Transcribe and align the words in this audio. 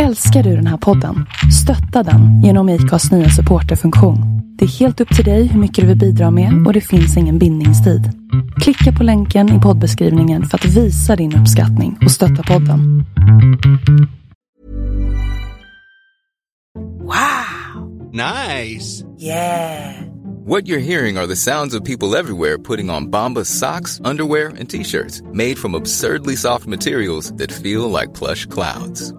Älskar 0.00 0.42
du 0.42 0.56
den 0.56 0.66
här 0.66 0.76
podden? 0.76 1.26
Stötta 1.62 2.10
den 2.10 2.42
genom 2.42 2.68
IKAs 2.68 3.12
nya 3.12 3.28
supporterfunktion. 3.28 4.18
Det 4.58 4.64
är 4.64 4.68
helt 4.68 5.00
upp 5.00 5.16
till 5.16 5.24
dig 5.24 5.46
hur 5.46 5.60
mycket 5.60 5.82
du 5.82 5.88
vill 5.88 5.98
bidra 5.98 6.30
med 6.30 6.66
och 6.66 6.72
det 6.72 6.80
finns 6.80 7.16
ingen 7.16 7.38
bindningstid. 7.38 8.10
Klicka 8.60 8.98
på 8.98 9.04
länken 9.04 9.58
i 9.58 9.60
poddbeskrivningen 9.60 10.44
för 10.44 10.58
att 10.58 10.64
visa 10.64 11.16
din 11.16 11.36
uppskattning 11.36 11.98
och 12.04 12.10
stötta 12.10 12.42
podden. 12.42 13.04
Wow! 17.00 18.12
Nice! 18.12 19.04
Yeah! 19.18 19.94
What 20.46 20.64
you're 20.64 20.78
hearing 20.78 21.18
are 21.18 21.26
the 21.26 21.36
sounds 21.36 21.74
of 21.74 21.84
people 21.84 22.18
everywhere 22.18 22.58
putting 22.58 22.90
on 22.90 23.10
Bombas 23.10 23.58
socks, 23.58 24.00
underwear, 24.04 24.46
and 24.46 24.70
t-shirts 24.70 25.22
made 25.32 25.58
from 25.58 25.74
absurdly 25.74 26.36
soft 26.36 26.66
materials 26.66 27.32
that 27.38 27.52
feel 27.52 27.90
like 28.00 28.18
plush 28.18 28.46
clouds. 28.46 29.14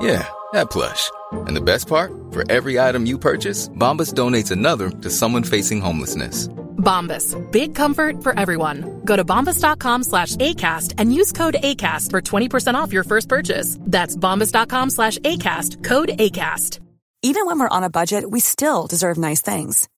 Yeah, 0.00 0.28
that 0.52 0.70
plush. 0.70 1.10
And 1.32 1.56
the 1.56 1.60
best 1.60 1.88
part? 1.88 2.12
For 2.30 2.50
every 2.50 2.78
item 2.78 3.06
you 3.06 3.18
purchase, 3.18 3.68
Bombas 3.68 4.12
donates 4.12 4.50
another 4.50 4.90
to 4.90 5.10
someone 5.10 5.42
facing 5.42 5.80
homelessness. 5.80 6.48
Bombas. 6.76 7.34
Big 7.50 7.74
comfort 7.74 8.22
for 8.22 8.38
everyone. 8.38 9.00
Go 9.04 9.16
to 9.16 9.24
bombas.com 9.24 10.04
slash 10.04 10.36
ACAST 10.36 10.94
and 10.98 11.12
use 11.12 11.32
code 11.32 11.56
ACAST 11.62 12.10
for 12.10 12.20
20% 12.20 12.74
off 12.74 12.92
your 12.92 13.04
first 13.04 13.28
purchase. 13.28 13.76
That's 13.80 14.16
bombas.com 14.16 14.90
slash 14.90 15.18
ACAST. 15.18 15.82
Code 15.82 16.10
ACAST. 16.10 16.80
Even 17.22 17.46
when 17.46 17.58
we're 17.58 17.68
on 17.76 17.82
a 17.82 17.90
budget, 17.90 18.30
we 18.30 18.40
still 18.40 18.86
deserve 18.86 19.18
nice 19.18 19.40
things. 19.42 19.88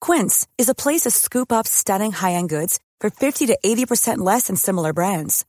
Quince 0.00 0.46
is 0.58 0.68
a 0.68 0.74
place 0.74 1.02
to 1.02 1.10
scoop 1.10 1.52
up 1.52 1.66
stunning 1.66 2.12
high-end 2.12 2.50
goods 2.50 2.80
for 3.00 3.08
50 3.08 3.46
to 3.46 3.58
80% 3.64 4.18
less 4.18 4.48
than 4.48 4.56
similar 4.56 4.92
brands. 4.92 5.46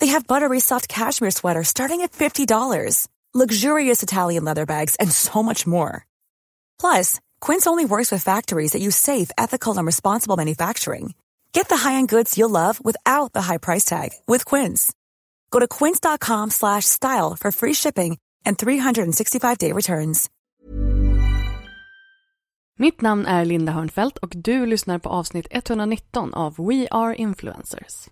They 0.00 0.08
have 0.08 0.26
buttery 0.26 0.60
soft 0.60 0.88
cashmere 0.88 1.30
sweaters 1.30 1.68
starting 1.68 2.00
at 2.00 2.12
$50, 2.12 3.06
luxurious 3.34 4.02
Italian 4.02 4.44
leather 4.44 4.66
bags, 4.66 4.96
and 4.96 5.12
so 5.12 5.42
much 5.42 5.66
more. 5.66 6.06
Plus, 6.80 7.20
Quince 7.40 7.66
only 7.68 7.84
works 7.84 8.10
with 8.10 8.24
factories 8.24 8.72
that 8.72 8.82
use 8.82 8.96
safe, 8.96 9.30
ethical, 9.38 9.78
and 9.78 9.86
responsible 9.86 10.36
manufacturing. 10.36 11.14
Get 11.52 11.68
the 11.68 11.76
high-end 11.76 12.08
goods 12.08 12.36
you'll 12.36 12.50
love 12.50 12.84
without 12.84 13.32
the 13.32 13.42
high 13.42 13.58
price 13.58 13.84
tag 13.84 14.10
with 14.26 14.44
Quince. 14.44 14.92
Go 15.50 15.60
to 15.60 15.68
quince.com 15.68 16.50
slash 16.50 16.84
style 16.84 17.36
for 17.40 17.52
free 17.52 17.74
shipping 17.74 18.18
and 18.44 18.58
365-day 18.58 19.72
returns. 19.72 20.30
Mitt 22.78 23.00
namn 23.00 23.26
är 23.26 23.44
Linda 23.44 23.72
Hörnfeldt 23.72 24.18
och 24.18 24.32
du 24.34 24.66
lyssnar 24.66 24.98
på 24.98 25.08
avsnitt 25.08 25.46
119 25.50 26.34
av 26.34 26.54
We 26.58 26.88
Are 26.90 27.14
Influencers. 27.14 28.08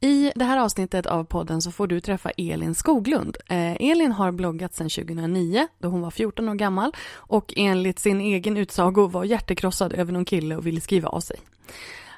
I 0.00 0.32
det 0.34 0.44
här 0.44 0.58
avsnittet 0.58 1.06
av 1.06 1.24
podden 1.24 1.62
så 1.62 1.70
får 1.70 1.86
du 1.86 2.00
träffa 2.00 2.30
Elin 2.30 2.74
Skoglund. 2.74 3.36
Eh, 3.48 3.90
Elin 3.90 4.12
har 4.12 4.32
bloggat 4.32 4.74
sedan 4.74 4.88
2009 4.88 5.68
då 5.78 5.88
hon 5.88 6.00
var 6.00 6.10
14 6.10 6.48
år 6.48 6.54
gammal 6.54 6.92
och 7.14 7.54
enligt 7.56 7.98
sin 7.98 8.20
egen 8.20 8.56
utsago 8.56 9.06
var 9.06 9.24
hjärtekrossad 9.24 9.92
över 9.92 10.12
någon 10.12 10.24
kille 10.24 10.56
och 10.56 10.66
ville 10.66 10.80
skriva 10.80 11.08
av 11.08 11.20
sig. 11.20 11.36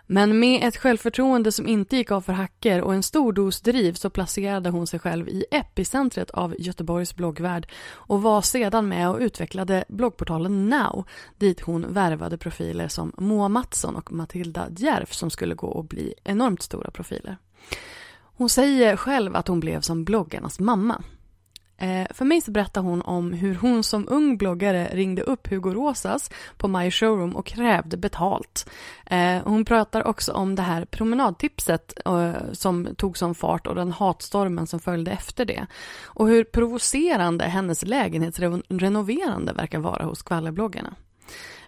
Men 0.07 0.39
med 0.39 0.69
ett 0.69 0.77
självförtroende 0.77 1.53
som 1.53 1.69
inte 1.69 1.97
gick 1.97 2.11
av 2.11 2.21
för 2.21 2.33
hacker 2.33 2.81
och 2.81 2.95
en 2.95 3.03
stor 3.03 3.33
dos 3.33 3.61
driv 3.61 3.93
så 3.93 4.11
placerade 4.11 4.71
hon 4.71 4.87
sig 4.87 5.01
själv 5.01 5.29
i 5.29 5.45
epicentret 5.51 6.31
av 6.31 6.55
Göteborgs 6.59 7.17
bloggvärld 7.17 7.69
och 7.93 8.23
var 8.23 8.43
sedan 8.43 8.89
med 8.89 9.11
och 9.11 9.19
utvecklade 9.21 9.85
bloggportalen 9.89 10.69
Now 10.69 11.05
dit 11.39 11.61
hon 11.61 11.93
värvade 11.93 12.39
profiler 12.39 12.89
som 12.89 13.13
Moa 13.19 13.49
Mattsson 13.49 13.97
och 13.97 14.13
Matilda 14.13 14.69
Djerf 14.77 15.13
som 15.13 15.31
skulle 15.31 15.55
gå 15.55 15.67
och 15.67 15.85
bli 15.85 16.15
enormt 16.25 16.63
stora 16.63 16.91
profiler. 16.91 17.37
Hon 18.37 18.49
säger 18.49 18.97
själv 18.97 19.37
att 19.37 19.49
hon 19.49 19.61
blev 19.61 19.81
som 19.81 20.05
bloggarnas 20.05 20.61
mamma. 20.61 21.03
Eh, 21.81 22.07
för 22.11 22.25
mig 22.25 22.41
så 22.41 22.51
berättar 22.51 22.81
hon 22.81 23.03
om 23.03 23.33
hur 23.33 23.55
hon 23.55 23.83
som 23.83 24.07
ung 24.09 24.37
bloggare 24.37 24.89
ringde 24.93 25.23
upp 25.23 25.51
Hugo 25.51 25.75
Rosas 25.75 26.31
på 26.57 26.69
My 26.69 26.91
Showroom 26.91 27.37
och 27.37 27.47
krävde 27.47 27.97
betalt. 27.97 28.71
Eh, 29.07 29.39
hon 29.45 29.65
pratar 29.65 30.07
också 30.07 30.33
om 30.33 30.55
det 30.55 30.63
här 30.63 30.85
promenadtipset 30.85 31.93
eh, 32.07 32.33
som 32.53 32.89
tog 32.97 33.19
som 33.19 33.35
fart 33.35 33.67
och 33.67 33.75
den 33.75 33.93
hatstormen 33.93 34.67
som 34.67 34.81
följde 34.81 35.11
efter 35.11 35.45
det. 35.45 35.67
Och 36.05 36.29
hur 36.29 36.45
provocerande 36.45 37.45
hennes 37.45 37.85
lägenhetsrenoverande 37.85 39.53
verkar 39.53 39.79
vara 39.79 40.05
hos 40.05 40.19
skvallerbloggarna. 40.19 40.95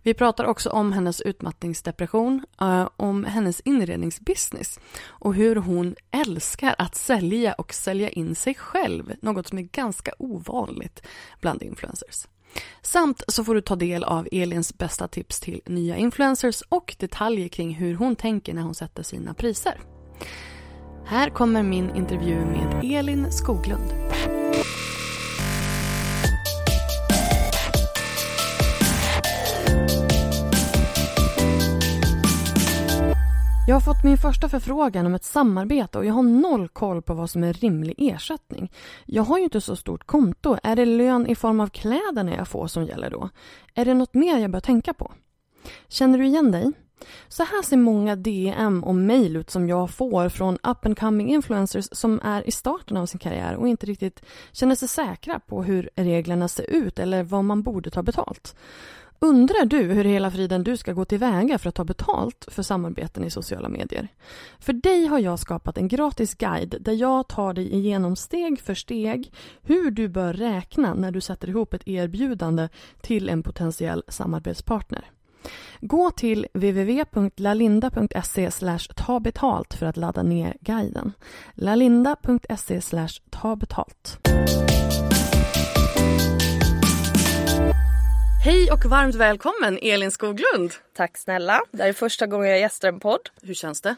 Vi 0.02 0.14
pratar 0.14 0.44
också 0.44 0.70
om 0.70 0.92
hennes 0.92 1.20
utmattningsdepression, 1.20 2.44
eh, 2.60 2.88
om 2.96 3.24
hennes 3.24 3.60
inredningsbusiness 3.60 4.80
och 5.06 5.34
hur 5.34 5.56
hon 5.56 5.94
älskar 6.10 6.74
att 6.78 6.94
sälja 6.94 7.52
och 7.52 7.74
sälja 7.74 8.10
in 8.10 8.34
sig 8.34 8.54
själv, 8.54 9.12
något 9.22 9.48
som 9.48 9.58
är 9.58 9.62
ganska 9.62 10.12
ovanligt 10.18 11.02
bland 11.40 11.62
influencers. 11.62 12.26
Samt 12.82 13.22
så 13.28 13.44
får 13.44 13.54
du 13.54 13.60
ta 13.60 13.76
del 13.76 14.04
av 14.04 14.28
Elins 14.32 14.78
bästa 14.78 15.08
tips 15.08 15.40
till 15.40 15.60
nya 15.66 15.96
influencers 15.96 16.62
och 16.68 16.96
detaljer 16.98 17.48
kring 17.48 17.74
hur 17.74 17.94
hon 17.94 18.16
tänker 18.16 18.54
när 18.54 18.62
hon 18.62 18.74
sätter 18.74 19.02
sina 19.02 19.34
priser. 19.34 19.80
Här 21.06 21.30
kommer 21.30 21.62
min 21.62 21.96
intervju 21.96 22.44
med 22.44 22.80
Elin 22.84 23.32
Skoglund. 23.32 24.11
Jag 33.66 33.76
har 33.76 33.80
fått 33.80 34.04
min 34.04 34.18
första 34.18 34.48
förfrågan 34.48 35.06
om 35.06 35.14
ett 35.14 35.24
samarbete 35.24 35.98
och 35.98 36.04
jag 36.04 36.14
har 36.14 36.22
noll 36.22 36.68
koll 36.68 37.02
på 37.02 37.14
vad 37.14 37.30
som 37.30 37.44
är 37.44 37.52
rimlig 37.52 37.94
ersättning. 37.98 38.72
Jag 39.04 39.22
har 39.22 39.38
ju 39.38 39.44
inte 39.44 39.60
så 39.60 39.76
stort 39.76 40.06
konto. 40.06 40.56
Är 40.62 40.76
det 40.76 40.84
lön 40.84 41.26
i 41.26 41.34
form 41.34 41.60
av 41.60 41.68
kläderna 41.68 42.36
jag 42.36 42.48
får 42.48 42.66
som 42.66 42.84
gäller 42.84 43.10
då? 43.10 43.28
Är 43.74 43.84
det 43.84 43.94
något 43.94 44.14
mer 44.14 44.38
jag 44.38 44.50
bör 44.50 44.60
tänka 44.60 44.94
på? 44.94 45.12
Känner 45.88 46.18
du 46.18 46.26
igen 46.26 46.52
dig? 46.52 46.72
Så 47.28 47.42
här 47.42 47.62
ser 47.62 47.76
många 47.76 48.16
DM 48.16 48.84
och 48.84 48.94
mejl 48.94 49.36
ut 49.36 49.50
som 49.50 49.68
jag 49.68 49.90
får 49.90 50.28
från 50.28 50.54
up 50.54 50.86
and 50.86 50.98
coming 50.98 51.30
influencers 51.30 51.88
som 51.92 52.20
är 52.24 52.48
i 52.48 52.50
starten 52.50 52.96
av 52.96 53.06
sin 53.06 53.18
karriär 53.18 53.54
och 53.54 53.68
inte 53.68 53.86
riktigt 53.86 54.22
känner 54.52 54.74
sig 54.74 54.88
säkra 54.88 55.40
på 55.40 55.62
hur 55.62 55.90
reglerna 55.96 56.48
ser 56.48 56.70
ut 56.70 56.98
eller 56.98 57.22
vad 57.22 57.44
man 57.44 57.62
borde 57.62 57.90
ta 57.90 58.02
betalt. 58.02 58.56
Undrar 59.24 59.64
du 59.64 59.82
hur 59.82 60.04
hela 60.04 60.30
friden 60.30 60.64
du 60.64 60.76
ska 60.76 60.92
gå 60.92 61.04
tillväga 61.04 61.58
för 61.58 61.68
att 61.68 61.74
ta 61.74 61.84
betalt 61.84 62.46
för 62.48 62.62
samarbeten 62.62 63.24
i 63.24 63.30
sociala 63.30 63.68
medier? 63.68 64.08
För 64.58 64.72
dig 64.72 65.06
har 65.06 65.18
jag 65.18 65.38
skapat 65.38 65.78
en 65.78 65.88
gratis 65.88 66.34
guide 66.34 66.76
där 66.80 66.92
jag 66.92 67.28
tar 67.28 67.54
dig 67.54 67.74
igenom 67.74 68.16
steg 68.16 68.60
för 68.60 68.74
steg 68.74 69.32
hur 69.62 69.90
du 69.90 70.08
bör 70.08 70.32
räkna 70.32 70.94
när 70.94 71.10
du 71.10 71.20
sätter 71.20 71.48
ihop 71.48 71.74
ett 71.74 71.88
erbjudande 71.88 72.68
till 73.00 73.28
en 73.28 73.42
potentiell 73.42 74.02
samarbetspartner. 74.08 75.10
Gå 75.80 76.10
till 76.10 76.46
www.lalinda.se 76.54 78.50
ta 78.96 79.20
betalt 79.20 79.74
för 79.74 79.86
att 79.86 79.96
ladda 79.96 80.22
ner 80.22 80.56
guiden. 80.60 81.12
lalinda.se 81.54 82.80
ta 83.30 83.56
betalt. 83.56 84.18
Hej 88.44 88.72
och 88.72 88.84
varmt 88.84 89.14
välkommen 89.14 89.78
Elin 89.82 90.10
Skoglund. 90.10 90.74
Tack 90.92 91.18
snälla. 91.18 91.62
Det 91.70 91.82
här 91.82 91.88
är 91.88 91.92
första 91.92 92.26
gången 92.26 92.50
jag 92.50 92.60
gästar 92.60 92.88
en 92.88 93.00
podd. 93.00 93.30
Hur 93.42 93.54
känns 93.54 93.80
det? 93.80 93.94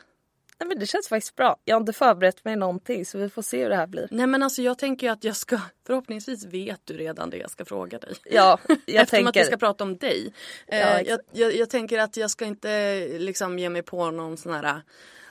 Nej, 0.59 0.69
men 0.69 0.78
det 0.78 0.87
känns 0.87 1.09
faktiskt 1.09 1.37
bra. 1.37 1.56
Jag 1.65 1.75
har 1.75 1.81
inte 1.81 1.93
förberett 1.93 2.44
mig 2.44 2.56
någonting 2.56 3.06
så 3.06 3.19
vi 3.19 3.31
får 3.31 3.43
se 3.43 3.62
hur 3.62 3.69
det 3.69 3.77
här 3.77 3.87
blir. 3.87 4.09
Nej 4.10 4.27
men 4.27 4.43
alltså 4.43 4.62
jag 4.62 4.78
tänker 4.78 5.10
att 5.10 5.25
jag 5.25 5.37
ska, 5.37 5.60
förhoppningsvis 5.87 6.44
vet 6.44 6.81
du 6.84 6.97
redan 6.97 7.31
det 7.31 7.37
jag 7.37 7.50
ska 7.50 7.65
fråga 7.65 7.99
dig. 7.99 8.15
Ja, 8.25 8.59
jag 8.69 9.03
Eftersom 9.03 9.06
tänker... 9.06 9.28
att 9.28 9.37
vi 9.37 9.44
ska 9.44 9.56
prata 9.56 9.84
om 9.84 9.97
dig. 9.97 10.32
Ja, 10.66 10.76
eh, 10.76 11.00
jag, 11.09 11.21
jag, 11.32 11.55
jag 11.56 11.71
tänker 11.71 11.99
att 11.99 12.16
jag 12.16 12.31
ska 12.31 12.44
inte 12.44 13.06
liksom 13.19 13.59
ge 13.59 13.69
mig 13.69 13.82
på 13.82 14.11
någon 14.11 14.37
sån 14.37 14.53
här 14.53 14.82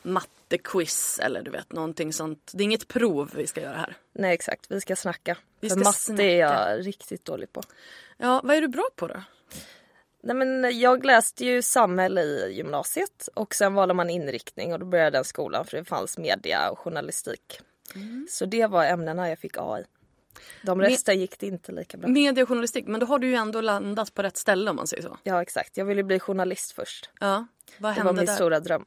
mattequiz 0.01 1.19
eller 1.19 1.41
du 1.41 1.51
vet 1.51 1.71
någonting 1.71 2.13
sånt. 2.13 2.51
Det 2.53 2.63
är 2.63 2.65
inget 2.65 2.87
prov 2.87 3.31
vi 3.35 3.47
ska 3.47 3.61
göra 3.61 3.77
här. 3.77 3.95
Nej 4.13 4.33
exakt, 4.33 4.65
vi 4.69 4.81
ska 4.81 4.95
snacka. 4.95 5.37
Vi 5.59 5.69
För 5.69 5.75
ska 5.75 5.83
matte 5.83 5.99
snacka. 5.99 6.23
är 6.23 6.39
jag 6.39 6.87
riktigt 6.87 7.25
dålig 7.25 7.53
på. 7.53 7.61
Ja, 8.17 8.41
vad 8.43 8.55
är 8.55 8.61
du 8.61 8.67
bra 8.67 8.89
på 8.95 9.07
då? 9.07 9.23
Nej, 10.23 10.35
men 10.35 10.79
jag 10.79 11.05
läste 11.05 11.45
ju 11.45 11.61
samhälle 11.61 12.21
i 12.21 12.53
gymnasiet 12.53 13.29
och 13.33 13.55
sen 13.55 13.73
valde 13.73 13.93
man 13.93 14.09
inriktning 14.09 14.73
och 14.73 14.79
då 14.79 14.85
började 14.85 15.17
den 15.17 15.23
skolan 15.23 15.65
för 15.65 15.77
det 15.77 15.83
fanns 15.85 16.17
media 16.17 16.69
och 16.69 16.79
journalistik. 16.79 17.59
Så 18.29 18.45
det 18.45 18.67
var 18.67 18.85
ämnena 18.85 19.29
jag 19.29 19.39
fick 19.39 19.57
A 19.57 19.79
i. 19.79 19.83
De 20.61 20.81
resten 20.81 21.19
gick 21.19 21.39
det 21.39 21.47
inte 21.47 21.71
lika 21.71 21.97
bra. 21.97 22.09
Media 22.09 22.43
och 22.43 22.49
journalistik, 22.49 22.87
men 22.87 22.99
då 22.99 23.05
har 23.05 23.19
du 23.19 23.27
ju 23.27 23.35
ändå 23.35 23.61
landat 23.61 24.13
på 24.13 24.23
rätt 24.23 24.37
ställe 24.37 24.69
om 24.69 24.75
man 24.75 24.87
säger 24.87 25.03
så. 25.03 25.17
Ja 25.23 25.41
exakt, 25.41 25.77
jag 25.77 25.85
ville 25.85 26.03
bli 26.03 26.19
journalist 26.19 26.71
först. 26.71 27.09
Ja, 27.19 27.47
vad 27.77 27.91
Det 27.95 27.97
var 27.99 28.05
hände 28.05 28.13
min 28.13 28.25
där? 28.25 28.35
stora 28.35 28.59
dröm. 28.59 28.85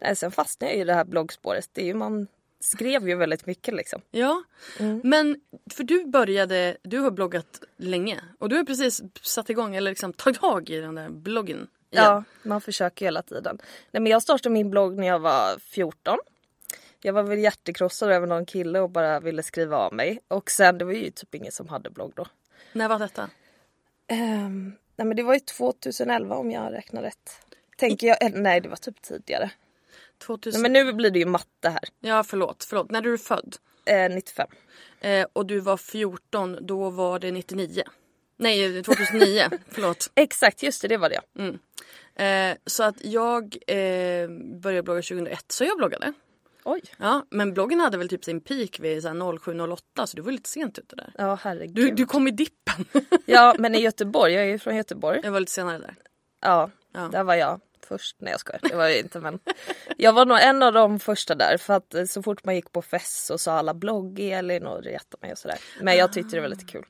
Nej, 0.00 0.16
sen 0.16 0.30
fastnade 0.32 0.72
jag 0.72 0.80
i 0.80 0.84
det 0.84 0.94
här 0.94 1.04
bloggspåret. 1.04 1.68
Det 1.72 1.80
är 1.82 1.86
ju, 1.86 1.94
man 1.94 2.26
skrev 2.64 3.08
ju 3.08 3.14
väldigt 3.14 3.46
mycket 3.46 3.74
liksom. 3.74 4.00
Ja, 4.10 4.42
Mm. 4.80 5.00
men 5.04 5.40
för 5.70 5.84
du 5.84 6.06
började, 6.06 6.76
du 6.82 6.98
har 6.98 7.10
bloggat 7.10 7.60
länge 7.76 8.20
och 8.38 8.48
du 8.48 8.56
har 8.56 8.64
precis 8.64 9.02
satt 9.22 9.50
igång 9.50 9.76
eller 9.76 9.90
liksom 9.90 10.12
tagit 10.12 10.40
tag 10.40 10.70
i 10.70 10.80
den 10.80 10.94
där 10.94 11.08
bloggen. 11.08 11.56
igen. 11.56 12.04
Ja, 12.04 12.24
man 12.42 12.60
försöker 12.60 13.04
hela 13.06 13.22
tiden. 13.22 13.58
Nej, 13.90 14.00
men 14.02 14.12
jag 14.12 14.22
startade 14.22 14.52
min 14.52 14.70
blogg 14.70 14.98
när 14.98 15.06
jag 15.06 15.18
var 15.18 15.58
14. 15.58 16.18
Jag 17.00 17.12
var 17.12 17.22
väl 17.22 17.38
hjärtekrossad 17.38 18.10
över 18.10 18.26
någon 18.26 18.46
kille 18.46 18.80
och 18.80 18.90
bara 18.90 19.20
ville 19.20 19.42
skriva 19.42 19.76
av 19.76 19.92
mig. 19.94 20.20
Och 20.28 20.50
sen, 20.50 20.78
det 20.78 20.84
var 20.84 20.92
ju 20.92 21.10
typ 21.10 21.34
ingen 21.34 21.52
som 21.52 21.68
hade 21.68 21.90
blogg 21.90 22.12
då. 22.16 22.26
När 22.72 22.88
var 22.88 22.98
detta? 22.98 23.30
Ehm, 24.06 24.72
nej 24.96 25.06
men 25.06 25.16
det 25.16 25.22
var 25.22 25.34
ju 25.34 25.40
2011 25.40 26.36
om 26.36 26.50
jag 26.50 26.72
räknar 26.72 27.02
rätt. 27.02 27.30
Tänker 27.76 28.06
jag, 28.06 28.22
eller, 28.22 28.38
nej 28.38 28.60
det 28.60 28.68
var 28.68 28.76
typ 28.76 29.02
tidigare. 29.02 29.50
2000... 30.18 30.62
Nej, 30.62 30.70
men 30.72 30.86
nu 30.86 30.92
blir 30.92 31.10
det 31.10 31.18
ju 31.18 31.26
matte 31.26 31.68
här. 31.68 31.84
Ja 32.00 32.24
förlåt, 32.24 32.64
förlåt. 32.68 32.90
När 32.90 32.98
är 32.98 33.02
du 33.02 33.18
född? 33.18 33.56
Eh, 33.84 34.10
95. 34.14 34.48
Eh, 35.00 35.26
och 35.32 35.46
du 35.46 35.60
var 35.60 35.76
14, 35.76 36.58
då 36.60 36.90
var 36.90 37.18
det 37.18 37.30
99. 37.30 37.82
Nej 38.36 38.82
2009, 38.82 39.50
förlåt. 39.70 40.10
Exakt, 40.14 40.62
just 40.62 40.82
det, 40.82 40.88
det 40.88 40.96
var 40.96 41.08
det. 41.10 41.20
Mm. 41.38 41.58
Eh, 42.16 42.56
så 42.66 42.82
att 42.82 43.04
jag 43.04 43.56
eh, 43.66 44.28
började 44.62 44.82
blogga 44.82 45.02
2001, 45.02 45.44
så 45.52 45.64
jag 45.64 45.78
bloggade. 45.78 46.12
Oj. 46.64 46.82
Ja, 46.98 47.26
men 47.30 47.54
bloggen 47.54 47.80
hade 47.80 47.98
väl 47.98 48.08
typ 48.08 48.24
sin 48.24 48.40
peak 48.40 48.80
vid 48.80 49.04
07.08 49.04 50.06
så 50.06 50.16
du 50.16 50.22
var 50.22 50.32
lite 50.32 50.48
sent 50.48 50.78
ute 50.78 50.96
där. 50.96 51.12
Ja 51.18 51.38
herregud. 51.42 51.74
Du, 51.74 51.90
du 51.90 52.06
kom 52.06 52.28
i 52.28 52.30
dippen. 52.30 52.84
Ja 53.26 53.54
men 53.58 53.74
i 53.74 53.80
Göteborg, 53.80 54.32
jag 54.32 54.42
är 54.44 54.48
ju 54.48 54.58
från 54.58 54.76
Göteborg. 54.76 55.20
jag 55.24 55.32
var 55.32 55.40
lite 55.40 55.52
senare 55.52 55.78
där. 55.78 55.94
Ja, 56.40 56.70
Ja. 56.92 57.08
där 57.12 57.24
var 57.24 57.34
jag 57.34 57.60
först. 57.86 58.16
Nej 58.18 58.30
jag 58.30 58.40
skojar, 58.40 58.60
det 58.62 58.76
var 58.76 58.84
jag 58.88 58.98
inte 58.98 59.20
men. 59.20 59.38
Jag 59.96 60.12
var 60.12 60.26
nog 60.26 60.38
en 60.40 60.62
av 60.62 60.72
de 60.72 60.98
första 61.00 61.34
där 61.34 61.56
för 61.56 61.74
att 61.74 61.94
eh, 61.94 62.04
så 62.04 62.22
fort 62.22 62.44
man 62.44 62.54
gick 62.54 62.72
på 62.72 62.82
fest 62.82 63.24
så 63.26 63.38
sa 63.38 63.52
alla 63.52 63.74
blogg 63.74 64.20
Elin 64.20 64.66
och 64.66 64.82
retade 64.84 65.20
mig 65.20 65.32
och 65.32 65.38
sådär. 65.38 65.58
Men 65.80 65.96
jag 65.96 66.12
tyckte 66.12 66.36
det 66.36 66.40
var 66.40 66.48
lite 66.48 66.64
kul. 66.64 66.84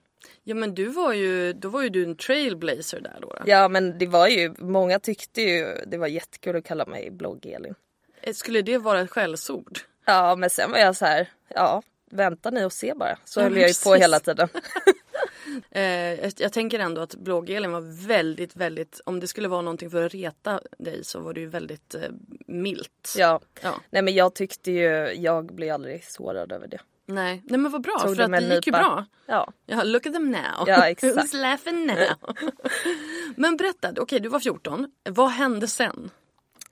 Ja 0.44 0.54
men 0.54 0.74
du 0.74 0.84
var 0.86 1.12
ju, 1.12 1.52
då 1.52 1.68
var 1.68 1.82
ju 1.82 1.88
du 1.88 2.04
en 2.04 2.16
trailblazer 2.16 3.00
där 3.00 3.18
då. 3.22 3.38
Ja 3.46 3.68
men 3.68 3.98
det 3.98 4.06
var 4.06 4.28
ju, 4.28 4.54
många 4.58 4.98
tyckte 4.98 5.42
ju 5.42 5.74
det 5.86 5.96
var 5.98 6.06
jättekul 6.06 6.56
att 6.56 6.64
kalla 6.64 6.86
mig 6.86 7.10
blogg 7.10 7.46
Elin. 7.46 7.74
Eh, 8.20 8.32
Skulle 8.34 8.62
det 8.62 8.78
vara 8.78 9.00
ett 9.00 9.10
skällsord? 9.10 9.78
Ja 10.06 10.36
men 10.36 10.50
sen 10.50 10.70
var 10.70 10.78
jag 10.78 10.96
så 10.96 11.04
här, 11.04 11.28
ja 11.48 11.82
vänta 12.10 12.50
ni 12.50 12.64
och 12.64 12.72
se 12.72 12.94
bara. 12.94 13.18
Så 13.24 13.40
Ja, 13.40 13.44
höll 13.44 13.56
jag 13.56 13.68
ju 13.68 13.74
på 13.84 13.94
hela 13.94 14.20
tiden. 14.20 14.48
Eh, 15.70 15.84
jag, 16.36 16.52
tänker 16.52 16.78
ändå 16.78 17.00
att 17.00 17.14
blogg-Elin 17.14 17.70
var 17.70 18.06
väldigt, 18.06 18.56
väldigt, 18.56 19.00
om 19.04 19.20
det 19.20 19.26
skulle 19.26 19.48
vara 19.48 19.62
någonting 19.62 19.90
för 19.90 20.02
att 20.02 20.14
reta 20.14 20.60
dig 20.78 21.04
så 21.04 21.20
var 21.20 21.34
det 21.34 21.40
ju 21.40 21.46
väldigt 21.46 21.94
eh, 21.94 22.00
milt. 22.46 23.14
Ja. 23.16 23.40
Ja. 23.62 23.74
Nej 23.90 24.02
men 24.02 24.14
jag 24.14 24.34
tyckte 24.34 24.70
ju, 24.70 25.12
jag 25.12 25.54
blev 25.54 25.74
aldrig 25.74 26.04
sårad 26.04 26.52
över 26.52 26.68
det. 26.68 26.78
Nej. 27.06 27.42
Nej 27.44 27.58
men 27.58 27.72
vad 27.72 27.82
bra 27.82 27.98
Tog 27.98 28.16
för 28.16 28.28
det 28.28 28.36
att 28.36 28.48
det 28.48 28.54
gick 28.54 28.66
ju 28.66 28.72
bra. 28.72 29.06
Ja. 29.26 29.52
Ja, 29.66 29.82
look 29.82 30.06
at 30.06 30.12
them 30.12 30.30
now. 30.30 30.64
Ja, 30.66 30.88
exakt. 30.88 31.16
Who's 31.16 31.36
laughing 31.36 31.86
now? 31.86 31.96
men 33.36 33.56
berätta, 33.56 33.92
okej 33.98 34.20
du 34.20 34.28
var 34.28 34.40
14. 34.40 34.90
Vad 35.04 35.30
hände 35.30 35.68
sen? 35.68 36.10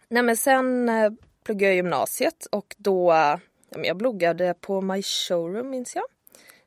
Nej 0.09 0.23
men 0.23 0.37
sen 0.37 0.89
eh, 0.89 1.13
pluggade 1.45 1.67
jag 1.67 1.77
gymnasiet 1.77 2.47
och 2.53 2.75
då, 2.79 3.13
ja, 3.13 3.41
jag 3.85 3.97
bloggade 3.97 4.55
på 4.61 4.81
My 4.81 5.03
Showroom 5.03 5.71
minns 5.71 5.95
jag. 5.95 6.05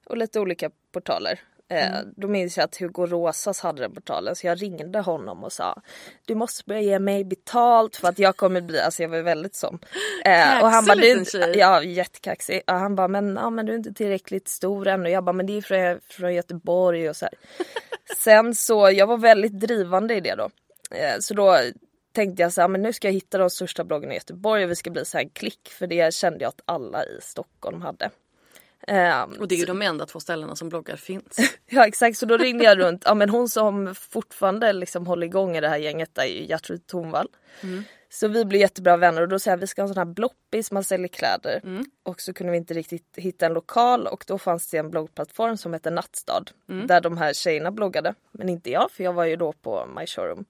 Och 0.06 0.18
lite 0.18 0.40
olika 0.40 0.70
portaler. 0.92 1.40
Eh, 1.70 2.00
Då 2.16 2.28
minns 2.28 2.58
jag 2.58 2.64
att 2.64 2.78
Hugo 2.78 3.06
Rosas 3.06 3.60
hade 3.60 3.82
den 3.82 3.94
portalen 3.94 4.36
så 4.36 4.48
jag 4.48 4.62
ringde 4.62 5.00
honom 5.00 5.44
och 5.44 5.52
sa 5.54 5.82
Du 6.26 6.36
måste 6.36 6.64
börja 6.66 6.82
ge 6.82 7.00
mig 7.00 7.24
betalt 7.24 7.96
för 7.96 8.08
att 8.08 8.20
jag 8.20 8.38
kommer 8.38 8.62
bli, 8.62 8.80
alltså 8.80 9.02
jag 9.02 9.10
var 9.10 9.22
väldigt 9.22 9.56
sån. 9.56 9.80
Eh, 10.26 10.62
och 10.64 10.70
han 10.70 10.86
Kaxig 10.86 10.88
bara, 10.88 10.96
du, 11.02 11.12
inte- 11.12 11.60
ja 11.60 11.84
jättekaxig. 11.84 12.62
Och 12.68 12.74
han 12.74 12.96
bara, 12.96 13.08
men, 13.08 13.36
ja, 13.36 13.50
men 13.50 13.66
du 13.66 13.72
är 13.74 13.78
inte 13.78 13.94
tillräckligt 13.94 14.48
stor 14.48 14.88
än. 14.88 15.02
Och 15.02 15.10
jag 15.10 15.24
bara, 15.24 15.34
men 15.34 15.46
det 15.46 15.58
är 15.58 15.62
från, 15.62 16.00
från 16.10 16.34
Göteborg 16.34 17.10
och 17.10 17.16
så 17.16 17.26
här. 17.26 17.34
Sen 18.18 18.56
så, 18.56 18.90
jag 18.92 19.08
var 19.08 19.18
väldigt 19.18 19.60
drivande 19.60 20.16
i 20.16 20.20
det 20.20 20.36
då. 20.36 20.50
Eh, 20.92 21.16
så 21.20 21.34
då 21.34 21.58
tänkte 22.14 22.42
jag 22.44 22.54
så 22.54 22.62
här, 22.62 22.68
men 22.68 22.82
nu 22.82 22.94
ska 22.94 23.08
jag 23.08 23.14
hitta 23.14 23.38
de 23.38 23.50
största 23.50 23.84
bloggarna 23.84 24.14
i 24.14 24.18
Göteborg 24.18 24.64
och 24.64 24.70
vi 24.72 24.76
ska 24.76 24.90
bli 24.92 25.06
så 25.06 25.18
här 25.18 25.24
en 25.24 25.30
klick. 25.30 25.70
För 25.70 25.88
det 25.88 26.14
kände 26.14 26.40
jag 26.40 26.50
att 26.50 26.62
alla 26.66 27.06
i 27.06 27.18
Stockholm 27.22 27.82
hade. 27.82 28.10
Ehm, 28.88 29.34
Och 29.40 29.48
det 29.48 29.56
är 29.56 29.60
ju 29.60 29.66
de 29.66 29.82
enda 29.82 30.06
två 30.06 30.20
ställena 30.20 30.56
som 30.56 30.70
bloggar 30.70 30.96
finns. 30.96 31.38
Ja 31.70 31.88
exakt, 31.88 32.18
så 32.18 32.26
då 32.26 32.38
ringde 32.38 32.64
jag 32.64 32.80
runt. 32.80 33.04
Ja 33.06 33.14
men 33.14 33.30
hon 33.30 33.50
som 33.50 33.96
fortfarande 33.96 34.74
liksom 34.74 35.08
håller 35.08 35.28
igång 35.28 35.58
i 35.58 35.62
det 35.62 35.70
här 35.70 35.78
gänget 35.78 36.18
är 36.18 36.26
ju 36.26 36.46
Gertrud 36.46 36.88
Thorvall. 36.88 37.28
Så 38.10 38.28
vi 38.28 38.46
blev 38.46 38.62
jättebra 38.62 38.98
vänner 38.98 39.22
och 39.22 39.28
då 39.28 39.40
sa 39.40 39.50
jag 39.50 39.58
vi 39.58 39.68
ska 39.68 39.82
ha 39.82 39.88
en 39.88 39.94
sån 39.94 40.08
här 40.08 40.14
bloppis, 40.14 40.72
man 40.72 40.84
säljer 40.84 41.08
kläder. 41.08 41.62
Och 42.04 42.22
så 42.22 42.34
kunde 42.34 42.52
vi 42.52 42.58
inte 42.58 42.74
riktigt 42.74 43.14
hitta 43.18 43.46
en 43.46 43.54
lokal 43.54 44.08
och 44.08 44.24
då 44.28 44.38
fanns 44.38 44.68
det 44.70 44.78
en 44.78 44.90
bloggplattform 44.92 45.58
som 45.58 45.74
hette 45.74 45.90
Nattstad. 45.90 46.44
Där 46.88 47.02
de 47.02 47.18
här 47.18 47.34
tjejerna 47.34 47.72
bloggade. 47.72 48.14
Men 48.32 48.50
inte 48.50 48.72
jag 48.72 48.92
för 48.92 49.04
jag 49.04 49.14
var 49.14 49.26
ju 49.26 49.36
då 49.36 49.52
på 49.54 49.86
My 50.00 50.08
Showroom. 50.08 50.46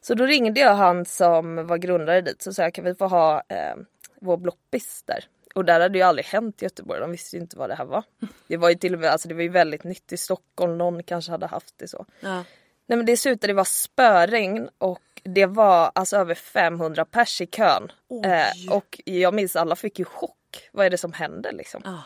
Så 0.00 0.14
då 0.14 0.24
ringde 0.26 0.60
jag 0.60 0.74
han 0.74 1.04
som 1.04 1.66
var 1.66 1.76
grundare 1.78 2.20
dit 2.20 2.42
så 2.42 2.52
sa 2.52 2.62
jag 2.62 2.74
kan 2.74 2.84
vi 2.84 2.94
få 2.94 3.06
ha 3.06 3.42
eh, 3.48 3.74
vår 4.20 4.36
bloppis 4.36 5.02
där. 5.06 5.24
Och 5.54 5.64
där 5.64 5.80
hade 5.80 5.98
ju 5.98 6.04
aldrig 6.04 6.26
hänt 6.26 6.62
i 6.62 6.64
Göteborg, 6.64 7.00
de 7.00 7.10
visste 7.10 7.36
ju 7.36 7.42
inte 7.42 7.58
vad 7.58 7.70
det 7.70 7.74
här 7.74 7.84
var. 7.84 8.04
Det 8.46 8.56
var 8.56 8.68
ju 8.68 8.74
till 8.74 8.94
och 8.94 9.00
med, 9.00 9.10
alltså 9.10 9.28
det 9.28 9.34
var 9.34 9.42
ju 9.42 9.48
väldigt 9.48 9.84
nytt 9.84 10.12
i 10.12 10.16
Stockholm, 10.16 10.78
någon 10.78 11.02
kanske 11.02 11.30
hade 11.30 11.46
haft 11.46 11.74
det 11.78 11.88
så. 11.88 12.06
Ja. 12.20 12.44
Nej 12.86 12.96
men 12.96 13.06
det 13.06 13.16
slutade, 13.16 13.46
det 13.52 13.56
var 13.56 13.64
spöregn 13.64 14.68
och 14.78 15.00
det 15.24 15.46
var 15.46 15.92
alltså 15.94 16.16
över 16.16 16.34
500 16.34 17.04
pers 17.04 17.40
i 17.40 17.46
kön. 17.46 17.92
Eh, 18.24 18.74
och 18.76 19.00
jag 19.04 19.34
minns 19.34 19.56
alla 19.56 19.76
fick 19.76 19.98
ju 19.98 20.04
chock. 20.04 20.68
Vad 20.72 20.86
är 20.86 20.90
det 20.90 20.98
som 20.98 21.12
händer 21.12 21.52
liksom? 21.52 21.82
Ja. 21.84 22.02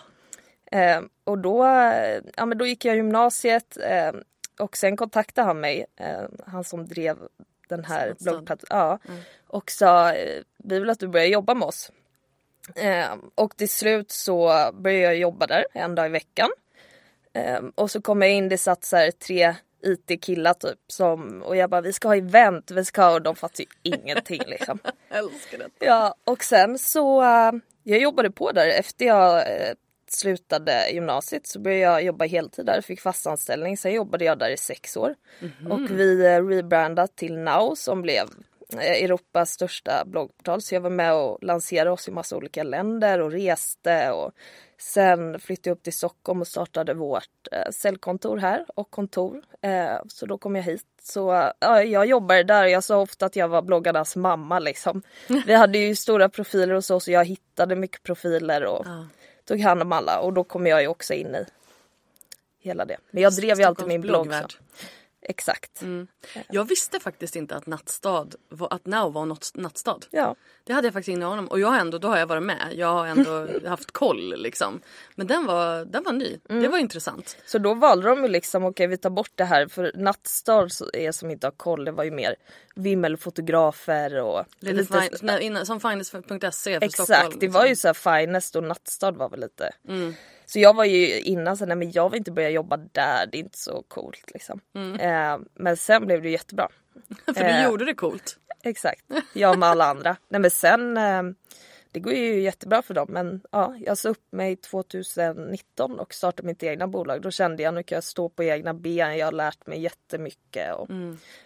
Eh, 0.78 1.00
och 1.24 1.38
då, 1.38 1.64
ja, 2.36 2.46
men 2.46 2.58
då 2.58 2.66
gick 2.66 2.84
jag 2.84 2.96
gymnasiet 2.96 3.76
eh, 3.80 4.12
och 4.58 4.76
sen 4.76 4.96
kontaktade 4.96 5.46
han 5.46 5.60
mig, 5.60 5.86
eh, 5.96 6.22
han 6.46 6.64
som 6.64 6.86
drev 6.86 7.16
den 7.68 7.84
här 7.84 8.14
bloggplattformen. 8.20 8.98
Ja, 9.06 9.14
Och 9.46 9.70
sa 9.70 10.12
eh, 10.12 10.42
vi 10.58 10.78
vill 10.78 10.90
att 10.90 11.00
du 11.00 11.08
börjar 11.08 11.26
jobba 11.26 11.54
med 11.54 11.66
oss. 11.68 11.92
Eh, 12.74 13.14
och 13.34 13.56
till 13.56 13.68
slut 13.68 14.10
så 14.10 14.70
började 14.74 15.04
jag 15.04 15.16
jobba 15.16 15.46
där 15.46 15.66
en 15.74 15.94
dag 15.94 16.06
i 16.06 16.08
veckan. 16.08 16.48
Eh, 17.32 17.60
och 17.74 17.90
så 17.90 18.00
kom 18.00 18.22
jag 18.22 18.30
in, 18.30 18.48
det 18.48 18.58
satt 18.58 18.84
så 18.84 18.96
här 18.96 19.10
tre 19.10 19.54
IT-killar 19.82 20.54
typ 20.54 20.78
som, 20.86 21.42
och 21.42 21.56
jag 21.56 21.70
bara 21.70 21.80
vi 21.80 21.92
ska 21.92 22.08
ha 22.08 22.16
event, 22.16 22.70
vi 22.70 22.84
ska 22.84 23.02
ha, 23.02 23.14
och 23.14 23.22
de 23.22 23.36
fattade 23.36 23.62
ju 23.62 23.92
ingenting 23.96 24.42
liksom. 24.46 24.78
Älskar 25.10 25.58
det. 25.58 25.68
Ja, 25.78 26.14
och 26.24 26.44
sen 26.44 26.78
så 26.78 27.22
eh, 27.22 27.52
jag 27.82 28.00
jobbade 28.00 28.30
på 28.30 28.52
där 28.52 28.68
efter 28.68 29.06
jag 29.06 29.38
eh, 29.38 29.74
slutade 30.10 30.90
gymnasiet 30.92 31.46
så 31.46 31.58
började 31.60 31.92
jag 31.92 32.02
jobba 32.02 32.24
heltid 32.24 32.66
där, 32.66 32.80
fick 32.80 33.00
fast 33.00 33.26
anställning. 33.26 33.76
Sen 33.76 33.92
jobbade 33.92 34.24
jag 34.24 34.38
där 34.38 34.50
i 34.50 34.56
sex 34.56 34.96
år 34.96 35.14
och 35.70 35.90
vi 35.90 36.26
eh, 36.26 36.46
rebrandade 36.46 37.08
till 37.08 37.38
Now 37.38 37.74
som 37.74 38.02
blev 38.02 38.28
Europas 38.74 39.50
största 39.50 40.04
bloggportal. 40.06 40.62
Så 40.62 40.74
jag 40.74 40.80
var 40.80 40.90
med 40.90 41.14
och 41.14 41.38
lanserade 41.42 41.90
oss 41.90 42.08
i 42.08 42.10
massa 42.10 42.36
olika 42.36 42.62
länder 42.62 43.20
och 43.20 43.30
reste 43.32 44.10
och 44.10 44.32
sen 44.78 45.40
flyttade 45.40 45.70
jag 45.70 45.76
upp 45.76 45.82
till 45.82 45.92
Stockholm 45.92 46.40
och 46.40 46.46
startade 46.46 46.94
vårt 46.94 47.48
eh, 47.52 47.70
säljkontor 47.70 48.36
här 48.38 48.64
och 48.74 48.90
kontor. 48.90 49.42
Eh, 49.62 49.96
så 50.08 50.26
då 50.26 50.38
kom 50.38 50.56
jag 50.56 50.62
hit. 50.62 50.84
Så 51.02 51.52
ja, 51.58 51.82
jag 51.82 52.06
jobbade 52.06 52.42
där 52.42 52.64
jag 52.64 52.84
sa 52.84 52.96
ofta 52.96 53.26
att 53.26 53.36
jag 53.36 53.48
var 53.48 53.62
bloggarnas 53.62 54.16
mamma 54.16 54.58
liksom. 54.58 55.02
Vi 55.46 55.54
hade 55.54 55.78
ju 55.78 55.94
stora 55.96 56.28
profiler 56.28 56.74
hos 56.74 56.90
oss 56.90 57.06
och 57.08 57.12
jag 57.14 57.24
hittade 57.24 57.76
mycket 57.76 58.02
profiler 58.02 58.64
och 58.64 58.82
Ja. 58.86 59.06
tog 59.44 59.60
hand 59.60 59.82
om 59.82 59.92
alla 59.92 60.20
och 60.20 60.32
då 60.32 60.44
kom 60.44 60.66
jag 60.66 60.82
ju 60.82 60.88
också 60.88 61.14
in 61.14 61.34
i 61.34 61.44
hela 62.60 62.84
det. 62.84 62.96
Men 63.10 63.22
jag 63.22 63.32
drev 63.32 63.58
ju 63.58 63.64
alltid 63.64 63.86
min 63.86 64.00
blogg. 64.00 64.32
Så. 65.28 65.84
bloggvärld. 65.84 66.06
Exakt. 66.18 66.46
Jag 66.50 66.64
visste 66.64 67.00
faktiskt 67.00 67.36
inte 67.36 67.56
att 67.56 67.66
Nattstad, 67.66 68.26
var- 68.48 68.72
att 68.74 68.86
Now 68.86 69.12
var 69.12 69.26
något 69.26 69.50
nattstad. 69.54 69.98
Ja. 70.10 70.34
Det 70.64 70.72
hade 70.72 70.86
jag 70.86 70.92
faktiskt 70.92 71.08
ingen 71.08 71.22
aning 71.22 71.38
om. 71.38 71.46
Och 71.48 71.60
jag 71.60 71.68
har 71.68 71.78
ändå, 71.78 71.98
då 71.98 72.08
har 72.08 72.18
jag 72.18 72.26
varit 72.26 72.42
med. 72.42 72.72
Jag 72.74 72.92
har 72.92 73.06
ändå 73.06 73.48
haft 73.68 73.90
koll 73.92 74.34
liksom. 74.42 74.80
Men 75.14 75.26
den 75.26 75.46
var, 75.46 75.84
den 75.84 76.02
var 76.02 76.12
ny. 76.12 76.38
Mm. 76.48 76.62
Det 76.62 76.68
var 76.68 76.78
intressant. 76.78 77.36
Så 77.46 77.58
då 77.58 77.74
valde 77.74 78.08
de 78.08 78.22
ju 78.22 78.28
liksom, 78.28 78.64
okej 78.64 78.86
vi 78.86 78.96
tar 78.96 79.10
bort 79.10 79.32
det 79.34 79.44
här 79.44 79.68
för 79.68 79.92
Nattstad 79.94 80.68
är 80.92 81.12
som 81.12 81.30
inte 81.30 81.46
har 81.46 81.52
koll, 81.52 81.84
det 81.84 81.92
var 81.92 82.04
ju 82.04 82.10
mer 82.10 82.34
vimmelfotografer 82.76 84.20
och 84.20 84.44
Lite 84.58 85.00
fin, 85.00 85.10
när- 85.22 85.38
innan, 85.38 85.66
som 85.66 85.80
finest.se 85.80 86.78
för 86.80 86.86
Exakt, 86.86 86.94
Stockholm. 87.08 87.30
det 87.38 87.46
liksom. 87.46 87.60
var 87.60 87.66
ju 87.66 87.76
så 87.76 87.88
här 87.88 87.94
Finest 88.26 88.56
och 88.56 88.64
Nattstad 88.64 89.10
var 89.12 89.28
väl 89.28 89.40
lite. 89.40 89.70
Så 90.46 90.58
jag 90.58 90.74
var 90.74 90.84
ju 90.84 91.20
innan 91.20 91.56
så 91.56 91.66
nej 91.66 91.76
men 91.76 91.90
jag 91.92 92.10
vill 92.10 92.18
inte 92.18 92.32
börja 92.32 92.50
jobba 92.50 92.76
där, 92.76 93.26
det 93.32 93.38
är 93.38 93.40
inte 93.42 93.58
så 93.58 93.84
coolt 93.88 94.30
liksom. 94.34 94.60
Eh, 95.00 95.38
men 95.54 95.76
sen 95.76 96.06
blev 96.06 96.22
det 96.22 96.30
jättebra. 96.30 96.68
För 97.26 97.34
du 97.34 97.40
eh, 97.40 97.64
gjorde 97.64 97.84
det 97.84 97.94
coolt. 97.94 98.38
Exakt, 98.62 99.04
jag 99.32 99.58
med 99.58 99.68
alla 99.68 99.84
andra. 99.84 100.16
Nej 100.28 100.40
men 100.40 100.50
sen, 100.50 100.96
eh, 100.96 101.22
det 101.96 102.00
går 102.00 102.12
ju 102.12 102.40
jättebra 102.40 102.82
för 102.82 102.94
dem 102.94 103.06
men 103.10 103.40
ja, 103.50 103.76
jag 103.80 103.98
sa 103.98 104.08
upp 104.08 104.32
mig 104.32 104.56
2019 104.56 105.98
och 105.98 106.14
startade 106.14 106.46
mitt 106.46 106.62
egna 106.62 106.88
bolag. 106.88 107.22
Då 107.22 107.30
kände 107.30 107.62
jag 107.62 107.74
nu 107.74 107.82
kan 107.82 107.96
jag 107.96 108.04
stå 108.04 108.28
på 108.28 108.44
egna 108.44 108.74
ben, 108.74 109.18
jag 109.18 109.26
har 109.26 109.32
lärt 109.32 109.66
mig 109.66 109.80
jättemycket 109.80 110.74
och 110.74 110.88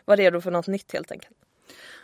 var 0.04 0.16
redo 0.16 0.40
för 0.40 0.50
något 0.50 0.66
nytt 0.66 0.92
helt 0.92 1.12
enkelt. 1.12 1.36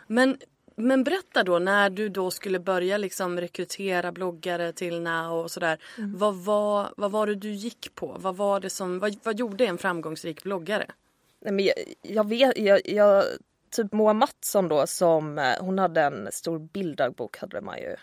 Men, 0.07 0.37
men 0.75 1.03
berätta 1.03 1.43
då 1.43 1.59
när 1.59 1.89
du 1.89 2.09
då 2.09 2.31
skulle 2.31 2.59
börja 2.59 2.97
liksom 2.97 3.39
rekrytera 3.39 4.11
bloggare 4.11 4.73
till 4.73 5.01
Now 5.01 5.43
och 5.43 5.51
sådär. 5.51 5.79
Mm. 5.97 6.17
Vad, 6.17 6.35
var, 6.35 6.93
vad 6.97 7.11
var 7.11 7.27
det 7.27 7.35
du 7.35 7.51
gick 7.51 7.95
på? 7.95 8.15
Vad 8.19 8.35
var 8.35 8.59
det 8.59 8.69
som, 8.69 8.99
vad, 8.99 9.15
vad 9.23 9.39
gjorde 9.39 9.65
en 9.65 9.77
framgångsrik 9.77 10.43
bloggare? 10.43 10.91
Nej, 11.39 11.53
men 11.53 11.65
jag, 11.65 11.75
jag 12.01 12.29
vet, 12.29 12.57
jag, 12.57 12.81
jag, 12.85 13.23
typ 13.69 13.93
Moa 13.93 14.13
Mattsson 14.13 14.67
då 14.67 14.87
som, 14.87 15.37
eh, 15.37 15.53
hon 15.59 15.79
hade 15.79 16.01
en 16.01 16.27
stor 16.31 16.59
bilddagbok 16.59 17.37
hade 17.37 17.61
man 17.61 17.77
ju 17.77 17.95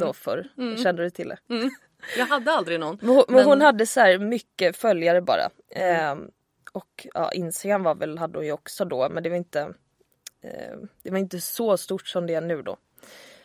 då 0.00 0.12
förr. 0.12 0.48
Kände 0.82 1.02
du 1.02 1.10
till 1.10 1.28
det? 1.28 1.38
Jag 2.18 2.26
hade 2.26 2.52
aldrig 2.52 2.80
någon. 2.80 2.98
Men 3.00 3.08
hon, 3.10 3.24
men 3.28 3.44
hon 3.44 3.60
hade 3.60 3.86
så 3.86 4.00
här 4.00 4.18
mycket 4.18 4.76
följare 4.76 5.20
bara. 5.22 5.50
Ehm, 5.70 6.30
och 6.72 7.06
ja, 7.14 7.32
Instagram 7.32 7.82
var 7.82 7.94
väl, 7.94 8.18
hade 8.18 8.38
hon 8.38 8.46
ju 8.46 8.52
också 8.52 8.84
då 8.84 9.08
men 9.08 9.22
det 9.22 9.28
var 9.28 9.36
inte 9.36 9.60
eh, 10.42 10.76
Det 11.02 11.10
var 11.10 11.18
inte 11.18 11.40
så 11.40 11.76
stort 11.76 12.08
som 12.08 12.26
det 12.26 12.34
är 12.34 12.40
nu 12.40 12.62
då. 12.62 12.76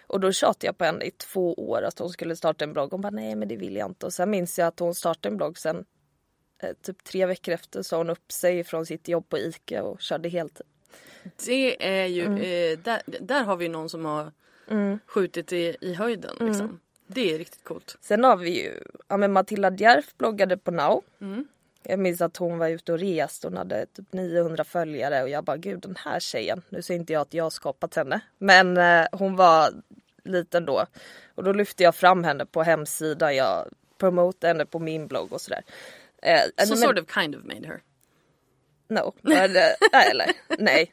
Och 0.07 0.19
då 0.19 0.31
tjatade 0.31 0.65
jag 0.65 0.77
på 0.77 0.83
henne 0.85 1.05
i 1.05 1.11
två 1.11 1.53
år 1.53 1.81
att 1.81 1.99
hon 1.99 2.09
skulle 2.09 2.35
starta 2.35 2.63
en 2.65 2.73
blogg. 2.73 2.91
Hon 2.91 3.01
bara 3.01 3.09
nej 3.09 3.35
men 3.35 3.47
det 3.47 3.57
vill 3.57 3.75
jag 3.75 3.89
inte. 3.89 4.05
Och 4.05 4.13
sen 4.13 4.29
minns 4.29 4.59
jag 4.59 4.67
att 4.67 4.79
hon 4.79 4.95
startade 4.95 5.33
en 5.33 5.37
blogg 5.37 5.57
sen 5.57 5.85
eh, 6.63 6.69
typ 6.81 7.03
tre 7.03 7.25
veckor 7.25 7.53
efter 7.53 7.81
sa 7.81 7.97
hon 7.97 8.09
upp 8.09 8.31
sig 8.31 8.63
från 8.63 8.85
sitt 8.85 9.07
jobb 9.07 9.29
på 9.29 9.37
ICA 9.37 9.83
och 9.83 10.01
körde 10.01 10.29
heltid. 10.29 10.65
Det 11.45 11.87
är 12.01 12.05
ju, 12.05 12.25
Mm. 12.25 12.37
eh, 12.37 12.79
där, 12.79 13.01
där 13.05 13.43
har 13.43 13.55
vi 13.57 13.69
någon 13.69 13.89
som 13.89 14.05
har 14.05 14.31
skjutit 15.07 15.53
i, 15.53 15.77
i 15.81 15.93
höjden. 15.93 16.35
Mm. 16.39 16.51
Liksom. 16.51 16.79
Det 17.07 17.33
är 17.33 17.37
riktigt 17.37 17.63
coolt. 17.63 17.97
Sen 18.01 18.23
har 18.23 18.37
vi 18.37 18.63
ju, 18.63 18.79
ja 19.07 19.17
men 19.17 19.31
Matilda 19.33 19.71
Djerf 19.75 20.17
bloggade 20.17 20.57
på 20.57 20.71
Now. 20.71 21.03
Jag 21.87 21.99
minns 21.99 22.21
att 22.21 22.37
hon 22.37 22.57
var 22.57 22.67
ute 22.69 22.91
och 22.93 22.99
reste, 22.99 23.47
hon 23.47 23.57
hade 23.57 23.85
typ 23.85 24.13
900 24.13 24.63
följare 24.63 25.23
och 25.23 25.29
jag 25.29 25.43
bara 25.43 25.57
gud 25.57 25.79
den 25.81 25.95
här 25.99 26.19
tjejen, 26.19 26.61
nu 26.69 26.81
säger 26.81 26.99
inte 26.99 27.13
jag 27.13 27.21
att 27.21 27.33
jag 27.33 27.43
har 27.43 27.49
skapat 27.49 27.95
henne. 27.95 28.19
Men 28.37 28.77
eh, 28.77 29.05
hon 29.11 29.35
var 29.35 29.69
liten 30.23 30.65
då. 30.65 30.85
Och 31.35 31.43
då 31.43 31.53
lyfte 31.53 31.83
jag 31.83 31.95
fram 31.95 32.23
henne 32.23 32.45
på 32.45 32.63
hemsidan, 32.63 33.35
jag 33.35 33.67
promotade 33.97 34.47
henne 34.47 34.65
på 34.65 34.79
min 34.79 35.07
blogg 35.07 35.33
och 35.33 35.41
sådär. 35.41 35.61
Eh, 36.21 36.39
Så 36.65 36.69
men- 36.73 36.77
sort 36.77 36.99
of 36.99 37.13
kind 37.13 37.35
of 37.35 37.43
made 37.43 37.67
her. 37.67 37.81
No. 38.87 38.99
Eh, 38.99 39.13
nej, 39.51 39.75
eller 40.11 40.31
nej. 40.59 40.91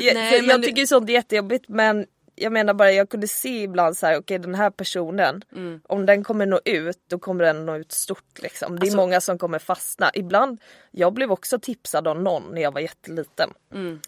Jag, 0.00 0.14
Nej, 0.14 0.46
jag 0.46 0.60
det- 0.60 0.66
tycker 0.66 0.86
sånt 0.86 1.08
är 1.08 1.12
jättejobbigt 1.14 1.68
men 1.68 2.06
jag 2.36 2.52
menar 2.52 2.74
bara 2.74 2.92
jag 2.92 3.08
kunde 3.08 3.28
se 3.28 3.62
ibland 3.62 3.96
så 3.96 4.06
här, 4.06 4.18
okej 4.18 4.38
den 4.38 4.54
här 4.54 4.70
personen, 4.70 5.42
Mm. 5.52 5.80
om 5.84 6.06
den 6.06 6.24
kommer 6.24 6.46
nå 6.46 6.60
ut 6.64 6.98
då 7.08 7.18
kommer 7.18 7.44
den 7.44 7.66
nå 7.66 7.76
ut 7.76 7.92
stort 7.92 8.38
liksom. 8.42 8.78
Det 8.78 8.84
är 8.84 8.86
Alltså- 8.86 8.96
många 8.96 9.20
som 9.20 9.38
kommer 9.38 9.58
fastna. 9.58 10.10
Ibland, 10.14 10.60
jag 10.90 11.12
blev 11.12 11.32
också 11.32 11.58
tipsad 11.58 12.08
av 12.08 12.20
någon 12.22 12.42
när 12.54 12.62
jag 12.62 12.72
var 12.72 12.80
jätteliten. 12.80 13.50
Mm. 13.74 14.00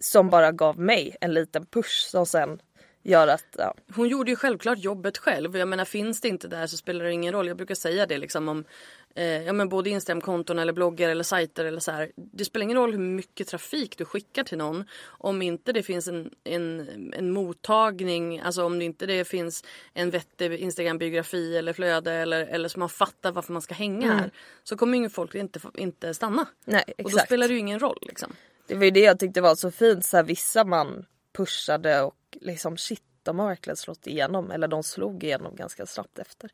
Som 0.00 0.30
bara 0.30 0.52
gav 0.52 0.78
mig 0.78 1.16
en 1.20 1.34
liten 1.34 1.66
push 1.66 2.06
som 2.10 2.26
sen 2.26 2.62
gör 3.02 3.28
att, 3.28 3.44
ja. 3.58 3.74
Hon 3.96 4.08
gjorde 4.08 4.30
ju 4.30 4.36
självklart 4.36 4.78
jobbet 4.78 5.18
själv. 5.18 5.56
Jag 5.56 5.68
menar 5.68 5.84
finns 5.84 6.20
det 6.20 6.28
inte 6.28 6.48
där 6.48 6.66
så 6.66 6.76
spelar 6.76 7.04
det 7.04 7.12
ingen 7.12 7.32
roll. 7.32 7.48
Jag 7.48 7.56
brukar 7.56 7.74
säga 7.74 8.06
det 8.06 8.18
liksom 8.18 8.48
om 8.48 8.64
eh, 9.14 9.42
ja, 9.42 9.52
men 9.52 9.68
både 9.68 9.90
Instagramkonton 9.90 10.58
eller 10.58 10.72
bloggar 10.72 11.08
eller 11.08 11.24
sajter 11.24 11.64
eller 11.64 11.80
så 11.80 11.90
här. 11.90 12.12
Det 12.16 12.44
spelar 12.44 12.64
ingen 12.64 12.76
roll 12.76 12.92
hur 12.92 12.98
mycket 12.98 13.48
trafik 13.48 13.98
du 13.98 14.04
skickar 14.04 14.44
till 14.44 14.58
någon. 14.58 14.84
Om 15.06 15.42
inte 15.42 15.72
det 15.72 15.82
finns 15.82 16.08
en, 16.08 16.30
en, 16.44 16.88
en 17.16 17.32
mottagning, 17.32 18.40
alltså 18.40 18.64
om 18.64 18.78
det 18.78 18.84
inte 18.84 19.06
det 19.06 19.24
finns 19.24 19.64
en 19.94 20.10
vettig 20.10 20.52
Instagram-biografi 20.52 21.56
eller 21.56 21.72
flöde 21.72 22.12
eller, 22.12 22.46
eller 22.46 22.68
som 22.68 22.80
man 22.80 22.88
fattar 22.88 23.32
varför 23.32 23.52
man 23.52 23.62
ska 23.62 23.74
hänga 23.74 24.12
här. 24.14 24.30
Så 24.64 24.76
kommer 24.76 24.98
ju 24.98 25.08
folk 25.08 25.34
inte, 25.34 25.60
inte 25.74 26.14
stanna. 26.14 26.46
Nej 26.64 26.84
Och 26.86 27.02
då 27.02 27.08
exakt. 27.08 27.26
spelar 27.26 27.48
det 27.48 27.54
ju 27.54 27.60
ingen 27.60 27.78
roll 27.78 27.98
liksom. 28.02 28.32
Det 28.66 28.74
var 28.74 28.84
ju 28.84 28.90
det 28.90 29.00
jag 29.00 29.18
tyckte 29.18 29.40
var 29.40 29.54
så 29.54 29.70
fint, 29.70 30.06
så 30.06 30.16
här, 30.16 30.24
vissa 30.24 30.64
man 30.64 31.06
pushade 31.32 32.02
och 32.02 32.38
liksom 32.40 32.76
shit, 32.76 33.02
de 33.22 33.38
har 33.38 33.48
verkligen 33.48 33.76
slått 33.76 34.06
igenom 34.06 34.50
eller 34.50 34.68
de 34.68 34.82
slog 34.82 35.24
igenom 35.24 35.56
ganska 35.56 35.86
snabbt 35.86 36.18
efter. 36.18 36.50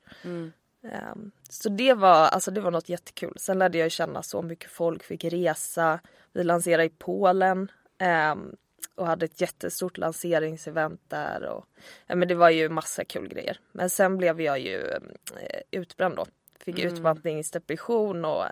Ehm, 0.82 1.30
så 1.48 1.68
det 1.68 1.94
var, 1.94 2.28
alltså 2.28 2.50
det 2.50 2.60
var 2.60 2.70
något 2.70 2.88
jättekul. 2.88 3.36
Sen 3.36 3.58
lärde 3.58 3.78
jag 3.78 3.90
känna 3.90 4.22
så 4.22 4.42
mycket 4.42 4.70
folk, 4.70 5.02
fick 5.02 5.24
resa. 5.24 6.00
Vi 6.32 6.44
lanserade 6.44 6.84
i 6.84 6.88
Polen 6.88 7.70
ehm, 7.98 8.56
och 8.94 9.06
hade 9.06 9.24
ett 9.24 9.40
jättestort 9.40 9.98
lanseringsevent 9.98 11.00
där. 11.08 11.42
Och, 11.44 11.64
ja, 12.06 12.14
men 12.14 12.28
det 12.28 12.34
var 12.34 12.50
ju 12.50 12.68
massa 12.68 13.04
kul 13.04 13.28
grejer. 13.28 13.60
Men 13.72 13.90
sen 13.90 14.16
blev 14.16 14.40
jag 14.40 14.58
ju 14.58 14.90
eh, 14.90 15.60
utbränd 15.70 16.16
då. 16.16 16.26
Fick 16.58 16.78
utmattningsdepression 16.78 18.24
och 18.24 18.44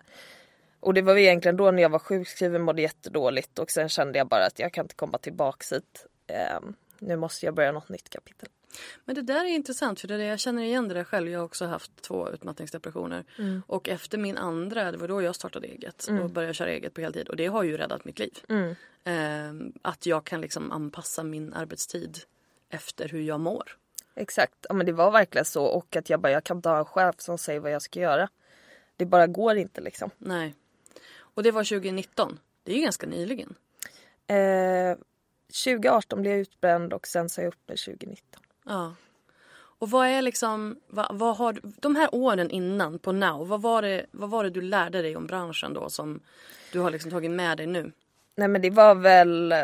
och 0.80 0.94
det 0.94 1.02
var 1.02 1.16
egentligen 1.16 1.56
då 1.56 1.70
när 1.70 1.82
jag 1.82 1.90
var 1.90 1.98
sjukskriven 1.98 2.62
mådde 2.62 2.82
jättedåligt 2.82 3.58
och 3.58 3.70
sen 3.70 3.88
kände 3.88 4.18
jag 4.18 4.28
bara 4.28 4.46
att 4.46 4.58
jag 4.58 4.72
kan 4.72 4.84
inte 4.84 4.94
komma 4.94 5.18
tillbaks 5.18 5.72
hit. 5.72 6.06
Ehm, 6.26 6.74
nu 6.98 7.16
måste 7.16 7.46
jag 7.46 7.54
börja 7.54 7.72
något 7.72 7.88
nytt 7.88 8.10
kapitel. 8.10 8.48
Men 9.04 9.14
det 9.14 9.22
där 9.22 9.44
är 9.44 9.48
intressant 9.48 10.00
för 10.00 10.08
det 10.08 10.14
är 10.14 10.18
det, 10.18 10.24
jag 10.24 10.38
känner 10.40 10.62
igen 10.62 10.88
det 10.88 10.94
där 10.94 11.04
själv. 11.04 11.28
Jag 11.28 11.38
har 11.38 11.44
också 11.44 11.66
haft 11.66 12.02
två 12.02 12.30
utmattningsdepressioner. 12.30 13.24
Och 13.66 13.88
efter 13.88 14.18
min 14.18 14.36
andra, 14.36 14.92
det 14.92 14.98
var 14.98 15.08
då 15.08 15.22
jag 15.22 15.34
startade 15.34 15.66
eget 15.66 16.06
och 16.22 16.30
började 16.30 16.54
köra 16.54 16.70
eget 16.70 16.94
på 16.94 17.00
heltid. 17.00 17.28
Och 17.28 17.36
det 17.36 17.46
har 17.46 17.62
ju 17.62 17.76
räddat 17.76 18.04
mitt 18.04 18.18
liv. 18.18 18.38
Ehm, 19.04 19.72
att 19.82 20.06
jag 20.06 20.24
kan 20.24 20.40
liksom 20.40 20.72
anpassa 20.72 21.22
min 21.22 21.52
arbetstid 21.52 22.18
efter 22.70 23.08
hur 23.08 23.20
jag 23.20 23.40
mår. 23.40 23.76
Exakt, 24.14 24.54
ja, 24.68 24.74
men 24.74 24.86
det 24.86 24.92
var 24.92 25.10
verkligen 25.10 25.44
så 25.44 25.64
och 25.64 25.96
att 25.96 26.10
jag 26.10 26.20
bara 26.20 26.32
jag 26.32 26.44
kan 26.44 26.56
inte 26.56 26.68
ha 26.68 26.78
en 26.78 26.84
chef 26.84 27.14
som 27.18 27.38
säger 27.38 27.60
vad 27.60 27.72
jag 27.72 27.82
ska 27.82 28.00
göra. 28.00 28.28
Det 28.96 29.06
bara 29.06 29.26
går 29.26 29.56
inte 29.56 29.80
liksom. 29.80 30.10
Nej. 30.18 30.54
Och 31.16 31.42
det 31.42 31.50
var 31.50 31.64
2019. 31.64 32.38
Det 32.62 32.72
är 32.72 32.76
ju 32.76 32.82
ganska 32.82 33.06
nyligen. 33.06 33.54
Eh, 34.26 34.96
2018 35.64 36.20
blev 36.22 36.32
jag 36.32 36.40
utbränd 36.40 36.92
och 36.92 37.06
sen 37.06 37.28
sa 37.28 37.42
jag 37.42 37.48
upp 37.48 37.68
mig 37.68 37.76
2019. 37.76 38.42
Ja. 38.64 38.94
Och 39.78 39.90
vad 39.90 40.06
är 40.06 40.22
liksom, 40.22 40.76
vad, 40.86 41.06
vad 41.10 41.36
har, 41.36 41.60
de 41.62 41.96
här 41.96 42.14
åren 42.14 42.50
innan 42.50 42.98
på 42.98 43.12
Now, 43.12 43.48
vad 43.48 43.62
var, 43.62 43.82
det, 43.82 44.06
vad 44.10 44.30
var 44.30 44.44
det 44.44 44.50
du 44.50 44.60
lärde 44.60 45.02
dig 45.02 45.16
om 45.16 45.26
branschen 45.26 45.74
då 45.74 45.90
som 45.90 46.20
du 46.72 46.80
har 46.80 46.90
liksom 46.90 47.10
tagit 47.10 47.30
med 47.30 47.56
dig 47.56 47.66
nu? 47.66 47.92
Nej 48.36 48.48
men 48.48 48.62
det 48.62 48.70
var 48.70 48.94
väl 48.94 49.54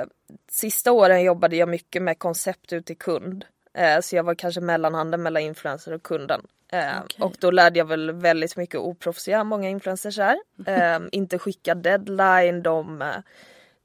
Sista 0.50 0.92
åren 0.92 1.22
jobbade 1.22 1.56
jag 1.56 1.68
mycket 1.68 2.02
med 2.02 2.18
koncept 2.18 2.72
ut 2.72 2.86
till 2.86 2.98
kund. 2.98 3.44
Eh, 3.74 4.00
så 4.00 4.16
jag 4.16 4.24
var 4.24 4.34
kanske 4.34 4.60
mellanhanden 4.60 5.22
mellan 5.22 5.42
influencer 5.42 5.92
och 5.92 6.02
kunden. 6.02 6.46
Eh, 6.72 7.00
Okej. 7.04 7.24
Och 7.24 7.34
då 7.40 7.50
lärde 7.50 7.78
jag 7.78 7.86
väl 7.86 8.12
väldigt 8.12 8.56
mycket 8.56 8.80
oproffsiga, 8.80 9.44
många 9.44 9.68
influencers 9.68 10.18
är. 10.18 10.38
Eh, 10.66 11.00
inte 11.12 11.38
skicka 11.38 11.74
deadline, 11.74 12.62
de, 12.62 13.12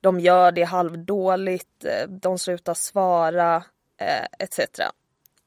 de 0.02 0.20
gör 0.20 0.52
det 0.52 0.64
halvdåligt, 0.64 1.86
de 2.08 2.40
slutar 2.40 2.74
svara 2.74 3.64
etc. 4.40 4.60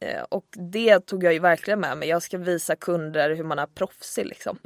Eh, 0.01 0.23
och 0.23 0.47
det 0.51 1.01
tog 1.01 1.25
jag 1.25 1.33
ju 1.33 1.39
verkligen 1.39 1.81
med 1.81 1.99
mig. 1.99 2.09
Jag 2.09 2.23
ska 2.23 2.39
visa 2.39 2.77
kunder 2.77 3.35
hur 3.35 3.45
man 3.45 3.59
är 3.59 3.67
proffsig 3.67 4.27
liksom. 4.27 4.59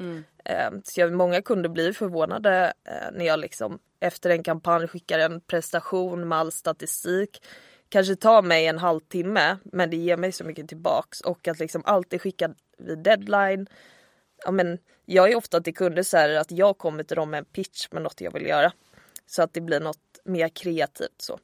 Eh, 0.44 0.70
så 0.84 1.00
jag, 1.00 1.12
många 1.12 1.42
kunder 1.42 1.68
blir 1.68 1.92
förvånade 1.92 2.72
eh, 2.84 3.12
när 3.12 3.24
jag 3.24 3.38
liksom 3.40 3.78
efter 4.00 4.30
en 4.30 4.42
kampanj 4.42 4.88
skickar 4.88 5.18
en 5.18 5.40
prestation 5.40 6.28
med 6.28 6.38
all 6.38 6.52
statistik. 6.52 7.46
Kanske 7.88 8.16
tar 8.16 8.42
mig 8.42 8.66
en 8.66 8.78
halvtimme 8.78 9.56
men 9.64 9.90
det 9.90 9.96
ger 9.96 10.16
mig 10.16 10.32
så 10.32 10.44
mycket 10.44 10.68
tillbaks 10.68 11.20
och 11.20 11.48
att 11.48 11.58
liksom 11.58 11.82
alltid 11.84 12.22
skicka 12.22 12.54
vid 12.78 12.98
deadline. 12.98 13.66
Ja, 14.44 14.50
men 14.50 14.78
jag 15.04 15.32
är 15.32 15.36
ofta 15.36 15.60
till 15.60 15.74
kunder 15.74 16.02
så 16.02 16.16
här 16.16 16.30
att 16.30 16.50
jag 16.50 16.78
kommer 16.78 17.04
till 17.04 17.16
dem 17.16 17.30
med 17.30 17.38
en 17.38 17.44
pitch 17.44 17.88
med 17.90 18.02
något 18.02 18.20
jag 18.20 18.32
vill 18.32 18.46
göra. 18.46 18.72
Så 19.26 19.42
att 19.42 19.54
det 19.54 19.60
blir 19.60 19.80
något 19.80 19.98
mer 20.24 20.48
kreativt 20.48 21.14
så. 21.16 21.38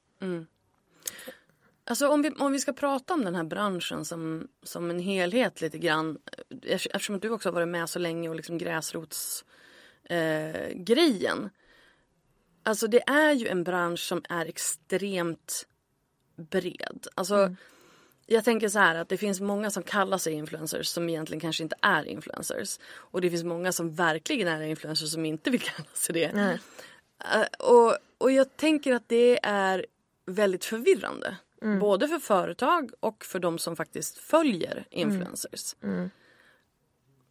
Alltså 1.88 2.08
om 2.08 2.22
vi, 2.22 2.30
om 2.30 2.52
vi 2.52 2.60
ska 2.60 2.72
prata 2.72 3.14
om 3.14 3.24
den 3.24 3.34
här 3.34 3.44
branschen 3.44 4.04
som, 4.04 4.48
som 4.62 4.90
en 4.90 5.00
helhet 5.00 5.60
lite 5.60 5.78
grann. 5.78 6.18
eh, 6.62 6.74
Eftersom 6.74 7.16
att 7.16 7.22
du 7.22 7.30
också 7.30 7.48
har 7.48 7.54
varit 7.54 7.68
med 7.68 7.90
så 7.90 7.98
länge 7.98 8.28
och 8.28 8.34
liksom 8.34 8.58
gräsrotsgrejen. 8.58 11.44
Eh, 11.44 11.50
alltså 12.62 12.86
det 12.86 13.08
är 13.08 13.32
ju 13.32 13.48
en 13.48 13.64
bransch 13.64 14.00
som 14.00 14.22
är 14.28 14.46
extremt 14.46 15.66
bred. 16.36 17.06
Alltså 17.14 17.54
jag 18.26 18.44
tänker 18.44 18.68
så 18.68 18.78
här 18.78 18.94
att 18.94 19.08
det 19.08 19.16
finns 19.16 19.40
många 19.40 19.70
som 19.70 19.82
kallar 19.82 20.18
sig 20.18 20.32
influencers 20.32 20.86
som 20.86 21.08
egentligen 21.08 21.40
kanske 21.40 21.62
inte 21.62 21.76
är 21.82 22.08
influencers. 22.08 22.78
Och 22.94 23.20
det 23.20 23.30
finns 23.30 23.44
många 23.44 23.72
som 23.72 23.94
verkligen 23.94 24.48
är 24.48 24.62
influencers 24.62 25.12
som 25.12 25.26
inte 25.26 25.50
vill 25.50 25.60
kalla 25.76 25.88
sig 25.94 26.14
det. 26.14 26.30
Eh, 27.34 27.46
och, 27.68 27.96
och 28.18 28.32
jag 28.32 28.56
tänker 28.56 28.94
att 28.94 29.08
det 29.08 29.38
är 29.42 29.86
väldigt 30.26 30.64
förvirrande. 30.64 31.36
Både 31.80 32.08
för 32.08 32.18
företag 32.18 32.90
och 33.00 33.24
för 33.24 33.38
de 33.38 33.58
som 33.58 33.76
faktiskt 33.76 34.18
följer 34.18 34.86
influencers. 34.90 35.76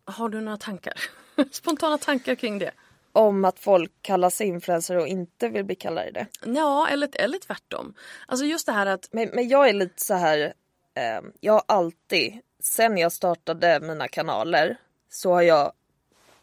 Har 0.05 0.29
du 0.29 0.41
några 0.41 0.57
tankar? 0.57 0.93
Spontana 1.51 1.97
tankar 1.97 2.35
kring 2.35 2.59
det? 2.59 2.71
Om 3.11 3.45
att 3.45 3.59
folk 3.59 3.91
kallar 4.01 4.29
sig 4.29 4.47
influencer 4.47 4.97
och 4.97 5.07
inte 5.07 5.49
vill 5.49 5.65
bli 5.65 5.75
kallade 5.75 6.11
det. 6.11 6.27
Ja, 6.45 6.87
eller, 6.87 7.09
eller 7.13 7.39
tvärtom. 7.39 7.93
Alltså 8.27 8.45
just 8.45 8.65
det 8.65 8.71
här 8.71 8.85
att 8.85 9.09
Men, 9.11 9.29
men 9.29 9.47
jag 9.47 9.69
är 9.69 9.73
lite 9.73 10.03
så 10.03 10.13
här. 10.13 10.53
Eh, 10.93 11.21
jag 11.39 11.53
har 11.53 11.63
alltid, 11.65 12.41
sen 12.59 12.97
jag 12.97 13.11
startade 13.11 13.79
mina 13.79 14.07
kanaler, 14.07 14.77
så 15.09 15.33
har 15.33 15.41
jag 15.41 15.71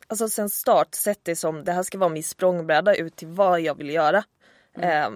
alltså 0.07 0.29
sen 0.29 0.51
start 0.51 0.95
sett 0.95 1.25
det 1.25 1.37
som 1.37 1.65
det 1.65 1.73
här 1.73 1.83
ska 1.83 1.99
vara 1.99 2.11
min 2.11 2.25
språngbräda 2.25 2.95
ut 2.95 3.17
till 3.17 3.29
vad 3.29 3.61
jag 3.61 3.79
vill 3.79 3.91
göra. 3.91 4.25
Eh, 4.79 5.11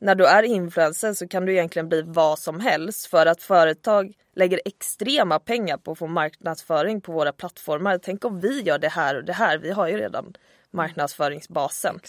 när 0.00 0.14
du 0.14 0.26
är 0.26 0.42
influencer 0.42 1.14
så 1.14 1.28
kan 1.28 1.46
du 1.46 1.52
egentligen 1.52 1.88
bli 1.88 2.02
vad 2.02 2.38
som 2.38 2.60
helst 2.60 3.06
för 3.06 3.26
att 3.26 3.42
företag 3.42 4.12
lägger 4.34 4.60
extrema 4.64 5.38
pengar 5.38 5.76
på 5.76 5.92
att 5.92 5.98
få 5.98 6.06
marknadsföring 6.06 7.00
på 7.00 7.12
våra 7.12 7.32
plattformar. 7.32 7.98
Tänk 7.98 8.24
om 8.24 8.40
vi 8.40 8.60
gör 8.60 8.78
det 8.78 8.88
här 8.88 9.16
och 9.16 9.24
det 9.24 9.32
här. 9.32 9.58
Vi 9.58 9.70
har 9.70 9.88
ju 9.88 9.96
redan 9.96 10.34
marknadsföringsbasen. 10.70 12.00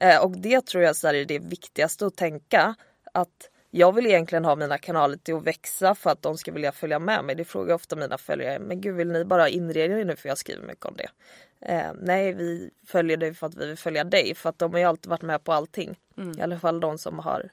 Eh, 0.00 0.24
och 0.24 0.30
det 0.30 0.66
tror 0.66 0.84
jag 0.84 0.96
så 0.96 1.08
är 1.08 1.24
det 1.24 1.38
viktigaste 1.38 2.06
att 2.06 2.16
tänka. 2.16 2.74
Att 3.14 3.50
jag 3.76 3.92
vill 3.92 4.06
egentligen 4.06 4.44
ha 4.44 4.56
mina 4.56 4.78
kanaler 4.78 5.16
till 5.16 5.34
att 5.34 5.42
växa 5.42 5.94
för 5.94 6.10
att 6.10 6.22
de 6.22 6.38
ska 6.38 6.52
vilja 6.52 6.72
följa 6.72 6.98
med 6.98 7.24
mig. 7.24 7.34
Det 7.34 7.44
frågar 7.44 7.74
ofta 7.74 7.96
mina 7.96 8.18
följare. 8.18 8.58
Men 8.58 8.80
gud 8.80 8.96
vill 8.96 9.08
ni 9.08 9.24
bara 9.24 9.48
inreda 9.48 9.98
er 9.98 10.04
nu 10.04 10.16
för 10.16 10.28
jag 10.28 10.38
skriver 10.38 10.66
mycket 10.66 10.86
om 10.86 10.96
det. 10.96 11.08
Eh, 11.60 11.92
nej 12.00 12.32
vi 12.32 12.70
följer 12.86 13.16
dig 13.16 13.34
för 13.34 13.46
att 13.46 13.54
vi 13.54 13.66
vill 13.66 13.76
följa 13.76 14.04
dig 14.04 14.34
för 14.34 14.48
att 14.48 14.58
de 14.58 14.72
har 14.72 14.78
ju 14.78 14.84
alltid 14.84 15.10
varit 15.10 15.22
med 15.22 15.44
på 15.44 15.52
allting. 15.52 16.00
I 16.38 16.42
alla 16.42 16.58
fall 16.58 16.80
de 16.80 16.98
som 16.98 17.18
har 17.18 17.50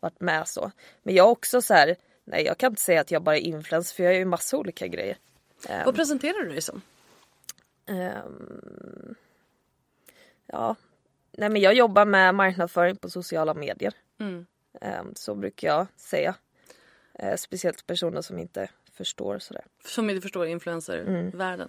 varit 0.00 0.20
med 0.20 0.48
så. 0.48 0.70
Men 1.02 1.14
jag 1.14 1.30
också 1.30 1.62
så 1.62 1.74
här. 1.74 1.96
Nej 2.24 2.44
jag 2.44 2.58
kan 2.58 2.72
inte 2.72 2.82
säga 2.82 3.00
att 3.00 3.10
jag 3.10 3.22
bara 3.22 3.36
är 3.36 3.40
influencer 3.40 3.94
för 3.94 4.02
jag 4.02 4.12
gör 4.12 4.18
ju 4.18 4.24
massa 4.24 4.56
olika 4.56 4.86
grejer. 4.86 5.16
Vad 5.84 5.94
presenterar 5.94 6.44
du 6.44 6.48
dig 6.48 6.62
som? 6.62 6.82
Ehm, 7.86 9.14
ja, 10.46 10.76
nej 11.32 11.48
men 11.48 11.60
jag 11.60 11.74
jobbar 11.74 12.04
med 12.04 12.34
marknadsföring 12.34 12.96
på 12.96 13.10
sociala 13.10 13.54
medier. 13.54 13.92
Ehm, 14.20 14.46
så 15.14 15.34
brukar 15.34 15.68
jag 15.68 15.86
säga. 15.96 16.34
Eh, 17.18 17.36
speciellt 17.36 17.86
personer 17.86 18.22
som 18.22 18.38
inte 18.38 18.68
förstår 19.00 19.38
sådär. 19.38 19.64
Som 19.84 20.10
inte 20.10 20.22
förstår 20.22 20.46
influencervärlden. 20.46 21.68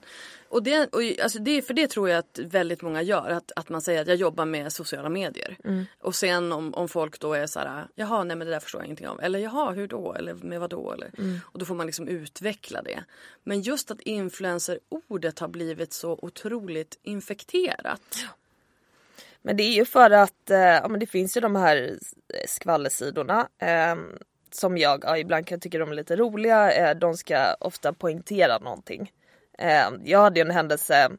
Och 0.49 0.63
det, 0.63 0.93
och 0.93 1.01
alltså 1.23 1.39
det, 1.39 1.61
för 1.61 1.73
det 1.73 1.87
tror 1.87 2.09
jag 2.09 2.17
att 2.19 2.39
väldigt 2.39 2.81
många 2.81 3.01
gör. 3.01 3.29
Att, 3.29 3.51
att 3.55 3.69
man 3.69 3.81
säger 3.81 4.01
att 4.01 4.07
jag 4.07 4.17
jobbar 4.17 4.45
med 4.45 4.73
sociala 4.73 5.09
medier. 5.09 5.57
Och 5.99 6.15
sen 6.15 6.51
om, 6.51 6.73
om 6.73 6.89
folk 6.89 7.19
då 7.19 7.33
är 7.33 7.47
så 7.47 7.59
här, 7.59 7.87
jaha 7.95 8.23
nej 8.23 8.35
men 8.37 8.47
det 8.47 8.53
där 8.53 8.59
förstår 8.59 8.81
jag 8.81 8.85
ingenting 8.85 9.07
om. 9.07 9.19
Eller 9.19 9.39
jaha 9.39 9.71
hur 9.71 9.87
då? 9.87 10.13
Eller 10.13 10.33
med 10.33 10.59
vad 10.59 10.69
då? 10.69 10.91
Eller, 10.91 11.11
Och 11.45 11.59
då 11.59 11.65
får 11.65 11.75
man 11.75 11.85
liksom 11.85 12.07
utveckla 12.07 12.81
det. 12.81 13.03
Men 13.43 13.61
just 13.61 13.91
att 13.91 14.01
influencer-ordet 14.01 15.39
har 15.39 15.47
blivit 15.47 15.93
så 15.93 16.19
otroligt 16.21 16.99
infekterat. 17.03 18.25
Men 19.41 19.57
det 19.57 19.63
är 19.63 19.73
ju 19.73 19.85
för 19.85 20.11
att 20.11 20.49
eh, 20.49 20.59
ja, 20.59 20.87
men 20.87 20.99
det 20.99 21.05
finns 21.05 21.37
ju 21.37 21.41
de 21.41 21.55
här 21.55 21.97
skvallersidorna. 22.47 23.47
Eh, 23.57 23.95
som 24.51 24.77
jag 24.77 25.03
ja, 25.03 25.17
ibland 25.17 25.47
kan 25.47 25.59
tycka 25.59 25.79
de 25.79 25.91
är 25.91 25.95
lite 25.95 26.15
roliga. 26.15 26.71
Eh, 26.71 26.97
de 26.97 27.17
ska 27.17 27.53
ofta 27.59 27.93
poängtera 27.93 28.59
någonting. 28.59 29.11
Eh, 29.57 29.89
jag 30.03 30.19
hade 30.19 30.39
ju 30.39 30.45
en 30.45 30.51
händelse. 30.51 31.09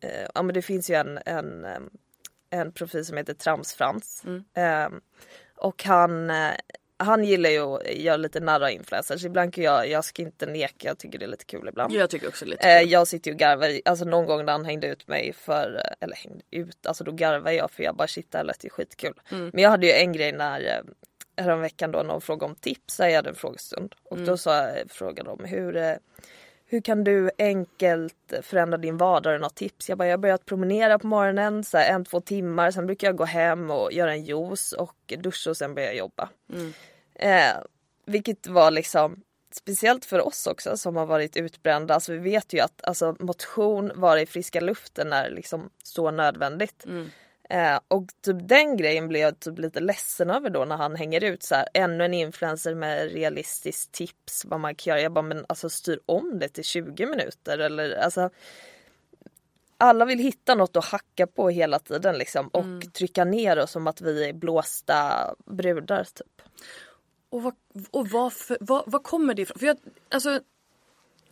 Eh, 0.00 0.26
ja 0.34 0.42
men 0.42 0.54
det 0.54 0.62
finns 0.62 0.90
ju 0.90 0.94
en, 0.94 1.18
en, 1.26 1.64
eh, 1.64 1.80
en 2.50 2.72
profil 2.72 3.06
som 3.06 3.16
heter 3.16 3.34
Tramsfrans. 3.34 4.22
Eh, 4.54 4.88
och 5.56 5.84
han, 5.84 6.30
han 6.98 7.24
gillar 7.24 7.50
ju 7.50 7.60
att 7.60 7.94
göra 7.94 8.16
lite 8.16 8.40
narr 8.40 8.60
av 8.60 8.70
influencers. 8.70 9.24
Ibland 9.24 9.54
kan 9.54 9.64
jag, 9.64 9.88
jag 9.88 10.04
ska 10.04 10.22
inte 10.22 10.46
neka, 10.46 10.88
jag 10.88 10.98
tycker 10.98 11.18
det 11.18 11.24
är 11.24 11.28
lite 11.28 11.44
kul 11.44 11.68
ibland. 11.68 11.92
Jag 11.92 12.10
tycker 12.10 12.28
också 12.28 12.44
lite 12.44 12.68
Eh, 12.68 12.80
kul. 12.80 12.90
jag 12.90 13.08
sitter 13.08 13.30
ju 13.30 13.34
och 13.34 13.38
garvar, 13.38 13.80
alltså 13.84 14.04
någon 14.04 14.26
gång 14.26 14.44
när 14.44 14.52
han 14.52 14.64
hängde 14.64 14.86
ut 14.86 15.08
mig 15.08 15.32
för, 15.32 15.82
eller 16.00 16.16
hängde 16.16 16.42
ut, 16.50 16.86
alltså 16.86 17.04
då 17.04 17.12
garvar 17.12 17.50
jag 17.50 17.70
för 17.70 17.82
jag 17.82 17.96
bara 17.96 18.08
shit 18.08 18.30
det 18.32 18.38
här 18.38 18.44
lät 18.44 18.64
ju 18.64 18.70
skitkul. 18.70 19.14
Men 19.28 19.58
jag 19.58 19.70
hade 19.70 19.86
ju 19.86 19.92
en 19.92 20.12
grej 20.12 20.32
när 20.32 20.60
eh, 20.60 21.44
häromveckan 21.44 21.92
då 21.92 22.02
någon 22.02 22.20
frågade 22.20 22.44
om 22.50 22.54
tips, 22.56 22.98
jag 22.98 23.12
hade 23.12 23.28
en 23.28 23.34
frågestund. 23.34 23.94
Och 24.04 24.18
då 24.18 24.36
sa 24.36 24.54
jag, 24.56 24.90
frågade 24.90 25.30
de 25.30 25.44
hur, 25.44 25.76
eh, 25.76 25.92
hur 26.68 26.80
kan 26.80 27.04
du 27.04 27.30
enkelt 27.38 28.32
förändra 28.42 28.78
din 28.78 28.96
vardag? 28.96 29.30
Har 29.30 29.38
något 29.38 29.54
tips? 29.54 29.88
Jag 29.88 29.98
bara, 29.98 30.08
jag 30.08 30.12
har 30.12 30.22
börjat 30.22 30.46
promenera 30.46 30.98
på 30.98 31.06
morgonen 31.06 31.64
så 31.64 31.78
här, 31.78 31.94
en, 31.94 32.04
två 32.04 32.20
timmar. 32.20 32.70
Sen 32.70 32.86
brukar 32.86 33.08
jag 33.08 33.16
gå 33.16 33.24
hem 33.24 33.70
och 33.70 33.92
göra 33.92 34.12
en 34.12 34.24
juice 34.24 34.72
och 34.72 35.14
duscha 35.18 35.50
och 35.50 35.56
sen 35.56 35.74
börja 35.74 35.92
jobba. 35.92 36.28
Eh, 37.14 37.56
vilket 38.06 38.46
var 38.46 38.70
liksom 38.70 39.22
speciellt 39.52 40.04
för 40.04 40.26
oss 40.26 40.46
också 40.46 40.76
som 40.76 40.96
har 40.96 41.06
varit 41.06 41.36
utbrända. 41.36 41.94
Alltså 41.94 42.12
vi 42.12 42.18
vet 42.18 42.52
ju 42.52 42.60
att 42.60 42.84
alltså, 42.84 43.16
motion, 43.18 43.92
vara 43.94 44.20
i 44.20 44.26
friska 44.26 44.60
luften 44.60 45.12
är 45.12 45.30
liksom 45.30 45.70
så 45.82 46.10
nödvändigt. 46.10 46.84
Eh, 47.50 47.80
och 47.88 48.04
typ 48.24 48.36
den 48.48 48.76
grejen 48.76 49.08
blev 49.08 49.22
jag 49.22 49.40
typ 49.40 49.58
lite 49.58 49.80
ledsen 49.80 50.30
över 50.30 50.50
då 50.50 50.64
när 50.64 50.76
han 50.76 50.96
hänger 50.96 51.24
ut 51.24 51.42
så 51.42 51.54
här, 51.54 51.68
ännu 51.74 52.04
en 52.04 52.14
influencer 52.14 52.74
med 52.74 53.12
realistiskt 53.12 53.92
tips 53.92 54.44
vad 54.44 54.60
man 54.60 54.74
kan 54.74 54.90
göra. 54.90 55.00
Jag 55.00 55.12
bara 55.12 55.22
men 55.22 55.44
alltså 55.48 55.70
styr 55.70 56.00
om 56.06 56.38
det 56.38 56.48
till 56.48 56.64
20 56.64 57.06
minuter 57.06 57.58
eller 57.58 57.96
alltså 57.96 58.30
alla 59.78 60.04
vill 60.04 60.18
hitta 60.18 60.54
något 60.54 60.76
att 60.76 60.84
hacka 60.84 61.26
på 61.26 61.48
hela 61.50 61.78
tiden 61.78 62.18
liksom 62.18 62.48
och 62.48 62.92
trycka 62.92 63.24
ner 63.24 63.58
oss 63.58 63.70
som 63.70 63.86
att 63.86 64.00
vi 64.00 64.28
är 64.28 64.32
blåsta 64.32 65.34
brudar 65.46 66.04
typ. 66.04 66.42
Och 67.30 67.42
vad, 67.42 67.54
och 67.90 68.08
vad, 68.08 68.32
för, 68.32 68.58
vad, 68.60 68.82
vad 68.86 69.02
kommer 69.02 69.34
det 69.34 69.42
ifrån? 69.42 69.58
För 69.58 69.66
jag, 69.66 69.76
alltså, 70.10 70.40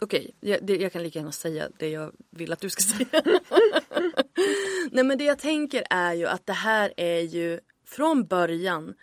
okej, 0.00 0.34
jag, 0.40 0.58
det- 0.66 0.76
jag 0.76 0.92
kan 0.92 1.02
lika 1.02 1.18
gärna 1.18 1.32
säga 1.32 1.68
det 1.78 1.88
jag 1.88 2.12
vill 2.30 2.52
att 2.52 2.60
du 2.60 2.70
ska 2.70 2.82
säga. 2.96 3.22
Nej 4.90 5.04
men 5.04 5.18
det 5.18 5.24
jag 5.24 5.38
tänker 5.38 5.84
är 5.90 6.14
ju 6.14 6.26
att 6.26 6.46
det 6.46 6.52
här 6.52 6.92
är 6.96 7.20
ju 7.20 7.60
från 7.86 8.26
början 8.26 8.94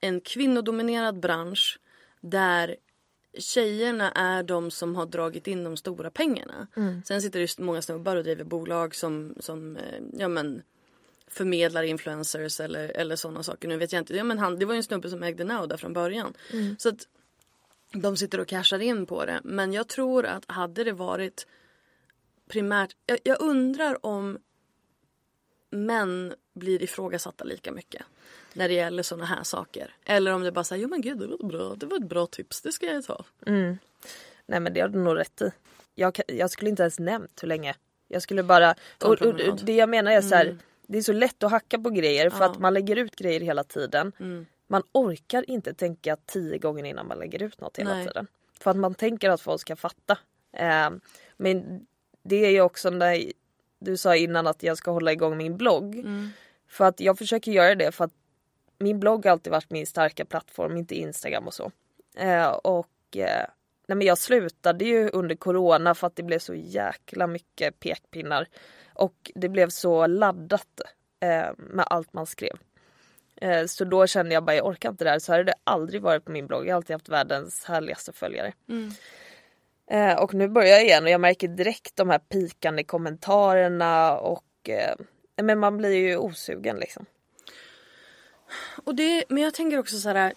en 0.00 0.20
kvinnodominerad 0.20 1.20
bransch 1.20 1.78
där 2.20 2.76
tjejerna 3.38 4.10
är 4.10 4.42
de 4.42 4.70
som 4.70 4.96
har 4.96 5.06
dragit 5.06 5.46
in 5.46 5.64
de 5.64 5.76
stora 5.76 6.10
pengarna. 6.10 6.66
Sen 7.04 7.22
sitter 7.22 7.40
det 7.40 7.58
många 7.58 7.82
snubbar 7.82 8.16
och 8.16 8.24
driver 8.24 8.44
bolag 8.44 8.94
som, 8.94 9.34
som 9.40 9.76
eh, 9.76 10.00
ja 10.12 10.28
men 10.28 10.62
förmedlar 11.28 11.82
influencers 11.82 12.60
eller, 12.60 12.88
eller 12.88 13.16
sådana 13.16 13.42
saker. 13.42 13.68
Nu 13.68 13.76
vet 13.76 13.92
jag 13.92 14.00
inte. 14.00 14.16
Ja, 14.16 14.24
men 14.24 14.38
han, 14.38 14.58
det 14.58 14.66
var 14.66 14.74
ju 14.74 14.76
en 14.76 14.82
snubbe 14.82 15.10
som 15.10 15.22
ägde 15.22 15.44
Now 15.44 15.68
där 15.68 15.76
från 15.76 15.92
början. 15.92 16.34
Så 16.78 16.88
att 16.88 17.08
de 17.92 18.16
sitter 18.16 18.40
och 18.40 18.48
cashar 18.48 18.78
in 18.78 19.06
på 19.06 19.24
det. 19.24 19.40
Men 19.44 19.72
jag 19.72 19.88
tror 19.88 20.26
att 20.26 20.44
hade 20.46 20.84
det 20.84 20.92
varit 20.92 21.46
primärt. 22.48 22.96
Jag, 23.06 23.18
jag 23.24 23.40
undrar 23.40 24.06
om 24.06 24.38
män 25.70 26.34
blir 26.54 26.82
ifrågasatta 26.82 27.44
lika 27.44 27.72
mycket. 27.72 28.02
När 28.52 28.68
det 28.68 28.74
gäller 28.74 29.02
sådana 29.02 29.24
här 29.24 29.42
saker. 29.42 29.96
Eller 30.04 30.32
om 30.32 30.42
det 30.42 30.52
bara 30.52 30.64
säger, 30.64 30.82
jo 30.82 30.88
men 30.88 31.00
gud 31.00 31.18
det 31.18 31.26
var 31.26 31.48
bra, 31.48 31.74
det 31.74 31.86
var 31.86 31.96
ett 31.96 32.08
bra 32.08 32.26
tips, 32.26 32.60
det 32.60 32.72
ska 32.72 32.86
jag 32.86 33.04
ta. 33.04 33.24
Nej 34.46 34.60
men 34.60 34.72
det 34.74 34.80
har 34.80 34.88
du 34.88 34.98
nog 34.98 35.16
rätt 35.16 35.42
i. 35.42 35.50
Jag, 35.94 36.20
jag 36.26 36.50
skulle 36.50 36.70
inte 36.70 36.82
ens 36.82 36.98
nämnt 36.98 37.42
hur 37.42 37.48
länge. 37.48 37.74
Jag 38.08 38.22
skulle 38.22 38.42
bara... 38.42 38.74
Och, 39.02 39.22
och, 39.22 39.40
och 39.40 39.60
det 39.64 39.74
jag 39.74 39.88
menar 39.88 40.12
är 40.12 40.20
så 40.20 40.34
här, 40.34 40.58
det 40.86 40.98
är 40.98 41.02
så 41.02 41.12
lätt 41.12 41.42
att 41.42 41.50
hacka 41.50 41.78
på 41.78 41.90
grejer 41.90 42.30
för 42.30 42.44
att 42.44 42.58
man 42.58 42.74
lägger 42.74 42.96
ut 42.96 43.16
grejer 43.16 43.40
hela 43.40 43.64
tiden. 43.64 44.12
Man 44.66 44.82
orkar 44.92 45.50
inte 45.50 45.74
tänka 45.74 46.16
tio 46.26 46.58
gånger 46.58 46.84
innan 46.84 47.06
man 47.06 47.18
lägger 47.18 47.42
ut 47.42 47.60
något 47.60 47.78
hela 47.78 47.94
Nej. 47.94 48.06
tiden. 48.06 48.26
För 48.60 48.70
att 48.70 48.76
man 48.76 48.94
tänker 48.94 49.30
att 49.30 49.40
folk 49.40 49.60
ska 49.60 49.76
fatta. 49.76 50.18
Eh, 50.52 50.90
men 51.36 51.86
det 52.24 52.46
är 52.46 52.50
ju 52.50 52.60
också 52.60 52.90
när 52.90 53.32
du 53.78 53.96
sa 53.96 54.16
innan 54.16 54.46
att 54.46 54.62
jag 54.62 54.78
ska 54.78 54.90
hålla 54.90 55.12
igång 55.12 55.36
min 55.36 55.56
blogg. 55.56 55.94
För 56.68 56.84
att 56.84 57.00
jag 57.00 57.18
försöker 57.18 57.52
göra 57.52 57.74
det 57.74 57.92
för 57.92 58.04
att 58.04 58.12
min 58.78 59.00
blogg 59.00 59.24
har 59.24 59.32
alltid 59.32 59.50
varit 59.50 59.70
min 59.70 59.86
starka 59.86 60.24
plattform, 60.24 60.76
inte 60.76 60.94
Instagram 60.94 61.46
och 61.46 61.54
så. 61.54 61.72
Eh, 62.16 62.48
och 62.48 63.16
eh, 63.16 63.46
nej 63.86 63.96
men 63.96 64.06
jag 64.06 64.18
slutade 64.18 64.84
ju 64.84 65.10
under 65.10 65.34
corona 65.34 65.94
för 65.94 66.06
att 66.06 66.16
det 66.16 66.22
blev 66.22 66.38
så 66.38 66.54
jäkla 66.54 67.26
mycket 67.26 67.80
pekpinnar. 67.80 68.48
Och 68.92 69.30
det 69.34 69.48
blev 69.48 69.68
så 69.68 70.06
laddat 70.06 70.80
eh, 71.20 71.46
med 71.56 71.86
allt 71.90 72.12
man 72.12 72.26
skrev. 72.26 72.56
Eh, 73.36 73.66
så 73.66 73.84
då 73.84 74.06
kände 74.06 74.34
jag 74.34 74.44
bara, 74.44 74.56
jag 74.56 74.66
orkar 74.66 74.90
inte 74.90 75.04
det 75.04 75.10
här. 75.10 75.18
Så 75.18 75.32
hade 75.32 75.44
det 75.44 75.54
aldrig 75.64 76.02
varit 76.02 76.24
på 76.24 76.32
min 76.32 76.46
blogg. 76.46 76.66
Jag 76.66 76.72
har 76.72 76.76
alltid 76.76 76.94
haft 76.94 77.08
världens 77.08 77.64
härligaste 77.64 78.12
följare. 78.12 78.52
Eh, 79.90 80.14
och 80.14 80.34
nu 80.34 80.48
börjar 80.48 80.68
jag 80.68 80.84
igen 80.84 81.04
och 81.04 81.10
jag 81.10 81.20
märker 81.20 81.48
direkt 81.48 81.96
de 81.96 82.10
här 82.10 82.18
pikande 82.18 82.84
kommentarerna 82.84 84.18
och 84.18 84.68
eh, 84.68 84.94
men 85.42 85.58
man 85.58 85.76
blir 85.76 85.94
ju 85.94 86.16
osugen 86.16 86.76
liksom. 86.76 87.06
Och 88.84 88.94
det, 88.94 89.24
men 89.28 89.42
jag 89.42 89.54
tänker 89.54 89.78
också 89.78 89.96
så 89.96 90.08
här. 90.08 90.34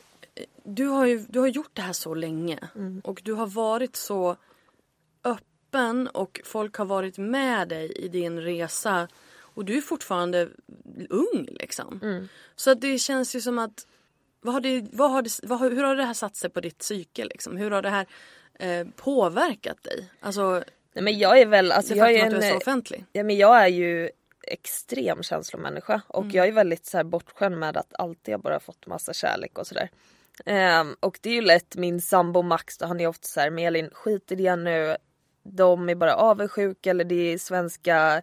Du 0.64 0.86
har 0.86 1.06
ju 1.06 1.26
du 1.30 1.40
har 1.40 1.48
gjort 1.48 1.72
det 1.74 1.82
här 1.82 1.94
så 1.94 2.14
länge. 2.14 2.60
Och 3.04 3.22
du 3.24 3.34
har 3.34 3.48
varit 3.48 3.96
så 3.96 4.38
öppen 5.24 6.08
och 6.08 6.42
folk 6.44 6.76
har 6.76 6.86
varit 6.86 7.18
med 7.18 7.68
dig 7.68 7.92
i 7.92 8.08
din 8.08 8.42
resa. 8.42 9.08
Och 9.40 9.66
du 9.66 9.78
är 9.78 9.82
fortfarande 9.82 10.50
ung 11.10 11.48
liksom. 11.52 12.00
Så 12.56 12.72
att 12.72 12.82
det 12.82 13.00
känns 13.00 13.36
ju 13.36 13.42
som 13.42 13.60
att 13.60 13.88
vad 14.42 14.54
har 14.54 14.62
det, 14.62 14.86
vad 14.92 15.12
har 15.12 15.22
det, 15.22 15.30
vad 15.44 15.60
hur 15.60 15.84
har 15.84 15.96
det 15.96 16.04
här 16.04 16.14
satt 16.14 16.36
sig 16.36 16.50
på 16.50 16.62
ditt 16.62 16.78
psyke 16.78 17.26
liksom? 17.26 17.58
Hur 17.58 17.72
har 17.72 17.82
det 17.82 17.90
här 17.90 18.08
eh, 18.60 18.88
påverkat 18.96 19.84
dig? 19.84 20.10
Alltså 20.20 20.64
Nej, 20.98 21.04
men 21.04 21.18
jag 21.18 21.40
är 21.40 21.46
väl, 21.46 21.72
alltså 21.72 21.94
det 21.94 22.00
jag 22.00 22.12
är, 22.12 22.20
faktum 22.20 22.36
att 22.38 22.42
du 22.42 22.48
är 22.48 22.50
så 22.50 22.56
en, 22.56 22.58
offentlig. 22.58 23.06
ja, 23.12 23.24
men 23.24 23.38
jag 23.38 23.64
är 23.64 23.68
ju 23.68 24.10
extrem 24.48 25.24
känslomänniska 25.24 26.02
och 26.08 26.26
jag 26.26 26.48
är 26.48 26.52
väldigt 26.52 26.86
så 26.86 26.98
här 26.98 27.04
bortskämd 27.04 27.58
med 27.58 27.78
att 27.78 27.94
alltid 28.00 28.34
jag 28.34 28.42
bara 28.42 28.60
fått 28.60 28.88
massa 28.88 29.14
kärlek 29.14 29.58
och 29.58 29.68
sådär. 29.68 29.90
Ehm, 30.46 30.96
och 31.00 31.20
det 31.22 31.30
är 31.30 31.34
ju 31.34 31.42
lätt 31.42 31.76
min 31.76 32.02
sambo 32.02 32.42
Max, 32.42 32.78
då, 32.78 32.86
han 32.86 33.00
är 33.00 33.08
ofta 33.08 33.28
så 33.28 33.40
här, 33.40 33.50
men 33.50 33.64
Elin 33.64 33.90
skit 33.94 34.32
i 34.32 34.36
det 34.36 34.56
nu. 34.56 34.98
De 35.44 35.90
är 35.90 35.96
bara 35.96 36.16
avundsjuka 36.16 36.90
eller 36.90 37.04
det 37.04 37.34
är 37.34 37.38
svenska 37.38 38.22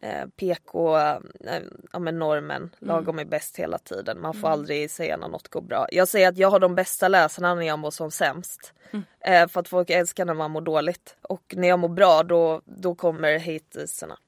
eh, 0.00 0.26
PK, 0.36 0.98
eh, 0.98 1.62
ja 1.92 1.98
men 1.98 2.18
normen, 2.18 2.70
lagom 2.78 3.18
är 3.18 3.24
bäst 3.24 3.56
hela 3.56 3.78
tiden. 3.78 4.20
Man 4.20 4.34
får 4.34 4.48
aldrig 4.48 4.90
säga 4.90 5.16
när 5.16 5.28
något 5.28 5.48
går 5.48 5.60
bra. 5.60 5.86
Jag 5.92 6.08
säger 6.08 6.28
att 6.28 6.38
jag 6.38 6.50
har 6.50 6.60
de 6.60 6.74
bästa 6.74 7.08
läsarna 7.08 7.54
när 7.54 7.66
jag 7.66 7.78
mår 7.78 7.90
som 7.90 8.10
sämst. 8.10 8.72
Eh, 9.20 9.48
för 9.48 9.60
att 9.60 9.68
folk 9.68 9.90
älskar 9.90 10.24
när 10.24 10.34
man 10.34 10.50
mår 10.50 10.60
dåligt. 10.60 11.16
Och 11.22 11.54
när 11.56 11.68
jag 11.68 11.78
mår 11.78 11.88
bra 11.88 12.22
då, 12.22 12.62
då 12.64 12.94
kommer 12.94 13.38
hatersarna. 13.38 14.18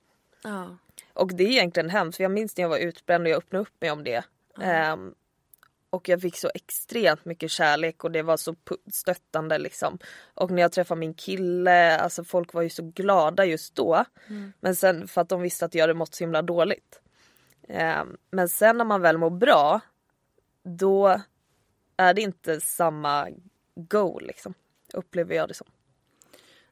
Ja. 0.44 0.76
Och 1.12 1.34
det 1.34 1.44
är 1.44 1.48
egentligen 1.48 1.90
hemskt 1.90 2.16
för 2.16 2.24
jag 2.24 2.32
minns 2.32 2.56
när 2.56 2.62
jag 2.64 2.68
var 2.68 2.78
utbränd 2.78 3.26
och 3.26 3.30
jag 3.30 3.38
öppnade 3.38 3.62
upp 3.62 3.80
mig 3.80 3.90
om 3.90 4.04
det. 4.04 4.24
Ehm, 4.60 5.14
och 5.90 6.08
jag 6.08 6.20
fick 6.20 6.36
så 6.36 6.50
extremt 6.54 7.24
mycket 7.24 7.50
kärlek 7.50 8.04
och 8.04 8.10
det 8.10 8.22
var 8.22 8.36
så 8.36 8.56
stöttande 8.92 9.58
liksom. 9.58 9.98
Och 10.34 10.50
när 10.50 10.62
jag 10.62 10.72
träffade 10.72 11.00
min 11.00 11.14
kille, 11.14 11.98
alltså 11.98 12.24
folk 12.24 12.54
var 12.54 12.62
ju 12.62 12.70
så 12.70 12.82
glada 12.82 13.44
just 13.44 13.74
då. 13.74 14.04
Men 14.60 14.76
sen 14.76 15.08
för 15.08 15.20
att 15.20 15.28
de 15.28 15.42
visste 15.42 15.64
att 15.64 15.74
jag 15.74 15.82
hade 15.82 15.94
mått 15.94 16.14
så 16.14 16.24
himla 16.24 16.42
dåligt. 16.42 17.00
Eh, 17.68 18.04
men 18.30 18.48
sen 18.48 18.78
när 18.78 18.84
man 18.84 19.00
väl 19.00 19.18
mår 19.18 19.30
bra, 19.30 19.80
då 20.62 21.20
är 21.96 22.14
det 22.14 22.22
inte 22.22 22.60
samma 22.60 23.28
go 23.74 24.18
liksom. 24.18 24.54
Upplever 24.92 25.34
jag 25.34 25.48
det 25.48 25.54
som. 25.54 25.66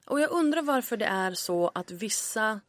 Och 0.07 0.21
jag 0.21 0.31
undrar 0.31 0.63
varför 0.63 0.97
det 0.97 1.05
är 1.05 1.33
så 1.33 1.71
att 1.75 1.91
vissa 1.91 2.61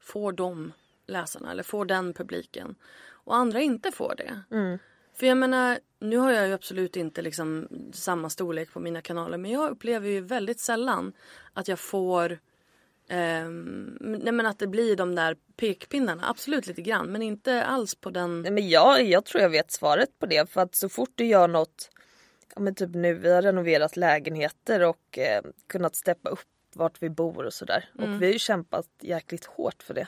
får 0.00 0.32
de 0.32 0.72
läsarna 1.06 1.50
eller 1.50 1.62
får 1.62 1.84
den 1.84 2.14
publiken 2.14 2.74
och 3.06 3.36
andra 3.36 3.60
inte 3.60 3.92
får 3.92 4.14
det. 4.16 4.42
För 5.14 5.26
jag 5.26 5.36
menar, 5.36 5.78
nu 5.98 6.16
har 6.16 6.32
jag 6.32 6.46
ju 6.46 6.54
absolut 6.54 6.96
inte 6.96 7.22
liksom 7.22 7.68
samma 7.92 8.30
storlek 8.30 8.72
på 8.72 8.80
mina 8.80 9.02
kanaler 9.02 9.38
men 9.38 9.50
jag 9.50 9.70
upplever 9.70 10.08
ju 10.08 10.20
väldigt 10.20 10.60
sällan 10.60 11.12
att 11.52 11.68
jag 11.68 11.78
får 11.78 12.38
ehm, 13.08 13.98
nej 14.00 14.32
men 14.32 14.46
att 14.46 14.58
det 14.58 14.66
blir 14.66 14.96
de 14.96 15.14
där 15.14 15.36
pekpinnarna, 15.56 16.28
absolut 16.28 16.66
lite 16.66 16.82
grann 16.82 17.06
men 17.06 17.22
inte 17.22 17.64
alls 17.64 17.94
på 17.94 18.10
den 18.10 18.42
Nej, 18.42 18.52
men 18.52 18.68
jag, 18.68 19.02
jag 19.02 19.24
tror 19.24 19.42
jag 19.42 19.50
vet 19.50 19.70
svaret 19.72 20.18
på 20.18 20.26
det 20.26 20.50
för 20.50 20.60
att 20.60 20.74
så 20.74 20.88
fort 20.88 21.12
du 21.14 21.26
gör 21.26 21.48
något, 21.48 21.90
ja 22.54 22.60
men 22.60 22.74
typ 22.74 22.94
nu 22.94 23.14
vi 23.14 23.30
har 23.30 23.42
renoverat 23.42 23.96
lägenheter 23.96 24.82
och 24.82 25.18
eh, 25.18 25.42
kunnat 25.66 25.96
steppa 25.96 26.28
upp 26.30 26.53
vart 26.76 27.02
vi 27.02 27.10
bor 27.10 27.44
och 27.46 27.52
sådär. 27.52 27.88
Och 27.98 28.04
vi 28.22 28.26
har 28.26 28.32
ju 28.32 28.38
kämpat 28.38 28.86
jäkligt 29.00 29.44
hårt 29.44 29.82
för 29.82 29.94
det. 29.94 30.06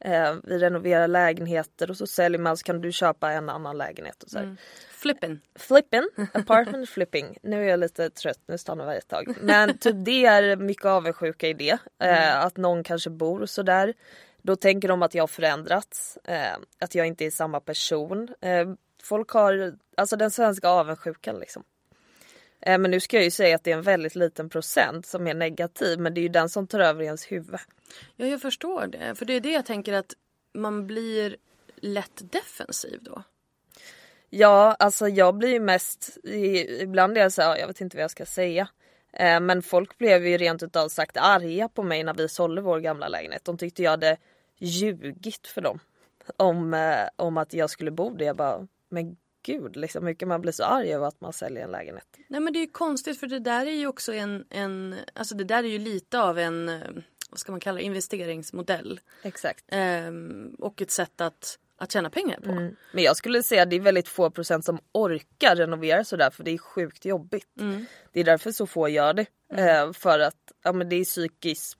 Eh, 0.00 0.34
vi 0.44 0.58
renoverar 0.58 1.08
lägenheter 1.08 1.90
och 1.90 1.96
så 1.96 2.06
säljer 2.06 2.38
man 2.38 2.56
så 2.56 2.64
kan 2.64 2.80
du 2.80 2.92
köpa 2.92 3.32
en 3.32 3.48
annan 3.48 3.78
lägenhet 3.78 4.22
och 4.22 4.30
så 4.30 4.38
här. 4.38 4.56
flippen. 4.90 5.40
Flipping, 5.54 6.08
apartment 6.32 6.88
flipping. 6.88 7.38
Nu 7.42 7.64
är 7.64 7.68
jag 7.68 7.80
lite 7.80 8.10
trött, 8.10 8.40
nu 8.46 8.58
stannar 8.58 8.90
vi 8.90 8.96
ett 8.96 9.08
tag. 9.08 9.36
Men 9.40 9.78
typ 9.78 9.96
det 10.04 10.26
är 10.26 10.56
mycket 10.56 10.84
avundsjuka 10.84 11.48
i 11.48 11.52
det. 11.52 11.78
Eh, 12.02 12.44
att 12.44 12.56
någon 12.56 12.84
kanske 12.84 13.10
bor 13.10 13.46
sådär. 13.46 13.94
Då 14.42 14.56
tänker 14.56 14.88
de 14.88 15.02
att 15.02 15.14
jag 15.14 15.22
har 15.22 15.28
förändrats. 15.28 16.18
Eh, 16.24 16.56
att 16.80 16.94
jag 16.94 17.06
inte 17.06 17.24
är 17.26 17.30
samma 17.30 17.60
person. 17.60 18.28
Eh, 18.40 18.68
folk 19.02 19.30
har, 19.30 19.74
alltså 19.96 20.16
den 20.16 20.30
svenska 20.30 20.68
avundsjukan 20.68 21.38
liksom. 21.38 21.64
Eh, 22.60 22.78
men 22.78 22.90
nu 22.90 23.00
ska 23.00 23.16
jag 23.16 23.24
ju 23.24 23.30
säga 23.30 23.56
att 23.56 23.64
det 23.64 23.72
är 23.72 23.76
en 23.76 23.82
väldigt 23.82 24.14
liten 24.14 24.48
procent 24.48 25.06
som 25.06 25.26
är 25.26 25.34
negativ. 25.34 26.00
Men 26.00 26.14
det 26.14 26.20
är 26.20 26.22
ju 26.22 26.28
den 26.28 26.48
som 26.48 26.66
tar 26.66 26.80
över 26.80 27.02
ens 27.02 27.32
huvud. 27.32 27.60
Ja, 28.16 28.26
jag 28.26 28.42
förstår 28.42 28.86
det. 28.86 29.14
För 29.14 29.24
det 29.24 29.32
är 29.32 29.40
det 29.40 29.52
jag 29.52 29.66
tänker 29.66 29.92
att 29.92 30.14
man 30.54 30.86
blir 30.86 31.36
lätt 31.76 32.32
defensiv 32.32 32.98
då. 33.02 33.22
Ja, 34.30 34.76
alltså 34.78 35.08
jag 35.08 35.34
blir 35.34 35.48
ju 35.48 35.60
mest, 35.60 36.18
ibland 36.80 37.18
är 37.18 37.22
jag 37.22 37.32
så 37.32 37.42
här, 37.42 37.56
jag 37.56 37.66
vet 37.66 37.80
inte 37.80 37.96
vad 37.96 38.04
jag 38.04 38.10
ska 38.10 38.26
säga. 38.26 38.68
Eh, 39.12 39.40
men 39.40 39.62
folk 39.62 39.98
blev 39.98 40.26
ju 40.26 40.38
rent 40.38 40.62
utav 40.62 40.88
sagt 40.88 41.16
arga 41.16 41.68
på 41.68 41.82
mig 41.82 42.04
när 42.04 42.14
vi 42.14 42.28
sålde 42.28 42.62
vår 42.62 42.80
gamla 42.80 43.08
lägenhet. 43.08 43.44
De 43.44 43.58
tyckte 43.58 43.82
jag 43.82 43.90
hade 43.90 44.16
ljugit 44.58 45.46
för 45.46 45.60
dem. 45.60 45.78
Om, 46.36 46.74
eh, 46.74 47.08
om 47.16 47.36
att 47.36 47.54
jag 47.54 47.70
skulle 47.70 47.90
bo 47.90 48.10
där. 48.10 48.26
Jag 48.26 48.36
bara, 48.36 48.66
men 48.88 49.16
gud, 49.46 49.76
liksom, 49.76 50.06
hur 50.06 50.14
kan 50.14 50.28
man 50.28 50.40
bli 50.40 50.52
så 50.52 50.64
arg 50.64 50.94
över 50.94 51.06
att 51.06 51.20
man 51.20 51.32
säljer 51.32 51.64
en 51.64 51.70
lägenhet? 51.70 52.06
Nej 52.28 52.40
men 52.40 52.52
det 52.52 52.58
är 52.58 52.60
ju 52.60 52.70
konstigt 52.70 53.20
för 53.20 53.26
det 53.26 53.38
där 53.38 53.66
är 53.66 53.70
ju 53.70 53.86
också 53.86 54.12
en, 54.12 54.44
en 54.50 54.94
alltså 55.14 55.34
det 55.34 55.44
där 55.44 55.64
är 55.64 55.68
ju 55.68 55.78
lite 55.78 56.20
av 56.20 56.38
en, 56.38 56.68
eh, 56.68 56.80
vad 57.30 57.38
ska 57.38 57.52
man 57.52 57.60
kalla 57.60 57.78
det, 57.78 57.84
investeringsmodell. 57.84 59.00
Exakt. 59.22 59.64
Ehm, 59.68 60.56
och 60.58 60.82
ett 60.82 60.90
sätt 60.90 61.20
att, 61.20 61.58
att 61.76 61.92
tjäna 61.92 62.10
pengar 62.10 62.40
på. 62.40 62.52
Men 62.92 63.04
jag 63.04 63.16
skulle 63.16 63.42
säga 63.42 63.62
att 63.62 63.70
det 63.70 63.76
är 63.76 63.80
väldigt 63.80 64.08
få 64.08 64.30
procent 64.30 64.64
som 64.64 64.78
orkar 64.92 65.56
renovera 65.56 66.04
sådär 66.04 66.30
för 66.30 66.44
det 66.44 66.50
är 66.50 66.58
sjukt 66.58 67.04
jobbigt. 67.04 67.48
Det 68.12 68.20
är 68.20 68.24
därför 68.24 68.52
så 68.52 68.66
få 68.66 68.88
gör 68.88 69.14
det. 69.14 69.26
Eh, 69.52 69.92
för 69.92 70.18
att 70.18 70.52
ja, 70.62 70.72
men 70.72 70.88
det 70.88 70.96
är 70.96 71.04
psykiskt 71.04 71.78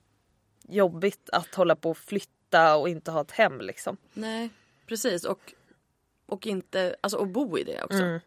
jobbigt 0.67 1.29
att 1.31 1.55
hålla 1.55 1.75
på 1.75 1.89
och 1.89 1.97
flytta 1.97 2.75
och 2.75 2.89
inte 2.89 3.11
ha 3.11 3.21
ett 3.21 3.31
hem 3.31 3.61
liksom. 3.61 3.97
Nej, 4.13 4.49
precis. 4.87 5.23
Och, 5.23 5.53
och 6.27 6.47
inte, 6.47 6.95
alltså 7.01 7.17
och 7.17 7.27
bo 7.27 7.57
i 7.57 7.63
det 7.63 7.83
också. 7.83 8.19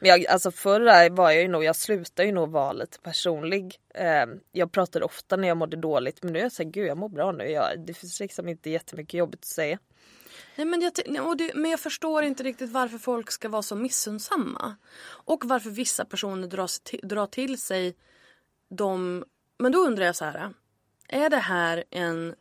Men 0.00 0.10
jag, 0.10 0.26
alltså 0.26 0.50
förra 0.50 1.08
var 1.08 1.30
jag 1.30 1.42
ju 1.42 1.48
nog, 1.48 1.64
jag 1.64 1.76
slutade 1.76 2.26
ju 2.26 2.32
nog 2.32 2.50
vara 2.50 2.72
lite 2.72 2.98
personlig. 2.98 3.80
Eh, 3.94 4.26
jag 4.52 4.72
pratade 4.72 5.04
ofta 5.04 5.36
när 5.36 5.48
jag 5.48 5.56
mådde 5.56 5.76
dåligt 5.76 6.22
men 6.22 6.32
nu 6.32 6.38
är 6.38 6.42
jag 6.42 6.52
såhär, 6.52 6.70
gud 6.70 6.86
jag 6.86 6.98
mår 6.98 7.08
bra 7.08 7.32
nu. 7.32 7.44
Jag, 7.44 7.80
det 7.86 7.94
finns 7.94 8.20
liksom 8.20 8.48
inte 8.48 8.70
jättemycket 8.70 9.14
jobbigt 9.14 9.40
att 9.40 9.46
säga. 9.46 9.78
Nej, 10.56 10.66
men, 10.66 10.80
jag, 11.06 11.38
det, 11.38 11.54
men 11.54 11.70
jag 11.70 11.80
förstår 11.80 12.22
inte 12.22 12.42
riktigt 12.42 12.70
varför 12.70 12.98
folk 12.98 13.30
ska 13.30 13.48
vara 13.48 13.62
så 13.62 13.76
missunnsamma. 13.76 14.76
Och 15.02 15.44
varför 15.44 15.70
vissa 15.70 16.04
personer 16.04 16.48
dras 16.48 16.82
drar 17.02 17.26
till 17.26 17.60
sig 17.60 17.96
de... 18.68 19.24
Men 19.58 19.72
då 19.72 19.78
undrar 19.78 20.06
jag 20.06 20.16
så 20.16 20.24
här. 20.24 20.54
Är 21.08 21.30
det 21.30 21.36
här 21.36 21.84
en... 21.90 22.34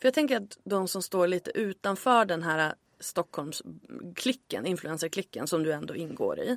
För 0.00 0.06
jag 0.06 0.14
tänker 0.14 0.36
att 0.36 0.58
de 0.64 0.88
som 0.88 1.02
står 1.02 1.26
lite 1.26 1.50
utanför 1.50 2.24
den 2.24 2.42
här 2.42 2.74
Stockholmsklicken, 3.00 4.66
influencerklicken 4.66 5.46
som 5.46 5.62
du 5.62 5.72
ändå 5.72 5.96
ingår 5.96 6.40
i. 6.40 6.56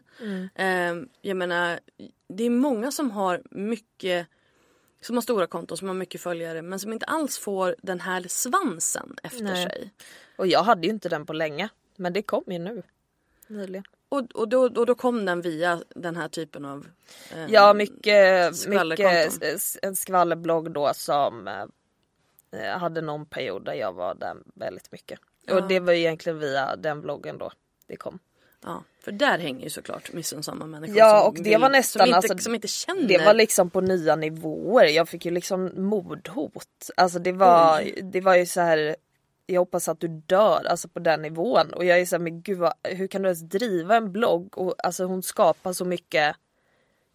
Eh, 0.55 0.93
jag 1.21 1.37
menar, 1.37 1.79
det 2.27 2.43
är 2.43 2.49
många 2.49 2.91
som 2.91 3.11
har 3.11 3.41
mycket 3.51 4.27
som 5.01 5.17
har 5.17 5.21
stora 5.21 5.47
konton, 5.47 5.77
som 5.77 5.87
har 5.87 5.95
mycket 5.95 6.21
följare 6.21 6.61
men 6.61 6.79
som 6.79 6.93
inte 6.93 7.05
alls 7.05 7.37
får 7.37 7.75
den 7.81 7.99
här 7.99 8.25
svansen 8.27 9.15
efter 9.23 9.43
Nej. 9.43 9.65
sig. 9.65 9.93
Och 10.35 10.47
jag 10.47 10.63
hade 10.63 10.87
ju 10.87 10.93
inte 10.93 11.09
den 11.09 11.25
på 11.25 11.33
länge. 11.33 11.69
Men 11.95 12.13
det 12.13 12.21
kom 12.21 12.43
ju 12.47 12.59
nu. 12.59 12.83
Nyligen. 13.47 13.83
Och, 14.09 14.31
och, 14.33 14.47
då, 14.47 14.61
och 14.61 14.85
då 14.85 14.95
kom 14.95 15.25
den 15.25 15.41
via 15.41 15.83
den 15.95 16.15
här 16.15 16.27
typen 16.27 16.65
av... 16.65 16.87
eh, 17.31 17.45
Ja 17.49 17.73
mycket, 17.73 18.67
mycket 18.67 19.79
en 19.81 19.95
skvallerblogg 19.95 20.71
då 20.71 20.93
som 20.93 21.47
eh, 22.51 22.77
hade 22.77 23.01
någon 23.01 23.25
period 23.25 23.65
där 23.65 23.73
jag 23.73 23.93
var 23.93 24.15
där 24.15 24.37
väldigt 24.55 24.91
mycket. 24.91 25.19
Och 25.51 25.67
det 25.67 25.79
var 25.79 25.93
ju 25.93 25.99
egentligen 25.99 26.39
via 26.39 26.75
den 26.75 27.01
bloggen 27.01 27.37
då 27.37 27.51
det 27.87 27.95
kom. 27.95 28.19
Ja, 28.65 28.83
för 29.01 29.11
där 29.11 29.37
hänger 29.39 29.63
ju 29.63 29.69
såklart 29.69 30.13
missunnsamma 30.13 30.65
människor 30.65 30.97
Ja 30.97 31.27
och 31.27 31.33
det 31.35 31.43
vill- 31.43 31.61
var 31.61 31.69
nästan 31.69 31.99
som 31.99 32.07
inte, 32.07 32.17
alltså, 32.17 32.37
som 32.37 32.55
inte 32.55 32.67
känner. 32.67 33.07
Det 33.07 33.25
var 33.25 33.33
liksom 33.33 33.69
på 33.69 33.81
nya 33.81 34.15
nivåer. 34.15 34.85
Jag 34.85 35.09
fick 35.09 35.25
ju 35.25 35.31
liksom 35.31 35.71
mordhot. 35.75 36.89
Alltså 36.97 37.19
det 37.19 37.31
var, 37.31 37.83
det 38.01 38.21
var 38.21 38.35
ju 38.35 38.45
så 38.45 38.61
här. 38.61 38.95
Jag 39.45 39.61
hoppas 39.61 39.87
att 39.87 39.99
du 39.99 40.07
dör, 40.07 40.65
alltså 40.69 40.87
på 40.87 40.99
den 40.99 41.21
nivån. 41.21 41.73
Och 41.73 41.85
jag 41.85 41.99
är 41.99 42.05
så 42.05 42.15
här, 42.15 42.23
men 42.23 42.41
gud 42.41 42.57
vad, 42.57 42.73
hur 42.83 43.07
kan 43.07 43.21
du 43.21 43.27
ens 43.27 43.41
driva 43.41 43.95
en 43.95 44.11
blogg? 44.11 44.57
Och 44.57 44.75
alltså 44.85 45.05
hon 45.05 45.23
skapar 45.23 45.73
så 45.73 45.85
mycket 45.85 46.35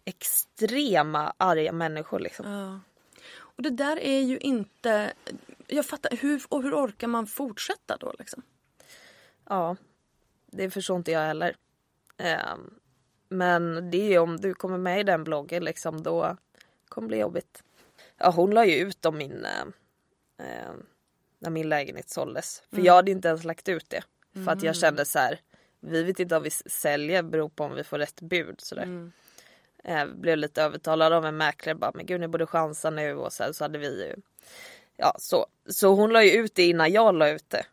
extrema 0.05 1.33
arga 1.37 1.71
människor 1.71 2.19
liksom. 2.19 2.51
Ja. 2.51 2.79
Och 3.39 3.63
det 3.63 3.69
där 3.69 3.99
är 3.99 4.19
ju 4.19 4.37
inte... 4.37 5.13
Jag 5.71 5.85
fattar, 5.85 6.17
hur, 6.17 6.41
och 6.49 6.63
hur 6.63 6.73
orkar 6.73 7.07
man 7.07 7.27
fortsätta 7.27 7.97
då 7.97 8.13
liksom? 8.19 8.43
Ja, 9.49 9.75
det 10.45 10.69
förstår 10.69 10.97
inte 10.97 11.11
jag 11.11 11.19
heller. 11.19 11.55
Ehm, 12.17 12.73
men 13.29 13.91
det 13.91 13.97
är 13.97 14.09
ju 14.09 14.17
om 14.17 14.37
du 14.37 14.53
kommer 14.53 14.77
med 14.77 14.99
i 14.99 15.03
den 15.03 15.23
bloggen 15.23 15.63
liksom 15.63 16.03
då 16.03 16.37
kommer 16.87 17.07
det 17.07 17.09
bli 17.09 17.19
jobbigt. 17.19 17.63
Ja, 18.17 18.31
hon 18.31 18.51
la 18.51 18.65
ju 18.65 18.75
ut 18.75 19.05
om 19.05 19.17
min 19.17 19.45
eh, 19.45 19.61
eh, 20.47 20.71
när 21.39 21.49
min 21.49 21.69
lägenhet 21.69 22.09
såldes. 22.09 22.63
För 22.69 22.81
jag 22.81 22.93
hade 22.93 23.11
inte 23.11 23.27
ens 23.27 23.43
lagt 23.43 23.69
ut 23.69 23.89
det. 23.89 24.03
För 24.45 24.51
att 24.51 24.63
jag 24.63 24.75
kände 24.75 25.05
så 25.05 25.19
här. 25.19 25.39
Vi 25.79 26.03
vet 26.03 26.19
inte 26.19 26.37
om 26.37 26.43
vi 26.43 26.51
säljer 26.51 27.23
beror 27.23 27.49
på 27.49 27.63
om 27.63 27.75
vi 27.75 27.83
får 27.83 27.97
rätt 27.97 28.21
bud. 28.21 28.61
Sådär. 28.61 29.11
Eh, 29.83 30.05
blev 30.05 30.37
lite 30.37 30.63
övertalad 30.63 31.13
av 31.13 31.25
en 31.25 31.37
mäklare 31.37 31.75
bara 31.75 31.91
men 31.95 32.05
gud 32.05 32.21
ni 32.21 32.27
borde 32.27 32.45
chansa 32.45 32.89
nu 32.89 33.15
och 33.15 33.33
sen 33.33 33.53
så 33.53 33.63
hade 33.63 33.79
vi 33.79 34.05
ju 34.05 34.15
Ja 35.01 35.15
så, 35.19 35.47
så 35.65 35.95
hon 35.95 36.13
la 36.13 36.23
ju 36.23 36.31
ut 36.31 36.55
det 36.55 36.65
innan 36.65 36.91
jag 36.91 37.15
la 37.15 37.29
ut 37.29 37.49
det. 37.49 37.65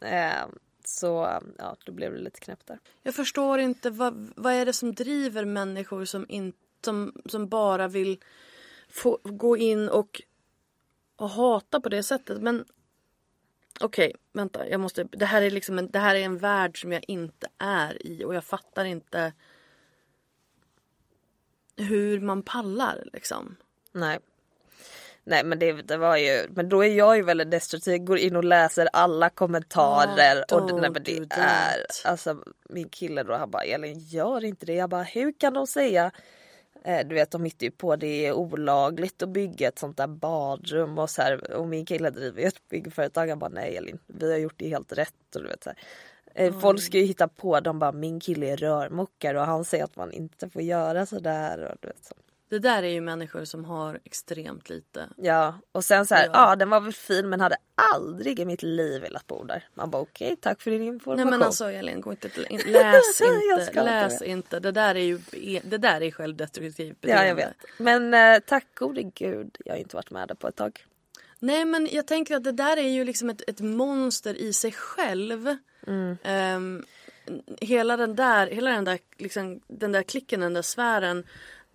Eh, 0.00 0.46
så 0.84 1.40
ja 1.58 1.76
då 1.84 1.92
blev 1.92 2.12
det 2.12 2.20
lite 2.20 2.40
knäppt 2.40 2.66
där. 2.66 2.78
Jag 3.02 3.14
förstår 3.14 3.58
inte 3.58 3.90
vad, 3.90 4.32
vad 4.36 4.52
är 4.52 4.66
det 4.66 4.72
som 4.72 4.94
driver 4.94 5.44
människor 5.44 6.04
som, 6.04 6.26
in, 6.28 6.52
som, 6.84 7.22
som 7.26 7.48
bara 7.48 7.88
vill 7.88 8.18
få, 8.88 9.18
gå 9.22 9.56
in 9.56 9.88
och, 9.88 10.22
och 11.16 11.30
hata 11.30 11.80
på 11.80 11.88
det 11.88 12.02
sättet. 12.02 12.42
Men 12.42 12.64
okej, 13.80 14.12
vänta. 14.32 14.68
Jag 14.68 14.80
måste, 14.80 15.04
det, 15.04 15.26
här 15.26 15.42
är 15.42 15.50
liksom 15.50 15.78
en, 15.78 15.90
det 15.90 15.98
här 15.98 16.14
är 16.14 16.24
en 16.24 16.38
värld 16.38 16.80
som 16.80 16.92
jag 16.92 17.04
inte 17.08 17.48
är 17.58 18.06
i 18.06 18.24
och 18.24 18.34
jag 18.34 18.44
fattar 18.44 18.84
inte 18.84 19.32
hur 21.76 22.20
man 22.20 22.42
pallar 22.42 23.08
liksom. 23.12 23.56
Nej. 23.92 24.18
Nej 25.28 25.44
men 25.44 25.58
det, 25.58 25.72
det 25.72 25.96
var 25.96 26.16
ju, 26.16 26.46
men 26.50 26.68
då 26.68 26.84
är 26.84 26.88
jag 26.88 27.16
ju 27.16 27.22
väldigt 27.22 27.50
destruktiv, 27.50 27.98
går 27.98 28.18
in 28.18 28.36
och 28.36 28.44
läser 28.44 28.88
alla 28.92 29.30
kommentarer 29.30 30.44
Ja, 30.48 30.56
och 30.56 30.80
nej, 30.80 30.90
men 30.90 31.02
det 31.02 31.18
är, 31.30 31.86
alltså 32.04 32.42
min 32.68 32.88
kille 32.88 33.22
då 33.22 33.34
han 33.34 33.50
bara 33.50 33.62
Elin 33.62 33.98
gör 33.98 34.44
inte 34.44 34.66
det. 34.66 34.74
Jag 34.74 34.90
bara 34.90 35.02
hur 35.02 35.32
kan 35.38 35.54
de 35.54 35.66
säga 35.66 36.10
eh, 36.84 37.06
du 37.06 37.14
vet 37.14 37.30
de 37.30 37.44
hittar 37.44 37.64
ju 37.64 37.70
på 37.70 37.96
det 37.96 38.26
är 38.26 38.32
olagligt 38.32 39.22
att 39.22 39.28
bygga 39.28 39.68
ett 39.68 39.78
sånt 39.78 39.96
där 39.96 40.06
badrum 40.06 40.98
och 40.98 41.10
så 41.10 41.22
här 41.22 41.52
och 41.52 41.66
min 41.68 41.86
kille 41.86 42.10
driver 42.10 42.40
ju 42.40 42.48
ett 42.48 42.68
byggföretag 42.68 43.28
han 43.28 43.38
bara 43.38 43.50
nej 43.50 43.76
Elin 43.76 43.98
vi 44.06 44.32
har 44.32 44.38
gjort 44.38 44.54
det 44.56 44.68
helt 44.68 44.92
rätt 44.92 45.34
och 45.34 45.42
du 45.42 45.48
vet 45.48 45.64
så 45.64 45.70
här. 45.70 45.78
Eh, 46.34 46.58
Folk 46.60 46.82
ska 46.82 46.98
ju 46.98 47.04
hitta 47.04 47.28
på, 47.28 47.60
de 47.60 47.78
bara 47.78 47.92
min 47.92 48.20
kille 48.20 48.46
är 48.46 48.56
rörmokare 48.56 49.40
och 49.40 49.46
han 49.46 49.64
säger 49.64 49.84
att 49.84 49.96
man 49.96 50.12
inte 50.12 50.48
får 50.48 50.62
göra 50.62 51.06
sådär. 51.06 51.70
Och 51.72 51.76
du 51.80 51.88
vet, 51.88 52.04
så. 52.04 52.14
Det 52.48 52.58
där 52.58 52.82
är 52.82 52.88
ju 52.88 53.00
människor 53.00 53.44
som 53.44 53.64
har 53.64 54.00
extremt 54.04 54.68
lite. 54.70 55.08
Ja 55.16 55.54
och 55.72 55.84
sen 55.84 56.06
så 56.06 56.14
här, 56.14 56.26
Ja. 56.26 56.30
ja 56.50 56.56
den 56.56 56.70
var 56.70 56.80
väl 56.80 56.92
fin 56.92 57.28
men 57.28 57.40
hade 57.40 57.56
aldrig 57.94 58.40
i 58.40 58.44
mitt 58.44 58.62
liv 58.62 59.02
velat 59.02 59.26
bo 59.26 59.44
där. 59.44 59.68
Man 59.74 59.90
bara 59.90 60.02
okej 60.02 60.36
tack 60.40 60.60
för 60.62 60.70
din 60.70 60.82
information. 60.82 61.16
Nej 61.22 61.30
men 61.38 61.42
alltså 61.46 61.70
Elin, 61.70 62.00
gå 62.00 62.10
inte 62.10 62.28
till, 62.28 62.46
in, 62.50 62.60
läs 62.66 63.20
Jag 63.20 63.34
inte, 63.34 63.66
inte 63.68 63.82
läs 63.84 64.18
det. 64.18 64.26
inte. 64.28 64.60
Det 64.60 64.72
där 64.72 64.94
är 64.94 65.00
ju 65.00 65.18
det 65.64 65.78
där 65.78 66.00
är 66.02 66.10
självdestruktivt 66.10 66.96
Ja 67.00 67.08
beteende. 67.08 67.28
jag 67.28 67.34
vet. 67.36 67.54
Men 67.78 68.14
eh, 68.14 68.38
tack 68.46 68.66
gode 68.74 69.02
gud 69.02 69.56
jag 69.64 69.72
har 69.74 69.78
inte 69.78 69.96
varit 69.96 70.10
med 70.10 70.28
där 70.28 70.34
på 70.34 70.48
ett 70.48 70.56
tag. 70.56 70.84
Nej 71.38 71.64
men 71.64 71.88
jag 71.92 72.06
tänker 72.06 72.36
att 72.36 72.44
det 72.44 72.52
där 72.52 72.76
är 72.76 72.88
ju 72.88 73.04
liksom 73.04 73.30
ett, 73.30 73.42
ett 73.50 73.60
monster 73.60 74.34
i 74.34 74.52
sig 74.52 74.72
själv. 74.72 75.56
Mm. 75.86 76.16
Ehm, 76.22 76.84
hela 77.60 77.96
den 77.96 78.16
där, 78.16 78.46
hela 78.46 78.70
den 78.70 78.84
där, 78.84 78.98
liksom, 79.18 79.60
den 79.66 79.92
där 79.92 80.02
klicken, 80.02 80.40
den 80.40 80.54
där 80.54 80.62
sfären. 80.62 81.24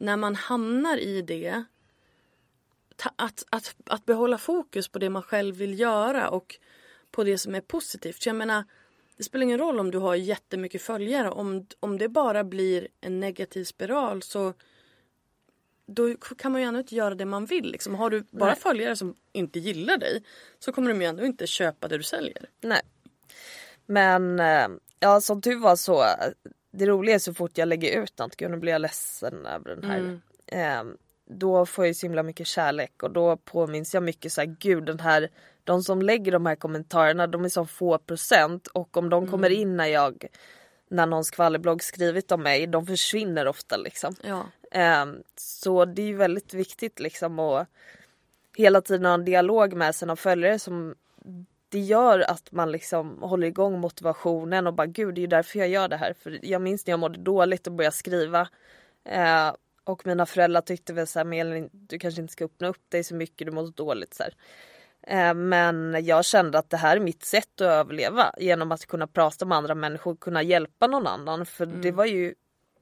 När 0.01 0.17
man 0.17 0.35
hamnar 0.35 0.97
i 0.97 1.21
det. 1.21 1.63
Att, 3.15 3.43
att, 3.49 3.75
att 3.85 4.05
behålla 4.05 4.37
fokus 4.37 4.87
på 4.87 4.99
det 4.99 5.09
man 5.09 5.23
själv 5.23 5.55
vill 5.55 5.79
göra 5.79 6.29
och 6.29 6.59
på 7.11 7.23
det 7.23 7.37
som 7.37 7.55
är 7.55 7.61
positivt. 7.61 8.25
Jag 8.25 8.35
menar, 8.35 8.63
det 9.17 9.23
spelar 9.23 9.43
ingen 9.43 9.59
roll 9.59 9.79
om 9.79 9.91
du 9.91 9.97
har 9.97 10.15
jättemycket 10.15 10.81
följare. 10.81 11.29
Om, 11.29 11.67
om 11.79 11.97
det 11.97 12.09
bara 12.09 12.43
blir 12.43 12.87
en 13.01 13.19
negativ 13.19 13.63
spiral 13.63 14.21
så 14.21 14.53
då 15.85 16.15
kan 16.15 16.51
man 16.51 16.61
ju 16.61 16.67
ändå 16.67 16.79
inte 16.79 16.95
göra 16.95 17.15
det 17.15 17.25
man 17.25 17.45
vill. 17.45 17.71
Liksom. 17.71 17.95
Har 17.95 18.09
du 18.09 18.23
bara 18.31 18.49
Nej. 18.49 18.59
följare 18.59 18.95
som 18.95 19.15
inte 19.31 19.59
gillar 19.59 19.97
dig 19.97 20.23
så 20.59 20.71
kommer 20.71 20.89
de 20.89 21.01
ju 21.01 21.07
ändå 21.07 21.25
inte 21.25 21.47
köpa 21.47 21.87
det 21.87 21.97
du 21.97 22.03
säljer. 22.03 22.49
Nej. 22.61 22.81
Men 23.85 24.39
eh, 24.39 24.67
ja 24.99 25.21
som 25.21 25.41
tur 25.41 25.59
var 25.59 25.75
så. 25.75 26.05
Eh, 26.73 26.77
Det 26.77 26.86
roliga 26.86 27.15
är 27.15 27.19
så 27.19 27.34
fort 27.34 27.57
jag 27.57 27.67
lägger 27.67 28.03
ut 28.03 28.17
något, 28.17 28.36
gud 28.36 28.51
nu 28.51 28.57
blir 28.57 28.71
jag 28.71 28.81
ledsen 28.81 29.45
över 29.45 29.75
den 29.75 29.84
här. 29.84 30.19
Eh, 30.47 30.84
då 31.25 31.65
får 31.65 31.86
jag 31.86 31.88
ju 31.88 31.93
så 31.93 32.05
himla 32.05 32.23
mycket 32.23 32.47
kärlek 32.47 33.03
och 33.03 33.12
då 33.12 33.38
påminns 33.38 33.93
jag 33.93 34.03
mycket 34.03 34.34
så 34.34 34.41
här, 34.41 34.55
gud 34.60 34.86
den 34.86 34.99
här 34.99 35.29
de 35.63 35.84
som 35.84 36.01
lägger 36.01 36.31
de 36.31 36.45
här 36.45 36.55
kommentarerna 36.55 37.27
de 37.27 37.45
är 37.45 37.49
så 37.49 37.65
få 37.65 37.97
procent 37.97 38.67
och 38.67 38.97
om 38.97 39.10
de 39.10 39.27
kommer 39.27 39.49
in 39.49 39.77
när 39.77 39.86
jag 39.86 40.25
när 40.89 41.05
någon 41.05 41.23
skvallerblogg 41.23 41.84
skrivit 41.84 42.31
om 42.31 42.43
mig 42.43 42.67
de 42.67 42.86
försvinner 42.86 43.47
ofta 43.47 43.77
liksom. 43.77 44.15
Ja. 44.23 44.45
Ehm, 44.71 45.23
så 45.36 45.86
det 45.86 46.01
är 46.01 46.05
ju 46.05 46.15
väldigt 46.15 46.53
viktigt 46.53 46.99
liksom 46.99 47.39
att 47.39 47.67
hela 48.57 48.81
tiden 48.81 49.05
ha 49.05 49.13
en 49.13 49.25
dialog 49.25 49.73
med 49.73 49.95
sina 49.95 50.15
följare 50.15 50.60
som 50.60 50.95
det 51.71 51.79
gör 51.79 52.19
att 52.19 52.51
man 52.51 52.71
liksom 52.71 53.21
håller 53.21 53.47
igång 53.47 53.79
motivationen 53.79 54.67
och 54.67 54.73
bara 54.73 54.88
gud 54.88 55.15
det 55.15 55.19
är 55.19 55.21
ju 55.21 55.27
därför 55.27 55.60
jag 55.60 55.69
gör 55.69 55.88
det 55.88 55.97
här. 55.97 56.13
För 56.13 56.39
jag 56.41 56.62
minns 56.62 56.88
när 56.88 56.91
jag 56.91 56.99
mådde 56.99 57.19
dåligt 57.19 57.67
och 57.67 57.73
började 57.73 57.95
skriva. 57.95 58.47
Eh, 59.05 59.53
och 59.84 60.05
mina 60.05 60.25
föräldrar 60.25 60.62
tyckte 60.62 60.93
väl 60.93 61.07
såhär, 61.07 61.34
Elin 61.34 61.69
du 61.71 61.99
kanske 61.99 62.21
inte 62.21 62.34
ska 62.34 62.45
öppna 62.45 62.67
upp 62.67 62.89
dig 62.89 63.03
så 63.03 63.15
mycket, 63.15 63.47
du 63.47 63.51
mår 63.51 63.71
dåligt 63.71 64.13
så. 64.13 64.23
Eh, 65.07 65.34
men 65.34 66.05
jag 66.05 66.25
kände 66.25 66.60
att 66.60 66.69
det 66.69 66.77
här 66.77 66.97
är 66.97 67.01
mitt 67.01 67.23
sätt 67.23 67.62
att 67.62 67.62
överleva 67.62 68.34
genom 68.38 68.71
att 68.71 68.86
kunna 68.86 69.07
prata 69.07 69.45
med 69.45 69.57
andra 69.57 69.75
människor, 69.75 70.15
kunna 70.15 70.43
hjälpa 70.43 70.88
någon 70.88 71.07
annan. 71.07 71.45
För 71.45 71.65
det 71.65 71.91
var 71.91 72.05
ju 72.05 72.34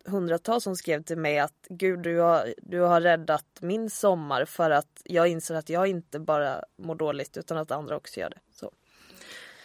hundratals 0.06 0.63
som 0.63 0.75
skrev 0.75 1.04
till 1.04 1.17
mig 1.17 1.39
att 1.39 1.67
gud 1.69 1.99
du 1.99 2.19
har, 2.19 2.54
du 2.58 2.80
har 2.80 3.02
räddat 3.02 3.45
min 3.62 3.89
sommar 3.89 4.45
för 4.45 4.71
att 4.71 5.02
jag 5.04 5.28
inser 5.28 5.56
att 5.56 5.69
jag 5.69 5.88
inte 5.88 6.19
bara 6.19 6.63
mår 6.78 6.95
dåligt 6.95 7.38
utan 7.38 7.58
att 7.58 7.71
andra 7.71 7.95
också 7.95 8.19
gör 8.19 8.30
det. 8.30 8.39
Så. 8.52 8.71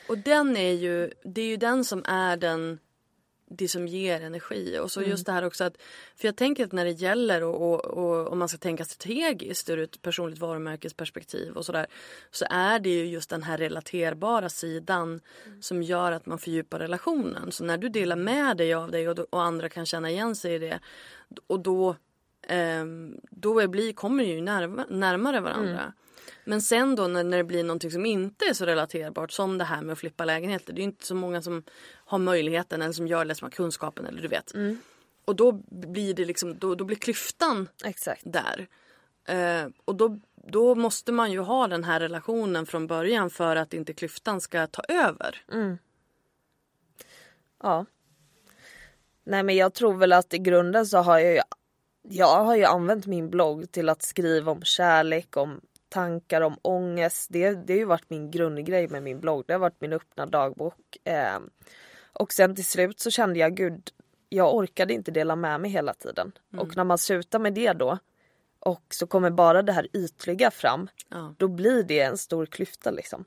Och 0.08 0.18
den 0.18 0.56
är 0.56 0.72
ju, 0.72 1.10
det 1.24 1.40
är 1.40 1.46
ju 1.46 1.56
den 1.56 1.84
som 1.84 2.04
är 2.06 2.36
den 2.36 2.78
det 3.56 3.68
som 3.68 3.88
ger 3.88 4.20
energi. 4.20 4.78
Och 4.78 4.90
så 4.90 5.02
just 5.02 5.26
det 5.26 5.32
här 5.32 5.44
också 5.44 5.64
att, 5.64 5.76
för 6.16 6.28
jag 6.28 6.36
tänker 6.36 6.64
att 6.64 6.72
när 6.72 6.84
det 6.84 6.90
gäller 6.90 7.42
och, 7.42 7.72
och, 7.72 7.84
och 7.84 8.32
om 8.32 8.38
man 8.38 8.48
ska 8.48 8.58
tänka 8.58 8.84
strategiskt 8.84 9.70
ur 9.70 9.78
ett 9.78 10.02
personligt 10.02 10.38
varumärkesperspektiv 10.38 11.56
och 11.56 11.66
sådär. 11.66 11.86
Så 12.30 12.46
är 12.50 12.78
det 12.78 12.88
ju 12.88 13.06
just 13.06 13.30
den 13.30 13.42
här 13.42 13.58
relaterbara 13.58 14.48
sidan 14.48 15.20
som 15.60 15.82
gör 15.82 16.12
att 16.12 16.26
man 16.26 16.38
fördjupar 16.38 16.78
relationen. 16.78 17.52
Så 17.52 17.64
när 17.64 17.78
du 17.78 17.88
delar 17.88 18.16
med 18.16 18.56
dig 18.56 18.74
av 18.74 18.90
dig 18.90 19.08
och, 19.08 19.18
och 19.18 19.42
andra 19.42 19.68
kan 19.68 19.86
känna 19.86 20.10
igen 20.10 20.36
sig 20.36 20.54
i 20.54 20.58
det. 20.58 20.80
Och 21.46 21.60
då, 21.60 21.96
ehm, 22.48 23.20
då 23.30 23.68
blir, 23.68 23.92
kommer 23.92 24.24
ju 24.24 24.40
närma, 24.40 24.86
närmare 24.88 25.40
varandra. 25.40 25.92
Men 26.44 26.62
sen 26.62 26.96
då 26.96 27.06
när, 27.06 27.24
när 27.24 27.36
det 27.36 27.44
blir 27.44 27.64
någonting 27.64 27.90
som 27.90 28.06
inte 28.06 28.44
är 28.44 28.52
så 28.54 28.66
relaterbart 28.66 29.32
som 29.32 29.58
det 29.58 29.64
här 29.64 29.82
med 29.82 29.92
att 29.92 29.98
flippa 29.98 30.24
lägenheter. 30.24 30.72
Det 30.72 30.78
är 30.78 30.82
ju 30.82 30.88
inte 30.88 31.06
så 31.06 31.14
många 31.14 31.42
som 31.42 31.62
har 31.94 32.18
möjligheten 32.18 32.82
eller 32.82 32.92
som 32.92 33.08
gör 33.08 33.24
det 33.24 33.34
som 33.34 33.46
har 33.46 33.50
kunskapen 33.50 34.06
eller 34.06 34.22
du 34.22 34.28
vet. 34.28 34.52
Och 35.24 35.36
då 35.36 35.52
blir 35.70 36.14
det 36.14 36.24
liksom, 36.24 36.58
då, 36.58 36.74
då 36.74 36.84
blir 36.84 36.96
klyftan 36.96 37.68
Exakt. 37.84 38.22
där. 38.24 38.66
Eh, 39.28 39.68
och 39.84 39.94
då, 39.94 40.18
då 40.34 40.74
måste 40.74 41.12
man 41.12 41.32
ju 41.32 41.38
ha 41.38 41.66
den 41.66 41.84
här 41.84 42.00
relationen 42.00 42.66
från 42.66 42.86
början 42.86 43.30
för 43.30 43.56
att 43.56 43.74
inte 43.74 43.92
klyftan 43.92 44.40
ska 44.40 44.66
ta 44.66 44.82
över. 44.88 45.42
Ja. 47.62 47.86
Nej 49.24 49.42
men 49.42 49.56
jag 49.56 49.74
tror 49.74 49.94
väl 49.94 50.12
att 50.12 50.34
i 50.34 50.38
grunden 50.38 50.86
så 50.86 50.98
har 50.98 51.18
jag 51.18 51.34
ju 51.34 51.40
Jag 52.02 52.44
har 52.44 52.56
ju 52.56 52.64
använt 52.64 53.06
min 53.06 53.30
blogg 53.30 53.72
till 53.72 53.88
att 53.88 54.02
skriva 54.02 54.52
om 54.52 54.62
kärlek, 54.62 55.36
om 55.36 55.60
tankar, 55.94 56.40
om 56.40 56.56
ångest. 56.62 57.26
Det, 57.30 57.50
det 57.50 57.72
har 57.72 57.78
ju 57.78 57.84
varit 57.84 58.10
min 58.10 58.30
grundgrej 58.30 58.88
med 58.88 59.02
min 59.02 59.20
blogg. 59.20 59.44
Det 59.46 59.52
har 59.52 59.60
varit 59.60 59.80
min 59.80 59.92
öppna 59.92 60.26
dagbok. 60.26 60.96
Eh, 61.04 61.38
och 62.12 62.32
sen 62.32 62.54
till 62.54 62.64
slut 62.64 63.00
så 63.00 63.10
kände 63.10 63.38
jag 63.38 63.56
gud, 63.56 63.90
jag 64.28 64.54
orkade 64.54 64.94
inte 64.94 65.10
dela 65.10 65.36
med 65.36 65.60
mig 65.60 65.70
hela 65.70 65.94
tiden. 65.94 66.32
Och 66.56 66.76
när 66.76 66.84
man 66.84 66.98
slutar 66.98 67.38
med 67.38 67.54
det 67.54 67.72
då 67.72 67.98
och 68.60 68.82
så 68.88 69.06
kommer 69.06 69.30
bara 69.30 69.62
det 69.62 69.72
här 69.72 69.88
ytliga 69.92 70.50
fram. 70.50 70.88
Ja, 71.08 71.34
Då 71.38 71.48
blir 71.48 71.82
det 71.82 72.00
en 72.00 72.18
stor 72.18 72.46
klyfta 72.46 72.90
liksom. 72.90 73.24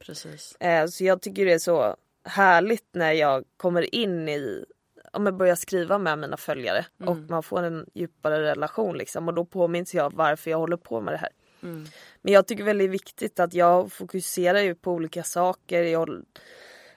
Eh, 0.60 0.86
så 0.88 1.03
jag 1.03 1.21
tycker 1.21 1.45
det 1.45 1.53
är 1.53 1.60
så 1.60 1.95
härligt 2.23 2.88
när 2.91 3.12
jag 3.12 3.43
kommer 3.58 3.95
in 3.95 4.30
i, 4.30 4.65
om 5.12 5.25
jag 5.25 5.36
börjar 5.38 5.56
skriva 5.56 5.97
med 5.97 6.19
mina 6.19 6.38
följare 6.38 6.86
och 7.06 7.17
man 7.17 7.43
får 7.43 7.63
en 7.63 7.86
djupare 7.93 8.41
relation 8.43 8.97
liksom 8.97 9.27
och 9.27 9.34
då 9.34 9.45
påminns 9.45 9.93
jag 9.93 10.13
varför 10.15 10.51
jag 10.51 10.58
håller 10.58 10.77
på 10.77 11.01
med 11.01 11.13
det 11.13 11.17
här. 11.17 11.30
Men 12.21 12.33
jag 12.33 12.47
tycker 12.47 12.63
väl 12.63 12.77
det 12.77 12.83
är 12.83 12.89
viktigt 12.89 13.39
att 13.39 13.53
jag 13.53 13.91
fokuserar 13.91 14.59
ju 14.59 14.75
på 14.75 14.91
olika 14.91 15.23
saker. 15.23 15.83
Jag 15.83 15.99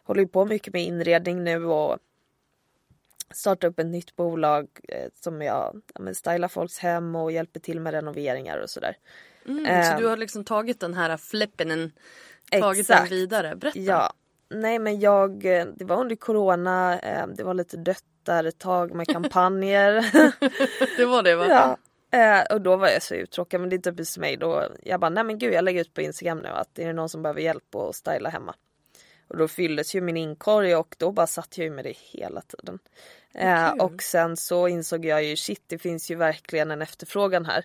håller, 0.03 0.23
ju 0.23 0.29
på 0.29 0.45
mycket 0.45 0.73
med 0.73 0.85
inredning 0.85 1.45
nu 1.45 1.65
och 1.65 1.99
startar 3.31 3.69
upp 3.69 3.79
ett 3.79 3.87
nytt 3.87 4.17
bolag 4.17 4.69
eh, 4.89 5.09
som 5.15 5.43
jag 5.43 5.83
ja, 5.95 6.01
men 6.01 6.15
stylar 6.15 6.49
folks 6.49 6.79
hem 6.79 7.17
och 7.17 7.33
hjälper 7.33 7.61
till 7.61 7.81
med 7.81 7.93
renoveringar 7.93 8.59
och 8.59 8.71
sådär. 8.71 8.97
Mm, 9.47 9.67
Eh, 9.67 9.91
så 9.91 10.01
du 10.01 10.07
har 10.07 10.17
liksom 10.17 10.45
tagit 10.45 10.81
den 10.81 10.95
här 10.95 11.17
flippen, 11.17 11.69
tagit 12.51 12.89
den 12.89 12.97
exakt. 12.97 13.13
vidare. 13.13 13.57
Berätta. 13.57 13.79
Ja, 13.79 14.13
nej 14.51 14.79
men 14.79 15.01
jag, 15.01 15.45
eh, 15.45 15.67
det 15.77 15.85
var 15.85 16.01
under 16.01 16.17
corona, 16.17 16.99
eh, 16.99 17.27
det 17.27 17.43
var 17.43 17.55
lite 17.55 17.77
dött 17.77 18.05
där 18.23 18.45
ett 18.45 18.59
tag 18.59 18.95
med 18.95 19.09
kampanjer. 19.09 19.93
Det 20.97 21.05
var 21.05 21.23
det 21.23 21.37
va? 21.37 21.47
ja. 21.49 21.77
Eh, 22.11 22.43
och 22.51 22.61
då 22.61 22.77
var 22.77 22.89
jag 22.89 23.03
så 23.03 23.15
uttråkad 23.15 23.61
men 23.61 23.71
det 23.71 23.77
är 23.77 23.91
typiskt 23.91 24.19
mig 24.19 24.37
då. 24.37 24.65
Jag 24.83 25.01
bara 25.01 25.09
nej 25.09 25.25
men 25.25 25.39
gud 25.39 25.55
jag 25.55 25.65
lägger 25.65 25.81
ut 25.81 25.95
på 25.95 26.01
Instagram 26.01 26.39
nu 26.39 26.49
att 26.49 26.69
det 26.75 26.85
är 26.85 26.93
någon 26.93 27.09
som 27.09 27.23
behöver 27.23 27.41
hjälp 27.41 27.75
att 27.75 27.95
styla 27.97 28.29
hemma. 28.29 28.55
Och 29.29 29.37
då 29.37 29.49
fylldes 29.49 29.95
ju 29.95 30.01
min 30.01 30.17
inkorg 30.17 30.77
och 30.77 30.95
då 30.99 31.13
bara 31.13 31.27
satt 31.27 31.59
jag 31.59 31.73
med 31.73 31.85
det 31.85 31.97
hela 31.97 32.41
tiden. 32.41 32.79
Eh, 33.35 33.71
och 33.71 34.03
sen 34.03 34.37
så 34.37 34.69
insåg 34.69 35.05
jag 35.05 35.25
ju 35.25 35.37
shit 35.37 35.63
det 35.67 35.79
finns 35.79 36.11
ju 36.11 36.15
verkligen 36.15 36.71
en 36.71 36.83
efterfrågan 36.83 37.45
här. 37.45 37.65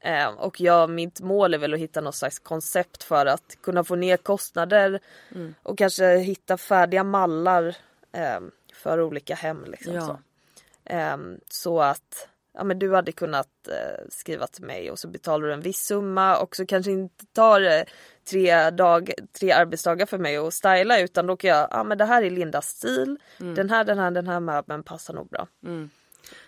Eh, 0.00 0.28
och 0.28 0.60
jag, 0.60 0.90
mitt 0.90 1.20
mål 1.20 1.54
är 1.54 1.58
väl 1.58 1.74
att 1.74 1.80
hitta 1.80 2.00
något 2.00 2.14
slags 2.14 2.38
koncept 2.38 3.02
för 3.02 3.26
att 3.26 3.56
kunna 3.62 3.84
få 3.84 3.94
ner 3.96 4.16
kostnader 4.16 5.00
och 5.62 5.78
kanske 5.78 6.16
hitta 6.16 6.56
färdiga 6.56 7.04
mallar 7.04 7.76
eh, 8.12 8.40
för 8.74 9.00
olika 9.00 9.34
hem. 9.34 9.64
Liksom, 9.64 9.94
Ja. 9.94 10.00
så. 10.06 10.18
Ehm, 10.84 11.40
så 11.48 11.80
att 11.80 12.28
ja, 12.56 12.64
men 12.64 12.78
du 12.78 12.94
hade 12.94 13.12
kunnat 13.12 13.48
eh, 13.68 14.04
skriva 14.08 14.46
till 14.46 14.64
mig 14.64 14.90
och 14.90 14.98
så 14.98 15.08
betalar 15.08 15.46
du 15.46 15.52
en 15.52 15.60
viss 15.60 15.78
summa 15.78 16.38
och 16.38 16.56
så 16.56 16.66
kanske 16.66 16.90
inte 16.90 17.26
tar 17.26 17.60
det 17.60 17.84
tre, 18.24 18.70
dag, 18.70 19.10
tre 19.32 19.52
arbetsdagar 19.52 20.06
för 20.06 20.18
mig 20.18 20.36
att 20.36 20.54
styla 20.54 21.00
utan 21.00 21.26
då 21.26 21.36
kan 21.36 21.50
jag, 21.50 21.68
ja 21.70 21.84
men 21.84 21.98
det 21.98 22.04
här 22.04 22.22
är 22.22 22.30
Lindas 22.30 22.68
stil, 22.68 23.18
den 23.54 23.70
här, 23.70 23.84
den 23.84 23.98
här, 23.98 24.10
den 24.10 24.26
här 24.26 24.40
möbeln 24.40 24.82
passar 24.82 25.14
nog 25.14 25.28
bra. 25.28 25.48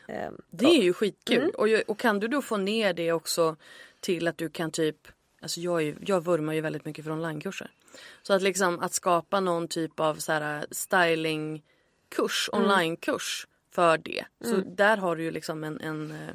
Ehm, 0.09 0.41
Det 0.51 0.65
är 0.67 0.83
ju 0.83 0.93
skitkul. 0.93 1.51
Och, 1.55 1.69
ju- 1.69 1.83
och 1.87 1.99
kan 1.99 2.21
du 2.21 2.29
då 2.29 2.43
få 2.43 2.57
ner 2.57 2.93
det 2.93 3.13
också 3.13 3.57
till 4.01 4.29
att 4.29 4.39
du 4.39 4.49
kan 4.51 4.71
typ 4.71 4.97
Alltså 5.43 5.61
jag, 5.61 5.83
ju- 5.83 5.97
jag 6.07 6.25
vurmar 6.25 6.53
ju 6.53 6.61
väldigt 6.61 6.85
mycket 6.85 7.05
för 7.05 7.13
onlinekurser. 7.13 7.71
Så 8.23 8.33
att 8.33 8.43
liksom 8.43 8.81
att 8.81 8.93
skapa 8.95 9.41
någon 9.41 9.69
typ 9.69 10.01
av 10.01 10.15
så 10.15 10.33
här 10.33 10.67
stylingkurs, 10.71 12.51
onlinekurs 12.53 13.47
för 13.75 13.99
det. 13.99 14.25
Så 14.45 14.57
där 14.57 14.97
har 14.97 15.17
du 15.17 15.23
ju 15.23 15.31
liksom 15.31 15.65
en, 15.65 15.81
en, 15.81 16.11
eh, 16.11 16.35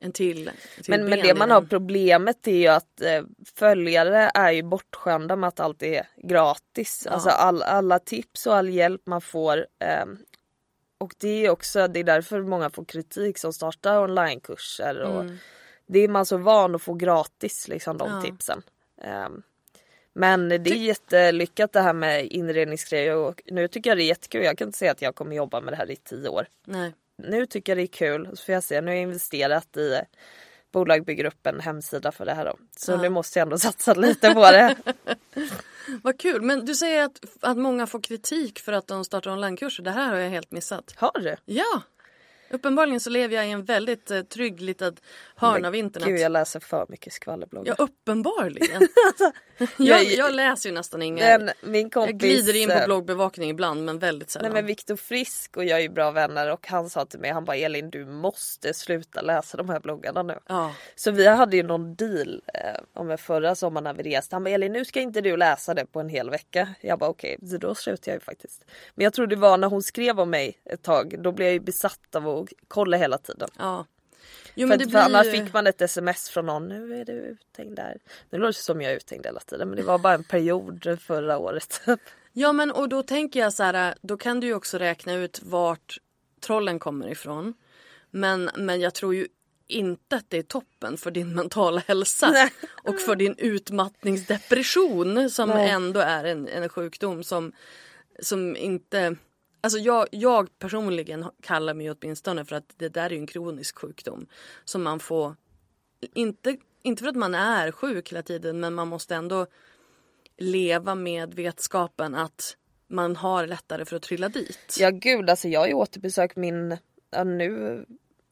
en 0.00 0.12
till, 0.12 0.50
till 0.82 0.84
Men, 0.88 1.04
men 1.04 1.18
det 1.18 1.34
man 1.34 1.50
har 1.50 1.62
problemet 1.62 2.46
är 2.46 2.56
ju 2.56 2.66
att 2.68 3.00
eh, 3.00 3.22
följare 3.54 4.30
är 4.34 4.50
ju 4.52 4.62
bortskämda 4.62 5.36
med 5.36 5.48
att 5.48 5.60
allt 5.60 5.82
är 5.82 6.06
gratis. 6.16 7.06
Alltså 7.06 7.30
all, 7.30 7.62
alla 7.62 7.98
tips 7.98 8.46
och 8.46 8.54
all 8.56 8.68
hjälp 8.68 9.02
man 9.06 9.20
får. 9.20 9.66
ehm, 9.78 10.18
och 10.98 11.14
det 11.18 11.46
är 11.46 11.50
också 11.50 11.88
det 11.88 12.00
är 12.00 12.04
därför 12.04 12.42
många 12.42 12.70
får 12.70 12.84
kritik 12.84 13.38
som 13.38 13.52
startar 13.52 13.98
onlinekurser. 14.02 15.00
Och 15.00 15.20
Mm. 15.20 15.36
Det 15.86 15.98
är 15.98 16.08
man 16.08 16.26
så 16.26 16.36
van 16.36 16.74
att 16.74 16.82
få 16.82 16.94
gratis 16.94 17.68
liksom 17.68 17.98
de 17.98 18.08
Ja. 18.10 18.22
tipsen. 18.22 18.62
Ehm, 19.02 19.42
men 20.14 20.48
det 20.48 20.70
är 20.70 20.74
jättelyckat 20.74 21.72
det 21.72 21.80
här 21.80 21.92
med 21.92 22.26
inredningsgrejer 22.26 23.16
och 23.16 23.42
nu 23.46 23.68
tycker 23.68 23.90
jag 23.90 23.98
det 23.98 24.02
är 24.02 24.08
jättekul. 24.08 24.42
Jag 24.44 24.58
kan 24.58 24.68
inte 24.68 24.78
säga 24.78 24.90
att 24.92 25.02
jag 25.02 25.14
kommer 25.14 25.36
jobba 25.36 25.60
med 25.60 25.72
det 25.72 25.76
här 25.76 25.90
i 25.90 25.96
tio 25.96 26.28
år 26.28 26.46
Nej. 26.64 26.94
nu 27.22 27.46
tycker 27.46 27.72
jag 27.72 27.78
det 27.78 27.82
är 27.82 27.86
kul. 27.86 28.28
Så 28.34 28.44
får 28.44 28.52
jag 28.52 28.64
se, 28.64 28.80
nu 28.80 28.86
har 28.86 28.94
jag 28.94 29.02
investerat 29.02 29.76
i 29.76 30.00
bolag 30.72 31.04
bygger 31.04 31.24
upp 31.24 31.46
en 31.46 31.60
hemsida 31.60 32.12
för 32.12 32.24
det 32.26 32.34
här 32.34 32.44
då. 32.44 32.56
Så 32.76 32.92
Ja. 32.92 33.02
nu 33.02 33.08
måste 33.08 33.38
jag 33.38 33.46
ändå 33.46 33.58
satsa 33.68 33.94
lite 33.94 34.30
på 34.34 34.40
det. 34.40 34.76
Vad 36.02 36.20
kul. 36.20 36.42
Men 36.42 36.64
du 36.66 36.74
säger 36.74 37.04
att, 37.04 37.20
att 37.40 37.56
många 37.56 37.86
får 37.86 38.00
kritik 38.00 38.58
för 38.58 38.72
att 38.72 38.86
de 38.86 39.04
startar 39.04 39.30
onlinekurser. 39.30 39.82
Det 39.82 39.90
här 39.90 40.08
har 40.08 40.16
jag 40.16 40.30
helt 40.30 40.50
missat. 40.50 40.94
Har 40.96 41.20
du? 41.20 41.36
Ja! 41.44 41.82
Uppenbarligen 42.54 43.00
så 43.00 43.10
lever 43.10 43.36
jag 43.36 43.46
i 43.48 43.50
en 43.50 43.64
väldigt 43.64 44.10
eh, 44.10 44.20
trygg 44.20 44.60
litet 44.60 44.94
hörn 45.36 45.64
av 45.64 45.74
internet. 45.74 46.08
Gud 46.08 46.20
jag 46.20 46.32
läser 46.32 46.60
för 46.60 46.86
mycket 46.88 47.12
skvallerbloggar. 47.12 47.74
Ja, 47.78 47.84
uppenbarligen. 47.84 48.82
jag, 49.58 49.68
jag- 49.76 50.04
jag 50.04 50.34
läser 50.34 50.68
ju 50.68 50.74
nästan 50.74 51.02
inga. 51.02 51.38
Men 51.38 51.50
min 51.62 51.90
kompis, 51.90 52.10
jag 52.12 52.18
glider 52.20 52.56
in 52.56 52.68
på 52.68 52.74
eh, 52.74 52.84
bloggbevakning 52.84 53.50
ibland 53.50 53.84
men 53.84 53.98
väldigt 53.98 54.30
sällan. 54.30 54.52
Nej 54.52 54.62
men 54.62 54.66
Viktor 54.66 54.96
Frisk 54.96 55.56
och 55.56 55.64
jag 55.64 55.78
är 55.78 55.82
ju 55.82 55.88
bra 55.88 56.10
vänner 56.10 56.52
och 56.52 56.66
han 56.68 56.90
sa 56.90 57.04
till 57.04 57.20
mig, 57.20 57.30
han 57.30 57.44
bara 57.44 57.56
Elin 57.56 57.90
du 57.90 58.04
måste 58.06 58.74
sluta 58.74 59.22
läsa 59.22 59.56
de 59.56 59.68
här 59.68 59.80
bloggarna 59.80 60.22
nu. 60.22 60.38
Ja. 60.48 60.74
Så 60.94 61.10
vi 61.10 61.26
hade 61.26 61.56
ju 61.56 61.62
någon 61.62 61.94
deal 61.94 62.42
eh, 62.54 62.80
om 62.94 63.18
förra 63.18 63.54
sommaren 63.54 63.84
när 63.84 63.94
vi 63.94 64.02
reste. 64.02 64.36
Han 64.36 64.44
bara 64.44 64.50
Elin 64.50 64.72
nu 64.72 64.84
ska 64.84 65.00
inte 65.00 65.20
du 65.20 65.36
läsa 65.36 65.74
det 65.74 65.86
på 65.86 66.00
en 66.00 66.08
hel 66.08 66.30
vecka. 66.30 66.68
Jag 66.80 66.98
bara 66.98 67.10
okej, 67.10 67.36
så 67.50 67.56
då 67.56 67.74
slutade 67.74 68.10
jag 68.10 68.14
ju 68.16 68.20
faktiskt. 68.20 68.64
Men 68.94 69.04
jag 69.04 69.12
tror 69.12 69.26
det 69.26 69.36
var 69.36 69.56
när 69.58 69.68
hon 69.68 69.82
skrev 69.82 70.20
om 70.20 70.30
mig 70.30 70.58
ett 70.64 70.82
tag, 70.82 71.14
då 71.18 71.32
blev 71.32 71.46
jag 71.48 71.52
ju 71.52 71.60
besatt 71.60 72.14
av 72.14 72.28
att 72.28 72.43
kolla 72.68 72.96
hela 72.96 73.18
tiden. 73.18 73.48
ja. 73.58 73.86
Jo, 74.54 74.68
för, 74.68 74.74
att- 74.74 74.78
blir 74.78 74.88
för 74.90 74.98
annars 74.98 75.30
fick 75.30 75.52
man 75.52 75.66
ett 75.66 75.80
sms 75.82 76.28
från 76.28 76.46
någon, 76.46 76.68
nu 76.68 77.00
är 77.00 77.04
du 77.04 77.12
uthängd 77.12 77.76
där. 77.76 77.98
Nu 78.30 78.38
låter 78.38 78.58
det 78.58 78.62
som 78.62 78.82
jag 78.82 78.92
är 78.92 78.96
uthängd 78.96 79.26
hela 79.26 79.40
tiden 79.40 79.68
men 79.68 79.76
det 79.76 79.82
var 79.82 79.98
bara 79.98 80.14
en 80.14 80.24
period 80.24 80.98
förra 81.00 81.38
året. 81.38 81.80
Ja 82.32 82.52
men 82.52 82.70
och 82.70 82.88
då 82.88 83.02
tänker 83.02 83.40
jag 83.40 83.52
så 83.52 83.62
här, 83.62 83.94
då 84.02 84.16
kan 84.16 84.40
du 84.40 84.46
ju 84.46 84.54
också 84.54 84.78
räkna 84.78 85.14
ut 85.14 85.40
vart 85.42 85.98
trollen 86.40 86.78
kommer 86.78 87.08
ifrån. 87.08 87.54
Men, 88.10 88.50
men 88.56 88.80
jag 88.80 88.94
tror 88.94 89.14
ju 89.14 89.28
inte 89.66 90.16
att 90.16 90.30
det 90.30 90.38
är 90.38 90.42
toppen 90.42 90.96
för 90.96 91.10
din 91.10 91.34
mentala 91.34 91.82
hälsa. 91.86 92.30
Nej. 92.30 92.52
Och 92.66 93.00
för 93.00 93.16
din 93.16 93.34
utmattningsdepression 93.38 95.30
som 95.30 95.48
Nej. 95.48 95.70
ändå 95.70 96.00
är 96.00 96.24
en, 96.24 96.48
en 96.48 96.68
sjukdom 96.68 97.24
som, 97.24 97.52
som 98.20 98.56
inte... 98.56 99.16
Alltså 99.64 99.78
jag, 99.78 100.06
jag 100.10 100.58
personligen 100.58 101.26
kallar 101.42 101.74
mig 101.74 101.90
åtminstone 101.90 102.44
för 102.44 102.56
att 102.56 102.72
det 102.76 102.88
där 102.88 103.12
är 103.12 103.16
en 103.16 103.26
kronisk 103.26 103.78
sjukdom. 103.78 104.26
Som 104.64 104.82
man 104.82 105.00
får, 105.00 105.36
inte, 106.14 106.56
inte 106.82 107.02
för 107.02 107.08
att 107.10 107.16
man 107.16 107.34
är 107.34 107.70
sjuk 107.72 108.12
hela 108.12 108.22
tiden 108.22 108.60
men 108.60 108.74
man 108.74 108.88
måste 108.88 109.14
ändå 109.14 109.46
leva 110.36 110.94
med 110.94 111.34
vetskapen 111.34 112.14
att 112.14 112.56
man 112.86 113.16
har 113.16 113.46
lättare 113.46 113.84
för 113.84 113.96
att 113.96 114.02
trilla 114.02 114.28
dit. 114.28 114.76
ja 114.78 114.90
gud 114.90 115.30
alltså 115.30 115.48
jag 115.48 115.60
har 115.60 115.66
ju 115.66 115.74
återbesökt 115.74 116.36
min, 116.36 116.76
ja, 117.10 117.24
nu 117.24 117.84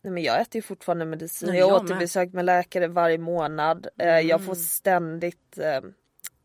Nej, 0.04 0.12
men 0.12 0.22
jag 0.22 0.40
äter 0.40 0.56
ju 0.56 0.62
fortfarande 0.62 1.04
medicin. 1.04 1.48
Nej, 1.48 1.58
jag 1.58 1.66
har 1.66 1.72
jag 1.72 1.82
med. 1.82 1.90
Mm. 1.90 1.96
återbesök 1.96 2.32
med 2.32 2.44
läkare 2.44 2.88
varje 2.88 3.18
månad. 3.18 3.86
Eh, 3.98 4.20
Jag 4.20 4.44
får 4.44 4.54
ständigt 4.54 5.58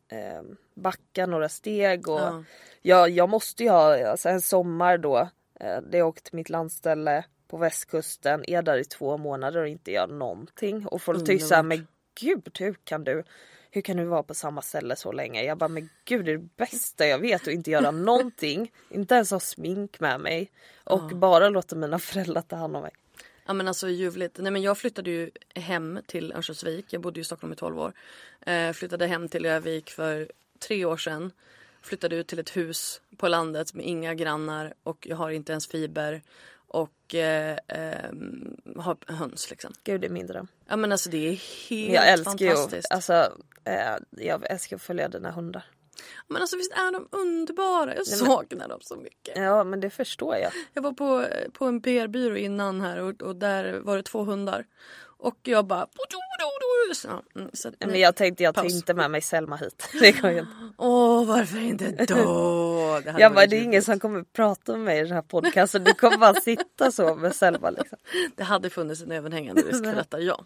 eh, 0.10 0.42
backa 0.74 1.26
några 1.26 1.50
steg. 1.50 2.08
Och 2.08 2.20
Ja. 2.20 2.44
jag, 2.82 3.10
jag 3.10 3.30
måste 3.30 3.64
ju 3.64 3.70
ha 3.70 4.10
alltså, 4.10 4.30
en 4.30 4.42
sommar 4.42 4.98
då. 4.98 5.18
Eh, 5.60 5.82
där 5.82 5.98
jag 5.98 6.08
åker 6.08 6.22
till 6.22 6.36
mitt 6.36 6.50
landställe 6.50 7.24
på 7.48 7.58
västkusten. 7.58 8.50
Är 8.50 8.62
där 8.62 8.78
i 8.78 8.86
två 8.86 9.18
månader 9.18 9.62
och 9.62 9.68
inte 9.68 9.92
gör 9.92 10.08
någonting. 10.08 10.86
Och 10.88 11.02
folk 11.02 11.26
tycker 11.26 11.46
såhär, 11.46 11.64
men 11.64 11.88
gud 12.20 12.58
hur 12.60 12.74
kan 12.84 13.04
du 13.04 13.24
hur 13.72 13.82
kan 13.82 13.98
du 13.98 14.04
vara 14.06 14.24
på 14.24 14.34
samma 14.34 14.62
ställe 14.62 14.96
så 14.96 15.12
länge? 15.12 15.44
Jag 15.44 15.58
bara, 15.58 15.68
men 15.68 15.90
gud 16.06 16.26
det 16.26 16.32
är 16.32 16.38
det 16.38 16.50
bästa 16.58 17.08
jag 17.08 17.20
vet 17.20 17.42
att 17.42 17.48
inte 17.48 17.72
göra 17.72 17.92
någonting. 18.12 18.72
Inte 18.90 19.16
ens 19.16 19.32
ha 19.32 19.40
smink 19.40 20.00
med 20.00 20.20
mig. 20.20 20.52
Och 20.84 21.08
bara 21.18 21.50
låta 21.50 21.76
mina 21.76 22.00
föräldrar 22.00 22.42
ta 22.42 22.56
hand 22.56 22.76
om 22.76 22.82
mig. 22.82 22.92
Ja 23.48 23.54
men 23.54 23.68
alltså 23.68 23.90
ljuvligt. 23.90 24.38
Nej 24.38 24.52
men 24.52 24.62
jag 24.62 24.78
flyttade 24.78 25.12
ju 25.12 25.32
hem 25.56 26.00
till 26.08 26.32
Örnsköldsvik. 26.34 26.86
Jag 26.90 27.02
bodde 27.02 27.20
ju 27.20 27.22
i 27.22 27.26
Stockholm 27.26 27.54
i 27.54 27.56
12 27.56 27.80
år. 27.80 27.94
Eh, 28.42 28.72
flyttade 28.74 29.08
hem 29.08 29.30
till 29.30 29.46
Övik 29.46 29.90
för 29.90 30.32
tre 30.60 30.86
år 30.86 30.98
sedan. 30.98 31.32
Flyttade 31.82 32.16
ut 32.16 32.28
till 32.28 32.40
ett 32.40 32.58
hus 32.58 33.02
på 33.18 33.28
landet 33.28 33.74
med 33.74 33.86
inga 33.86 34.14
grannar 34.14 34.74
och 34.84 35.08
jag 35.10 35.18
har 35.18 35.30
inte 35.30 35.52
ens 35.52 35.68
fiber. 35.68 36.22
Och 36.70 37.16
eh, 37.16 37.58
ehm, 37.68 38.58
har 38.76 38.98
höns 39.08 39.50
liksom. 39.50 39.74
Gud 39.84 40.02
det 40.02 40.08
är 40.08 40.12
min 40.12 40.28
dröm. 40.28 40.48
Ja 40.68 40.76
men 40.76 40.92
alltså 40.92 41.10
det 41.10 41.18
är 41.18 41.70
helt 41.70 41.94
Jag 41.94 42.08
älskar 42.10 42.46
ju, 42.46 42.48
fantastiskt. 42.48 42.92
alltså, 42.92 43.14
eh, 43.64 43.96
jag 44.12 44.52
älskar 44.52 44.76
att 44.76 44.82
följa 44.82 45.08
dina 45.08 45.32
hundar. 45.32 45.66
Men 46.28 46.42
alltså 46.42 46.58
visst 46.58 46.72
är 46.72 46.92
de 46.92 47.08
underbara? 47.12 47.96
Jag 47.96 48.08
saknar 48.08 48.68
dem 48.68 48.80
så 48.82 48.96
mycket. 48.96 49.38
Ja 49.38 49.64
men 49.64 49.80
det 49.80 49.90
förstår 49.90 50.36
jag. 50.36 50.52
Jag 50.74 50.82
var 50.82 50.92
på, 50.92 51.26
på 51.54 51.66
en 51.66 51.82
PR-byrå 51.82 52.38
innan 52.38 52.82
här 52.82 53.00
och, 53.00 53.22
och 53.22 53.36
där 53.36 53.80
var 53.80 53.98
det 53.98 54.04
två 54.04 54.24
hundar. 54.24 54.66
Och 55.20 55.38
jag 55.44 55.66
bara... 55.66 55.88
Ja, 57.04 57.24
mm, 57.36 57.50
så 57.54 57.72
Men 57.80 58.00
jag 58.00 58.16
tänkte 58.16 58.44
jag 58.44 58.56
tar 58.56 58.66
inte 58.66 58.94
med 58.94 59.12
mig 59.12 59.22
Selma 59.22 59.56
hit. 59.56 59.90
Åh, 60.78 61.26
varför 61.28 61.58
inte 61.58 62.06
då? 62.06 63.02
Jag 63.20 63.34
bara, 63.34 63.46
det 63.46 63.58
är 63.58 63.62
ingen 63.64 63.82
som 63.82 64.00
kommer 64.00 64.24
prata 64.24 64.72
med 64.72 64.82
mig 64.82 65.00
i 65.00 65.04
den 65.04 65.12
här 65.12 65.22
podcasten. 65.22 65.84
Du 65.84 65.94
kommer 65.94 66.18
bara 66.18 66.34
sitta 66.34 66.92
så 66.92 67.16
med 67.16 67.36
Selma 67.36 67.70
liksom. 67.70 67.98
Det 68.36 68.44
hade 68.44 68.70
funnits 68.70 69.02
en 69.02 69.12
överhängande 69.12 69.62
risk 69.62 69.86
för 69.86 69.96
detta, 69.96 70.20
ja. 70.20 70.46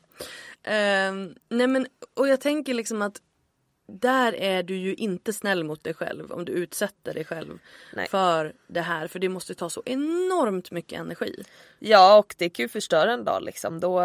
Ehm, 0.63 1.35
nej 1.49 1.67
men, 1.67 1.87
och 2.15 2.27
jag 2.27 2.41
tänker 2.41 2.73
liksom 2.73 3.01
att 3.01 3.21
där 3.99 4.35
är 4.35 4.63
du 4.63 4.75
ju 4.75 4.93
inte 4.93 5.33
snäll 5.33 5.63
mot 5.63 5.83
dig 5.83 5.93
själv 5.93 6.31
om 6.31 6.45
du 6.45 6.51
utsätter 6.51 7.13
dig 7.13 7.25
själv 7.25 7.59
Nej. 7.93 8.07
för 8.07 8.53
det 8.67 8.81
här. 8.81 9.07
För 9.07 9.19
det 9.19 9.29
måste 9.29 9.55
ta 9.55 9.69
så 9.69 9.83
enormt 9.85 10.71
mycket 10.71 10.99
energi. 10.99 11.43
Ja 11.79 12.17
och 12.17 12.35
det 12.37 12.49
kan 12.49 12.63
ju 12.63 12.69
förstöra 12.69 13.13
en 13.13 13.23
dag 13.23 13.43
liksom. 13.43 13.79
Då, 13.79 14.01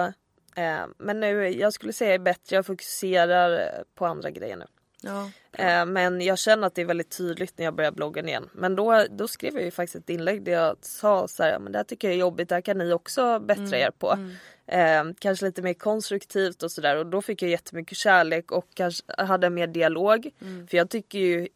eh, 0.57 0.87
men 0.99 1.21
nu, 1.21 1.49
jag 1.49 1.73
skulle 1.73 1.93
säga 1.93 2.15
är 2.15 2.19
bättre. 2.19 2.57
Jag 2.57 2.67
fokuserar 2.67 3.85
på 3.95 4.07
andra 4.07 4.31
grejer 4.31 4.57
nu. 4.57 4.67
Ja. 5.01 5.31
Eh, 5.53 5.87
men 5.87 6.21
jag 6.21 6.39
känner 6.39 6.67
att 6.67 6.75
det 6.75 6.83
är 6.83 6.87
väldigt 6.87 7.17
tydligt 7.17 7.59
när 7.59 7.65
jag 7.65 7.75
börjar 7.75 7.93
bloggen 7.93 8.29
igen. 8.29 8.49
Men 8.53 8.77
då, 8.77 9.05
då 9.11 9.29
skrev 9.29 9.55
jag 9.55 9.65
ju 9.65 9.71
faktiskt 9.71 9.97
ett 9.97 10.11
inlägg 10.11 10.43
där 10.43 10.53
jag 10.53 10.77
sa 10.81 11.29
så 11.29 11.43
här, 11.43 11.59
men 11.59 11.73
det 11.73 11.79
här 11.79 11.85
tycker 11.85 12.09
jag 12.09 12.15
är 12.15 12.19
jobbigt, 12.19 12.49
det 12.49 12.55
här 12.55 12.63
kan 12.63 12.79
ni 12.79 12.93
också 12.93 13.41
bättra 13.41 13.79
er 13.79 13.91
på. 13.91 14.19
Eh, 14.67 15.05
kanske 15.19 15.47
lite 15.47 15.63
mer 15.63 15.75
konstruktivt 15.75 16.63
och 16.63 16.73
sådär 16.73 16.97
och 16.97 17.07
då 17.07 17.23
fick 17.23 17.43
jag 17.43 17.51
jättemycket 17.51 17.99
kärlek 17.99 18.53
och 18.53 18.69
kanske 18.75 19.03
hade 19.19 19.51
mer 19.51 19.67
dialog. 19.67 20.31
För 20.71 20.77
jag 20.77 20.91
tycker 20.91 21.19
ju 21.19 21.49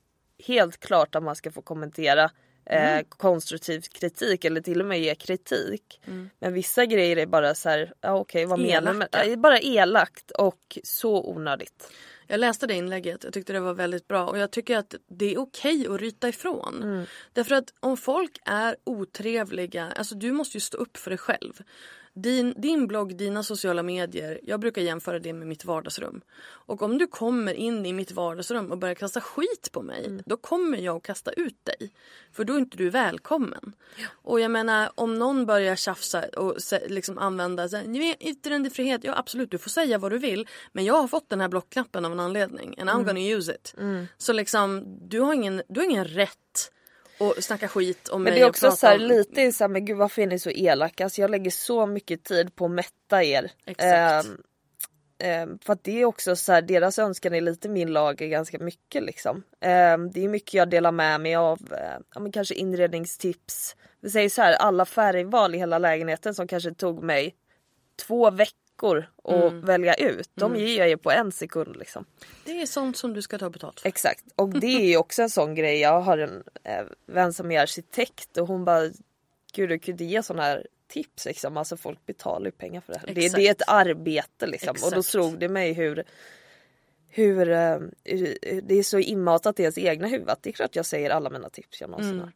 helt 0.46 0.80
klart 0.80 1.14
att 1.14 1.22
man 1.22 1.36
ska 1.36 1.50
få 1.50 1.62
kommentera 1.62 2.30
eh, 2.66 3.00
konstruktiv 3.08 3.80
kritik 3.80 4.44
eller 4.44 4.60
till 4.60 4.80
och 4.80 4.86
med 4.86 5.00
ge 5.00 5.14
kritik. 5.14 6.00
Men 6.38 6.52
vissa 6.52 6.86
grejer 6.86 7.16
är 7.16 7.26
bara 7.26 7.54
så 7.54 7.68
här, 7.68 7.92
ja 8.00 8.14
okej 8.14 8.44
vad 8.44 8.60
menar 8.60 8.92
du? 8.92 8.98
Elaka. 8.98 9.26
Ja, 9.26 9.36
Bara 9.36 9.60
elakt 9.60 10.30
och 10.30 10.78
så 10.82 11.30
onödigt. 11.30 11.92
Jag 12.26 12.40
läste 12.40 12.66
det 12.66 12.74
inlägget, 12.74 13.24
jag 13.24 13.32
tyckte 13.32 13.52
det 13.52 13.60
var 13.60 13.74
väldigt 13.74 14.08
bra 14.08 14.26
och 14.26 14.38
jag 14.38 14.50
tycker 14.50 14.76
att 14.78 14.94
det 15.08 15.34
är 15.34 15.38
okej 15.38 15.86
att 15.90 16.00
ryta 16.00 16.28
ifrån. 16.28 17.06
Därför 17.32 17.54
att 17.54 17.74
om 17.80 17.96
folk 17.96 18.38
är 18.44 18.76
otrevliga, 18.84 19.92
alltså 19.96 20.14
du 20.14 20.32
måste 20.32 20.56
ju 20.56 20.60
stå 20.60 20.78
upp 20.78 20.96
för 20.96 21.10
dig 21.10 21.18
själv. 21.18 21.62
Din, 22.14 22.54
din 22.56 22.86
blogg, 22.86 23.16
dina 23.16 23.42
sociala 23.42 23.82
medier, 23.82 24.40
jag 24.42 24.60
brukar 24.60 24.82
jämföra 24.82 25.18
det 25.18 25.32
med 25.32 25.46
mitt 25.48 25.64
vardagsrum. 25.64 26.20
Och 26.42 26.82
om 26.82 26.98
du 26.98 27.06
kommer 27.06 27.54
in 27.54 27.86
i 27.86 27.92
mitt 27.92 28.12
vardagsrum 28.12 28.72
och 28.72 28.78
börjar 28.78 28.94
kasta 28.94 29.20
skit 29.20 29.68
på 29.72 29.82
mig, 29.82 30.18
då 30.26 30.36
kommer 30.36 30.78
jag 30.78 30.96
att 30.96 31.02
kasta 31.02 31.32
ut 31.32 31.64
dig. 31.64 31.90
För 32.32 32.44
då 32.44 32.54
är 32.54 32.58
inte 32.58 32.76
du 32.76 32.90
välkommen. 32.90 33.72
Och 34.10 34.40
jag 34.40 34.50
menar, 34.50 34.90
om 34.94 35.18
någon 35.18 35.46
börjar 35.46 35.76
tjafsa 35.76 36.24
och 36.36 36.56
liksom 36.88 37.18
använda 37.18 37.68
så 37.68 37.76
här, 37.76 37.84
"Ni 37.86 37.98
vet, 37.98 38.22
yttrandefrihet, 38.22 39.04
ja 39.04 39.18
absolut 39.18 39.50
du 39.50 39.58
får 39.58 39.70
säga 39.70 39.98
vad 39.98 40.12
du 40.12 40.18
vill. 40.18 40.48
Men 40.72 40.84
jag 40.84 40.94
har 40.94 41.08
fått 41.08 41.28
den 41.28 41.40
här 41.40 41.48
blockknappen 41.48 42.04
av 42.04 42.12
en 42.12 42.20
anledning 42.20 42.74
and 42.78 42.90
I'm 42.90 43.04
gonna 43.04 43.20
use 43.20 43.54
it. 43.54 43.74
Så 44.18 44.32
liksom, 44.32 44.84
du 45.08 45.20
har 45.20 45.34
ingen, 45.34 45.62
du 45.68 45.80
har 45.80 45.84
ingen 45.84 46.04
rätt 46.04 46.72
att 47.20 47.44
snacka 47.44 47.68
skit 47.68 48.08
om 48.08 48.22
Men 48.22 48.32
mig 48.32 48.40
det 48.40 48.44
är 48.44 48.44
och 48.44 48.50
också 48.50 48.70
så 48.70 48.86
här, 48.86 48.96
om- 48.96 49.02
lite 49.02 49.52
så 49.52 49.64
här, 49.64 49.68
men 49.68 49.84
gud 49.84 49.96
varför 49.96 50.22
är 50.22 50.26
ni 50.26 50.38
så 50.38 50.50
elaka? 50.50 51.04
Alltså 51.04 51.20
jag 51.20 51.30
lägger 51.30 51.50
så 51.50 51.86
mycket 51.86 52.24
tid 52.24 52.54
på 52.54 52.64
att 52.64 52.70
mätta 52.70 53.22
er. 53.24 53.50
Exakt. 53.66 54.26
Ehm, 54.26 54.42
ehm, 55.18 55.58
för 55.58 55.72
att 55.72 55.84
det 55.84 56.00
är 56.00 56.04
också 56.04 56.36
så 56.36 56.52
här, 56.52 56.62
deras 56.62 56.98
önskan 56.98 57.34
är 57.34 57.40
lite 57.40 57.68
min 57.68 57.92
lager 57.92 58.26
ganska 58.26 58.58
mycket 58.58 59.02
liksom. 59.02 59.42
Ehm, 59.60 60.10
det 60.10 60.24
är 60.24 60.28
mycket 60.28 60.54
jag 60.54 60.70
delar 60.70 60.92
med 60.92 61.20
mig 61.20 61.34
av, 61.34 61.58
eh, 61.72 62.00
ja, 62.14 62.20
men 62.20 62.32
kanske 62.32 62.54
inredningstips. 62.54 63.76
Vi 64.00 64.10
säger 64.10 64.28
så 64.28 64.42
här, 64.42 64.52
alla 64.52 64.84
färgval 64.84 65.54
i 65.54 65.58
hela 65.58 65.78
lägenheten 65.78 66.34
som 66.34 66.48
kanske 66.48 66.74
tog 66.74 67.02
mig 67.02 67.34
två 68.06 68.30
veckor 68.30 68.54
att 68.88 69.34
Mm. 69.52 69.60
välja 69.64 69.94
ut. 69.94 70.30
De 70.34 70.56
ger 70.56 70.78
jag 70.78 70.88
ju 70.88 70.96
på 70.96 71.10
en 71.10 71.32
sekund 71.32 71.76
liksom. 71.76 72.04
Det 72.44 72.62
är 72.62 72.66
sånt 72.66 72.96
som 72.96 73.12
du 73.14 73.22
ska 73.22 73.38
ta 73.38 73.50
betalt 73.50 73.80
för. 73.80 73.88
Exakt. 73.88 74.24
Och 74.36 74.48
det 74.60 74.66
är 74.66 74.84
ju 74.86 74.96
också 74.96 75.22
en 75.22 75.30
sån 75.30 75.54
grej. 75.54 75.80
Jag 75.80 76.00
har 76.00 76.18
en 76.18 76.42
eh, 76.64 76.84
vän 77.06 77.32
som 77.32 77.50
är 77.50 77.60
arkitekt 77.60 78.36
och 78.36 78.46
hon 78.48 78.64
bara 78.64 78.90
Gud 79.52 79.68
du 79.68 79.74
inte 79.74 80.04
ge 80.04 80.22
såna 80.22 80.42
här 80.42 80.66
tips 80.88 81.24
liksom. 81.24 81.56
Alltså 81.56 81.76
folk 81.76 82.06
betalar 82.06 82.46
ju 82.46 82.52
pengar 82.52 82.80
för 82.80 82.92
det 82.92 82.98
här. 82.98 83.14
Det, 83.14 83.20
Exakt. 83.20 83.36
det 83.36 83.46
är 83.48 83.50
ett 83.50 83.62
arbete 83.68 84.46
liksom. 84.46 84.70
Och 84.70 84.76
då 84.80 84.86
Exakt. 84.86 85.06
slog 85.06 85.38
det 85.38 85.48
mig 85.48 85.72
hur 85.72 86.04
hur 87.12 87.50
eh, 87.50 87.78
det 88.62 88.74
är 88.74 88.82
så 88.82 88.98
inmatat 88.98 89.60
i 89.60 89.62
ens 89.62 89.78
egna 89.78 90.06
huvud 90.08 90.30
att 90.30 90.42
det 90.42 90.50
är 90.50 90.52
klart 90.52 90.76
jag 90.76 90.86
säger 90.86 91.10
alla 91.10 91.30
mina 91.30 91.48
tips 91.48 91.80
jag 91.80 91.90
någonsin 91.90 92.20
har. 92.20 92.32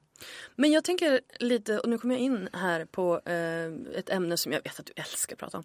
Men 0.57 0.73
jag 0.73 0.85
tänker 0.85 1.21
lite, 1.39 1.79
och 1.79 1.89
nu 1.89 1.99
kommer 1.99 2.15
jag 2.15 2.23
in 2.23 2.49
här 2.53 2.85
på 2.85 3.21
eh, 3.25 3.99
ett 3.99 4.11
ämne 4.11 4.37
som 4.37 4.53
jag 4.53 4.63
vet 4.63 4.81
att 4.81 4.87
du 4.87 4.93
älskar 4.97 5.35
att 5.35 5.41
prata 5.41 5.59
om. 5.59 5.65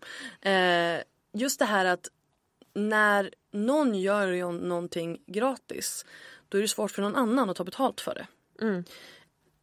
Eh, 0.51 1.01
just 1.33 1.59
det 1.59 1.65
här 1.65 1.85
att 1.85 2.09
när 2.73 3.33
någon 3.51 3.95
gör 3.95 4.51
någonting 4.51 5.21
gratis 5.27 6.05
då 6.49 6.57
är 6.57 6.61
det 6.61 6.67
svårt 6.67 6.91
för 6.91 7.01
någon 7.01 7.15
annan 7.15 7.49
att 7.49 7.57
ta 7.57 7.63
betalt 7.63 8.01
för 8.01 8.15
det. 8.15 8.27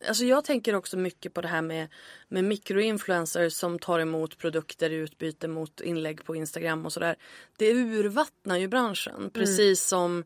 Alltså 0.09 0.25
jag 0.25 0.45
tänker 0.45 0.75
också 0.75 0.97
mycket 0.97 1.35
på 1.35 1.41
det 1.41 1.49
här 1.49 1.63
med, 1.63 1.89
med 2.29 2.45
mikroinfluencers 2.45 3.53
som 3.53 3.79
tar 3.79 3.99
emot 3.99 4.39
produkter 4.39 4.91
i 4.91 4.95
utbyte 4.95 5.49
mot 5.49 5.81
inlägg 5.81 6.25
på 6.25 6.37
Instagram 6.37 6.87
och 6.87 6.93
sådär. 6.93 7.17
Det 7.57 7.73
urvattnar 7.73 8.57
ju 8.57 8.69
branschen 8.69 9.31
precis 9.35 9.83
som 9.83 10.25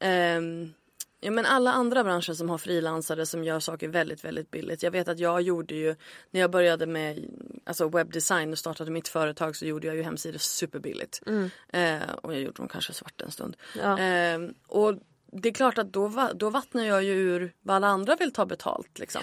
ehm, 0.00 0.72
Ja 1.20 1.30
men 1.30 1.46
alla 1.46 1.72
andra 1.72 2.04
branscher 2.04 2.32
som 2.32 2.50
har 2.50 2.58
frilansare 2.58 3.26
som 3.26 3.44
gör 3.44 3.60
saker 3.60 3.88
väldigt 3.88 4.24
väldigt 4.24 4.50
billigt. 4.50 4.82
Jag 4.82 4.90
vet 4.90 5.08
att 5.08 5.18
jag 5.18 5.42
gjorde 5.42 5.74
ju 5.74 5.96
när 6.30 6.40
jag 6.40 6.50
började 6.50 6.86
med 6.86 7.24
alltså 7.64 7.88
webbdesign 7.88 8.52
och 8.52 8.58
startade 8.58 8.90
mitt 8.90 9.08
företag 9.08 9.56
så 9.56 9.66
gjorde 9.66 9.86
jag 9.86 9.96
ju 9.96 10.02
hemsidor 10.02 10.38
superbilligt. 10.38 11.22
Eh, 11.68 12.10
och 12.22 12.34
jag 12.34 12.40
gjorde 12.40 12.56
dem 12.56 12.68
kanske 12.68 12.92
svart 12.92 13.20
en 13.20 13.30
stund. 13.30 13.56
Ja. 13.78 13.98
Eh, 13.98 14.40
och 14.66 14.94
det 15.32 15.48
är 15.48 15.52
klart 15.52 15.78
att 15.78 15.92
då, 15.92 16.28
då 16.34 16.50
vattnar 16.50 16.84
jag 16.84 17.04
ju 17.04 17.12
ur 17.12 17.52
vad 17.60 17.76
alla 17.76 17.86
andra 17.86 18.16
vill 18.16 18.32
ta 18.32 18.46
betalt 18.46 18.98
liksom. 18.98 19.22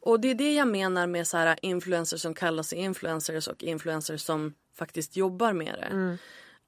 Och 0.00 0.20
det 0.20 0.30
är 0.30 0.34
det 0.34 0.54
jag 0.54 0.68
menar 0.68 1.06
med 1.06 1.26
så 1.26 1.36
här 1.36 1.58
influencers 1.62 2.20
som 2.20 2.34
kallar 2.34 2.62
sig 2.62 2.78
influencers 2.78 3.48
och 3.48 3.62
influencers 3.62 4.20
som 4.20 4.54
faktiskt 4.78 5.16
jobbar 5.16 5.52
med 5.52 5.74
det. 5.78 6.18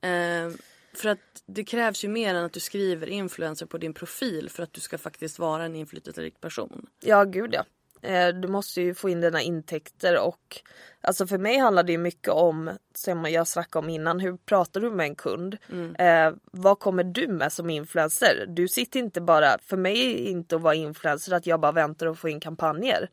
Eh, 0.08 0.50
för 0.98 1.08
att 1.08 1.18
det 1.46 1.64
krävs 1.64 2.04
ju 2.04 2.08
mer 2.08 2.34
än 2.34 2.44
att 2.44 2.52
du 2.52 2.60
skriver 2.60 3.06
influencer 3.06 3.66
på 3.66 3.78
din 3.78 3.94
profil 3.94 4.50
för 4.50 4.62
att 4.62 4.72
du 4.72 4.80
ska 4.80 4.98
faktiskt 4.98 5.38
vara 5.38 5.64
en 5.64 5.76
inflytelserik 5.76 6.40
person. 6.40 6.86
Ja 7.00 7.24
gud 7.24 7.54
ja. 7.54 7.64
Eh, 8.08 8.28
Du 8.28 8.48
måste 8.48 8.80
ju 8.82 8.94
få 8.94 9.08
in 9.08 9.20
dina 9.20 9.40
intäkter 9.42 10.18
och 10.18 10.60
alltså 11.00 11.26
för 11.26 11.38
mig 11.38 11.58
handlar 11.58 11.82
det 11.82 11.92
ju 11.92 11.98
mycket 11.98 12.28
om, 12.28 12.70
som 12.94 13.24
jag 13.24 13.48
snackade 13.48 13.84
om 13.86 13.90
innan, 13.90 14.20
hur 14.20 14.36
pratar 14.36 14.80
du 14.80 14.90
med 14.90 15.06
en 15.06 15.14
kund? 15.14 15.56
Eh, 15.98 16.32
vad 16.52 16.78
kommer 16.78 17.04
du 17.04 17.28
med 17.28 17.52
som 17.52 17.70
influencer? 17.70 18.44
Du 18.48 18.68
sitter 18.68 19.00
inte 19.00 19.20
bara, 19.20 19.58
för 19.62 19.76
mig 19.76 20.12
är 20.12 20.30
inte 20.30 20.56
att 20.56 20.62
vara 20.62 20.74
influencer 20.74 21.32
att 21.32 21.46
jag 21.46 21.60
bara 21.60 21.72
väntar 21.72 22.06
och 22.06 22.18
får 22.18 22.30
in 22.30 22.40
kampanjer. 22.40 23.10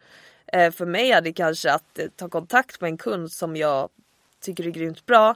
Eh, 0.53 0.71
för 0.71 0.85
mig 0.85 1.11
är 1.11 1.21
det 1.21 1.33
kanske 1.33 1.71
att 1.73 1.99
eh, 1.99 2.07
ta 2.15 2.29
kontakt 2.29 2.81
med 2.81 2.87
en 2.87 2.97
kund 2.97 3.31
som 3.31 3.55
jag 3.55 3.89
tycker 4.41 4.67
är 4.67 4.71
grymt 4.71 5.05
bra. 5.05 5.35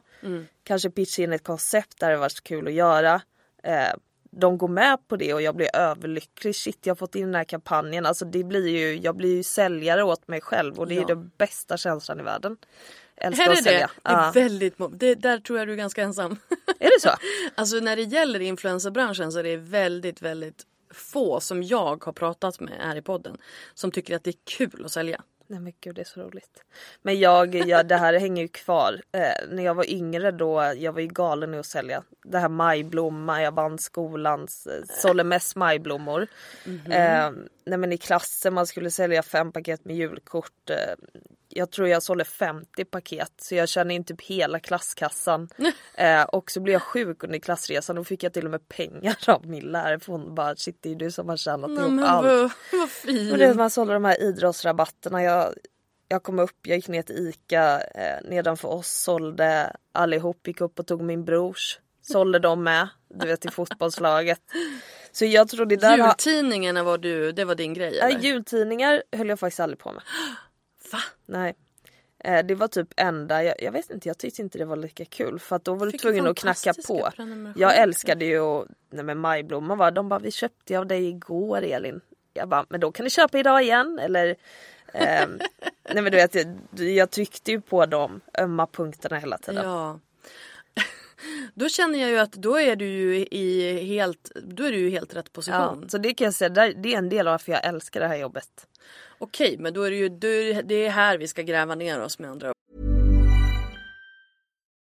Kanske 0.63 0.89
pitcha 0.89 1.21
in 1.21 1.33
ett 1.33 1.43
koncept 1.43 1.99
där 1.99 2.11
det 2.11 2.17
varit 2.17 2.43
kul 2.43 2.67
att 2.67 2.73
göra. 2.73 3.21
Eh, 3.63 3.93
de 4.31 4.57
går 4.57 4.67
med 4.67 5.07
på 5.07 5.15
det 5.15 5.33
och 5.33 5.41
jag 5.41 5.55
blir 5.55 5.75
överlycklig. 5.75 6.55
Shit 6.55 6.79
jag 6.85 6.91
har 6.91 6.95
fått 6.95 7.15
in 7.15 7.25
den 7.25 7.35
här 7.35 7.43
kampanjen. 7.43 8.05
Alltså 8.05 8.25
det 8.25 8.43
blir 8.43 8.67
ju, 8.67 8.97
jag 8.99 9.15
blir 9.15 9.35
ju 9.35 9.43
säljare 9.43 10.03
åt 10.03 10.27
mig 10.27 10.41
själv 10.41 10.79
och 10.79 10.87
det 10.87 10.95
Ja. 10.95 11.01
är 11.01 11.05
den 11.07 11.31
bästa 11.37 11.77
känslan 11.77 12.19
i 12.19 12.23
världen. 12.23 12.57
Älskar 13.17 13.43
att 13.43 13.49
är 13.51 13.55
det. 13.55 13.63
sälja. 13.63 13.89
det 14.03 14.09
är 14.09 14.13
Ja. 14.25 14.31
väldigt, 14.33 14.75
det, 14.91 15.15
där 15.15 15.39
tror 15.39 15.59
jag 15.59 15.67
du 15.67 15.71
är 15.73 15.77
ganska 15.77 16.01
ensam. 16.03 16.31
Är 16.79 16.85
det 16.89 17.01
så? 17.01 17.09
Alltså 17.55 17.75
när 17.79 17.95
det 17.95 18.01
gäller 18.03 18.39
influencerbranschen 18.39 19.31
så 19.31 19.39
är 19.39 19.43
det 19.43 19.57
väldigt, 19.57 20.21
väldigt 20.21 20.63
få 20.93 21.39
som 21.39 21.63
jag 21.63 22.03
har 22.05 22.13
pratat 22.13 22.59
med 22.59 22.73
här 22.79 22.95
i 22.95 23.01
podden 23.01 23.37
som 23.73 23.91
tycker 23.91 24.15
att 24.15 24.23
det 24.23 24.29
är 24.29 24.35
kul 24.57 24.85
att 24.85 24.91
sälja. 24.91 25.21
Nej 25.47 25.59
men 25.59 25.73
gud 25.81 25.95
det 25.95 26.01
är 26.01 26.05
så 26.05 26.21
roligt. 26.21 26.63
Men 27.01 27.19
jag, 27.19 27.55
jag 27.55 27.87
det 27.87 27.95
här 27.95 28.19
hänger 28.19 28.41
ju 28.41 28.47
kvar. 28.47 29.01
Eh, 29.11 29.49
när 29.49 29.63
jag 29.63 29.75
var 29.75 29.89
yngre 29.89 30.31
då, 30.31 30.73
jag 30.77 30.93
var 30.93 31.01
ju 31.01 31.07
galen 31.07 31.53
i 31.53 31.57
att 31.57 31.65
sälja. 31.65 32.03
Det 32.23 32.39
här 32.39 32.49
majblomma, 32.49 33.41
jag 33.41 33.51
vann 33.51 33.77
skolans, 33.77 34.67
eh, 34.67 35.23
mest 35.23 35.55
majblommor. 35.55 36.27
Eh, 36.65 37.31
nej 37.65 37.77
men 37.77 37.91
i 37.91 37.97
klassen 37.97 38.53
man 38.53 38.67
skulle 38.67 38.91
sälja 38.91 39.23
fem 39.23 39.51
paket 39.51 39.85
med 39.85 39.95
julkort. 39.95 40.69
Eh, 40.69 40.95
jag 41.57 41.71
tror 41.71 41.87
jag 41.87 42.03
sålde 42.03 42.25
50 42.25 42.85
paket 42.85 43.31
så 43.37 43.55
jag 43.55 43.69
kände 43.69 43.93
inte 43.93 44.13
typ 44.13 44.21
hela 44.21 44.59
klasskassan. 44.59 45.49
Eh, 45.97 46.23
och 46.23 46.51
så 46.51 46.59
blev 46.59 46.73
jag 46.73 46.81
sjuk 46.81 47.23
under 47.23 47.39
klassresan 47.39 47.97
och 47.97 48.07
fick 48.07 48.23
jag 48.23 48.33
till 48.33 48.45
och 48.45 48.51
med 48.51 48.67
pengar 48.69 49.17
av 49.27 49.45
min 49.45 49.63
lärare 49.63 49.99
för 49.99 50.11
hon 50.11 50.35
bara 50.35 50.55
shit 50.55 50.77
det 50.81 50.91
är 50.91 50.95
du 50.95 51.11
som 51.11 51.29
har 51.29 51.37
tjänat 51.37 51.71
Ja, 51.71 51.79
ihop 51.79 51.91
men 51.91 52.03
allt. 52.03 52.25
vad, 52.25 52.51
vad 52.71 52.89
fin. 52.89 53.31
Och 53.31 53.37
det, 53.37 53.53
man 53.53 53.69
sålde 53.69 53.93
de 53.93 54.05
här 54.05 54.21
idrottsrabatterna. 54.23 55.23
Jag, 55.23 55.53
jag 56.07 56.23
kom 56.23 56.39
upp, 56.39 56.57
jag 56.61 56.75
gick 56.75 56.87
ner 56.87 57.01
till 57.01 57.15
ICA 57.29 57.81
eh, 57.81 58.29
nedanför 58.29 58.67
oss, 58.67 58.87
sålde 58.91 59.75
allihop, 59.91 60.47
gick 60.47 60.61
upp 60.61 60.79
och 60.79 60.87
tog 60.87 61.01
min 61.01 61.25
brors. 61.25 61.79
Sålde 62.01 62.39
dem 62.39 62.63
med, 62.63 62.87
du 63.13 63.27
vet 63.27 63.41
till 63.41 63.51
fotbollslaget. 63.51 64.41
Så 65.11 65.25
jag 65.25 65.49
tror 65.49 65.65
det 65.65 65.75
där. 65.75 65.97
Jultidningarna 65.97 66.83
var 66.83 66.97
du, 66.97 67.31
det 67.31 67.45
var 67.45 67.55
din 67.55 67.73
grej 67.73 67.99
eller? 67.99 68.19
jultidningar 68.19 69.03
höll 69.11 69.29
jag 69.29 69.39
faktiskt 69.39 69.59
aldrig 69.59 69.79
på 69.79 69.91
med. 69.91 70.01
Va? 70.91 70.99
Nej. 71.25 71.55
Eh, 72.19 72.45
Det 72.45 72.55
var 72.55 72.67
typ 72.67 72.87
enda, 72.97 73.43
jag, 73.43 73.55
jag 73.63 73.71
vet 73.71 73.89
inte, 73.89 74.07
jag 74.09 74.17
tyckte 74.17 74.41
inte 74.41 74.57
det 74.57 74.65
var 74.65 74.75
lika 74.75 75.05
kul 75.05 75.39
för 75.39 75.55
att 75.55 75.63
då 75.65 75.75
var 75.75 75.85
du 75.85 75.91
tvungen 75.97 76.27
att 76.27 76.37
knacka 76.37 76.73
på. 76.87 77.09
Jag 77.55 77.77
älskade 77.77 78.25
ju 78.25 78.39
att, 78.39 78.67
nej 78.89 79.03
men 79.03 79.17
majblommor 79.19 79.75
var, 79.75 79.91
de 79.91 80.09
bara 80.09 80.19
vi 80.19 80.31
köpte 80.31 80.79
av 80.79 80.87
dig 80.87 81.07
igår 81.07 81.61
Elin. 81.61 82.01
Jag 82.33 82.47
bara, 82.49 82.65
men 82.69 82.79
då 82.79 82.91
kan 82.91 83.03
ni 83.03 83.09
köpa 83.09 83.39
idag 83.39 83.63
igen 83.63 83.99
eller 83.99 84.35
ehm, 84.93 85.39
Nej 85.93 86.03
men 86.03 86.11
du 86.11 86.17
vet, 86.17 86.35
jag, 86.35 86.57
jag 86.89 87.09
tryckte 87.11 87.51
ju 87.51 87.61
på 87.61 87.85
de 87.85 88.21
ömma 88.39 88.67
punkterna 88.67 89.17
hela 89.19 89.37
tiden. 89.37 89.65
Ja. 89.65 89.99
Då 91.53 91.69
känner 91.69 91.99
jag 91.99 92.09
ju 92.09 92.17
att 92.17 92.31
då 92.31 92.59
är 92.59 92.75
du 92.75 92.85
ju 92.85 93.17
i 93.25 93.71
helt, 93.85 94.31
då 94.43 94.63
är 94.63 94.71
du 94.71 94.89
helt 94.89 95.15
rätt 95.15 95.25
Ja, 95.25 95.31
position. 95.33 95.89
så 95.89 95.97
det 95.97 96.13
kan 96.13 96.25
jag 96.25 96.33
säga, 96.33 96.49
det 96.49 96.93
är 96.93 96.97
en 96.97 97.09
del 97.09 97.27
av 97.27 97.31
varför 97.31 97.51
jag 97.51 97.65
älskar 97.65 97.99
det 97.99 98.07
här 98.07 98.15
jobbet. 98.17 98.67
Okej, 99.19 99.57
men 99.59 99.73
då 99.73 99.83
är 99.83 99.91
det 99.91 99.97
ju, 99.97 100.09
det- 100.09 100.85
är 100.85 100.89
här 100.89 101.17
vi 101.17 101.27
ska 101.27 101.41
gräva 101.41 101.75
ner 101.75 102.01
oss 102.01 102.19
med 102.19 102.29
andra 102.29 102.49
ord. 102.49 102.55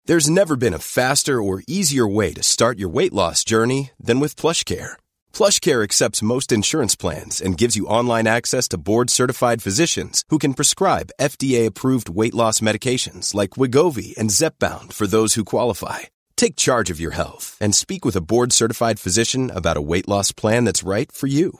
There's 0.08 0.30
never 0.30 0.56
been 0.58 0.74
a 0.74 0.80
faster 0.80 1.42
or 1.42 1.64
easier 1.68 2.06
way 2.06 2.34
to 2.34 2.44
start 2.44 2.78
your 2.78 2.90
weight 2.94 3.14
loss 3.14 3.46
journey 3.46 3.92
than 4.08 4.20
with 4.20 4.36
PlushCare. 4.36 4.98
PlushCare 5.34 5.82
accepts 5.84 6.22
most 6.22 6.52
insurance 6.52 6.94
plans 6.98 7.42
and 7.42 7.58
gives 7.58 7.78
you 7.78 7.88
online 7.88 8.28
access 8.28 8.68
to 8.70 8.78
board-certified 8.78 9.64
physicians 9.64 10.24
who 10.30 10.38
can 10.40 10.54
prescribe 10.56 11.12
FDA-approved 11.22 12.10
weight 12.10 12.34
loss 12.36 12.60
medications 12.60 13.34
like 13.34 13.52
Wigovi 13.52 14.14
and 14.18 14.30
Zepbound 14.30 14.92
for 14.92 15.08
those 15.08 15.36
who 15.36 15.46
qualify. 15.46 16.00
Take 16.36 16.58
charge 16.58 16.92
of 16.92 17.00
your 17.00 17.12
health 17.14 17.56
and 17.62 17.74
speak 17.74 18.04
with 18.04 18.18
a 18.18 18.22
board-certified 18.22 19.00
physician 19.00 19.50
about 19.52 19.78
a 19.78 19.82
weight 19.82 20.08
loss 20.10 20.34
plan 20.34 20.66
that's 20.66 20.84
right 20.84 21.10
for 21.14 21.28
you. 21.28 21.60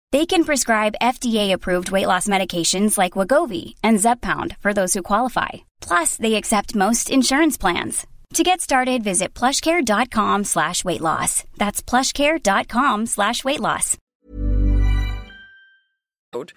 They 0.11 0.25
can 0.25 0.43
prescribe 0.43 1.01
FDA-approved 1.01 1.91
weight 1.91 2.07
loss 2.07 2.27
medications 2.27 2.97
like 2.97 3.13
Wagovi 3.13 3.75
and 3.81 3.97
Zeppound 3.99 4.57
for 4.57 4.73
those 4.73 4.93
who 4.93 5.03
qualify. 5.03 5.51
Plus, 5.79 6.17
they 6.17 6.35
accept 6.35 6.75
most 6.75 7.09
insurance 7.09 7.57
plans. 7.57 8.05
To 8.33 8.43
get 8.43 8.61
started, 8.61 9.03
visit 9.03 9.33
plushcare.com 9.33 10.43
slash 10.45 10.83
weight 10.83 11.01
loss. 11.01 11.43
That's 11.57 11.81
plushcare.com 11.81 13.05
slash 13.05 13.43
weight 13.43 13.59
loss. 13.59 13.97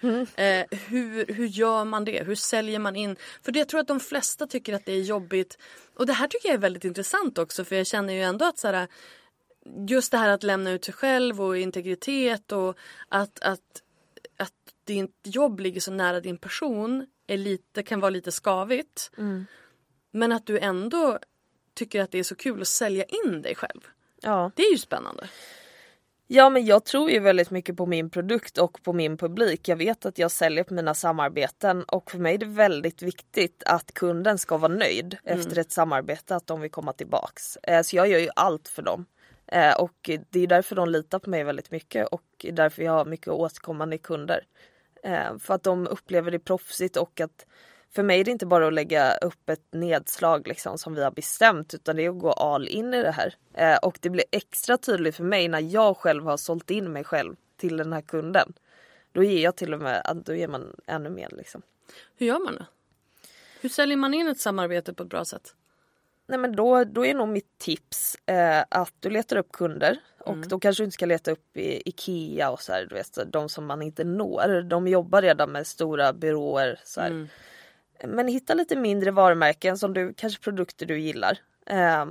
Mm. 0.01 0.27
Eh, 0.35 0.65
hur, 0.87 1.33
hur 1.33 1.45
gör 1.45 1.85
man 1.85 2.05
det? 2.05 2.23
Hur 2.25 2.35
säljer 2.35 2.79
man 2.79 2.95
in? 2.95 3.15
För 3.41 3.51
det, 3.51 3.59
jag 3.59 3.67
tror 3.67 3.79
att 3.79 3.87
de 3.87 3.99
flesta 3.99 4.47
tycker 4.47 4.73
att 4.73 4.85
det 4.85 4.93
är 4.93 5.01
jobbigt. 5.01 5.57
Och 5.97 6.05
det 6.05 6.13
här 6.13 6.27
tycker 6.27 6.47
jag 6.47 6.55
är 6.55 6.59
väldigt 6.59 6.85
intressant 6.85 7.37
också 7.37 7.65
för 7.65 7.75
jag 7.75 7.87
känner 7.87 8.13
ju 8.13 8.21
ändå 8.21 8.45
att 8.45 8.57
så 8.57 8.67
här, 8.67 8.87
just 9.87 10.11
det 10.11 10.17
här 10.17 10.29
att 10.29 10.43
lämna 10.43 10.71
ut 10.71 10.85
sig 10.85 10.93
själv 10.93 11.41
och 11.41 11.57
integritet 11.57 12.51
och 12.51 12.77
att, 13.09 13.39
att, 13.39 13.81
att 14.37 14.53
ditt 14.83 15.19
jobb 15.23 15.59
ligger 15.59 15.81
så 15.81 15.91
nära 15.91 16.19
din 16.19 16.37
person 16.37 17.07
är 17.27 17.37
lite, 17.37 17.83
kan 17.83 17.99
vara 17.99 18.09
lite 18.09 18.31
skavigt. 18.31 19.11
Men 20.11 20.31
att 20.31 20.45
du 20.45 20.59
ändå 20.59 21.19
tycker 21.73 22.01
att 22.01 22.11
det 22.11 22.19
är 22.19 22.23
så 22.23 22.35
kul 22.35 22.61
att 22.61 22.67
sälja 22.67 23.03
in 23.03 23.41
dig 23.41 23.55
själv. 23.55 23.81
Ja. 24.21 24.51
Det 24.55 24.63
är 24.63 24.71
ju 24.71 24.77
spännande. 24.77 25.29
Ja 26.27 26.49
men 26.49 26.65
jag 26.65 26.85
tror 26.85 27.11
ju 27.11 27.19
väldigt 27.19 27.51
mycket 27.51 27.77
på 27.77 27.85
min 27.85 28.09
produkt 28.09 28.57
och 28.57 28.83
på 28.83 28.93
min 28.93 29.17
publik. 29.17 29.67
Jag 29.67 29.75
vet 29.75 30.05
att 30.05 30.17
jag 30.17 30.31
säljer 30.31 30.63
på 30.63 30.73
mina 30.73 30.93
samarbeten 30.93 31.83
och 31.83 32.11
för 32.11 32.17
mig 32.17 32.33
är 32.33 32.37
det 32.37 32.45
väldigt 32.45 33.01
viktigt 33.01 33.63
att 33.65 33.93
kunden 33.93 34.37
ska 34.37 34.57
vara 34.57 34.73
nöjd 34.73 35.17
efter 35.23 35.57
ett 35.59 35.71
samarbete, 35.71 36.35
att 36.35 36.47
de 36.47 36.61
vill 36.61 36.71
komma 36.71 36.93
tillbaks. 36.93 37.57
Eh, 37.57 37.81
Så 37.81 37.95
jag 37.95 38.07
gör 38.07 38.19
ju 38.19 38.29
allt 38.35 38.67
för 38.67 38.81
dem. 38.81 39.05
Eh, 39.47 39.73
Och 39.73 40.09
det 40.29 40.39
är 40.39 40.47
därför 40.47 40.75
de 40.75 40.89
litar 40.89 41.19
på 41.19 41.29
mig 41.29 41.43
väldigt 41.43 41.71
mycket 41.71 42.07
och 42.07 42.45
därför 42.53 42.83
jag 42.83 42.91
har 42.91 43.05
mycket 43.05 43.27
återkommande 43.27 43.97
kunder. 43.97 44.45
Eh, 45.03 45.37
För 45.37 45.53
att 45.53 45.63
de 45.63 45.87
upplever 45.87 46.31
det 46.31 46.39
proffsigt 46.39 46.97
och 46.97 47.21
att 47.21 47.45
för 47.95 48.03
mig 48.03 48.19
är 48.19 48.23
det 48.23 48.31
inte 48.31 48.45
bara 48.45 48.67
att 48.67 48.73
lägga 48.73 49.17
upp 49.17 49.49
ett 49.49 49.73
nedslag 49.73 50.47
liksom 50.47 50.77
som 50.77 50.93
vi 50.95 51.03
har 51.03 51.11
bestämt 51.11 51.73
utan 51.73 51.95
det 51.95 52.05
är 52.05 52.09
att 52.09 52.19
gå 52.19 52.31
all 52.31 52.67
in 52.67 52.93
i 52.93 53.03
det 53.03 53.11
här. 53.11 53.35
Eh, 53.53 53.77
och 53.77 53.97
det 54.01 54.09
blir 54.09 54.25
extra 54.31 54.77
tydligt 54.77 55.15
för 55.15 55.23
mig 55.23 55.47
när 55.47 55.59
jag 55.59 55.97
själv 55.97 56.23
har 56.25 56.37
sålt 56.37 56.71
in 56.71 56.91
mig 56.91 57.03
själv 57.03 57.35
till 57.57 57.77
den 57.77 57.93
här 57.93 58.01
kunden. 58.01 58.53
Då 59.11 59.23
ger 59.23 59.43
jag 59.43 59.55
till 59.55 59.73
och 59.73 59.79
med, 59.81 60.21
då 60.25 60.33
ger 60.35 60.47
man 60.47 60.75
ännu 60.85 61.09
mer 61.09 61.29
liksom. 61.31 61.61
Hur 62.17 62.27
gör 62.27 62.39
man 62.39 62.55
det? 62.55 62.65
Hur 63.61 63.69
säljer 63.69 63.97
man 63.97 64.13
in 64.13 64.27
ett 64.27 64.39
samarbete 64.39 64.93
på 64.93 65.03
ett 65.03 65.09
bra 65.09 65.25
sätt? 65.25 65.55
Nej 66.27 66.39
men 66.39 66.55
då, 66.55 66.83
då 66.83 67.05
är 67.05 67.13
nog 67.13 67.27
mitt 67.27 67.57
tips 67.57 68.15
eh, 68.25 68.63
att 68.69 68.93
du 68.99 69.09
letar 69.09 69.37
upp 69.37 69.51
kunder 69.51 69.97
och 70.19 70.37
då 70.37 70.59
kanske 70.59 70.83
du 70.83 70.85
inte 70.85 70.93
ska 70.93 71.05
leta 71.05 71.31
upp 71.31 71.57
i 71.57 71.81
Ikea 71.85 72.49
och 72.49 72.61
så 72.61 72.73
här, 72.73 72.85
du 72.85 72.95
vet, 72.95 73.31
de 73.31 73.49
som 73.49 73.65
man 73.65 73.81
inte 73.81 74.03
når. 74.03 74.61
De 74.61 74.87
jobbar 74.87 75.21
redan 75.21 75.51
med 75.51 75.67
stora 75.67 76.13
byråer. 76.13 76.79
Så 76.83 77.01
här. 77.01 77.27
Men 78.03 78.27
hitta 78.27 78.53
lite 78.53 78.75
mindre 78.75 79.11
varumärken 79.11 79.77
som 79.77 79.93
du, 79.93 80.13
kanske 80.13 80.43
produkter 80.43 80.85
du 80.85 80.99
gillar. 80.99 81.37
Eh, 81.65 82.05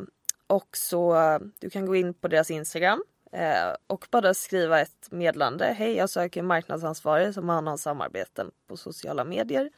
och 0.46 0.76
så 0.76 1.16
du 1.58 1.70
kan 1.70 1.86
gå 1.86 1.96
in 1.96 2.14
på 2.14 2.28
deras 2.28 2.50
Instagram 2.50 3.04
eh, 3.32 3.76
och 3.86 4.06
bara 4.10 4.34
skriva 4.34 4.80
ett 4.80 5.08
meddelande. 5.10 5.64
Hej 5.64 5.96
jag 5.96 6.10
söker 6.10 6.42
marknadsansvarig 6.42 7.34
som 7.34 7.48
har 7.48 7.54
hand 7.54 7.68
om 7.68 7.78
samarbeten 7.78 8.50
på 8.68 8.76
sociala 8.76 9.24
medier. 9.24 9.70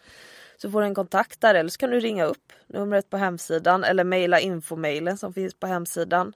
Så 0.56 0.70
får 0.70 0.80
du 0.80 0.86
en 0.86 0.94
kontakt 0.94 1.40
där 1.40 1.54
eller 1.54 1.70
så 1.70 1.78
kan 1.78 1.90
du 1.90 2.00
ringa 2.00 2.24
upp 2.24 2.52
numret 2.66 3.10
på 3.10 3.16
hemsidan 3.16 3.84
eller 3.84 4.04
mejla 4.04 4.40
infomailen 4.40 5.18
som 5.18 5.32
finns 5.32 5.54
på 5.54 5.66
hemsidan. 5.66 6.32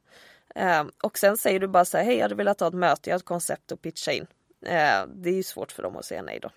Eh, 0.55 0.85
och 1.03 1.18
sen 1.18 1.37
säger 1.37 1.61
du 1.61 1.66
bara 1.66 1.85
så 1.85 1.97
här, 1.97 2.05
hej 2.05 2.16
jag 2.16 2.23
hade 2.23 2.35
velat 2.35 2.61
ha 2.61 2.68
ett 2.68 2.75
möte, 2.75 3.11
jag 3.11 3.14
har 3.14 3.18
ett 3.18 3.25
koncept 3.25 3.73
att 3.73 3.83
pitcha 3.83 4.12
in. 4.12 4.27
Eh, 4.66 5.07
det 5.14 5.31
är 5.31 5.35
ju 5.35 5.43
svårt 5.43 5.73
för 5.73 5.83
dem 5.83 5.97
att 5.97 6.05
säga 6.05 6.23
nej 6.23 6.39
då. 6.43 6.51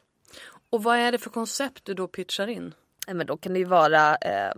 Och 0.70 0.84
vad 0.84 0.98
är 0.98 1.12
det 1.12 1.18
för 1.18 1.30
koncept 1.30 1.86
du 1.86 1.94
då 1.94 2.08
pitchar 2.08 2.48
in? 2.48 2.74
Nej, 3.08 3.16
men 3.16 3.28
då 3.28 3.38
kan 3.38 3.54
det 3.54 3.60
ju 3.60 3.66
vara 3.66 4.16
eh, 4.16 4.52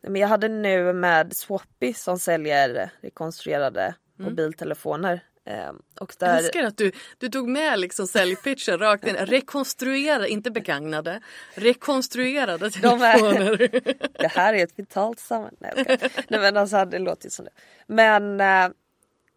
nej, 0.00 0.10
men 0.10 0.16
Jag 0.16 0.28
hade 0.28 0.48
nu 0.48 0.92
med 0.92 1.36
Swappy 1.36 1.94
som 1.94 2.18
säljer 2.18 2.90
rekonstruerade 3.00 3.94
mobiltelefoner. 4.16 5.20
Eh, 5.46 5.72
och 6.00 6.14
Jag 6.18 6.28
där, 6.28 6.38
älskar 6.38 6.64
att 6.64 6.76
du, 6.76 6.92
du 7.18 7.28
tog 7.28 7.48
med 7.48 7.80
liksom 7.80 8.06
säljpitchen 8.06 8.78
rakt 8.78 9.06
in. 9.06 9.14
Rekonstruera, 9.16 10.26
inte 10.26 10.50
begagnade. 10.50 11.20
Rekonstruerade 11.54 12.68
De 12.68 12.70
telefoner. 12.70 13.70
det 14.18 14.28
här 14.28 14.54
är 14.54 14.64
ett 14.64 14.78
vitalt 14.78 15.18
samhälle. 15.18 15.58
Nej, 15.60 15.84
jag 16.00 16.10
nej 16.28 16.40
men 16.40 16.56
alltså 16.56 16.84
det 16.84 16.98
låter 16.98 17.24
ju 17.24 17.30
som 17.30 17.44
det. 17.44 17.50
Men 17.86 18.40
eh, 18.40 18.68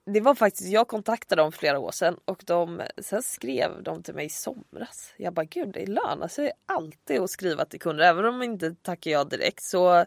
det 0.05 0.21
var 0.21 0.35
faktiskt, 0.35 0.69
jag 0.69 0.87
kontaktade 0.87 1.41
dem 1.41 1.51
flera 1.51 1.79
år 1.79 1.91
sedan 1.91 2.17
och 2.25 2.43
de, 2.45 2.81
sen 2.97 3.23
skrev 3.23 3.83
de 3.83 4.03
till 4.03 4.13
mig 4.13 4.25
i 4.25 4.29
somras. 4.29 5.13
Jag 5.17 5.33
bara 5.33 5.45
gud 5.45 5.71
det 5.73 5.85
lönar 5.85 6.27
sig 6.27 6.51
alltid 6.65 7.21
att 7.21 7.29
skriva 7.29 7.65
till 7.65 7.79
kunder 7.79 8.03
även 8.03 8.25
om 8.25 8.39
de 8.39 8.45
inte 8.45 8.75
tackar 8.81 9.11
jag 9.11 9.29
direkt 9.29 9.63
så 9.63 10.05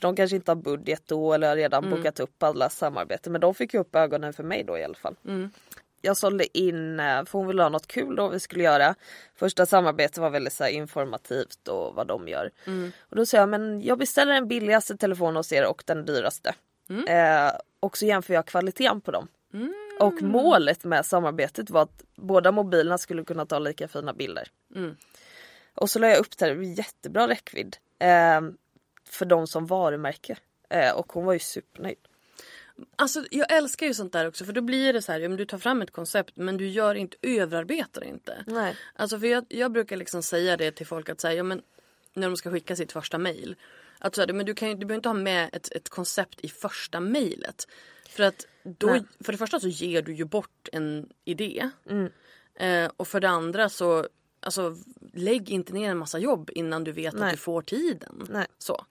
för 0.00 0.08
de 0.08 0.16
kanske 0.16 0.36
inte 0.36 0.50
har 0.50 0.56
budget 0.56 1.02
då 1.06 1.32
eller 1.32 1.48
har 1.48 1.56
redan 1.56 1.90
bokat 1.90 2.20
upp 2.20 2.42
alla 2.42 2.70
samarbeten 2.70 3.32
men 3.32 3.40
de 3.40 3.54
fick 3.54 3.74
ju 3.74 3.80
upp 3.80 3.96
ögonen 3.96 4.32
för 4.32 4.42
mig 4.42 4.64
då 4.64 4.78
i 4.78 4.84
alla 4.84 4.94
fall. 4.94 5.16
Jag 6.02 6.16
sålde 6.16 6.58
in, 6.58 7.00
eh, 7.00 7.24
för 7.24 7.38
hon 7.38 7.46
ville 7.46 7.62
ha 7.62 7.68
något 7.68 7.86
kul 7.86 8.16
då 8.16 8.28
vi 8.28 8.40
skulle 8.40 8.64
göra. 8.64 8.94
Första 9.34 9.66
samarbetet 9.66 10.18
var 10.18 10.30
väldigt 10.30 10.52
så 10.52 10.66
informativt 10.66 11.68
och 11.68 11.94
vad 11.94 12.06
de 12.06 12.28
gör. 12.28 12.50
Och 13.00 13.16
då 13.16 13.26
sa 13.26 13.36
jag 13.36 13.48
men 13.48 13.82
jag 13.82 13.98
beställer 13.98 14.32
den 14.32 14.48
billigaste 14.48 14.96
telefonen 14.96 15.36
hos 15.36 15.52
er 15.52 15.66
och 15.66 15.82
den 15.86 16.04
dyraste. 16.04 16.54
Eh, 17.08 17.52
och 17.80 17.98
så 17.98 18.06
jämför 18.06 18.34
jag 18.34 18.46
kvaliteten 18.46 19.00
på 19.00 19.10
dem. 19.10 19.28
Och 20.00 20.22
målet 20.22 20.84
med 20.84 21.06
samarbetet 21.06 21.70
var 21.70 21.82
att 21.82 22.04
båda 22.16 22.52
mobilerna 22.52 22.98
skulle 22.98 23.24
kunna 23.24 23.46
ta 23.46 23.58
lika 23.58 23.88
fina 23.88 24.12
bilder. 24.12 24.48
Och 25.74 25.90
så 25.90 25.98
la 25.98 26.08
jag 26.08 26.18
upp 26.18 26.38
det 26.38 26.46
här, 26.46 26.54
jättebra 26.54 27.28
räckvidd. 27.28 27.76
Eh, 27.98 28.40
för 29.12 29.26
de 29.26 29.46
som 29.46 29.66
varumärke. 29.66 30.38
Eh, 30.68 30.92
och 30.92 31.12
hon 31.12 31.24
var 31.24 31.32
ju 31.32 31.38
supernöjd. 31.38 31.98
Alltså 32.96 33.24
jag 33.30 33.52
älskar 33.52 33.86
ju 33.86 33.94
sånt 33.94 34.12
där 34.12 34.28
också 34.28 34.44
för 34.44 34.52
då 34.52 34.60
blir 34.60 34.92
det 34.92 35.02
så 35.02 35.12
här, 35.12 35.28
du 35.28 35.44
tar 35.44 35.58
fram 35.58 35.82
ett 35.82 35.90
koncept 35.90 36.36
men 36.36 36.56
du 36.56 36.68
gör 36.68 36.94
inte, 36.94 37.16
överarbetar 37.22 38.04
inte. 38.04 38.44
Nej. 38.46 38.76
Alltså 38.94 39.18
för 39.18 39.26
jag, 39.26 39.44
jag 39.48 39.72
brukar 39.72 39.96
liksom 39.96 40.22
säga 40.22 40.56
det 40.56 40.72
till 40.72 40.86
folk 40.86 41.08
att 41.08 41.20
säga, 41.20 41.34
ja 41.34 41.42
men 41.42 41.62
när 42.14 42.28
de 42.28 42.36
ska 42.36 42.50
skicka 42.50 42.76
sitt 42.76 42.92
första 42.92 43.18
mail. 43.18 43.56
Att 43.98 44.14
så 44.14 44.20
här, 44.20 44.32
men 44.32 44.46
du, 44.46 44.54
kan, 44.54 44.68
du 44.68 44.86
behöver 44.86 44.94
inte 44.94 45.08
ha 45.08 45.14
med 45.14 45.50
ett, 45.52 45.72
ett 45.72 45.88
koncept 45.88 46.40
i 46.40 46.48
första 46.48 47.00
mejlet. 47.00 47.68
För 48.08 48.22
att 48.22 48.46
då, 48.62 48.86
Nej. 48.86 49.02
för 49.20 49.32
det 49.32 49.38
första 49.38 49.60
så 49.60 49.68
ger 49.68 50.02
du 50.02 50.14
ju 50.14 50.24
bort 50.24 50.68
en 50.72 51.08
idé. 51.24 51.70
Mm. 51.90 52.12
Eh, 52.54 52.90
och 52.96 53.08
för 53.08 53.20
det 53.20 53.28
andra 53.28 53.68
så, 53.68 54.08
alltså 54.40 54.76
lägg 55.12 55.50
inte 55.50 55.72
ner 55.72 55.90
en 55.90 55.98
massa 55.98 56.18
jobb 56.18 56.50
innan 56.54 56.84
du 56.84 56.92
vet 56.92 57.14
Nej. 57.14 57.24
att 57.24 57.30
du 57.30 57.36
får 57.36 57.62
tiden. 57.62 58.26
Nej. 58.28 58.46
Så. 58.58 58.84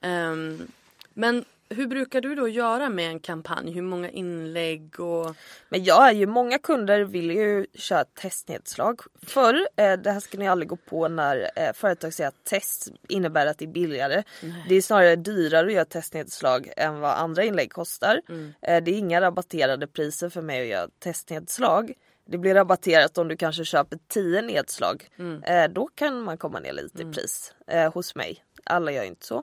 Ehm, 0.00 0.66
men 1.14 1.44
hur 1.68 1.86
brukar 1.86 2.20
du 2.20 2.34
då 2.34 2.48
göra 2.48 2.88
med 2.88 3.08
en 3.08 3.20
kampanj? 3.20 3.72
Hur 3.72 3.82
många 3.82 4.10
inlägg 4.10 5.00
och... 5.00 5.36
Men 5.68 5.84
jag 5.84 6.08
är 6.08 6.12
ju, 6.12 6.26
många 6.26 6.58
kunder 6.58 7.00
vill 7.00 7.30
ju 7.30 7.66
köra 7.74 8.04
testnedslag. 8.04 9.00
Förr, 9.22 9.68
eh, 9.76 9.92
det 9.92 10.10
här 10.10 10.20
ska 10.20 10.38
ni 10.38 10.48
aldrig 10.48 10.68
gå 10.68 10.76
på 10.76 11.08
när 11.08 11.50
eh, 11.56 11.72
företag 11.72 12.14
säger 12.14 12.28
att 12.28 12.44
test 12.44 12.88
innebär 13.08 13.46
att 13.46 13.58
det 13.58 13.64
är 13.64 13.72
billigare. 13.72 14.22
Det 14.68 14.74
är 14.74 14.82
snarare 14.82 15.16
dyrare 15.16 15.66
att 15.66 15.72
göra 15.72 15.84
testnedslag 15.84 16.72
än 16.76 17.00
vad 17.00 17.10
andra 17.10 17.44
inlägg 17.44 17.72
kostar. 17.72 18.20
Eh, 18.62 18.82
det 18.82 18.90
är 18.90 18.98
inga 18.98 19.20
rabatterade 19.20 19.86
priser 19.86 20.28
för 20.28 20.42
mig 20.42 20.62
att 20.62 20.68
göra 20.68 20.88
testnedslag. 20.98 21.92
Det 22.26 22.38
blir 22.38 22.54
rabatterat 22.54 23.18
om 23.18 23.28
du 23.28 23.36
kanske 23.36 23.64
köper 23.64 23.98
10 24.08 24.42
nedslag. 24.42 25.08
Eh, 25.46 25.68
då 25.68 25.86
kan 25.94 26.20
man 26.20 26.38
komma 26.38 26.60
ner 26.60 26.72
lite 26.72 27.02
i 27.02 27.12
pris 27.12 27.54
eh, 27.66 27.92
hos 27.92 28.14
mig. 28.14 28.44
Alla 28.64 28.92
gör 28.92 29.04
inte 29.04 29.26
så. 29.26 29.42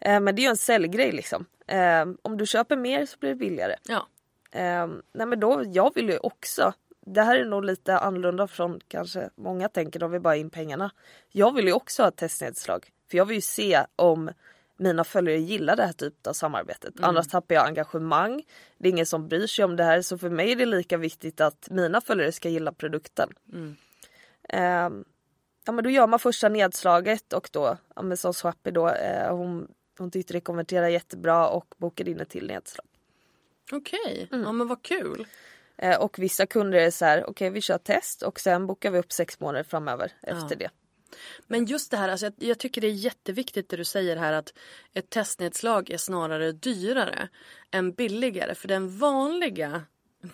Eh, 0.00 0.20
men 0.20 0.34
det 0.34 0.40
är 0.40 0.44
ju 0.44 0.50
en 0.50 0.56
säljgrej 0.56 1.12
liksom. 1.12 1.46
Eh, 1.66 2.06
om 2.22 2.36
du 2.36 2.46
köper 2.46 2.76
mer 2.76 3.06
så 3.06 3.18
blir 3.18 3.30
det 3.30 3.36
billigare. 3.36 3.76
Ja. 3.88 4.06
Um, 4.54 5.02
nej 5.12 5.26
men 5.26 5.40
då, 5.40 5.62
jag 5.66 5.94
vill 5.94 6.08
ju 6.08 6.18
också, 6.18 6.72
det 7.06 7.22
här 7.22 7.36
är 7.36 7.44
nog 7.44 7.64
lite 7.64 7.98
annorlunda 7.98 8.46
från 8.46 8.80
kanske 8.88 9.30
många 9.36 9.68
tänker, 9.68 10.00
de 10.00 10.10
vill 10.10 10.20
bara 10.20 10.36
in 10.36 10.50
pengarna. 10.50 10.90
Jag 11.28 11.54
vill 11.54 11.66
ju 11.66 11.72
också 11.72 12.02
ha 12.02 12.08
ett 12.08 12.16
testnedslag. 12.16 12.88
För 13.10 13.16
jag 13.18 13.24
vill 13.24 13.34
ju 13.34 13.40
se 13.40 13.84
om 13.96 14.30
mina 14.80 15.04
följare 15.04 15.38
gillar 15.38 15.76
det 15.76 15.84
här 15.84 15.92
typet 15.92 16.26
av 16.26 16.32
samarbetet. 16.32 16.94
Annars 17.00 17.28
tappar 17.28 17.54
jag 17.54 17.66
engagemang. 17.66 18.42
Det 18.78 18.88
är 18.88 18.92
ingen 18.92 19.06
som 19.06 19.28
bryr 19.28 19.46
sig 19.46 19.64
om 19.64 19.76
det 19.76 19.84
här. 19.84 20.02
Så 20.02 20.18
för 20.18 20.30
mig 20.30 20.52
är 20.52 20.56
det 20.56 20.66
lika 20.66 20.96
viktigt 20.96 21.40
att 21.40 21.68
mina 21.70 22.00
följare 22.00 22.32
ska 22.32 22.48
gilla 22.48 22.72
produkten. 22.72 23.28
Ehm, 24.48 25.04
ja 25.66 25.72
men 25.72 25.84
då 25.84 25.90
gör 25.90 26.06
man 26.06 26.18
första 26.18 26.48
nedslaget 26.48 27.32
och 27.32 27.48
då, 27.52 27.76
ja 27.96 28.02
men 28.02 28.16
som 28.16 28.34
Swappy 28.34 28.70
då, 28.70 28.88
eh, 28.88 29.36
hon, 29.36 29.68
hon 29.98 30.10
tyckte 30.10 30.32
det 30.32 30.40
konverterade 30.40 30.90
jättebra 30.90 31.48
och 31.48 31.74
bokade 31.78 32.10
in 32.10 32.20
ett 32.20 32.28
till 32.30 32.46
nedslag. 32.46 32.86
Okej, 33.72 34.28
Mm. 34.32 34.44
ja 34.44 34.52
men 34.52 34.68
vad 34.68 34.82
kul. 34.82 35.26
Eh, 35.76 36.00
och 36.00 36.18
vissa 36.18 36.46
kunder 36.46 36.78
är 36.78 36.90
så 36.90 37.04
här, 37.04 37.30
okej 37.30 37.50
vi 37.50 37.60
kör 37.60 37.78
test 37.78 38.22
och 38.22 38.40
sen 38.40 38.66
bokar 38.66 38.90
vi 38.90 38.98
upp 38.98 39.12
sex 39.12 39.40
månader 39.40 39.64
framöver 39.64 40.12
efter 40.22 40.56
det. 40.56 40.70
Men 41.46 41.64
just 41.64 41.90
det 41.90 41.96
här, 41.96 42.08
alltså 42.08 42.26
jag, 42.26 42.34
jag 42.38 42.58
tycker 42.58 42.80
det 42.80 42.86
är 42.86 42.92
jätteviktigt 42.92 43.68
det 43.68 43.76
du 43.76 43.84
säger 43.84 44.16
här 44.16 44.32
att 44.32 44.54
ett 44.92 45.10
testnedslag 45.10 45.90
är 45.90 45.98
snarare 45.98 46.52
dyrare 46.52 47.28
än 47.70 47.92
billigare. 47.92 48.54
För 48.54 48.68
den 48.68 48.98
vanliga 48.98 49.82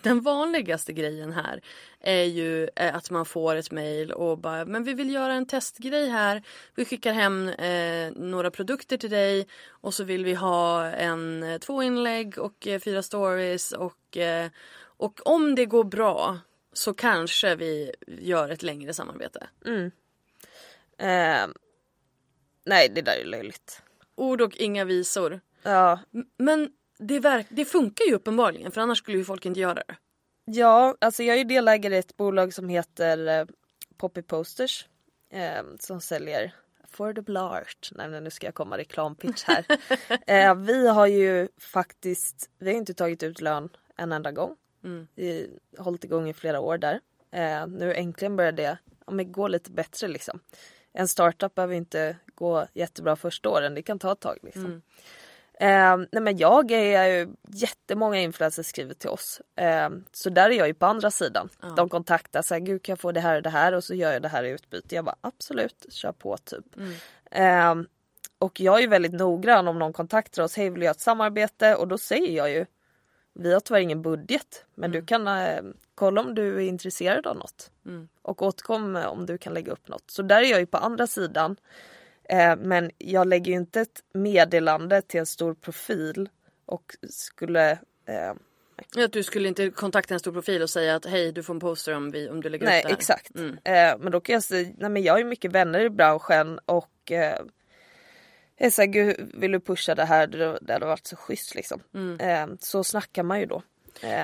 Den 0.03 0.21
vanligaste 0.21 0.93
grejen 0.93 1.33
här 1.33 1.61
är 1.99 2.23
ju 2.23 2.69
eh, 2.75 2.95
att 2.95 3.09
man 3.09 3.25
får 3.25 3.55
ett 3.55 3.71
mejl 3.71 4.11
och 4.11 4.37
bara 4.37 4.65
men 4.65 4.83
vi 4.83 4.93
vill 4.93 5.13
göra 5.13 5.33
en 5.33 5.45
testgrej 5.45 6.09
här. 6.09 6.43
Vi 6.75 6.85
skickar 6.85 7.13
hem 7.13 7.47
eh, 7.49 8.11
några 8.11 8.51
produkter 8.51 8.97
till 8.97 9.09
dig 9.09 9.47
och 9.69 9.93
så 9.93 10.03
vill 10.03 10.25
vi 10.25 10.33
ha 10.33 10.85
en, 10.85 11.43
eh, 11.43 11.57
två 11.57 11.83
inlägg 11.83 12.37
och 12.37 12.67
eh, 12.67 12.79
fyra 12.79 13.01
stories 13.01 13.71
och, 13.71 14.17
eh, 14.17 14.49
och 14.97 15.27
om 15.27 15.55
det 15.55 15.65
går 15.65 15.83
bra 15.83 16.39
så 16.73 16.93
kanske 16.93 17.55
vi 17.55 17.91
gör 18.07 18.49
ett 18.49 18.63
längre 18.63 18.93
samarbete. 18.93 19.47
Mm. 19.65 19.91
Eh, 20.97 21.47
nej, 22.65 22.89
det 22.89 23.01
där 23.01 23.17
är 23.21 23.25
löjligt. 23.25 23.81
Ord 24.15 24.41
och 24.41 24.57
inga 24.57 24.85
visor. 24.85 25.39
Ja, 25.63 25.99
Men 26.37 26.69
det, 26.99 27.19
verk- 27.19 27.47
det 27.49 27.65
funkar 27.65 28.05
ju 28.05 28.13
uppenbarligen 28.15 28.71
för 28.71 28.81
annars 28.81 28.97
skulle 28.97 29.17
ju 29.17 29.23
folk 29.25 29.45
inte 29.45 29.59
göra 29.59 29.73
det. 29.73 29.95
ja 30.45 30.95
alltså 31.01 31.23
jag 31.23 31.33
är 31.33 31.37
ju 31.37 31.43
delägare 31.43 31.95
i 31.95 31.99
ett 31.99 32.17
bolag 32.17 32.53
som 32.53 32.69
heter 32.69 33.27
eh, 33.27 33.45
Poppy 33.97 34.21
Posters. 34.21 34.87
Eh, 35.29 35.63
som 35.79 36.01
säljer 36.01 36.51
affordable 36.83 37.39
art. 37.39 37.89
Nej 37.95 38.09
men 38.09 38.23
nu 38.23 38.29
ska 38.29 38.47
jag 38.47 38.55
komma 38.55 38.77
reklampitch 38.77 39.43
här. 39.43 39.65
eh, 40.27 40.55
vi 40.55 40.87
har 40.87 41.07
ju 41.07 41.47
faktiskt, 41.57 42.49
vi 42.59 42.71
har 42.71 42.77
inte 42.77 42.93
tagit 42.93 43.23
ut 43.23 43.41
lön 43.41 43.69
en 43.95 44.11
enda 44.11 44.31
gång. 44.31 44.55
Mm. 44.83 45.07
Vi 45.15 45.49
har 45.77 45.83
hållit 45.83 46.03
igång 46.03 46.29
i 46.29 46.33
flera 46.33 46.59
år 46.59 46.77
där. 46.77 46.99
Eh, 47.31 47.67
nu 47.67 47.93
äntligen 47.93 48.35
börjar 48.35 48.51
det 48.51 48.77
ja, 49.05 49.11
men 49.13 49.31
gå 49.31 49.47
lite 49.47 49.71
bättre 49.71 50.07
liksom. 50.07 50.39
En 50.99 51.07
startup 51.07 51.55
behöver 51.55 51.75
inte 51.75 52.17
gå 52.35 52.67
jättebra 52.73 53.15
första 53.15 53.49
åren, 53.49 53.75
det 53.75 53.81
kan 53.81 53.99
ta 53.99 54.11
ett 54.11 54.19
tag 54.19 54.37
liksom. 54.41 54.65
Mm. 54.65 54.81
Eh, 55.59 56.07
nej 56.11 56.21
men 56.21 56.37
jag 56.37 56.71
är 56.71 57.07
ju 57.07 57.27
jättemånga 57.47 58.19
influencers 58.19 58.65
skriver 58.65 58.93
till 58.93 59.09
oss. 59.09 59.41
Eh, 59.55 59.89
så 60.11 60.29
där 60.29 60.49
är 60.49 60.53
jag 60.53 60.67
ju 60.67 60.73
på 60.73 60.85
andra 60.85 61.11
sidan. 61.11 61.49
Ja. 61.61 61.67
De 61.67 61.89
kontaktar 61.89 62.41
så 62.41 62.53
här, 62.53 62.61
gud 62.61 62.83
kan 62.83 62.93
jag 62.93 62.99
få 62.99 63.11
det 63.11 63.19
här 63.19 63.35
och 63.35 63.41
det 63.41 63.49
här 63.49 63.73
och 63.73 63.83
så 63.83 63.93
gör 63.93 64.13
jag 64.13 64.21
det 64.21 64.27
här 64.27 64.43
i 64.43 64.49
utbyte. 64.49 64.95
Jag 64.95 65.05
bara 65.05 65.15
absolut, 65.21 65.85
kör 65.89 66.11
på 66.11 66.37
typ. 66.37 66.65
Mm. 66.77 67.81
Eh, 67.81 67.87
och 68.39 68.59
jag 68.59 68.83
är 68.83 68.87
väldigt 68.87 69.13
noggrann 69.13 69.67
om 69.67 69.79
någon 69.79 69.93
kontaktar 69.93 70.43
oss, 70.43 70.57
hej 70.57 70.69
vill 70.69 70.81
jag 70.81 70.89
ha 70.89 70.93
ett 70.93 70.99
samarbete? 70.99 71.75
Och 71.75 71.87
då 71.87 71.97
säger 71.97 72.37
jag 72.37 72.51
ju, 72.51 72.65
vi 73.33 73.53
har 73.53 73.59
tyvärr 73.59 73.81
ingen 73.81 74.01
budget 74.01 74.65
men 74.75 74.91
du 74.91 75.05
kan 75.05 75.27
eh, 75.27 75.61
kolla 75.97 76.21
om 76.21 76.35
du 76.35 76.55
är 76.55 76.59
intresserad 76.59 77.27
av 77.27 77.35
något. 77.35 77.71
Mm. 77.85 78.07
Och 78.21 78.41
återkom 78.41 78.95
om 78.95 79.25
du 79.25 79.37
kan 79.37 79.53
lägga 79.53 79.71
upp 79.71 79.87
något. 79.87 80.11
Så 80.11 80.21
där 80.21 80.41
är 80.41 80.51
jag 80.51 80.59
ju 80.59 80.65
på 80.65 80.77
andra 80.77 81.07
sidan. 81.07 81.55
Eh, 82.29 82.55
men 82.55 82.91
jag 82.97 83.27
lägger 83.27 83.51
ju 83.51 83.57
inte 83.57 83.81
ett 83.81 84.03
meddelande 84.13 85.01
till 85.01 85.19
en 85.19 85.25
stor 85.25 85.53
profil 85.53 86.29
och 86.65 86.95
skulle 87.09 87.71
eh, 88.05 89.03
Att 89.03 89.11
du 89.11 89.23
skulle 89.23 89.47
inte 89.47 89.69
kontakta 89.69 90.13
en 90.13 90.19
stor 90.19 90.31
profil 90.31 90.61
och 90.61 90.69
säga 90.69 90.95
att 90.95 91.05
hej 91.05 91.31
du 91.31 91.43
får 91.43 91.53
en 91.53 91.59
poster 91.59 91.95
om, 91.95 92.11
vi, 92.11 92.29
om 92.29 92.41
du 92.41 92.49
lägger 92.49 92.65
Nej 92.65 92.79
upp 92.79 92.83
det 92.83 92.89
här. 92.89 92.97
exakt. 92.97 93.35
Mm. 93.35 93.57
Eh, 93.63 94.03
men 94.03 94.11
då 94.11 94.19
kan 94.19 94.33
jag 94.33 94.43
säga, 94.43 94.69
nej 94.77 94.89
men 94.89 95.03
jag 95.03 95.13
har 95.13 95.19
ju 95.19 95.25
mycket 95.25 95.51
vänner 95.51 95.79
i 95.79 95.89
branschen 95.89 96.59
och 96.65 97.11
eh, 97.11 97.39
jag 98.57 98.73
säger 98.73 98.93
gud 98.93 99.31
vill 99.33 99.51
du 99.51 99.59
pusha 99.59 99.95
det 99.95 100.05
här, 100.05 100.27
det, 100.27 100.59
det 100.61 100.73
hade 100.73 100.85
varit 100.85 101.07
så 101.07 101.15
schysst 101.15 101.55
liksom. 101.55 101.81
Mm. 101.93 102.19
Eh, 102.19 102.57
så 102.59 102.83
snackar 102.83 103.23
man 103.23 103.39
ju 103.39 103.45
då 103.45 103.61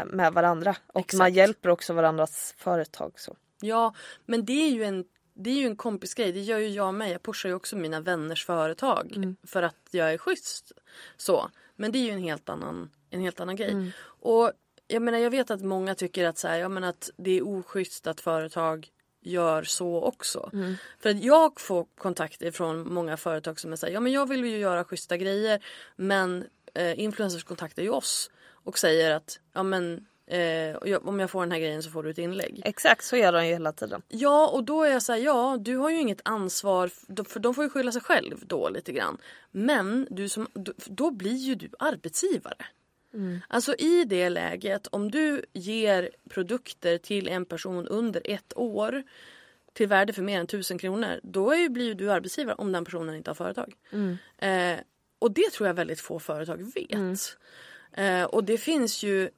med 0.06 0.34
varandra 0.34 0.76
och 0.88 1.00
Exakt. 1.00 1.18
man 1.18 1.34
hjälper 1.34 1.70
också 1.70 1.94
varandras 1.94 2.54
företag. 2.58 3.14
Så. 3.16 3.36
Ja 3.62 3.94
men 4.26 4.46
det 4.46 4.54
är 4.66 4.70
ju 4.70 4.84
en 4.84 5.06
det 5.36 5.50
är 5.50 5.56
ju 5.56 5.66
en 5.66 5.76
kompisgrej, 5.76 6.32
det 6.32 6.40
gör 6.40 6.58
ju 6.60 6.68
jag 6.68 6.94
med. 6.94 7.12
Jag 7.12 7.24
pushar 7.24 7.50
ju 7.50 7.56
också 7.56 7.76
mina 7.76 8.00
vänners 8.02 8.46
företag 8.46 9.14
Mm. 9.16 9.36
för 9.44 9.64
att 9.64 9.88
jag 9.92 10.14
är 10.14 10.18
schysst. 10.18 10.72
Så. 11.18 11.50
Men 11.76 11.92
det 11.92 11.98
är 11.98 12.04
ju 12.04 12.12
en 12.12 12.24
helt 12.24 12.50
annan, 12.50 12.90
en 13.10 13.22
helt 13.22 13.40
annan 13.40 13.56
grej. 13.56 13.72
Mm. 13.72 13.92
Och 14.06 14.52
jag 14.88 15.02
menar 15.02 15.18
jag 15.18 15.30
vet 15.32 15.52
att 15.52 15.62
många 15.62 15.96
tycker 15.96 16.26
att, 16.26 16.38
så 16.38 16.48
här, 16.48 16.58
ja, 16.58 16.70
men 16.70 16.84
att 16.84 17.10
det 17.18 17.32
är 17.38 17.48
oschysst 17.48 18.08
att 18.08 18.22
företag 18.22 18.88
gör 19.22 19.64
så 19.64 20.02
också. 20.02 20.50
Mm. 20.54 20.76
För 21.00 21.10
att 21.10 21.24
jag 21.24 21.60
får 21.60 21.86
kontakter 21.98 22.52
från 22.52 22.94
många 22.94 23.18
företag 23.18 23.60
som 23.60 23.72
är 23.72 23.76
såhär, 23.76 23.94
ja 23.94 24.00
men 24.00 24.12
jag 24.12 24.30
vill 24.30 24.46
ju 24.46 24.58
göra 24.58 24.84
schyssta 24.84 25.18
grejer 25.18 25.66
men 25.96 26.46
eh, 26.74 27.00
influencers 27.00 27.44
kontaktar 27.44 27.84
ju 27.84 27.90
oss 27.90 28.32
och 28.64 28.78
säger 28.80 29.12
att 29.12 29.40
ja 29.54 29.64
men 29.64 30.06
eh, 30.28 30.98
om 30.98 31.20
jag 31.20 31.30
får 31.32 31.42
den 31.42 31.52
här 31.52 31.60
grejen 31.60 31.84
så 31.84 31.90
får 31.90 32.04
du 32.04 32.10
ett 32.10 32.18
inlägg. 32.18 32.62
Exakt 32.66 33.04
så 33.06 33.18
gör 33.18 33.32
de 33.32 33.46
ju 33.48 33.54
hela 33.54 33.72
tiden. 33.72 34.02
Ja 34.08 34.48
och 34.48 34.64
då 34.64 34.84
är 34.84 34.92
jag 34.92 35.02
såhär, 35.04 35.20
ja 35.20 35.58
du 35.62 35.78
har 35.78 35.90
ju 35.90 36.00
inget 36.00 36.22
ansvar 36.26 36.88
för 37.28 37.40
de 37.40 37.54
får 37.54 37.64
ju 37.64 37.70
skylla 37.70 37.92
sig 37.92 38.02
själv 38.02 38.44
då 38.48 38.70
lite 38.70 38.92
grann. 38.92 39.18
Men 39.52 40.08
du 40.10 40.30
som, 40.30 40.48
då- 40.86 41.12
blir 41.12 41.36
ju 41.36 41.56
du 41.56 41.70
arbetsgivare. 41.80 42.66
Alltså 43.48 43.76
i 43.76 44.04
det 44.04 44.30
läget 44.30 44.88
om 44.88 45.12
du 45.12 45.46
ger 45.54 46.10
produkter 46.30 46.98
till 46.98 47.28
en 47.28 47.46
person 47.46 47.88
under 47.88 48.22
ett 48.26 48.54
år 48.58 49.04
till 49.74 49.88
värde 49.88 50.14
för 50.14 50.22
mer 50.22 50.40
än 50.40 50.48
tusen 50.48 50.78
kronor 50.78 51.20
då 51.24 51.52
är 51.52 51.58
ju, 51.58 51.70
blir 51.70 51.94
du 51.96 52.12
arbetsgivare 52.12 52.56
om 52.56 52.72
den 52.72 52.86
personen 52.86 53.16
inte 53.16 53.30
har 53.30 53.36
företag. 53.36 53.74
Eh, 54.38 54.80
och 55.20 55.32
det 55.32 55.50
tror 55.52 55.68
jag 55.68 55.74
väldigt 55.74 56.00
få 56.02 56.20
företag 56.20 56.72
vet. 56.76 56.92
Eh, 57.94 58.24
och 58.24 58.44
det 58.44 58.58
finns 58.58 59.04
ju 59.04 59.30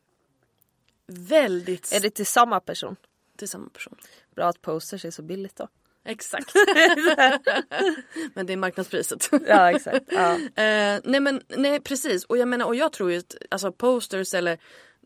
väldigt 1.08 1.94
Är 1.94 2.00
det 2.00 2.10
till 2.10 2.26
samma 2.26 2.60
person? 2.60 2.96
till 3.38 3.50
samma 3.50 3.70
person. 3.70 3.96
Bra 4.36 4.46
att 4.46 4.62
posters 4.62 5.06
är 5.06 5.12
så 5.12 5.22
billigt 5.22 5.56
då. 5.56 5.68
Exakt. 6.06 6.54
men 8.34 8.46
det 8.46 8.54
är 8.54 8.58
marknadspriset. 8.58 9.30
Ja 9.48 9.72
exakt. 9.72 10.06
Ja. 10.08 10.36
Eh, 10.64 11.02
nej 11.04 11.20
men 11.20 11.42
nej 11.48 11.80
precis 11.80 12.26
och 12.26 12.38
jag 12.38 12.48
menar 12.48 12.66
och 12.66 12.76
jag 12.76 12.94
tror 12.94 13.12
ju 13.12 13.18
att 13.18 13.36
alltså 13.52 13.72
posters 13.72 14.34
eller 14.34 14.58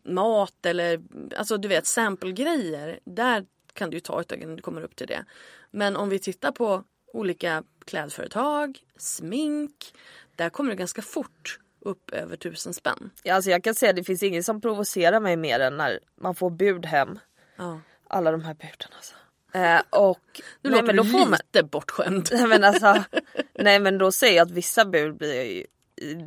mat 0.04 0.66
eller 0.66 1.02
alltså 1.36 1.56
du 1.56 1.68
vet 1.68 1.86
samplegrejer 1.86 3.00
där 3.04 3.46
kan 3.72 3.90
du 3.90 3.96
ju 3.96 4.00
ta 4.00 4.20
ett 4.20 4.28
tag 4.28 4.40
innan 4.40 4.56
du 4.56 4.62
kommer 4.62 4.82
upp 4.82 4.96
till 4.96 5.06
det. 5.06 5.24
Men 5.70 5.96
om 5.96 6.08
vi 6.08 6.18
tittar 6.18 6.52
på 6.52 6.84
olika 7.12 7.64
klädföretag, 7.84 8.78
smink, 8.96 9.94
där 10.36 10.50
kommer 10.50 10.70
det 10.70 10.76
ganska 10.76 11.02
fort 11.02 11.58
upp 11.80 12.10
över 12.10 12.36
tusen 12.36 12.74
spänn. 12.74 13.10
Ja, 13.22 13.34
alltså 13.34 13.50
jag 13.50 13.64
kan 13.64 13.74
säga 13.74 13.90
att 13.90 13.96
det 13.96 14.04
finns 14.04 14.22
ingen 14.22 14.44
som 14.44 14.60
provocerar 14.60 15.20
mig 15.20 15.36
mer 15.36 15.60
än 15.60 15.76
när 15.76 16.00
man 16.20 16.34
får 16.34 16.50
bud 16.50 16.86
hem. 16.86 17.18
Ja. 17.56 17.80
Alla 18.08 18.30
de 18.30 18.44
här 18.44 18.54
buden 18.54 18.90
alltså. 18.96 19.14
Eh, 19.54 19.80
och 19.90 20.20
Nu 20.62 20.70
nej, 20.70 20.72
låter 20.72 20.86
men 20.86 20.96
då 20.96 21.04
får 21.04 21.18
man, 21.18 21.38
lite 21.52 21.62
bortskämd. 21.62 22.28
nej, 22.32 22.46
men 22.46 22.64
alltså, 22.64 23.04
nej 23.58 23.78
men 23.80 23.98
då 23.98 24.12
säger 24.12 24.36
jag 24.36 24.44
att 24.46 24.50
vissa 24.50 24.84
bud 24.84 25.16
blir 25.16 25.42
ju, 25.42 25.64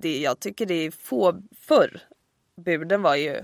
det, 0.01 0.17
jag 0.21 0.39
tycker 0.39 0.65
det 0.65 0.73
är 0.73 0.91
få 0.91 1.41
förr. 1.59 2.01
Buden 2.65 3.01
var 3.01 3.15
ju 3.15 3.43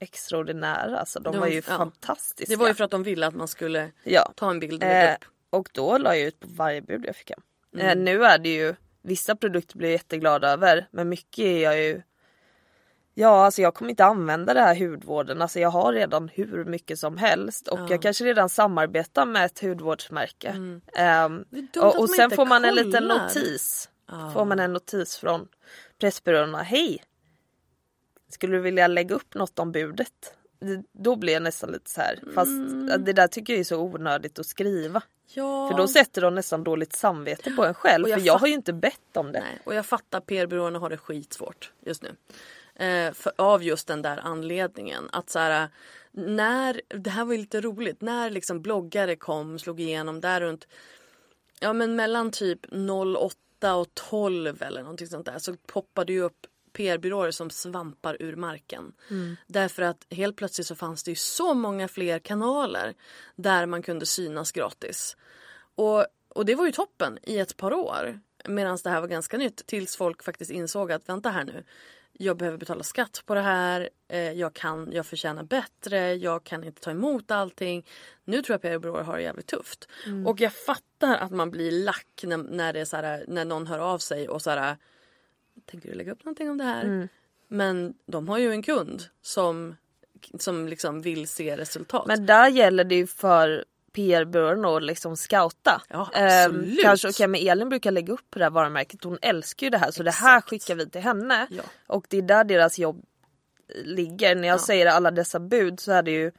extraordinära 0.00 0.98
alltså. 0.98 1.20
De 1.20 1.32
De- 1.32 1.38
var 1.40 1.46
ju 1.46 1.54
ja. 1.56 1.62
fantastiska. 1.76 2.52
Det 2.52 2.56
var 2.56 2.68
ju 2.68 2.74
för 2.74 2.84
att 2.84 2.90
de 2.90 3.02
ville 3.02 3.26
att 3.26 3.34
man 3.34 3.48
skulle 3.48 3.90
ja. 4.04 4.32
ta 4.36 4.50
en 4.50 4.60
bild 4.60 4.82
och 4.84 4.88
Eh, 4.90 5.14
upp. 5.14 5.24
och 5.50 5.68
då 5.72 5.98
la 5.98 6.16
jag 6.16 6.26
ut 6.26 6.40
på 6.40 6.48
varje 6.50 6.82
bud 6.82 7.04
jag 7.06 7.16
fick 7.16 7.30
hem. 7.30 7.40
Mm. 7.74 7.86
Eh, 7.86 8.04
nu 8.04 8.24
är 8.24 8.38
det 8.38 8.48
ju, 8.54 8.74
vissa 9.08 9.36
produkter 9.36 9.76
blir 9.76 9.88
jag 9.88 9.92
jätteglad 9.92 10.44
över 10.44 10.88
men 10.90 11.08
mycket 11.08 11.38
är 11.44 11.62
jag 11.62 11.78
ju 11.82 12.02
Ja 13.14 13.44
alltså 13.44 13.62
jag 13.62 13.74
kommer 13.74 13.90
inte 13.90 14.04
använda 14.04 14.54
det 14.54 14.60
här 14.60 14.74
hudvården, 14.76 15.42
alltså 15.42 15.60
jag 15.60 15.70
har 15.70 15.92
redan 15.92 16.28
hur 16.28 16.64
mycket 16.64 16.98
som 16.98 17.16
helst 17.16 17.68
och 17.68 17.78
Ja. 17.78 17.86
jag 17.90 18.02
kanske 18.02 18.24
redan 18.24 18.48
samarbetar 18.48 19.26
med 19.26 19.44
ett 19.44 19.58
hudvårdsmärke. 19.60 20.52
Dumt 20.52 20.82
att 21.76 21.76
och, 21.76 22.00
och 22.00 22.10
sen 22.10 22.30
får 22.30 22.46
man 22.46 22.64
en 22.64 22.74
liten 22.74 22.92
kollar. 22.92 23.24
notis. 23.24 23.90
Ja. 24.08 24.30
Får 24.34 24.44
man 24.44 24.58
en 24.60 24.72
notis 24.72 25.16
från 25.16 25.48
Pressbyråerna. 26.00 26.62
Hej! 26.62 27.02
Skulle 28.30 28.56
du 28.56 28.60
vilja 28.62 28.86
lägga 28.86 29.14
upp 29.14 29.34
något 29.34 29.58
om 29.58 29.72
budet? 29.72 30.34
Det- 30.60 30.82
Då 30.92 31.16
blir 31.16 31.32
jag 31.32 31.42
nästan 31.42 31.70
lite 31.70 31.90
så 31.90 32.00
här. 32.00 32.20
Fast 32.34 32.50
Mm. 32.50 33.04
det 33.04 33.12
där 33.12 33.26
tycker 33.26 33.52
jag 33.52 33.60
är 33.60 33.64
så 33.64 33.80
onödigt 33.80 34.38
att 34.38 34.46
skriva. 34.46 35.02
Ja. 35.34 35.68
För 35.68 35.76
då 35.76 35.88
sätter 35.88 36.22
de 36.22 36.34
nästan 36.34 36.64
dåligt 36.64 36.92
samvete 36.92 37.50
på 37.50 37.64
en 37.64 37.74
själv. 37.74 38.04
Och 38.04 38.10
jag 38.10 38.18
För 38.18 38.26
jag 38.26 38.38
har 38.38 38.46
ju 38.46 38.54
inte 38.54 38.72
bett 38.72 39.16
om 39.16 39.32
det. 39.32 39.40
Nej, 39.40 39.58
och 39.64 39.74
jag 39.74 39.86
fattar 39.86 40.20
PR-byråerna 40.20 40.78
har 40.78 40.90
det 40.90 40.96
skitsvårt 40.96 41.72
just 41.80 42.02
nu. 42.02 42.16
Eh, 42.84 43.12
för, 43.12 43.32
av 43.36 43.62
just 43.62 43.86
den 43.86 44.02
där 44.02 44.20
anledningen. 44.22 45.08
Att 45.12 45.30
så 45.30 45.38
här, 45.38 45.68
när, 46.12 46.80
det 46.88 47.10
här 47.10 47.24
var 47.24 47.32
ju 47.32 47.38
lite 47.38 47.60
roligt, 47.60 48.00
när 48.00 48.30
liksom 48.30 48.62
bloggare 48.62 49.16
kom, 49.16 49.58
slog 49.58 49.80
igenom 49.80 50.20
där 50.20 50.40
runt, 50.40 50.66
ja 51.60 51.72
men 51.72 51.96
mellan 51.96 52.30
typ 52.30 52.60
08 53.16 53.74
och 53.74 53.94
12 53.94 54.62
eller 54.62 54.82
någonting 54.82 55.06
sånt 55.06 55.26
där 55.26 55.38
så 55.38 55.56
poppade 55.66 56.12
ju 56.12 56.20
upp 56.20 56.46
PR-byråer 56.72 57.30
som 57.30 57.50
svampar 57.50 58.16
ur 58.20 58.36
marken. 58.36 58.92
Därför 59.46 59.82
att 59.82 60.06
helt 60.10 60.36
plötsligt 60.36 60.66
så 60.66 60.74
fanns 60.74 61.02
det 61.02 61.10
ju 61.10 61.14
så 61.14 61.54
många 61.54 61.88
fler 61.88 62.18
kanaler 62.18 62.94
där 63.36 63.66
man 63.66 63.82
kunde 63.82 64.06
synas 64.06 64.52
gratis. 64.52 65.16
Och, 65.74 66.06
och 66.28 66.44
det 66.44 66.54
var 66.54 66.66
ju 66.66 66.72
toppen 66.72 67.18
i 67.22 67.38
ett 67.38 67.56
par 67.56 67.72
år. 67.72 68.20
Medan 68.44 68.78
det 68.84 68.90
här 68.90 69.00
var 69.00 69.08
ganska 69.08 69.38
nytt 69.38 69.66
tills 69.66 69.96
folk 69.96 70.22
faktiskt 70.22 70.50
insåg 70.50 70.92
att 70.92 71.08
vänta 71.08 71.30
här 71.30 71.44
nu. 71.44 71.64
Jag 72.12 72.36
behöver 72.36 72.58
betala 72.58 72.82
skatt 72.82 73.22
på 73.26 73.34
det 73.34 73.40
här. 73.40 73.88
Eh, 74.08 74.32
jag 74.32 74.54
kan, 74.54 74.92
jag 74.92 75.06
förtjänar 75.06 75.42
bättre. 75.42 76.14
Jag 76.14 76.44
kan 76.44 76.64
inte 76.64 76.80
ta 76.80 76.90
emot 76.90 77.30
allting. 77.30 77.86
Nu 78.24 78.42
tror 78.42 78.54
jag 78.54 78.62
PR-byråer 78.62 79.02
har 79.02 79.16
det 79.16 79.22
jävligt 79.22 79.46
tufft. 79.46 79.88
Och 80.26 80.40
jag 80.40 80.52
fattar 80.52 81.16
att 81.16 81.30
man 81.30 81.50
blir 81.50 81.70
lack 81.84 82.06
när, 82.22 82.36
när, 82.36 82.72
det 82.72 82.80
är 82.80 82.84
så 82.84 82.96
här, 82.96 83.24
när 83.28 83.44
någon 83.44 83.66
hör 83.66 83.78
av 83.78 83.98
sig 83.98 84.28
och 84.28 84.42
så 84.42 84.50
här. 84.50 84.76
Tänker 85.66 85.88
du 85.88 85.94
lägga 85.94 86.12
upp 86.12 86.24
någonting 86.24 86.50
om 86.50 86.58
det 86.58 86.64
här? 86.64 87.08
Men 87.48 87.94
de 88.06 88.28
har 88.28 88.38
ju 88.38 88.50
en 88.50 88.62
kund 88.62 89.02
som 89.22 89.76
som 90.38 90.68
liksom 90.68 91.02
vill 91.02 91.28
se 91.28 91.56
resultat. 91.56 92.06
Men 92.06 92.26
där 92.26 92.48
gäller 92.48 92.84
det 92.84 92.94
ju 92.94 93.06
för 93.06 93.64
PR-byrån 93.92 94.64
att 94.64 94.82
liksom 94.82 95.16
scouta. 95.16 95.82
Ja, 95.88 96.10
Ehm, 96.14 96.44
absolut. 96.44 96.82
kanske, 96.82 97.08
okay, 97.08 97.26
men 97.26 97.40
Elin 97.48 97.68
brukar 97.68 97.90
lägga 97.90 98.12
upp 98.12 98.26
det 98.30 98.42
här 98.42 98.50
varumärket. 98.50 99.04
Hon 99.04 99.18
älskar 99.22 99.66
ju 99.66 99.70
det 99.70 99.78
här 99.78 99.90
så 99.90 100.02
det 100.02 100.10
här 100.10 100.40
skickar 100.40 100.74
vi 100.74 100.90
till 100.90 101.00
henne. 101.00 101.46
Ja. 101.50 101.62
Och 101.86 102.06
det 102.08 102.18
är 102.18 102.22
där 102.22 102.44
deras 102.44 102.78
jobb 102.78 103.04
ligger. 103.84 104.34
När 104.36 104.48
jag 104.48 104.54
Ja. 104.54 104.58
säger 104.62 104.86
alla 104.86 105.10
dessa 105.10 105.40
bud 105.40 105.80
så 105.80 105.92
är 105.92 106.02
det 106.02 106.10
ju 106.10 106.32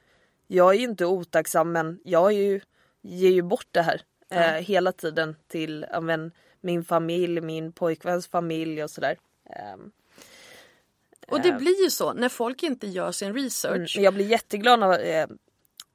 Jag 0.48 0.70
är 0.76 0.80
ju 0.80 0.84
inte 0.86 1.06
otacksam 1.06 1.72
men 1.72 2.00
jag 2.04 2.32
är 2.34 2.38
ju, 2.38 2.62
ger 3.02 3.30
ju 3.32 3.42
bort 3.42 3.68
det 3.72 3.82
här 3.82 4.02
eh, 4.32 4.52
hela 4.64 4.92
tiden 4.92 5.36
till 5.48 5.86
men, 6.02 6.32
min 6.62 6.84
familj, 6.84 7.42
min 7.42 7.72
pojkväns 7.72 8.28
familj 8.28 8.84
och 8.84 8.92
sådär. 8.92 9.18
Ehm, 9.50 9.92
och 11.28 11.42
det 11.42 11.52
blir 11.52 11.84
ju 11.84 11.90
så 11.90 12.14
när 12.14 12.30
folk 12.30 12.64
inte 12.64 12.88
gör 12.88 13.12
sin 13.12 13.34
research. 13.34 13.96
Mm, 13.98 14.04
Jag 14.04 14.14
blir 14.14 14.26
jätteglad 14.26 14.80
när 14.80 15.00
eh, 15.00 15.28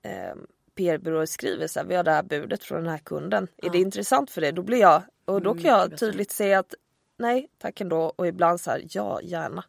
eh, 0.02 0.34
PR-byråer 0.74 1.26
skriver 1.26 1.66
så 1.66 1.80
här, 1.80 1.86
vi 1.86 1.94
har 1.94 2.04
det 2.04 2.10
här 2.10 2.22
budet 2.22 2.64
från 2.64 2.78
den 2.78 2.90
här 2.90 2.98
kunden. 2.98 3.48
Är 3.56 3.70
det 3.70 3.78
intressant 3.78 4.30
för 4.30 4.40
dig? 4.40 4.52
Då 4.52 4.62
blir 4.62 4.78
jag, 4.78 5.02
och 5.24 5.42
då 5.42 5.50
kan 5.50 5.56
Mycket 5.56 5.70
jag 5.70 5.98
tydligt 5.98 6.30
säga 6.30 6.58
att 6.58 6.74
nej 7.16 7.48
tack 7.58 7.80
ändå 7.80 8.12
och 8.16 8.26
ibland 8.26 8.60
så 8.60 8.70
här, 8.70 8.82
ja 8.90 9.20
gärna. 9.22 9.64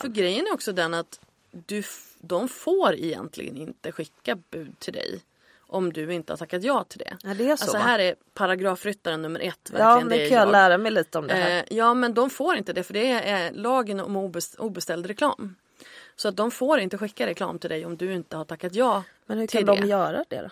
För 0.00 0.08
grejen 0.08 0.46
är 0.46 0.54
också 0.54 0.72
den 0.72 0.94
att 0.94 1.20
du, 1.50 1.82
de 2.20 2.48
får 2.48 2.94
egentligen 2.94 3.56
inte 3.56 3.92
skicka 3.92 4.36
bud 4.50 4.78
till 4.78 4.92
dig 4.92 5.22
om 5.70 5.92
du 5.92 6.12
inte 6.14 6.32
har 6.32 6.36
tackat 6.38 6.62
ja 6.64 6.84
till 6.84 6.98
det. 6.98 7.16
Ja, 7.22 7.34
det 7.34 7.44
är 7.50 7.56
så, 7.56 7.64
Alltså 7.64 7.76
va? 7.76 7.82
här 7.82 7.98
är 7.98 8.14
paragrafryttaren 8.34 9.22
nummer 9.22 9.40
ett. 9.40 9.70
ja 9.72 9.78
Verkligen, 9.78 10.08
men 10.08 10.18
det 10.18 10.28
kan 10.28 10.36
jag 10.38 10.46
jag. 10.46 10.52
lära 10.52 10.78
mig 10.78 10.92
lite 10.92 11.18
om 11.18 11.26
det 11.26 11.34
här. 11.34 11.58
Eh, 11.58 11.64
ja 11.76 11.94
men 11.94 12.14
de 12.14 12.30
får 12.30 12.56
inte 12.56 12.72
det 12.72 12.82
för 12.82 12.94
det 12.94 13.10
är 13.12 13.52
lagen 13.52 14.00
om 14.00 14.16
obest- 14.16 14.56
obeställd 14.58 15.06
reklam. 15.06 15.54
Så 16.16 16.28
att 16.28 16.36
de 16.36 16.50
får 16.50 16.78
inte 16.80 16.98
skicka 16.98 17.26
reklam 17.26 17.58
till 17.58 17.70
dig 17.70 17.86
om 17.86 17.96
du 17.96 18.12
inte 18.12 18.36
har 18.36 18.44
tackat 18.44 18.74
ja 18.74 19.02
men 19.26 19.38
hur 19.38 19.46
till 19.46 19.66
kan 19.66 19.74
det. 19.76 19.82
de 19.82 19.88
göra 19.88 20.24
det 20.28 20.40
då? 20.42 20.48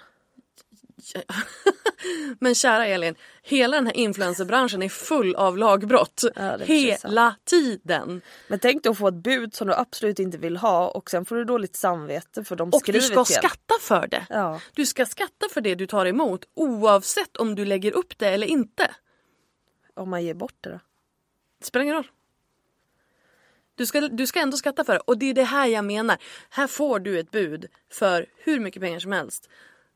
Men 2.39 2.55
kära 2.55 2.87
Elin, 2.87 3.15
hela 3.43 3.77
den 3.77 3.87
här 3.87 3.97
influencerbranschen 3.97 4.83
är 4.83 4.89
full 4.89 5.35
av 5.35 5.59
lagbrott. 5.59 6.25
Ja, 6.37 6.57
hela 6.57 7.35
tiden. 7.45 8.23
Men 8.49 8.59
tänk 8.59 8.83
dig 8.83 8.91
att 8.91 8.99
få 8.99 9.09
ett 9.09 9.15
bud 9.15 9.55
som 9.55 9.69
du 9.69 9.75
absolut 9.75 10.19
inte 10.19 10.39
vill 10.39 10.57
ha 10.57 10.89
och 10.89 11.11
sen 11.11 11.25
får 11.25 11.37
du 11.37 11.45
dåligt 11.45 11.77
samvete 11.77 12.45
för 12.45 12.57
de 12.57 12.69
Och 12.69 12.81
skriver 12.81 13.01
du 13.01 13.07
ska 13.07 13.25
till 13.25 13.35
skatta 13.35 13.75
för 13.81 14.07
det. 14.07 14.27
Ja. 14.29 14.61
Du 14.75 14.87
ska 14.87 15.07
skatta 15.07 15.47
för 15.53 15.61
det 15.61 15.75
du 15.75 15.87
tar 15.87 16.07
emot 16.07 16.45
oavsett 16.55 17.37
om 17.37 17.55
du 17.55 17.65
lägger 17.65 17.93
upp 17.93 18.19
det 18.19 18.29
eller 18.29 18.47
inte. 18.47 18.91
Om 19.95 20.11
man 20.11 20.25
ger 20.25 20.35
bort 20.35 20.57
det 20.61 20.71
då. 20.71 20.81
Det 21.59 21.67
spelar 21.67 21.83
ingen 21.83 21.97
roll. 21.97 22.09
Du 23.75 23.87
ska, 23.87 24.01
du 24.01 24.27
ska 24.27 24.41
ändå 24.41 24.57
skatta 24.57 24.85
för 24.85 24.93
det. 24.93 25.01
Och 25.01 25.19
det 25.19 25.27
är 25.27 25.35
det 25.35 25.45
här 25.45 25.67
jag 25.67 25.85
menar. 25.85 26.17
Här 26.51 26.67
får 26.67 26.99
du 27.01 27.19
ett 27.19 27.31
bud 27.31 27.67
för 27.93 28.27
hur 28.37 28.61
mycket 28.61 28.83
pengar 28.83 28.99
som 28.99 29.13
helst. 29.13 29.49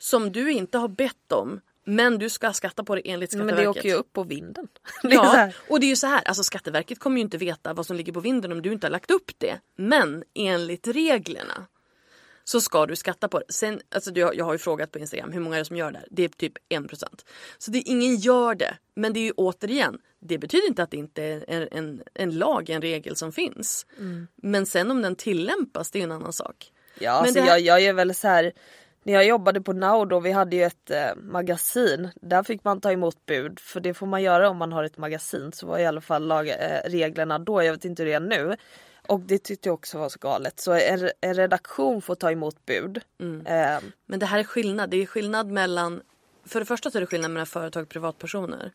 Som 0.02 0.32
du 0.32 0.52
inte 0.52 0.78
har 0.78 0.88
bett 0.88 1.32
om. 1.32 1.60
Men 1.84 2.18
du 2.18 2.30
ska 2.30 2.52
skatta 2.52 2.84
på 2.84 2.94
det 2.94 3.10
enligt 3.10 3.32
Men 3.34 3.48
Skatteverket. 3.48 3.74
det 3.74 3.80
åker 3.80 3.88
ju 3.88 3.94
upp 3.94 4.12
på 4.12 4.22
vinden. 4.22 4.68
Ja, 5.02 5.22
här. 5.22 5.56
och 5.68 5.80
det 5.80 5.86
är 5.86 5.88
ju 5.88 5.96
så 5.96 6.06
här. 6.06 6.22
Alltså 6.24 6.42
Skatteverket 6.42 6.98
kommer 6.98 7.16
ju 7.16 7.20
inte 7.22 7.38
veta 7.38 7.72
vad 7.74 7.86
som 7.86 7.96
ligger 7.96 8.12
på 8.12 8.20
vinden 8.20 8.52
om 8.52 8.62
du 8.62 8.72
inte 8.72 8.86
har 8.86 8.90
lagt 8.92 9.10
upp 9.10 9.30
det. 9.38 9.60
Men 9.76 10.24
enligt 10.34 10.86
reglerna 10.88 11.66
så 12.44 12.60
ska 12.60 12.86
du 12.86 12.96
skatta 12.96 13.28
på 13.28 13.38
det. 13.38 13.44
Sen, 13.52 13.80
alltså 13.94 14.10
jag, 14.14 14.44
har 14.44 14.52
ju 14.52 14.58
frågat 14.58 14.92
på 14.92 14.98
Instagram 14.98 15.32
hur 15.32 15.40
många 15.40 15.56
är 15.56 15.58
det 15.58 15.64
som 15.64 15.76
gör 15.76 15.92
det 15.92 15.98
här? 15.98 16.08
Det 16.10 16.24
är 16.24 16.28
typ 16.28 16.52
1%. 16.68 17.04
Så 17.58 17.70
det, 17.70 17.78
ingen 17.78 18.16
gör 18.16 18.54
det. 18.54 18.76
Men 18.94 19.12
det 19.12 19.20
är 19.20 19.24
ju 19.24 19.32
återigen, 19.36 19.98
det 20.20 20.38
betyder 20.38 20.68
inte 20.68 20.82
att 20.82 20.90
det 20.90 20.96
inte 20.96 21.22
är 21.22 21.44
en, 21.48 21.68
en, 21.72 22.02
en 22.14 22.38
lag, 22.38 22.70
en 22.70 22.82
regel 22.82 23.16
som 23.16 23.32
finns. 23.32 23.86
Men 24.36 24.66
sen 24.66 24.90
om 24.90 25.02
den 25.02 25.16
tillämpas, 25.16 25.90
det 25.90 25.98
är 25.98 26.04
en 26.04 26.12
annan 26.12 26.32
sak. 26.32 26.72
Ja, 26.98 27.12
Men 27.12 27.22
alltså 27.22 27.40
här- 27.40 27.48
jag, 27.48 27.60
jag 27.60 27.82
är 27.82 27.92
väl 27.92 28.14
så 28.14 28.28
här. 28.28 28.52
När 29.02 29.12
jag 29.12 29.26
jobbade 29.26 29.60
på 29.60 29.72
Now 29.72 30.08
då, 30.08 30.20
vi 30.20 30.32
hade 30.32 30.56
ju 30.56 30.62
ett 30.62 30.90
eh, 30.90 31.14
magasin. 31.16 32.08
Där 32.20 32.42
fick 32.42 32.64
man 32.64 32.80
ta 32.80 32.92
emot 32.92 33.26
bud. 33.26 33.60
För 33.60 33.80
det 33.80 33.94
får 33.94 34.06
man 34.06 34.22
göra 34.22 34.50
om 34.50 34.56
man 34.56 34.72
har 34.72 34.84
ett 34.84 34.98
magasin. 34.98 35.52
Så 35.52 35.66
var 35.66 35.78
i 35.78 35.86
alla 35.86 36.00
fall 36.00 36.26
lag, 36.26 36.48
eh, 36.48 36.80
reglerna 36.84 37.38
då. 37.38 37.62
Jag 37.62 37.72
vet 37.72 37.84
inte 37.84 38.02
hur 38.02 38.10
det 38.10 38.16
är 38.16 38.20
nu. 38.20 38.56
Och 39.06 39.20
det 39.20 39.38
tyckte 39.38 39.68
jag 39.68 39.74
också 39.74 39.98
var 39.98 40.08
så 40.08 40.18
galet. 40.18 40.60
Så 40.60 40.72
en, 40.72 41.10
en 41.20 41.34
redaktion 41.34 42.02
får 42.02 42.14
ta 42.14 42.30
emot 42.30 42.66
bud. 42.66 43.00
Mm. 43.20 43.46
Eh, 43.46 43.82
Men 44.06 44.18
det 44.18 44.26
här 44.26 44.38
är 44.38 44.44
skillnad. 44.44 44.90
Det 44.90 45.02
är 45.02 45.06
skillnad 45.06 45.50
mellan... 45.50 46.02
För 46.44 46.60
det 46.60 46.66
första 46.66 46.90
så 46.90 46.98
är 46.98 47.00
det 47.00 47.06
skillnad 47.06 47.30
mellan 47.30 47.46
företag 47.46 47.82
och 47.82 47.88
privatpersoner. 47.88 48.72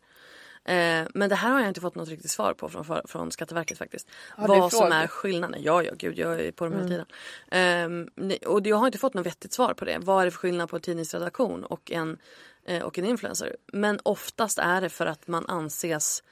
Eh, 0.68 1.06
men 1.14 1.28
det 1.28 1.34
här 1.34 1.50
har 1.50 1.60
jag 1.60 1.68
inte 1.68 1.80
fått 1.80 1.94
något 1.94 2.08
riktigt 2.08 2.30
svar 2.30 2.54
på 2.54 2.68
från, 2.68 3.02
från 3.04 3.30
Skatteverket 3.30 3.78
faktiskt. 3.78 4.08
Har 4.30 4.48
Vad 4.48 4.72
som 4.72 4.92
är 4.92 5.06
skillnaden. 5.06 5.62
Ja, 5.62 5.82
ja, 5.82 5.92
gud, 5.98 6.18
jag 6.18 6.40
är 6.40 6.52
på 6.52 6.64
dem 6.64 6.72
hela 6.72 7.04
Mm. 7.50 8.08
tiden. 8.16 8.30
Eh, 8.30 8.48
och 8.48 8.66
jag 8.66 8.76
har 8.76 8.86
inte 8.86 8.98
fått 8.98 9.14
något 9.14 9.26
vettigt 9.26 9.52
svar 9.52 9.74
på 9.74 9.84
det. 9.84 9.98
Vad 10.00 10.20
är 10.20 10.24
det 10.24 10.30
för 10.30 10.38
skillnad 10.38 10.68
på 10.68 10.76
en 10.76 10.82
tidningsredaktion 10.82 11.64
och 11.64 11.90
en, 11.92 12.18
eh, 12.64 12.82
och 12.82 12.98
en 12.98 13.04
influencer? 13.04 13.56
Men 13.72 14.00
oftast 14.02 14.58
är 14.58 14.80
det 14.80 14.88
för 14.88 15.06
att 15.06 15.28
man 15.28 15.46
anses 15.46 16.22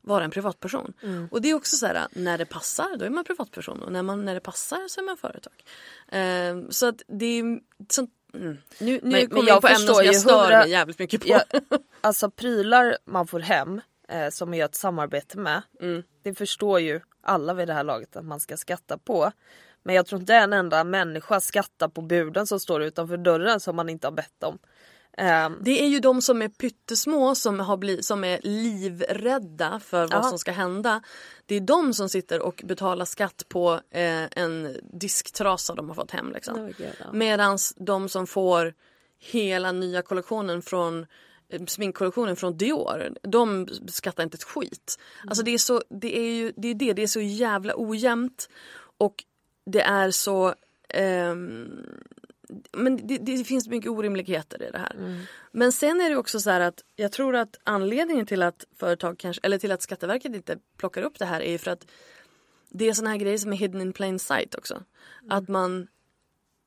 vara 0.00 0.24
en 0.24 0.30
privatperson. 0.30 0.92
Mm. 1.02 1.28
Och 1.30 1.42
det 1.42 1.50
är 1.50 1.54
också 1.54 1.76
så 1.76 1.86
här, 1.86 2.06
när 2.12 2.38
det 2.38 2.46
passar 2.46 2.96
då 2.98 3.04
är 3.04 3.10
man 3.10 3.24
privatperson 3.24 3.82
och 3.82 3.92
när, 3.92 4.02
man, 4.02 4.24
när 4.24 4.34
det 4.34 4.40
passar 4.40 4.88
så 4.88 5.00
är 5.00 5.04
man 5.04 5.16
företag. 5.16 5.64
Eh, 6.08 6.68
så 6.70 6.86
att 6.86 7.02
det 7.06 7.26
är 7.26 7.60
sånt, 7.88 8.10
mm. 8.34 8.58
Nu, 8.78 8.92
nu 8.92 9.00
Men- 9.02 9.28
kommer 9.28 9.42
men 9.42 9.46
jag 9.46 9.54
jag 9.54 9.62
på 9.62 9.68
ämnen 9.68 9.94
som 9.94 10.04
jag 10.04 10.16
stör 10.16 10.48
mig 10.48 10.70
jävligt 10.70 10.98
mycket 10.98 11.20
på. 11.20 11.28
Ja, 11.28 11.42
alltså 12.00 12.30
prylar 12.30 12.98
man 13.04 13.26
får 13.26 13.40
hem 13.40 13.80
eh, 14.08 14.28
som 14.30 14.50
man 14.50 14.58
gör 14.58 14.66
ett 14.66 14.74
samarbete 14.74 15.38
med. 15.38 15.62
Mm. 15.80 16.02
Det 16.22 16.34
förstår 16.34 16.80
ju 16.80 17.00
alla 17.22 17.54
vid 17.54 17.68
det 17.68 17.74
här 17.74 17.84
laget 17.84 18.16
att 18.16 18.24
man 18.24 18.40
ska 18.40 18.56
skatta 18.56 18.98
på. 18.98 19.32
Men 19.82 19.94
jag 19.94 20.06
tror 20.06 20.20
inte 20.20 20.34
en 20.34 20.52
enda 20.52 20.84
människa 20.84 21.40
skattar 21.40 21.88
på 21.88 22.00
buden 22.00 22.46
som 22.46 22.60
står 22.60 22.82
utanför 22.82 23.16
dörren 23.16 23.60
som 23.60 23.76
man 23.76 23.88
inte 23.88 24.06
har 24.06 24.12
bett 24.12 24.42
om. 24.42 24.58
Ehm, 25.16 25.58
Det 25.60 25.82
är 25.82 25.86
ju 25.86 26.00
de 26.00 26.22
som 26.22 26.42
är 26.42 26.48
pyttesmå 26.48 27.34
som, 27.34 27.60
har 27.60 27.76
bli, 27.76 28.02
som 28.02 28.24
är 28.24 28.40
livrädda 28.42 29.80
för 29.80 30.00
vad 30.06 30.12
Ja. 30.12 30.22
som 30.22 30.38
ska 30.38 30.52
hända. 30.52 31.02
Det 31.46 31.54
är 31.54 31.60
de 31.60 31.94
som 31.94 32.08
sitter 32.08 32.40
och 32.42 32.62
betalar 32.64 33.04
skatt 33.04 33.42
på 33.48 33.80
eh, 33.90 34.24
en 34.38 34.76
disktrasa 34.92 35.74
de 35.74 35.88
har 35.88 35.94
fått 35.94 36.10
hem. 36.10 36.32
Liksom. 36.32 36.58
Oh. 36.58 36.70
Medan 37.12 37.58
de 37.76 38.08
som 38.08 38.26
får 38.26 38.74
hela 39.18 39.72
nya 39.72 40.02
kollektionen 40.02 40.62
från 40.62 41.06
eh, 41.48 41.64
sminkkollektionen 41.66 42.36
från 42.36 42.56
Dior, 42.56 43.16
de 43.22 43.68
skattar 43.88 44.22
inte 44.22 44.34
ett 44.34 44.44
skit. 44.44 44.98
Alltså 45.28 45.44
det 45.44 45.50
är 45.50 45.58
så, 45.58 45.82
det 45.88 46.18
är 46.18 46.30
ju 46.32 46.52
det, 46.56 46.68
är 46.68 46.74
det, 46.74 46.92
det 46.92 47.02
är 47.02 47.06
så 47.06 47.20
jävla 47.20 47.72
ojämnt 47.76 48.48
och 48.98 49.14
det 49.66 49.80
är 49.82 50.10
så 50.10 50.54
ehm, 50.88 51.86
men 52.72 53.06
det, 53.06 53.18
det 53.18 53.44
finns 53.44 53.68
mycket 53.68 53.90
orimligheter 53.90 54.62
i 54.62 54.70
det 54.70 54.78
här. 54.78 55.24
Men 55.52 55.72
sen 55.72 56.00
är 56.00 56.10
det 56.10 56.16
också 56.16 56.40
så 56.40 56.50
här 56.50 56.60
att 56.60 56.80
jag 56.96 57.12
tror 57.12 57.36
att 57.36 57.56
anledningen 57.64 58.26
till 58.26 58.42
att 58.42 58.64
företag 58.76 59.18
kanske, 59.18 59.40
eller 59.46 59.58
till 59.58 59.72
att 59.72 59.82
Skatteverket 59.82 60.34
inte 60.34 60.58
plockar 60.76 61.02
upp 61.02 61.18
det 61.18 61.24
här 61.24 61.40
är 61.40 61.50
ju 61.50 61.58
för 61.58 61.70
att 61.70 61.86
det 62.70 62.88
är 62.88 62.92
såna 62.92 63.10
här 63.10 63.16
grejer 63.16 63.38
som 63.38 63.52
är 63.52 63.56
hidden 63.56 63.80
in 63.80 63.92
plain 63.92 64.18
sight 64.18 64.54
också. 64.54 64.82
Att 65.28 65.48
man, 65.48 65.86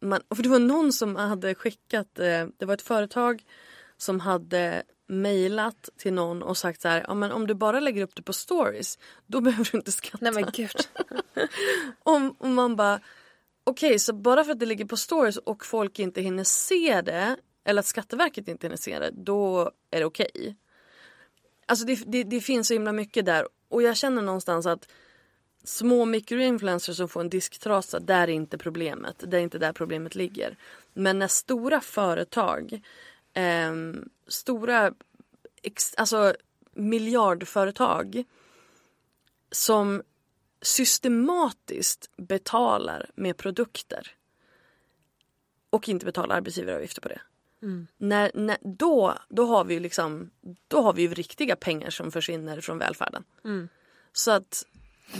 man, 0.02 0.22
för 0.36 0.44
det 0.44 0.50
var 0.50 0.60
någon 0.60 0.94
som 0.94 1.16
hade 1.16 1.56
skickat, 1.56 2.20
eh, 2.20 2.48
det 2.58 2.66
var 2.66 2.74
ett 2.74 2.82
företag 2.82 3.44
som 3.98 4.20
hade 4.20 4.84
mejlat 5.08 5.90
till 5.98 6.14
någon 6.14 6.44
och 6.44 6.58
sagt 6.58 6.82
så 6.82 6.88
här, 6.88 7.06
ja 7.08 7.14
men 7.14 7.32
om 7.32 7.48
du 7.48 7.54
bara 7.54 7.80
lägger 7.80 8.04
upp 8.04 8.16
det 8.16 8.22
på 8.22 8.34
stories, 8.34 9.00
då 9.26 9.42
behöver 9.42 9.70
du 9.72 9.78
inte 9.78 9.92
skatta. 9.92 10.18
Nej 10.22 10.34
men 10.34 10.46
gud. 10.54 10.76
Om, 12.04 12.36
om 12.40 12.54
man 12.54 12.76
bara, 12.76 13.00
okej 13.68 14.00
så 14.00 14.14
bara 14.14 14.44
för 14.44 14.52
att 14.52 14.60
det 14.60 14.66
ligger 14.66 14.86
på 14.86 14.98
stories 14.98 15.38
och 15.38 15.66
folk 15.66 16.00
inte 16.00 16.22
hinner 16.22 16.44
se 16.44 17.02
det, 17.02 17.36
eller 17.66 17.80
att 17.80 17.86
Skatteverket 17.86 18.48
inte 18.48 18.68
hinner 18.68 18.78
se 18.78 19.00
det, 19.00 19.12
då 19.14 19.72
är 19.92 20.00
det 20.00 20.06
okej. 20.06 20.56
Alltså 21.66 21.86
det, 21.86 22.04
det, 22.06 22.24
det 22.24 22.42
finns 22.42 22.68
så 22.68 22.74
himla 22.74 22.92
mycket 22.92 23.26
där 23.26 23.48
och 23.70 23.82
jag 23.82 23.98
känner 23.98 24.22
någonstans 24.22 24.66
att 24.66 24.88
små 25.64 26.06
mikroinfluencers 26.06 26.98
som 26.98 27.10
får 27.10 27.22
en 27.22 27.30
disktrasa, 27.30 28.00
där 28.00 28.22
är 28.22 28.28
inte 28.28 28.58
problemet. 28.58 29.24
Det 29.28 29.38
är 29.38 29.42
inte 29.42 29.58
där 29.58 29.74
problemet 29.74 30.16
ligger. 30.16 30.58
Men 30.94 31.20
när 31.20 31.28
stora 31.28 31.82
företag, 31.82 32.82
eh, 33.34 33.74
stora 34.28 34.94
ex, 35.62 35.94
alltså 35.98 36.34
miljardföretag 36.74 38.24
som 39.52 40.04
systematiskt 40.62 42.10
betalar 42.18 43.10
med 43.16 43.38
produkter 43.38 44.12
och 45.70 45.90
inte 45.90 46.06
betalar 46.06 46.36
arbetsgivaravgifter 46.36 47.02
på 47.02 47.10
det. 47.10 47.22
När, 47.98 48.32
när, 48.34 48.58
då, 48.62 49.18
då, 49.30 49.46
har 49.46 49.66
vi 49.66 49.74
ju 49.74 49.80
liksom, 49.80 50.30
då 50.68 50.82
har 50.82 50.94
vi 50.94 51.02
ju 51.02 51.14
riktiga 51.14 51.56
pengar 51.56 51.90
som 51.90 52.12
försvinner 52.12 52.62
från 52.62 52.78
välfärden. 52.78 53.24
Så 54.14 54.32
att 54.32 54.66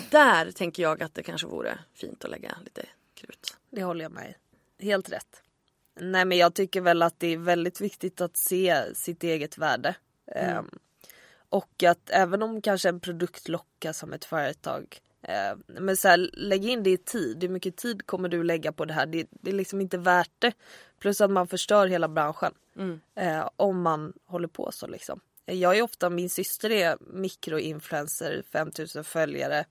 där 0.10 0.52
tänker 0.52 0.84
jag 0.84 1.04
att 1.04 1.14
det 1.14 1.24
kanske 1.24 1.48
vore 1.48 1.80
fint 1.94 2.26
att 2.26 2.32
lägga 2.32 2.58
lite 2.64 2.86
krut. 3.14 3.58
Det 3.70 3.84
håller 3.84 4.06
jag 4.06 4.12
med. 4.12 4.34
Helt 4.80 5.10
rätt. 5.10 5.42
Nej 6.00 6.26
men 6.26 6.38
jag 6.38 6.54
tycker 6.54 6.82
väl 6.82 7.02
att 7.02 7.20
det 7.20 7.28
är 7.28 7.38
väldigt 7.38 7.82
viktigt 7.82 8.22
att 8.22 8.38
se 8.38 8.96
sitt 8.96 9.24
eget 9.24 9.58
värde. 9.58 9.96
Ehm, 10.36 10.70
och 11.50 11.84
att 11.84 12.10
även 12.10 12.44
om 12.44 12.62
kanske 12.62 12.90
en 12.90 13.00
produkt 13.00 13.48
lockar 13.48 13.94
som 13.94 14.14
ett 14.14 14.26
företag 14.26 15.00
men 15.68 15.98
så 15.98 16.08
här, 16.08 16.30
lägg 16.34 16.66
in 16.66 16.84
det 16.84 16.90
i 16.90 16.98
tid. 16.98 17.44
Hur 17.44 17.50
mycket 17.50 17.76
tid 17.78 18.06
kommer 18.06 18.30
du 18.30 18.44
lägga 18.44 18.72
på 18.72 18.86
det 18.86 18.94
här? 18.94 19.06
Det, 19.06 19.28
det 19.32 19.50
är 19.52 19.56
liksom 19.56 19.82
inte 19.82 19.98
värt 19.98 20.32
det. 20.40 20.52
Plus 21.00 21.22
att 21.22 21.32
man 21.32 21.48
förstör 21.48 21.88
hela 21.88 22.08
branschen. 22.08 22.54
Mm. 22.78 23.00
Eh, 23.16 23.50
om 23.56 23.82
man 23.82 24.14
håller 24.26 24.48
på 24.48 24.72
så 24.72 24.88
liksom. 24.88 25.20
Jag 25.46 25.78
är 25.78 25.82
ofta, 25.82 26.10
min 26.10 26.30
syster 26.30 26.70
är 26.72 26.98
mikroinfluencer, 27.00 28.44
5000 28.52 29.04
följare. 29.04 29.66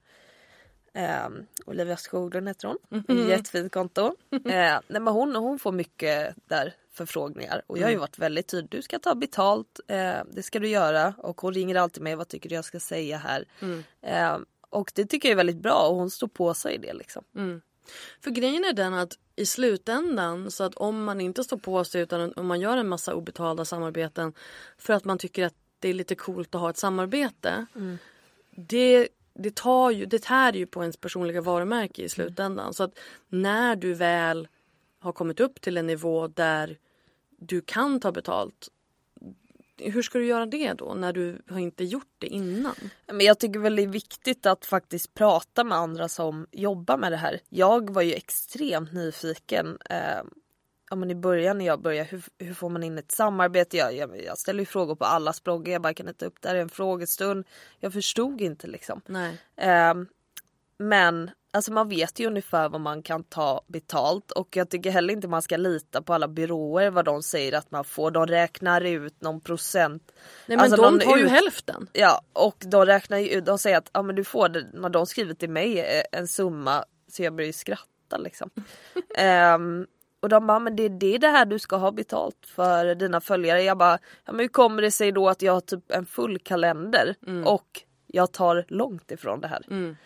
Eh, 0.95 1.29
Olivia 1.67 1.97
Skoglund 1.97 2.49
heter 2.49 2.69
hon. 2.69 3.05
Mhm. 3.09 3.29
Jättefint 3.29 3.73
konto. 3.73 4.17
Eh, 4.31 4.81
nej 4.89 5.01
men 5.01 5.07
hon, 5.07 5.37
hon 5.37 5.59
får 5.59 5.73
mycket 5.73 6.35
där 6.49 6.75
förfrågningar 6.93 7.63
och 7.67 7.79
jag 7.79 7.83
har 7.83 7.89
ju 7.91 7.95
Mm. 7.95 8.01
varit 8.01 8.19
väldigt 8.19 8.49
tydlig. 8.49 8.71
Du 8.71 8.83
ska 8.83 8.99
ta 8.99 9.15
betalt, 9.15 9.81
eh, 9.89 10.19
det 10.33 10.43
ska 10.43 10.59
du 10.59 10.69
göra 10.69 11.15
och 11.19 11.41
hon 11.41 11.55
ringer 11.55 11.75
alltid 11.75 12.03
mig. 12.03 12.15
Vad 12.15 12.29
tycker 12.29 12.49
du 12.49 12.55
jag 12.55 12.65
ska 12.65 12.81
säga 12.81 13.17
här? 13.19 13.45
Mm. 13.61 13.85
Eh, 14.03 14.39
och 14.77 14.93
det 14.95 15.07
tycker 15.07 15.29
jag 15.29 15.33
är 15.33 15.37
väldigt 15.37 15.63
bra 15.63 15.89
och 15.89 15.97
hon 15.97 16.11
står 16.11 16.29
på 16.29 16.55
sig 16.55 16.75
i 16.75 16.79
det 16.79 16.93
liksom. 16.93 17.25
Mm. 17.37 17.61
För 18.21 18.31
grejen 18.31 18.65
är 18.65 18.73
den 18.73 18.95
att 18.95 19.19
i 19.37 19.47
slutändan 19.47 20.51
så 20.51 20.65
att 20.65 20.75
om 20.75 21.05
man 21.05 21.21
inte 21.21 21.45
står 21.45 21.57
på 21.57 21.85
sig 21.85 22.03
utan 22.03 22.33
om 22.37 22.47
man 22.47 22.61
gör 22.61 22.77
en 22.77 22.89
massa 22.89 23.15
obetalda 23.15 23.65
samarbeten 23.65 24.33
för 24.79 24.93
att 24.93 25.05
man 25.05 25.19
tycker 25.19 25.47
att 25.47 25.55
det 25.79 25.89
är 25.89 25.95
lite 25.95 26.15
coolt 26.15 26.55
att 26.55 26.61
ha 26.61 26.71
ett 26.71 26.77
samarbete. 26.77 27.67
Det, 28.51 29.09
det, 29.35 29.55
tar 29.55 29.91
ju, 29.91 30.07
det 30.07 30.23
tär 30.23 30.53
ju 30.53 30.67
på 30.67 30.83
ens 30.83 30.97
personliga 30.97 31.41
varumärke 31.41 32.03
i 32.03 32.09
slutändan. 32.09 32.75
Så 32.75 32.83
att 32.83 32.99
när 33.29 33.77
du 33.77 33.95
väl 33.95 34.49
har 34.99 35.13
kommit 35.13 35.41
upp 35.41 35.61
till 35.61 35.77
en 35.77 35.87
nivå 35.87 36.29
där 36.29 36.79
du 37.39 37.61
kan 37.61 38.01
ta 38.01 38.13
betalt. 38.13 38.69
Hur 39.79 40.03
ska 40.03 40.19
du 40.19 40.27
göra 40.27 40.47
det 40.47 40.73
då 40.73 40.95
när 40.95 41.13
du 41.13 41.43
har 41.49 41.59
inte 41.59 41.85
gjort 41.85 42.15
det 42.19 42.27
innan? 42.27 42.75
Men 43.07 43.21
jag 43.21 43.39
tycker 43.39 43.61
väl 43.61 43.77
det 43.77 43.83
är 43.83 43.87
viktigt 43.87 44.47
att 44.47 44.65
faktiskt 44.65 45.15
prata 45.15 45.65
med 45.65 45.79
andra 45.79 46.09
som 46.09 46.47
jobbar 46.53 46.97
med 46.97 47.13
det 47.13 47.17
här. 47.17 47.41
Jag 47.49 47.91
var 47.91 48.03
ju 48.03 48.13
extremt 48.13 48.93
nyfiken 48.93 49.79
eh, 49.91 50.23
ja, 50.91 50.97
men 50.97 51.11
i 51.11 51.15
början 51.15 51.59
när 51.59 51.65
jag 51.67 51.81
började. 51.81 52.09
Hur, 52.09 52.25
hur 52.39 52.55
får 52.55 52.69
man 52.69 52.83
in 52.83 52.99
ett 52.99 53.13
samarbete? 53.13 53.77
Jag, 53.77 53.97
jag, 53.97 54.25
jag 54.25 54.39
ställer 54.39 54.61
ju 54.61 54.67
frågor 54.67 54.95
på 54.95 55.05
allas 55.05 55.43
bloggar. 55.45 55.73
Jag 55.73 55.83
bara 55.83 55.95
kan 55.95 56.09
inte 56.09 56.27
upp 56.27 56.41
det 56.41 56.49
här 56.49 56.57
är 56.57 56.61
en 56.61 56.69
frågestund. 56.69 57.47
Jag 57.81 57.93
förstod 57.93 58.41
inte 58.41 58.67
liksom. 58.67 59.01
Nej. 59.07 59.39
Eh, 59.57 59.95
men 60.79 61.31
alltså 61.57 61.73
man 61.73 61.89
vet 61.89 62.19
ju 62.21 62.27
ungefär 62.27 62.69
vad 62.69 62.81
man 62.81 63.03
kan 63.03 63.25
ta 63.25 63.61
betalt 63.67 64.31
och 64.31 64.57
jag 64.57 64.69
tycker 64.71 64.91
heller 64.91 65.15
inte 65.15 65.29
man 65.29 65.43
ska 65.43 65.57
lita 65.57 66.03
på 66.03 66.15
alla 66.15 66.29
byråer 66.29 66.91
vad 66.91 67.05
de 67.05 67.23
säger 67.23 67.53
att 67.53 67.71
man 67.71 67.85
får. 67.85 68.11
De 68.11 68.27
räknar 68.27 68.81
ut 68.81 69.23
någon 69.23 69.41
procent. 69.41 70.13
Nej 70.47 70.57
men 70.57 70.61
Alltså, 70.61 70.83
de 70.83 70.99
tar 70.99 71.17
ju 71.17 71.25
ut- 71.25 71.31
hälften. 71.31 71.89
Ja 71.93 72.21
och 72.33 72.57
de 72.67 72.87
räknar 72.87 73.19
ju 73.19 73.41
de 73.41 73.59
säger 73.59 73.79
att 73.79 73.91
ja, 73.93 74.03
men 74.03 74.17
du 74.17 74.25
får 74.25 74.49
det, 74.49 74.67
när 74.73 74.89
de 74.89 75.07
skriver 75.07 75.35
till 75.35 75.51
mig 75.51 75.81
eh, 75.81 76.03
en 76.21 76.29
summa 76.29 76.85
så 77.09 77.23
jag 77.23 77.35
börjar 77.35 77.47
ju 77.47 77.53
skratta 77.53 78.17
liksom. 78.19 78.51
Ehm, 79.19 79.87
och 80.21 80.29
de 80.29 80.47
bara, 80.47 80.59
men 80.59 80.77
det, 80.77 80.89
det 80.89 81.15
är 81.15 81.19
det 81.19 81.29
här 81.29 81.47
du 81.47 81.59
ska 81.59 81.77
ha 81.77 81.91
betalt 81.93 82.47
för 82.47 82.95
dina 82.95 83.21
följare. 83.21 83.63
Jag 83.63 83.79
bara, 83.79 83.99
ja 84.25 84.33
men 84.33 84.41
hur 84.41 84.49
kommer 84.49 84.83
det 84.83 84.91
sig 84.91 85.13
då 85.13 85.29
att 85.29 85.43
jag 85.43 85.53
har 85.53 85.61
typ 85.61 85.91
en 85.93 86.07
full 86.07 86.39
kalender 86.39 87.15
och 87.45 87.83
jag 88.07 88.33
tar 88.33 88.65
långt 88.69 89.11
ifrån 89.11 89.41
det 89.41 89.49
här. 89.49 89.63
Mm. 89.71 89.97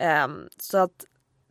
Ehm, 0.00 0.48
så 0.56 0.78
att 0.78 1.04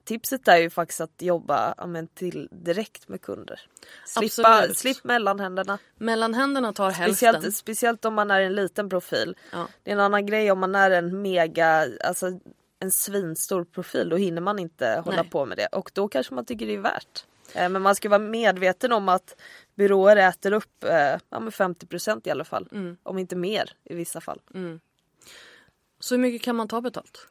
tipset 0.03 0.47
är 0.47 0.57
ju 0.57 0.69
faktiskt 0.69 1.01
att 1.01 1.21
jobba 1.21 1.73
ja, 1.77 1.87
men 1.87 2.07
till 2.07 2.49
direkt 2.51 3.07
med 3.07 3.21
kunder. 3.21 3.61
Slippa, 4.05 4.57
Absolut. 4.57 4.77
slipp 4.77 5.03
mellanhänderna. 5.03 5.77
Mellanhänderna 5.97 6.73
tar 6.73 6.91
hälften. 6.91 7.15
Speciellt, 7.15 7.55
speciellt 7.55 8.05
om 8.05 8.13
man 8.13 8.31
är 8.31 8.41
en 8.41 8.55
liten 8.55 8.89
profil. 8.89 9.35
Ja. 9.51 9.67
Det 9.83 9.91
är 9.91 9.95
en 9.95 9.99
annan 9.99 10.25
grej 10.25 10.51
om 10.51 10.59
man 10.59 10.75
är 10.75 10.91
en 10.91 11.21
mega, 11.21 11.87
alltså 12.03 12.39
en 12.79 12.91
svinstor 12.91 13.63
profil. 13.63 14.09
Då 14.09 14.17
hinner 14.17 14.41
man 14.41 14.59
inte 14.59 15.01
hålla 15.05 15.21
Nej. 15.21 15.29
på 15.31 15.45
med 15.45 15.57
det. 15.57 15.67
Och 15.67 15.91
då 15.93 16.07
kanske 16.07 16.33
man 16.33 16.45
tycker 16.45 16.67
det 16.67 16.73
är 16.73 16.79
värt. 16.79 17.25
Eh, 17.53 17.69
Men 17.69 17.81
man 17.81 17.95
ska 17.95 18.09
vara 18.09 18.19
medveten 18.19 18.91
om 18.91 19.09
att 19.09 19.35
byråer 19.75 20.15
äter 20.15 20.53
upp 20.53 20.83
eh, 20.83 21.17
ja, 21.29 21.39
men 21.39 21.51
50% 21.51 22.27
i 22.27 22.31
alla 22.31 22.45
fall. 22.45 22.67
Mm. 22.71 22.97
Om 23.03 23.17
inte 23.17 23.35
mer 23.35 23.73
i 23.83 23.95
vissa 23.95 24.21
fall. 24.21 24.41
Så 25.99 26.15
hur 26.15 26.21
mycket 26.21 26.41
kan 26.41 26.55
man 26.55 26.67
ta 26.67 26.81
betalt? 26.81 27.27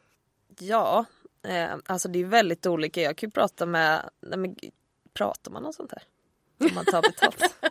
Ja, 0.59 1.05
eh, 1.43 1.71
alltså 1.87 2.09
det 2.09 2.19
är 2.19 2.25
väldigt 2.25 2.67
olika. 2.67 3.03
Jag 3.03 3.17
kan 3.17 3.27
ju 3.27 3.31
prata 3.31 3.67
med, 3.67 4.11
nej 4.21 4.39
men 4.39 4.57
pratar 5.15 5.51
man 5.51 5.65
om 5.65 5.73
sånt 5.73 5.93
här? 5.93 6.03
Om 6.69 6.75
man 6.75 6.85
tar 6.85 7.03
betalt? 7.03 7.55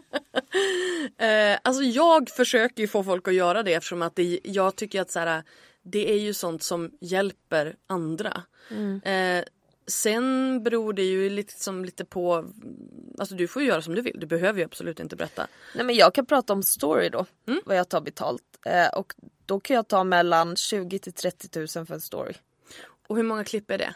Eh, 1.18 1.60
alltså 1.62 1.84
jag 1.84 2.30
försöker 2.30 2.82
ju 2.82 2.88
få 2.88 3.04
folk 3.04 3.28
att 3.28 3.34
göra 3.34 3.64
det 3.64 3.74
eftersom 3.74 4.02
att 4.02 4.16
det, 4.16 4.40
jag 4.44 4.76
tycker 4.76 5.02
att 5.02 5.12
så 5.12 5.20
här, 5.20 5.44
det 5.82 6.12
är 6.12 6.20
ju 6.20 6.34
sånt 6.34 6.64
som 6.64 6.92
hjälper 7.02 7.76
andra. 7.88 8.44
Eh, 9.04 9.44
sen 9.88 10.64
beror 10.64 10.94
det 10.94 11.04
ju 11.04 11.30
lite, 11.30 11.54
som 11.54 11.86
lite 11.86 12.06
på, 12.06 12.46
alltså 13.20 13.36
du 13.36 13.48
får 13.48 13.62
göra 13.62 13.82
som 13.82 13.96
du 13.96 14.02
vill, 14.02 14.20
du 14.20 14.26
behöver 14.28 14.60
ju 14.60 14.66
absolut 14.66 15.00
inte 15.00 15.16
berätta. 15.16 15.48
Nej 15.76 15.86
men 15.86 15.96
jag 15.96 16.14
kan 16.14 16.26
prata 16.26 16.54
om 16.54 16.64
story 16.64 17.10
då, 17.10 17.26
vad 17.66 17.78
jag 17.78 17.90
tar 17.90 18.02
betalt. 18.02 18.44
Eh, 18.66 18.88
och 18.88 19.14
då 19.46 19.60
kan 19.60 19.76
jag 19.76 19.88
ta 19.88 20.04
mellan 20.04 20.56
20 20.56 21.00
till 21.00 21.14
30 21.14 21.60
000 21.60 21.86
för 21.86 21.94
en 21.94 22.02
story. 22.02 22.34
Och 23.08 23.16
hur 23.16 23.24
många 23.24 23.44
klipp 23.44 23.72
är 23.72 23.78
det? 23.78 23.94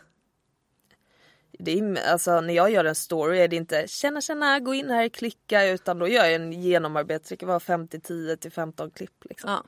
Det 1.52 1.80
är, 1.80 2.12
alltså, 2.12 2.42
när 2.42 2.54
jag 2.54 2.72
gör 2.72 2.86
en 2.86 2.96
story 2.96 3.40
är 3.40 3.48
det 3.48 3.56
inte 3.56 3.88
tjena 3.88 4.22
tjena 4.22 4.60
gå 4.60 4.74
in 4.74 4.90
här 4.90 5.10
klicka 5.10 5.66
utan 5.66 6.00
då 6.00 6.08
gör 6.08 6.26
jag 6.26 6.34
en 6.34 6.54
genomarbete. 6.54 7.26
Det 7.30 7.38
kan 7.38 7.48
vara 7.48 7.60
50 7.60 8.00
10 8.00 8.38
till 8.38 8.52
15 8.52 8.92
klipp. 8.92 9.26
Liksom. 9.26 9.50
Ja. 9.50 9.64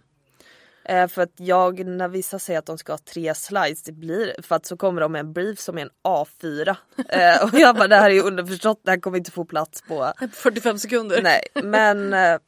Eh, 0.86 1.08
för 1.08 1.22
att 1.22 1.34
jag 1.36 1.86
när 1.86 2.08
vissa 2.08 2.40
säger 2.40 2.60
att 2.60 2.66
de 2.66 2.78
ska 2.78 2.94
ha 2.94 2.98
tre 2.98 3.36
slides 3.36 3.84
det 3.84 3.92
blir 3.92 4.42
för 4.42 4.56
att 4.56 4.66
så 4.66 4.78
kommer 4.78 5.02
de 5.02 5.12
med 5.12 5.20
en 5.20 5.34
brief 5.34 5.60
som 5.60 5.78
är 5.78 5.82
en 5.82 5.90
A4. 6.04 6.76
Eh, 7.10 7.44
och 7.44 7.60
jag 7.60 7.76
bara 7.76 7.88
det 7.88 7.96
här 7.96 8.10
är 8.10 8.24
underförstått 8.24 8.80
det 8.84 8.92
här 8.92 9.00
kommer 9.00 9.18
inte 9.18 9.32
få 9.32 9.46
plats 9.46 9.82
på 9.82 10.14
45 10.32 10.80
sekunder. 10.80 11.22
Nej, 11.22 11.48
men 11.64 12.14
eh, 12.14 12.40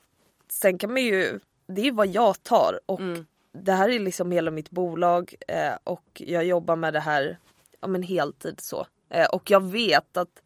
sen 0.52 0.78
kan 0.78 0.94
man 0.94 1.02
ju, 1.02 1.40
det 1.68 1.88
är 1.88 1.92
vad 1.92 2.08
jag 2.08 2.44
tar 2.44 2.80
och 2.86 3.00
det 3.64 3.72
här 3.72 3.90
är 3.90 4.00
liksom 4.00 4.32
hela 4.32 4.52
mitt 4.52 4.70
bolag 4.70 5.36
eh, 5.48 5.74
och 5.84 6.22
jag 6.26 6.46
jobbar 6.46 6.76
med 6.76 6.94
det 6.94 7.00
här 7.00 7.40
ja, 7.82 7.88
men 7.88 8.04
heltid 8.04 8.62
så. 8.62 8.88
Eh, 9.10 9.26
och 9.26 9.52
jag 9.52 9.72
vet 9.72 10.18
att 10.18 10.42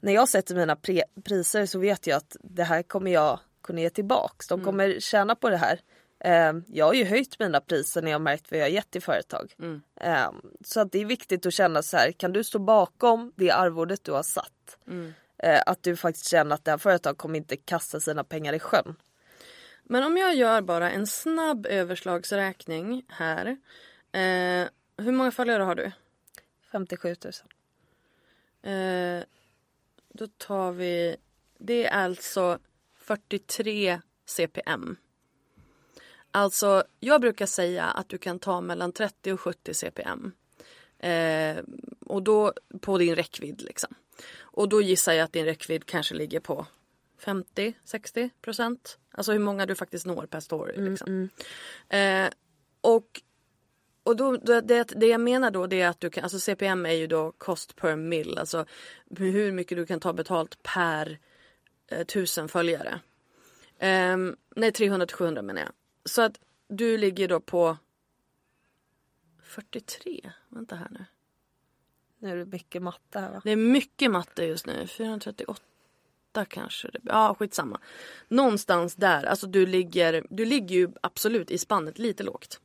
när 0.00 0.12
jag 0.12 0.28
sätter 0.28 0.54
mina 0.54 0.76
priser 1.24 1.66
så 1.66 1.78
vet 1.78 2.06
jag 2.06 2.16
att 2.16 2.36
det 2.42 2.64
här 2.64 2.82
kommer 2.82 3.10
jag 3.10 3.38
kunna 3.62 3.80
ge 3.80 3.90
tillbaks. 3.90 4.48
De 4.48 4.64
kommer 4.64 5.00
tjäna 5.00 5.34
på 5.34 5.50
det 5.50 5.56
här. 5.56 5.80
Eh, 6.24 6.52
jag 6.66 6.86
har 6.86 6.94
ju 6.94 7.04
höjt 7.04 7.38
mina 7.38 7.60
priser 7.60 8.02
när 8.02 8.10
jag 8.10 8.20
märkt 8.20 8.50
vad 8.50 8.60
jag 8.60 8.70
gett 8.70 8.90
till 8.90 9.02
företag. 9.02 9.54
Eh, 10.00 10.30
så 10.64 10.80
att 10.80 10.92
det 10.92 11.00
är 11.00 11.04
viktigt 11.04 11.46
att 11.46 11.54
känna 11.54 11.82
så 11.82 11.96
här, 11.96 12.12
kan 12.12 12.32
du 12.32 12.44
stå 12.44 12.58
bakom 12.58 13.32
det 13.36 13.50
arvodet 13.50 14.04
du 14.04 14.12
har 14.12 14.22
satt? 14.22 14.78
Eh, 15.42 15.62
att 15.66 15.82
du 15.82 15.96
faktiskt 15.96 16.28
känner 16.28 16.54
att 16.54 16.64
det 16.64 16.70
här 16.70 16.78
företaget 16.78 17.18
kommer 17.18 17.38
inte 17.38 17.56
kasta 17.56 18.00
sina 18.00 18.24
pengar 18.24 18.52
i 18.52 18.58
sjön. 18.58 18.96
Men 19.90 20.02
om 20.04 20.16
jag 20.16 20.34
gör 20.34 20.60
bara 20.60 20.90
en 20.90 21.06
snabb 21.06 21.66
överslagsräkning 21.66 23.04
här. 23.08 23.46
Eh, 24.12 24.68
hur 24.96 25.12
många 25.12 25.30
följare 25.30 25.62
har 25.62 25.74
du? 25.74 25.92
57 26.72 27.16
000. 28.62 28.74
Eh, 28.74 29.24
då 30.08 30.26
tar 30.26 30.72
vi, 30.72 31.16
det 31.58 31.86
är 31.86 31.90
alltså 31.90 32.58
43 32.96 34.00
CPM. 34.26 34.96
Alltså 36.30 36.84
jag 37.00 37.20
brukar 37.20 37.46
säga 37.46 37.84
att 37.84 38.08
du 38.08 38.18
kan 38.18 38.38
ta 38.38 38.60
mellan 38.60 38.92
30 38.92 39.32
och 39.32 39.40
70 39.40 39.74
CPM. 39.74 40.32
Eh, 40.98 41.56
och 42.06 42.22
då 42.22 42.52
på 42.80 42.98
din 42.98 43.14
räckvidd 43.14 43.62
liksom. 43.62 43.94
Och 44.38 44.68
då 44.68 44.82
gissar 44.82 45.12
jag 45.12 45.24
att 45.24 45.32
din 45.32 45.44
räckvidd 45.44 45.86
kanske 45.86 46.14
ligger 46.14 46.40
på 46.40 46.66
50-60 47.20 48.30
procent. 48.40 48.98
Alltså 49.10 49.32
hur 49.32 49.38
många 49.38 49.66
du 49.66 49.74
faktiskt 49.74 50.06
når 50.06 50.26
per 50.26 50.40
story. 50.40 50.90
Liksom. 50.90 51.28
Eh, 51.88 52.28
och 52.80 53.22
och 54.02 54.16
då, 54.16 54.36
det, 54.36 54.84
det, 54.84 55.06
jag 55.06 55.20
menar 55.20 55.50
då 55.50 55.66
det 55.66 55.80
är 55.80 55.88
att 55.88 56.00
du 56.00 56.10
kan, 56.10 56.22
alltså 56.24 56.40
CPM 56.40 56.86
är 56.86 56.92
ju 56.92 57.06
då 57.06 57.32
cost 57.32 57.76
per 57.76 57.96
mil, 57.96 58.38
alltså 58.38 58.66
hur 59.16 59.52
mycket 59.52 59.78
du 59.78 59.86
kan 59.86 60.00
ta 60.00 60.12
betalt 60.12 60.62
per 60.62 61.18
eh, 61.86 62.06
tusen 62.06 62.48
följare. 62.48 63.00
Ehm, 63.78 64.36
nej 64.56 64.72
300 64.72 65.06
till 65.06 65.16
700 65.16 65.42
menar 65.42 65.60
jag. 65.60 65.72
Så 66.04 66.22
att 66.22 66.40
du 66.68 66.98
ligger 66.98 67.28
då 67.28 67.40
på 67.40 67.76
43, 69.42 70.32
vänta 70.48 70.76
här 70.76 70.88
nu. 70.90 71.04
Nu 72.18 72.30
är 72.30 72.36
det 72.36 72.46
mycket 72.46 72.82
matte 72.82 73.20
här 73.20 73.30
va? 73.30 73.40
Det 73.44 73.50
är 73.50 73.56
mycket 73.56 74.10
matte 74.10 74.44
just 74.44 74.66
nu, 74.66 74.86
438 74.86 75.62
kanske. 76.48 76.88
det- 76.88 77.00
Ja 77.04 77.36
skitsamma. 77.38 77.80
Någonstans 78.28 78.94
där, 78.94 79.24
alltså 79.24 79.46
du 79.46 79.66
ligger, 79.66 80.26
du 80.30 80.44
ligger 80.44 80.76
ju 80.76 80.88
absolut 81.00 81.50
i 81.50 81.58
spannet 81.58 81.98
lite 81.98 82.22
lågt. 82.22 82.60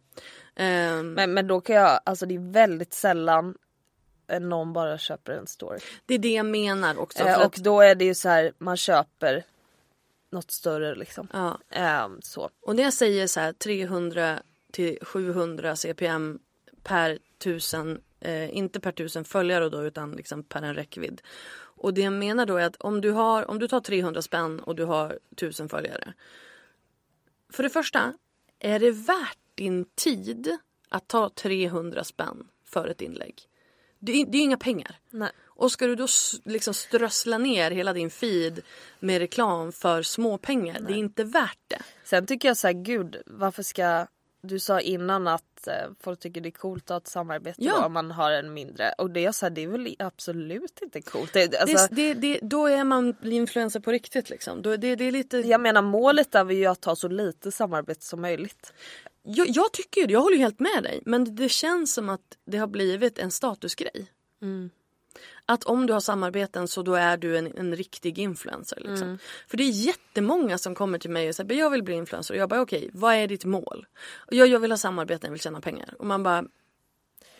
Ehm, 0.56 1.14
Men, 1.14 1.34
men 1.34 1.48
då 1.48 1.62
kan 1.62 1.76
jag, 1.76 2.00
alltså 2.06 2.26
det 2.26 2.36
är 2.36 2.52
väldigt 2.52 2.94
sällan 2.94 3.58
eh, 4.28 4.40
någon 4.40 4.74
bara 4.74 4.98
köper 4.98 5.32
en 5.32 5.48
story. 5.48 5.80
Det 6.06 6.14
är 6.14 6.20
det 6.20 6.34
jag 6.34 6.46
menar 6.46 6.98
också. 7.00 7.24
Eh, 7.24 7.38
och 7.38 7.46
att, 7.46 7.56
då 7.56 7.82
är 7.82 7.96
det 7.96 8.06
ju 8.06 8.16
så 8.16 8.30
här, 8.30 8.54
man 8.58 8.78
köper 8.78 9.44
något 10.32 10.52
större 10.52 10.96
liksom. 10.96 11.28
ja. 11.34 11.60
Ehm, 11.70 12.20
så. 12.22 12.50
och 12.62 12.76
när 12.76 12.84
jag 12.84 12.94
säger 12.94 13.28
så 13.28 13.40
här 13.40 13.54
300 13.54 14.40
till 14.72 14.98
700 15.02 15.76
CPM 15.76 16.40
per 16.84 17.20
tusen 17.38 18.02
Eh, 18.26 18.58
inte 18.58 18.80
per 18.80 18.92
tusen 18.92 19.26
följare 19.26 19.70
då 19.70 19.84
utan 19.84 20.12
liksom 20.12 20.44
per 20.44 20.62
en 20.62 20.76
räckvidd. 20.76 21.22
Och 21.76 21.94
det 21.94 22.02
jag 22.02 22.14
menar 22.14 22.46
då 22.46 22.58
är 22.58 22.66
att 22.66 22.76
om 22.76 23.02
du, 23.02 23.12
har, 23.12 23.50
om 23.50 23.60
du 23.60 23.68
tar 23.68 23.80
300 23.80 24.22
spänn 24.22 24.60
och 24.60 24.76
du 24.76 24.84
har 24.84 25.20
tusen 25.36 25.70
följare. 25.70 26.14
För 27.50 27.64
det 27.64 27.70
första, 27.70 28.14
är 28.60 28.80
det 28.80 28.92
värt 28.92 29.38
din 29.56 29.86
tid 29.96 30.58
att 30.90 31.08
ta 31.08 31.30
300 31.30 32.04
spänn 32.04 32.48
för 32.66 32.88
ett 32.88 33.02
inlägg? 33.02 33.42
Det 34.00 34.12
är, 34.12 34.26
det 34.26 34.38
är 34.38 34.42
inga 34.42 34.58
pengar. 34.58 35.00
Nej. 35.10 35.32
Och 35.44 35.72
ska 35.72 35.88
du 35.88 35.96
då 35.96 36.08
liksom 36.44 36.74
strössla 36.74 37.38
ner 37.38 37.72
hela 37.72 37.94
din 37.94 38.10
feed 38.10 38.62
med 39.00 39.20
reklam 39.20 39.72
för 39.72 40.02
småpengar, 40.02 40.80
det 40.80 40.94
är 40.94 40.98
inte 40.98 41.24
värt 41.24 41.60
det. 41.68 41.82
Sen 42.04 42.26
tycker 42.26 42.48
jag 42.48 42.58
så 42.58 42.68
här, 42.68 42.74
gud 42.74 43.22
varför 43.26 43.64
ska 43.64 44.08
du 44.46 44.60
sa 44.60 44.80
innan 44.80 45.28
att 45.28 45.68
eh, 45.68 45.74
folk 46.00 46.20
tycker 46.20 46.42
det 46.42 46.50
är 46.50 46.52
coolt 46.52 46.84
att 46.84 46.90
ha 46.90 46.98
ett 46.98 47.08
samarbete 47.08 47.64
Ja. 47.64 47.86
om 47.86 47.94
man 47.94 48.12
har 48.12 48.32
en 48.32 48.54
mindre. 48.54 48.94
Och 48.98 49.10
det 49.12 49.34
så 49.34 49.46
här, 49.46 49.52
det 49.52 49.64
är 49.64 49.68
väl 49.68 49.96
absolut 50.00 50.80
inte 50.82 51.02
coolt. 51.02 51.34
Det, 51.34 51.62
alltså, 51.62 51.88
det, 51.92 52.14
det, 52.14 52.40
då 52.42 52.68
är 52.68 52.84
man 52.84 53.16
influencer 53.24 53.80
på 53.80 53.92
riktigt 53.92 54.30
liksom. 54.30 54.62
Då, 54.62 54.76
det, 54.78 54.88
är 54.88 55.12
lite... 55.12 55.38
Jag 55.38 55.62
menar 55.62 55.82
målet 55.82 56.36
är 56.36 56.50
ju 56.52 56.66
att 56.66 56.86
ha 56.86 56.96
så 56.96 57.08
lite 57.08 57.52
samarbete 57.52 58.06
som 58.06 58.22
möjligt. 58.22 58.74
Jag, 59.24 59.48
jag 59.50 59.72
tycker 59.74 60.02
ju 60.02 60.14
jag 60.14 60.22
håller 60.22 60.38
helt 60.38 60.60
med 60.60 60.84
dig. 60.84 61.02
Men 61.06 61.36
det 61.36 61.50
känns 61.50 61.94
som 61.94 62.10
att 62.10 62.38
det 62.46 62.58
har 62.58 62.68
blivit 62.68 63.20
en 63.20 63.32
statusgrej. 63.32 64.12
Att 65.46 65.64
om 65.64 65.86
du 65.86 65.94
har 65.94 66.00
samarbeten 66.00 66.68
så 66.68 66.82
då 66.82 66.96
är 66.96 67.18
du 67.18 67.38
en, 67.38 67.58
en 67.58 67.76
riktig 67.76 68.20
influencer. 68.20 68.78
Liksom. 68.80 69.18
För 69.48 69.58
det 69.58 69.64
är 69.64 69.70
jättemånga 69.70 70.58
som 70.58 70.76
kommer 70.76 71.00
till 71.00 71.10
mig 71.10 71.30
och 71.30 71.36
säger 71.36 71.56
jag 71.56 71.70
vill 71.70 71.84
bli 71.84 71.96
influencer. 71.96 72.34
Och 72.34 72.40
jag 72.40 72.50
bara 72.50 72.62
okej, 72.62 72.90
vad 72.94 73.14
är 73.14 73.28
ditt 73.28 73.46
mål? 73.46 73.86
Och 74.16 74.34
jag, 74.34 74.48
jag 74.48 74.60
vill 74.60 74.72
ha 74.72 74.78
samarbeten, 74.78 75.28
jag 75.28 75.32
vill 75.32 75.42
tjäna 75.42 75.62
pengar. 75.62 75.94
Och 76.00 76.06
man 76.06 76.24
bara 76.24 76.46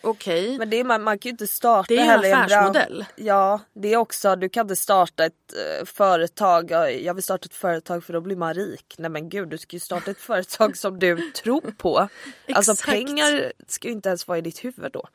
okej. 0.00 0.58
Men 0.58 0.70
det 0.70 0.80
är, 0.80 0.84
man, 0.84 1.02
man 1.02 1.18
kan 1.18 1.28
ju 1.28 1.30
inte 1.30 1.46
starta 1.46 1.86
Det 1.88 1.98
är 1.98 2.24
en 2.24 2.34
affärsmodell. 2.34 3.04
Ja, 3.16 3.60
det 3.72 3.92
är 3.92 3.96
också, 3.96 4.36
du 4.36 4.48
kan 4.48 4.64
inte 4.64 4.76
starta 4.76 5.24
ett 5.24 5.32
eh, 5.80 5.84
företag, 5.86 6.70
ja, 6.70 6.90
jag 6.90 7.14
vill 7.14 7.22
starta 7.22 7.46
ett 7.46 7.54
företag 7.54 8.04
för 8.04 8.12
då 8.12 8.20
blir 8.20 8.36
man 8.36 8.54
rik. 8.54 8.94
Nej 8.98 9.10
men 9.10 9.28
gud, 9.28 9.48
du 9.48 9.58
ska 9.58 9.76
ju 9.76 9.80
starta 9.80 10.10
ett 10.10 10.20
företag 10.20 10.76
som 10.76 10.98
du 10.98 11.30
tror 11.30 11.74
på. 11.78 12.08
Alltså 12.54 12.74
pengar 12.86 13.52
ska 13.66 13.88
ju 13.88 13.94
inte 13.94 14.08
ens 14.08 14.28
vara 14.28 14.38
i 14.38 14.40
ditt 14.40 14.64
huvud 14.64 14.92
då. 14.92 15.08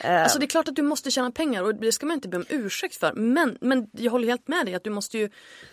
Eh, 0.00 0.22
Alltså 0.22 0.38
det 0.38 0.44
är 0.44 0.48
klart 0.48 0.68
att 0.68 0.76
du 0.76 0.82
måste 0.82 1.10
tjäna 1.10 1.30
pengar 1.30 1.62
och 1.62 1.74
det 1.74 1.92
ska 1.92 2.06
man 2.06 2.14
inte 2.14 2.28
be 2.28 2.36
om 2.36 2.44
ursäkt 2.48 2.96
för. 2.96 3.12
Men, 3.12 3.58
men 3.60 3.90
jag 3.92 4.12
håller 4.12 4.28
helt 4.28 4.48
med 4.48 4.66
dig 4.66 4.74
att 4.74 4.84
du 4.84 4.90
måste 4.90 5.18
ju 5.18 5.30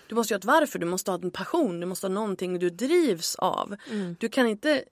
du 0.08 0.16
måste 0.16 0.34
ha 0.34 0.38
ett 0.38 0.46
varför, 0.46 0.80
du 0.80 0.86
måste 0.86 1.12
ha 1.12 1.20
en 1.24 1.32
passion, 1.32 1.80
du 1.80 1.86
måste 1.86 2.08
ha 2.08 2.14
någonting 2.14 2.60
du 2.60 2.70
drivs 2.70 3.36
av. 3.36 3.76
Mm. 3.92 4.16
Du, 4.20 4.30
kan 4.30 4.48
inte, 4.48 4.84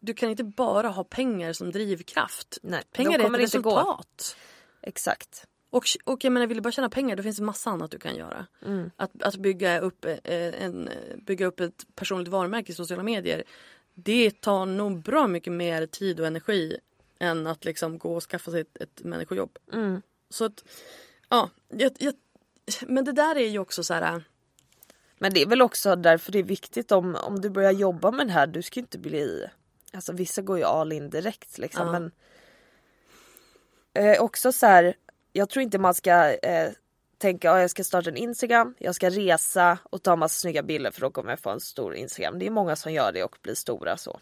du 0.00 0.14
kan 0.14 0.30
inte 0.30 0.44
bara 0.44 0.88
ha 0.88 1.04
pengar 1.04 1.52
som 1.52 1.72
drivkraft. 1.72 2.58
Nej, 2.62 2.82
pengar 2.92 3.18
är 3.18 3.34
ett 3.34 3.40
resultat. 3.40 4.36
Exakt. 4.82 5.46
Och, 5.70 5.84
och 6.04 6.24
jag 6.24 6.32
menar, 6.32 6.46
vill 6.46 6.56
du 6.56 6.60
bara 6.60 6.72
tjäna 6.72 6.90
pengar 6.90 7.16
då 7.16 7.22
finns 7.22 7.36
det 7.36 7.42
massa 7.42 7.70
annat 7.70 7.90
du 7.90 7.98
kan 7.98 8.16
göra. 8.16 8.46
Mm. 8.66 8.90
Att, 8.96 9.22
att 9.22 9.36
bygga, 9.36 9.80
upp, 9.80 10.04
eh, 10.04 10.64
en, 10.64 10.90
bygga 11.26 11.46
upp 11.46 11.60
ett 11.60 11.86
personligt 11.94 12.28
varumärke 12.28 12.72
i 12.72 12.74
sociala 12.74 13.02
medier 13.02 13.44
det 13.94 14.40
tar 14.40 14.66
nog 14.66 15.02
bra 15.02 15.26
mycket 15.26 15.52
mer 15.52 15.86
tid 15.86 16.20
och 16.20 16.26
energi 16.26 16.76
än 17.22 17.46
att 17.46 17.64
liksom 17.64 17.98
gå 17.98 18.14
och 18.14 18.22
skaffa 18.22 18.50
sig 18.50 18.60
ett, 18.60 18.76
ett 18.80 19.02
människojobb. 19.02 19.58
Mm. 19.72 20.02
Så 20.30 20.44
att, 20.44 20.64
ja, 21.28 21.50
jag, 21.68 21.92
jag, 21.98 22.14
men 22.86 23.04
det 23.04 23.12
där 23.12 23.36
är 23.36 23.48
ju 23.48 23.58
också 23.58 23.84
så 23.84 23.94
här. 23.94 24.22
Men 25.18 25.34
det 25.34 25.42
är 25.42 25.46
väl 25.46 25.62
också 25.62 25.96
därför 25.96 26.32
det 26.32 26.38
är 26.38 26.42
viktigt 26.42 26.92
om, 26.92 27.14
om 27.14 27.40
du 27.40 27.50
börjar 27.50 27.72
jobba 27.72 28.10
med 28.10 28.26
det 28.26 28.32
här, 28.32 28.46
du 28.46 28.62
ska 28.62 28.80
ju 28.80 28.82
inte 28.82 28.98
bli... 28.98 29.46
Alltså 29.92 30.12
vissa 30.12 30.42
går 30.42 30.58
ju 30.58 30.64
all 30.64 30.92
in 30.92 31.10
direkt 31.10 31.58
liksom 31.58 31.86
Ja. 31.86 31.92
men... 31.92 32.10
Eh, 33.94 34.22
också 34.22 34.52
så 34.52 34.66
här, 34.66 34.94
jag 35.32 35.48
tror 35.48 35.62
inte 35.62 35.78
man 35.78 35.94
ska 35.94 36.32
eh, 36.32 36.70
tänka 37.18 37.52
att 37.52 37.60
jag 37.60 37.70
ska 37.70 37.84
starta 37.84 38.10
en 38.10 38.16
Instagram, 38.16 38.74
jag 38.78 38.94
ska 38.94 39.10
resa 39.10 39.78
och 39.84 40.02
ta 40.02 40.16
massa 40.16 40.40
snygga 40.40 40.62
bilder 40.62 40.90
för 40.90 41.00
då 41.00 41.10
kommer 41.10 41.30
jag 41.30 41.40
få 41.40 41.50
en 41.50 41.60
stor 41.60 41.94
Instagram. 41.94 42.38
Det 42.38 42.46
är 42.46 42.50
många 42.50 42.76
som 42.76 42.92
gör 42.92 43.12
det 43.12 43.24
och 43.24 43.36
blir 43.42 43.54
stora 43.54 43.96
så. 43.96 44.20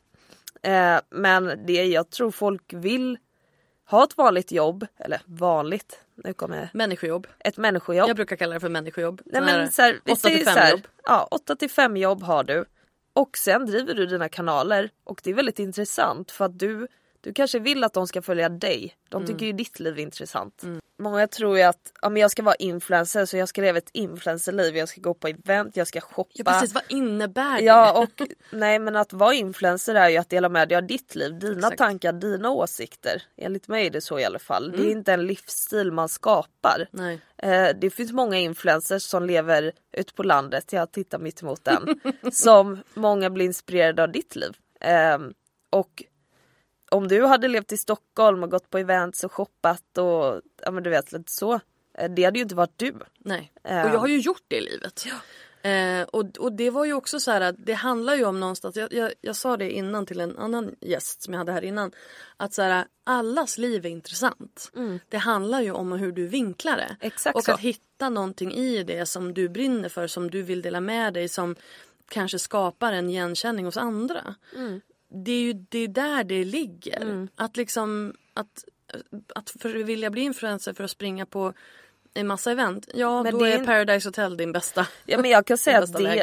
Eh, 0.63 1.01
men 1.11 1.67
det 1.67 1.85
jag 1.85 2.11
tror 2.11 2.31
folk 2.31 2.73
vill 2.73 3.19
ha 3.91 4.05
ett 4.05 4.17
vanligt 4.17 4.53
jobb, 4.53 4.87
eller 4.99 5.21
vanligt, 5.25 6.01
nu 6.15 6.33
kommer 6.33 6.71
Människojobb. 6.75 7.27
ett 7.39 7.57
människojobb. 7.57 8.09
Jag 8.09 8.17
brukar 8.17 8.37
kalla 8.37 8.55
det 8.55 8.61
för 8.61 8.69
människojobb. 8.69 9.23
Nej, 9.25 9.43
men 9.43 9.73
så 9.73 9.83
här, 9.83 9.93
vi 10.05 10.13
8 10.13 10.15
till 10.15 10.21
säger 10.21 10.45
5 10.45 10.55
så 10.55 10.61
här, 10.61 10.71
jobb. 10.71 10.87
Ja, 11.05 11.29
8 11.31 11.57
till 11.57 11.71
5 11.71 11.97
jobb 11.97 12.23
har 12.23 12.45
du. 12.45 12.65
Och 13.13 13.37
sen 13.39 13.67
driver 13.67 13.95
du 13.95 14.07
dina 14.07 14.29
kanaler 14.29 14.91
och 15.05 15.21
det 15.25 15.31
är 15.31 15.35
väldigt 15.35 15.59
intressant 15.59 16.31
för 16.31 16.45
att 16.45 16.59
du, 16.59 16.89
du 17.21 17.33
kanske 17.33 17.59
vill 17.59 17.85
att 17.85 17.93
de 17.93 18.07
ska 18.07 18.23
följa 18.23 18.49
dig. 18.49 18.97
De 19.09 19.27
tycker 19.27 19.47
ju 19.47 19.53
ditt 19.53 19.81
liv 19.81 19.99
är 19.99 20.03
intressant. 20.03 20.63
Många 20.99 21.27
tror 21.27 21.57
ju 21.57 21.63
att 21.63 21.93
ja, 22.03 22.09
men 22.09 22.23
jag 22.23 22.31
ska 22.31 22.43
vara 22.43 22.55
influencer 22.55 23.27
så 23.27 23.37
jag 23.37 23.49
ska 23.49 23.61
leva 23.61 23.79
ett 23.79 23.91
influencerliv. 23.93 24.77
Jag 24.77 24.89
ska 24.89 25.01
gå 25.01 25.15
på 25.15 25.29
event, 25.29 25.77
jag 25.77 25.87
ska 25.87 26.01
shoppa. 26.01 26.31
Ja 26.35 26.45
precis, 26.45 26.75
vad 26.75 26.83
innebär 26.89 27.59
det? 27.59 27.65
Ja 27.65 28.03
och 28.03 28.23
nej 28.51 28.79
men 28.79 28.97
att 28.97 29.13
vara 29.13 29.35
influencer 29.35 29.95
är 29.95 30.09
ju 30.09 30.17
att 30.17 30.29
dela 30.29 30.49
med 30.49 30.69
dig 30.69 30.77
av 30.77 30.87
ditt 30.87 31.15
liv, 31.15 31.39
dina 31.39 31.59
Exakt. 31.59 31.79
tankar, 31.79 32.13
dina 32.13 32.51
åsikter. 32.51 33.23
Enligt 33.37 33.69
mig 33.69 33.87
är 33.87 33.91
det 33.91 34.01
så 34.01 34.19
i 34.19 34.25
alla 34.25 34.39
fall. 34.39 34.73
Det 34.73 34.87
är 34.87 34.91
inte 34.91 35.13
en 35.13 35.27
livsstil 35.27 35.93
man 35.93 36.09
skapar. 36.09 36.89
Nej. 36.91 37.21
Eh, 37.37 37.69
det 37.81 37.91
finns 37.91 38.13
många 38.13 38.39
influencers 38.39 39.03
som 39.03 39.25
lever 39.25 39.73
ute 39.93 40.15
på 40.15 40.23
landet, 40.23 40.73
jag 40.73 40.93
tittar 40.93 41.19
mitt 41.19 41.43
emot 41.43 41.65
den, 41.65 42.01
som 42.33 42.83
många 42.95 43.31
blir 43.31 43.45
inspirerade 43.45 44.03
av 44.03 44.13
ditt 44.13 44.37
liv. 44.37 44.57
Eh, 44.81 45.19
och 45.71 46.05
om 46.91 47.09
du 47.09 47.25
hade 47.27 47.49
levt 47.49 47.73
i 47.73 47.77
Stockholm 47.77 48.43
och 48.43 48.51
gått 48.51 48.71
på 48.71 48.79
events 48.79 49.25
och 49.25 49.33
shoppat 49.33 49.99
och 49.99 50.41
ja 50.65 50.71
men 50.71 50.83
du 50.83 50.91
vet 50.91 51.13
lite 51.13 51.33
så. 51.33 51.61
eh, 51.99 52.11
Det 52.11 52.25
hade 52.25 52.39
ju 52.39 52.43
inte 52.43 52.55
varit 52.55 52.73
du. 52.79 52.95
Nej. 53.19 53.53
Eh. 53.65 53.83
Och 53.83 53.95
jag 53.95 53.99
har 53.99 54.09
ju 54.09 54.19
gjort 54.19 54.43
det 54.49 54.57
i 54.57 54.61
livet. 54.61 55.05
Eh, 55.63 56.03
och, 56.03 56.25
och 56.39 56.53
det 56.53 56.71
var 56.71 56.85
ju 56.85 56.93
också 56.93 57.21
så 57.21 57.31
här 57.31 57.41
att 57.41 57.55
det 57.59 57.73
handlar 57.73 58.15
ju 58.15 58.25
om 58.25 58.41
någonstans, 58.41 58.77
jag, 58.77 58.93
jag, 58.93 59.13
jag 59.21 59.37
sa 59.37 59.57
det 59.57 59.71
innan 59.71 60.07
till 60.07 60.21
en 60.21 60.39
annan 60.39 60.75
gäst 60.81 61.23
som 61.23 61.35
jag 61.35 61.39
hade 61.39 61.53
här 61.53 61.65
innan. 61.65 61.93
Att 62.37 62.55
så 62.55 62.63
här, 62.63 62.85
allas 63.05 63.59
liv 63.59 63.87
är 63.87 63.91
intressant. 63.91 64.71
Det 65.09 65.17
handlar 65.19 65.61
ju 65.61 65.71
om 65.73 65.93
hur 65.93 66.13
du 66.13 66.27
vinklar 66.27 66.77
det. 66.77 66.83
Mm. 66.83 66.97
Exakt 67.01 67.37
och 67.37 67.45
så. 67.45 67.53
att 67.53 67.61
hitta 67.61 68.09
någonting 68.09 68.53
i 68.55 68.83
det 68.83 69.07
som 69.07 69.35
du 69.35 69.49
brinner 69.49 69.89
för, 69.89 70.07
som 70.07 70.31
du 70.31 70.43
vill 70.43 70.63
dela 70.63 70.81
med 70.81 71.15
dig, 71.15 71.29
som 71.29 71.57
kanske 72.09 72.39
skapar 72.39 72.93
en 72.93 73.11
igenkänning 73.11 73.65
hos 73.65 73.77
andra. 73.77 74.35
Mm. 74.57 74.81
Det 75.11 75.33
är 75.33 75.41
ju 75.41 75.53
det 75.53 75.79
är 75.79 75.89
där 75.89 76.25
det 76.25 76.45
ligger. 76.45 77.29
Att 77.35 77.57
liksom 77.57 78.15
att, 78.35 78.65
att 79.35 79.51
för, 79.51 79.69
vilja 79.69 80.11
bli 80.11 80.21
influencer 80.21 80.73
för 80.73 80.85
att 80.85 80.91
springa 80.91 81.27
på 81.27 81.53
en 82.15 82.27
massa 82.27 82.51
event. 82.51 82.89
Ja, 82.95 83.23
Men 83.23 83.33
då 83.33 83.45
det 83.45 83.53
är 83.53 83.61
är 83.61 83.65
Paradise 83.65 84.09
Hotel 84.09 84.37
din 84.37 84.53
bästa. 84.53 84.87
Ja, 85.07 85.19
men 85.21 85.31
jag 85.31 85.47
kan 85.47 85.59
säga 85.67 85.79
att 85.79 85.93
det, 85.93 86.03
väg. 86.03 86.23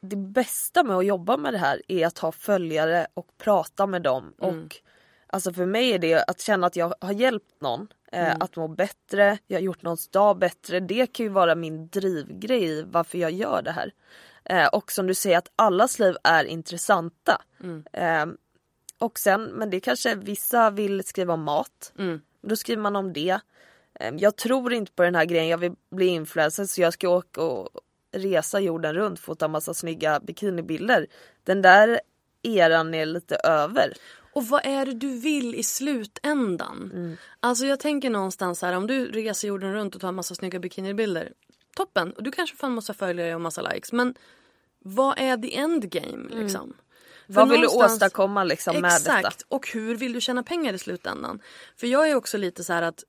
det 0.00 0.16
bästa 0.16 0.82
med 0.82 0.96
att 0.96 1.06
jobba 1.06 1.36
med 1.36 1.54
det 1.54 1.58
här 1.58 1.82
är 1.88 2.06
att 2.06 2.18
ha 2.18 2.32
följare 2.32 3.06
och 3.14 3.26
prata 3.38 3.86
med 3.86 4.02
dem. 4.02 4.32
Mm. 4.42 4.64
Och 4.64 4.76
alltså 5.26 5.52
för 5.52 5.66
mig 5.66 5.92
är 5.92 5.98
det 5.98 6.24
att 6.24 6.40
känna 6.40 6.66
att 6.66 6.76
jag 6.76 6.94
har 7.00 7.12
hjälpt 7.12 7.60
någon 7.60 7.88
eh, 8.12 8.26
Mm. 8.26 8.42
att 8.42 8.56
må 8.56 8.68
bättre, 8.68 9.38
jag 9.46 9.56
har 9.56 9.62
gjort 9.62 9.82
någons 9.82 10.08
dag 10.08 10.38
bättre. 10.38 10.80
Det 10.80 11.06
kan 11.06 11.26
ju 11.26 11.30
vara 11.30 11.54
min 11.54 11.88
drivgrej 11.88 12.64
i 12.64 12.82
varför 12.82 13.18
jag 13.18 13.30
gör 13.30 13.62
det 13.62 13.72
här. 13.72 13.92
Eh, 14.50 14.66
och 14.66 14.92
som 14.92 15.06
du 15.06 15.14
säger 15.14 15.38
att 15.38 15.52
allas 15.56 15.98
liv 15.98 16.16
är 16.24 16.44
intressanta. 16.44 17.42
Mm. 17.62 17.84
Eh, 17.92 18.34
och 18.98 19.18
sen, 19.18 19.42
men 19.44 19.70
det 19.70 19.80
kanske 19.80 20.14
vissa 20.14 20.70
vill 20.70 21.04
skriva 21.04 21.34
om 21.34 21.42
mat. 21.42 21.92
Mm. 21.98 22.20
Då 22.42 22.56
skriver 22.56 22.82
man 22.82 22.96
om 22.96 23.12
det. 23.12 23.40
Eh, 24.00 24.14
Jag 24.16 24.36
tror 24.36 24.72
inte 24.72 24.92
på 24.92 25.02
den 25.02 25.14
här 25.14 25.24
grejen, 25.24 25.48
jag 25.48 25.58
vill 25.58 25.72
bli 25.90 26.06
influencer 26.06 26.64
så 26.64 26.80
jag 26.80 26.92
ska 26.92 27.08
åka 27.08 27.42
och 27.42 27.68
resa 28.12 28.60
jorden 28.60 28.94
runt 28.94 29.20
för 29.20 29.32
att 29.32 29.38
ta 29.38 29.48
massa 29.48 29.74
snygga 29.74 30.20
bikinibilder. 30.20 31.06
Den 31.44 31.62
där 31.62 32.00
eran 32.42 32.94
är 32.94 33.06
lite 33.06 33.36
över. 33.36 33.92
Och 34.32 34.46
vad 34.46 34.66
är 34.66 34.86
det 34.86 34.94
du 34.94 35.20
vill 35.20 35.54
i 35.54 35.62
slutändan? 35.62 36.90
Mm. 36.94 37.16
Alltså 37.40 37.66
jag 37.66 37.80
tänker 37.80 38.10
någonstans 38.10 38.62
här 38.62 38.76
om 38.76 38.86
du 38.86 39.12
reser 39.12 39.48
jorden 39.48 39.72
runt 39.72 39.94
och 39.94 40.00
tar 40.00 40.12
massa 40.12 40.34
snygga 40.34 40.58
bikinibilder. 40.58 41.32
Toppen! 41.76 42.12
Och 42.12 42.22
du 42.22 42.30
kanske 42.30 42.56
får 42.56 42.66
en 42.66 42.72
massa 42.72 42.94
följare 42.94 43.34
och 43.34 43.40
massa 43.40 43.62
likes. 43.62 43.92
Men 43.92 44.14
vad 44.80 45.18
är 45.18 45.36
the 45.36 45.56
endgame 45.56 46.28
liksom? 46.42 46.60
För 47.26 47.32
Mm. 47.32 47.48
Vad 47.48 47.48
vill 47.50 47.60
du 47.60 47.66
åstadkomma 47.66 48.44
liksom 48.44 48.80
med 48.80 48.92
Exakt! 48.92 49.22
detta? 49.24 49.44
Och 49.48 49.68
hur 49.68 49.94
vill 49.96 50.12
du 50.12 50.20
tjäna 50.20 50.42
pengar 50.42 50.72
i 50.72 50.78
slutändan? 50.78 51.40
För 51.76 51.86
jag 51.86 52.08
är 52.10 52.14
också 52.14 52.38
lite 52.38 52.64
så 52.64 52.72
här 52.72 52.82
att 52.82 53.04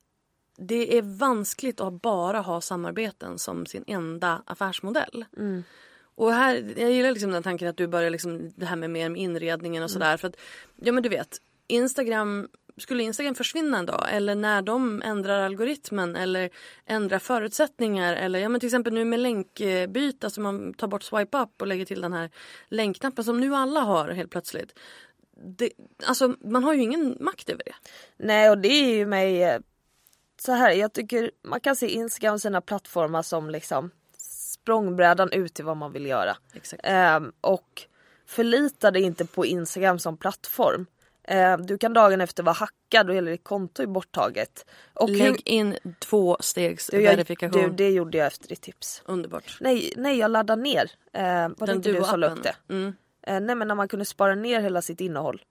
det 0.57 0.97
är 0.97 1.01
vanskligt 1.01 1.81
att 1.81 2.01
bara 2.01 2.39
ha 2.39 2.61
samarbeten 2.61 3.39
som 3.39 3.65
sin 3.65 3.83
enda 3.87 4.43
affärsmodell. 4.45 5.25
Mm. 5.37 5.63
Och 6.15 6.33
här, 6.33 6.73
jag 6.77 6.91
gillar 6.91 7.11
liksom 7.11 7.31
den 7.31 7.43
tanken 7.43 7.67
att 7.67 7.77
du 7.77 7.87
börjar 7.87 8.09
liksom 8.09 8.51
det 8.55 8.65
här 8.65 8.75
med 8.75 8.89
mer 8.89 9.09
med 9.09 9.21
inredningen 9.21 9.83
och 9.83 9.89
Mm. 9.89 9.93
sådär. 9.93 10.17
För 10.17 10.27
att, 10.27 10.35
ja 10.75 10.91
men 10.91 11.03
du 11.03 11.09
vet, 11.09 11.37
Instagram, 11.67 12.49
skulle 12.77 13.03
Instagram 13.03 13.35
försvinna 13.35 13.77
en 13.77 13.85
dag 13.85 14.07
eller 14.11 14.35
när 14.35 14.61
de 14.61 15.01
ändrar 15.01 15.39
algoritmen 15.45 16.15
eller 16.15 16.49
ändrar 16.85 17.19
förutsättningar 17.19 18.15
eller 18.15 18.39
ja 18.39 18.49
men 18.49 18.59
till 18.59 18.67
exempel 18.67 18.93
nu 18.93 19.05
med 19.05 19.19
länkbyte, 19.19 20.27
alltså 20.27 20.41
man 20.41 20.73
tar 20.73 20.87
bort 20.87 21.03
swipe 21.03 21.37
up 21.37 21.61
och 21.61 21.67
lägger 21.67 21.85
till 21.85 22.01
den 22.01 22.13
här 22.13 22.29
länkknappen 22.67 23.23
som 23.23 23.39
nu 23.39 23.55
alla 23.55 23.79
har 23.79 24.09
helt 24.09 24.31
plötsligt. 24.31 24.79
Det, 25.57 25.69
alltså 26.05 26.35
man 26.41 26.63
har 26.63 26.73
ju 26.73 26.81
ingen 26.81 27.17
makt 27.19 27.49
över 27.49 27.63
det. 27.65 27.75
Nej 28.17 28.49
och 28.49 28.57
det 28.57 28.67
är 28.67 28.95
ju 28.95 29.05
mig, 29.05 29.43
eh, 29.43 29.59
så 30.41 30.51
här, 30.51 30.71
jag 30.71 30.93
tycker 30.93 31.31
man 31.41 31.59
kan 31.59 31.75
se 31.75 31.87
Instagram 31.87 32.33
och 32.33 32.41
sina 32.41 32.61
plattformar 32.61 33.21
som 33.21 33.49
liksom 33.49 33.91
språngbrädan 34.61 35.31
ut 35.31 35.53
till 35.53 35.65
vad 35.65 35.77
man 35.77 35.91
vill 35.91 36.05
göra. 36.05 36.37
Exakt. 36.53 36.81
Ehm, 36.85 37.31
och 37.41 37.81
förlita 38.25 38.91
dig 38.91 39.01
inte 39.01 39.25
på 39.25 39.45
Instagram 39.45 39.99
som 39.99 40.17
plattform. 40.17 40.85
Ehm, 41.31 41.65
du 41.65 41.77
kan 41.77 41.93
dagen 41.93 42.21
efter 42.21 42.43
vara 42.43 42.53
hackad 42.53 43.09
och 43.09 43.15
hela 43.15 43.31
ditt 43.31 43.43
konto 43.43 43.83
är 43.83 43.87
borttaget. 43.87 44.65
Och 44.93 45.09
Lägg 45.09 45.21
hur- 45.21 45.49
in 45.49 45.77
två 45.99 46.37
stegs 46.39 46.87
du, 46.87 47.01
jag, 47.01 47.11
verifikation. 47.11 47.61
du, 47.61 47.69
det 47.69 47.89
gjorde 47.89 48.17
jag 48.17 48.27
efter 48.27 48.47
ditt 48.47 48.61
tips. 48.61 49.01
Underbart. 49.05 49.57
Nej, 49.59 49.93
nej 49.97 50.17
jag 50.17 50.31
laddade 50.31 50.61
ner. 50.61 50.91
Ehm, 51.13 51.55
var 51.57 51.67
det 51.67 51.73
inte 51.73 51.91
du 51.91 52.03
som 52.03 52.19
la 52.19 52.27
upp 52.29 52.43
det? 52.43 52.55
Mm. 52.69 52.93
Ehm, 53.27 53.45
nej 53.45 53.55
men 53.55 53.67
när 53.67 53.75
man 53.75 53.87
kunde 53.87 54.05
spara 54.05 54.35
ner 54.35 54.61
hela 54.61 54.81
sitt 54.81 55.01
innehåll. 55.01 55.41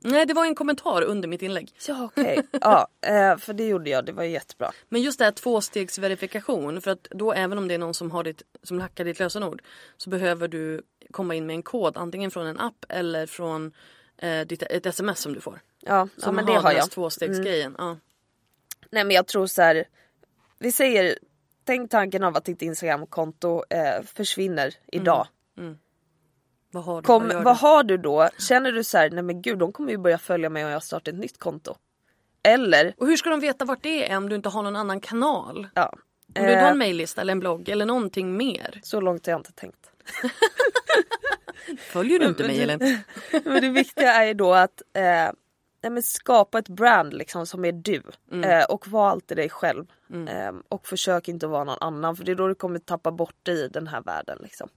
Nej 0.00 0.26
det 0.26 0.34
var 0.34 0.44
en 0.44 0.54
kommentar 0.54 1.02
under 1.02 1.28
mitt 1.28 1.42
inlägg. 1.42 1.72
Ja 1.88 2.04
okej. 2.04 2.42
ja, 2.60 2.88
eh, 3.06 3.36
för 3.36 3.52
det 3.52 3.66
gjorde 3.68 3.90
jag. 3.90 4.04
Det 4.04 4.12
var 4.12 4.22
jättebra. 4.24 4.70
Men 4.88 5.02
just 5.02 5.18
det 5.18 5.24
här 5.24 5.32
tvåstegsverifikation 5.32 6.80
för 6.80 6.90
att 6.90 7.06
då 7.10 7.32
även 7.32 7.58
om 7.58 7.68
det 7.68 7.74
är 7.74 7.78
någon 7.78 7.94
som 7.94 8.10
har 8.10 8.24
ditt, 8.24 8.42
som 8.62 8.80
hackar 8.80 9.04
ditt 9.04 9.18
lösenord 9.18 9.62
så 9.96 10.10
behöver 10.10 10.48
du 10.48 10.82
komma 11.10 11.34
in 11.34 11.46
med 11.46 11.54
en 11.54 11.62
kod 11.62 11.96
antingen 11.96 12.30
från 12.30 12.46
en 12.46 12.60
app 12.60 12.84
eller 12.88 13.26
från 13.26 13.72
eh, 14.18 14.46
ditt, 14.46 14.62
ett 14.62 14.86
sms 14.86 15.20
som 15.20 15.32
du 15.34 15.40
får. 15.40 15.60
Ja, 15.80 16.08
ja 16.16 16.32
men 16.32 16.46
det 16.46 16.52
har 16.52 16.72
jag. 16.72 16.90
tvåstegsgrejen. 16.90 17.74
Ja. 17.78 17.96
Nej 18.90 19.04
men 19.04 19.10
jag 19.16 19.26
tror 19.26 19.46
så 19.46 19.62
här. 19.62 19.84
Vi 20.58 20.72
säger, 20.72 21.18
tänk 21.64 21.90
tanken 21.90 22.22
av 22.24 22.36
att 22.36 22.44
ditt 22.44 22.62
Instagramkonto 22.62 23.64
eh, 23.70 24.02
försvinner 24.14 24.74
idag. 24.92 25.26
Vad 26.70 26.84
har 26.84 27.02
du? 27.02 27.06
Kom, 27.06 27.28
vad 27.28 27.44
vad 27.44 27.56
har 27.56 27.82
du 27.82 27.96
då? 27.96 28.28
Känner 28.38 28.72
du 28.72 28.84
så 28.84 28.98
här, 28.98 29.10
nej 29.10 29.22
men 29.22 29.42
gud 29.42 29.58
de 29.58 29.72
kommer 29.72 29.90
ju 29.90 29.98
börja 29.98 30.18
följa 30.18 30.50
mig 30.50 30.64
om 30.64 30.70
jag 30.70 30.82
startar 30.82 31.12
ett 31.12 31.18
nytt 31.18 31.38
konto. 31.38 31.74
Eller, 32.42 32.94
Och 32.98 33.06
hur 33.06 33.16
ska 33.16 33.30
de 33.30 33.40
veta 33.40 33.64
vart 33.64 33.82
det 33.82 34.10
är 34.10 34.16
om 34.16 34.28
du 34.28 34.36
inte 34.36 34.48
har 34.48 34.62
någon 34.62 34.76
annan 34.76 35.00
kanal? 35.00 35.68
ja. 35.74 35.92
Om 36.28 36.32
du 36.34 36.40
inte 36.50 36.56
har 36.56 36.66
Eh, 36.66 36.70
en 36.70 36.78
mejllista 36.78 37.20
eller 37.20 37.32
en 37.32 37.40
blogg 37.40 37.68
eller 37.68 37.86
någonting 37.86 38.36
mer. 38.36 38.80
så 38.82 39.00
långt 39.00 39.26
har 39.26 39.30
jag 39.30 39.40
inte 39.40 39.52
tänkt. 39.52 39.90
Följer 41.78 42.18
du 42.18 42.26
inte 42.26 42.42
mig 42.42 42.62
Elin? 42.62 42.78
men 43.44 43.62
det 43.62 43.68
viktiga 43.68 44.12
är 44.12 44.26
ju 44.26 44.34
då 44.34 44.54
att 44.54 44.82
eh, 44.92 45.30
nej 45.90 46.02
skapa 46.02 46.58
ett 46.58 46.68
brand 46.68 47.14
liksom 47.14 47.46
som 47.46 47.64
är 47.64 47.72
du. 47.72 48.02
Eh, 48.44 48.64
och 48.64 48.88
var 48.88 49.08
alltid 49.08 49.36
dig 49.36 49.48
själv. 49.48 49.86
Eh, 50.28 50.52
och 50.68 50.86
försök 50.86 51.28
inte 51.28 51.46
vara 51.46 51.64
någon 51.64 51.78
annan 51.80 52.16
för 52.16 52.24
det 52.24 52.32
är 52.32 52.36
då 52.36 52.48
du 52.48 52.54
kommer 52.54 52.78
tappa 52.78 53.10
bort 53.10 53.36
dig 53.42 53.64
i 53.64 53.68
den 53.68 53.86
här 53.86 54.02
världen. 54.02 54.38
Liksom. 54.42 54.68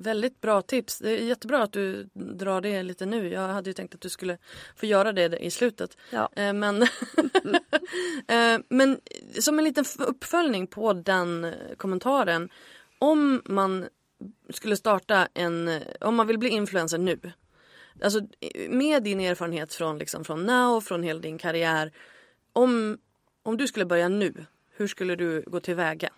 Väldigt 0.00 0.40
bra 0.40 0.62
tips. 0.62 0.98
Det 0.98 1.10
är 1.10 1.24
jättebra 1.24 1.62
att 1.62 1.72
du 1.72 2.08
drar 2.14 2.60
det 2.60 2.82
lite 2.82 3.06
nu. 3.06 3.32
Jag 3.32 3.48
hade 3.48 3.70
ju 3.70 3.74
tänkt 3.74 3.94
att 3.94 4.00
du 4.00 4.08
skulle 4.08 4.38
få 4.76 4.86
göra 4.86 5.12
det 5.12 5.44
i 5.44 5.50
slutet. 5.50 5.96
Ja. 6.10 6.28
Eh, 6.36 6.52
Men, 6.52 6.82
Eh, 8.28 8.58
men 8.68 9.00
som 9.40 9.58
en 9.58 9.64
liten 9.64 9.84
uppföljning 9.98 10.66
på 10.66 10.92
den 10.92 11.54
kommentaren. 11.76 12.48
Om 12.98 13.42
man 13.44 13.88
skulle 14.50 14.76
starta 14.76 15.28
en, 15.34 15.82
om 16.00 16.14
man 16.14 16.26
vill 16.26 16.38
bli 16.38 16.48
influencer 16.48 16.98
nu. 16.98 17.20
Alltså 18.02 18.20
med 18.68 19.02
din 19.02 19.20
erfarenhet 19.20 19.74
från, 19.74 19.98
liksom, 19.98 20.24
från 20.24 20.46
now, 20.46 20.80
från 20.80 21.02
hela 21.02 21.20
din 21.20 21.38
karriär. 21.38 21.92
Om, 22.52 22.98
om 23.42 23.56
du 23.56 23.68
skulle 23.68 23.84
börja 23.84 24.08
nu, 24.08 24.46
hur 24.76 24.86
skulle 24.86 25.16
du 25.16 25.42
gå 25.46 25.60
tillväga? 25.60 26.10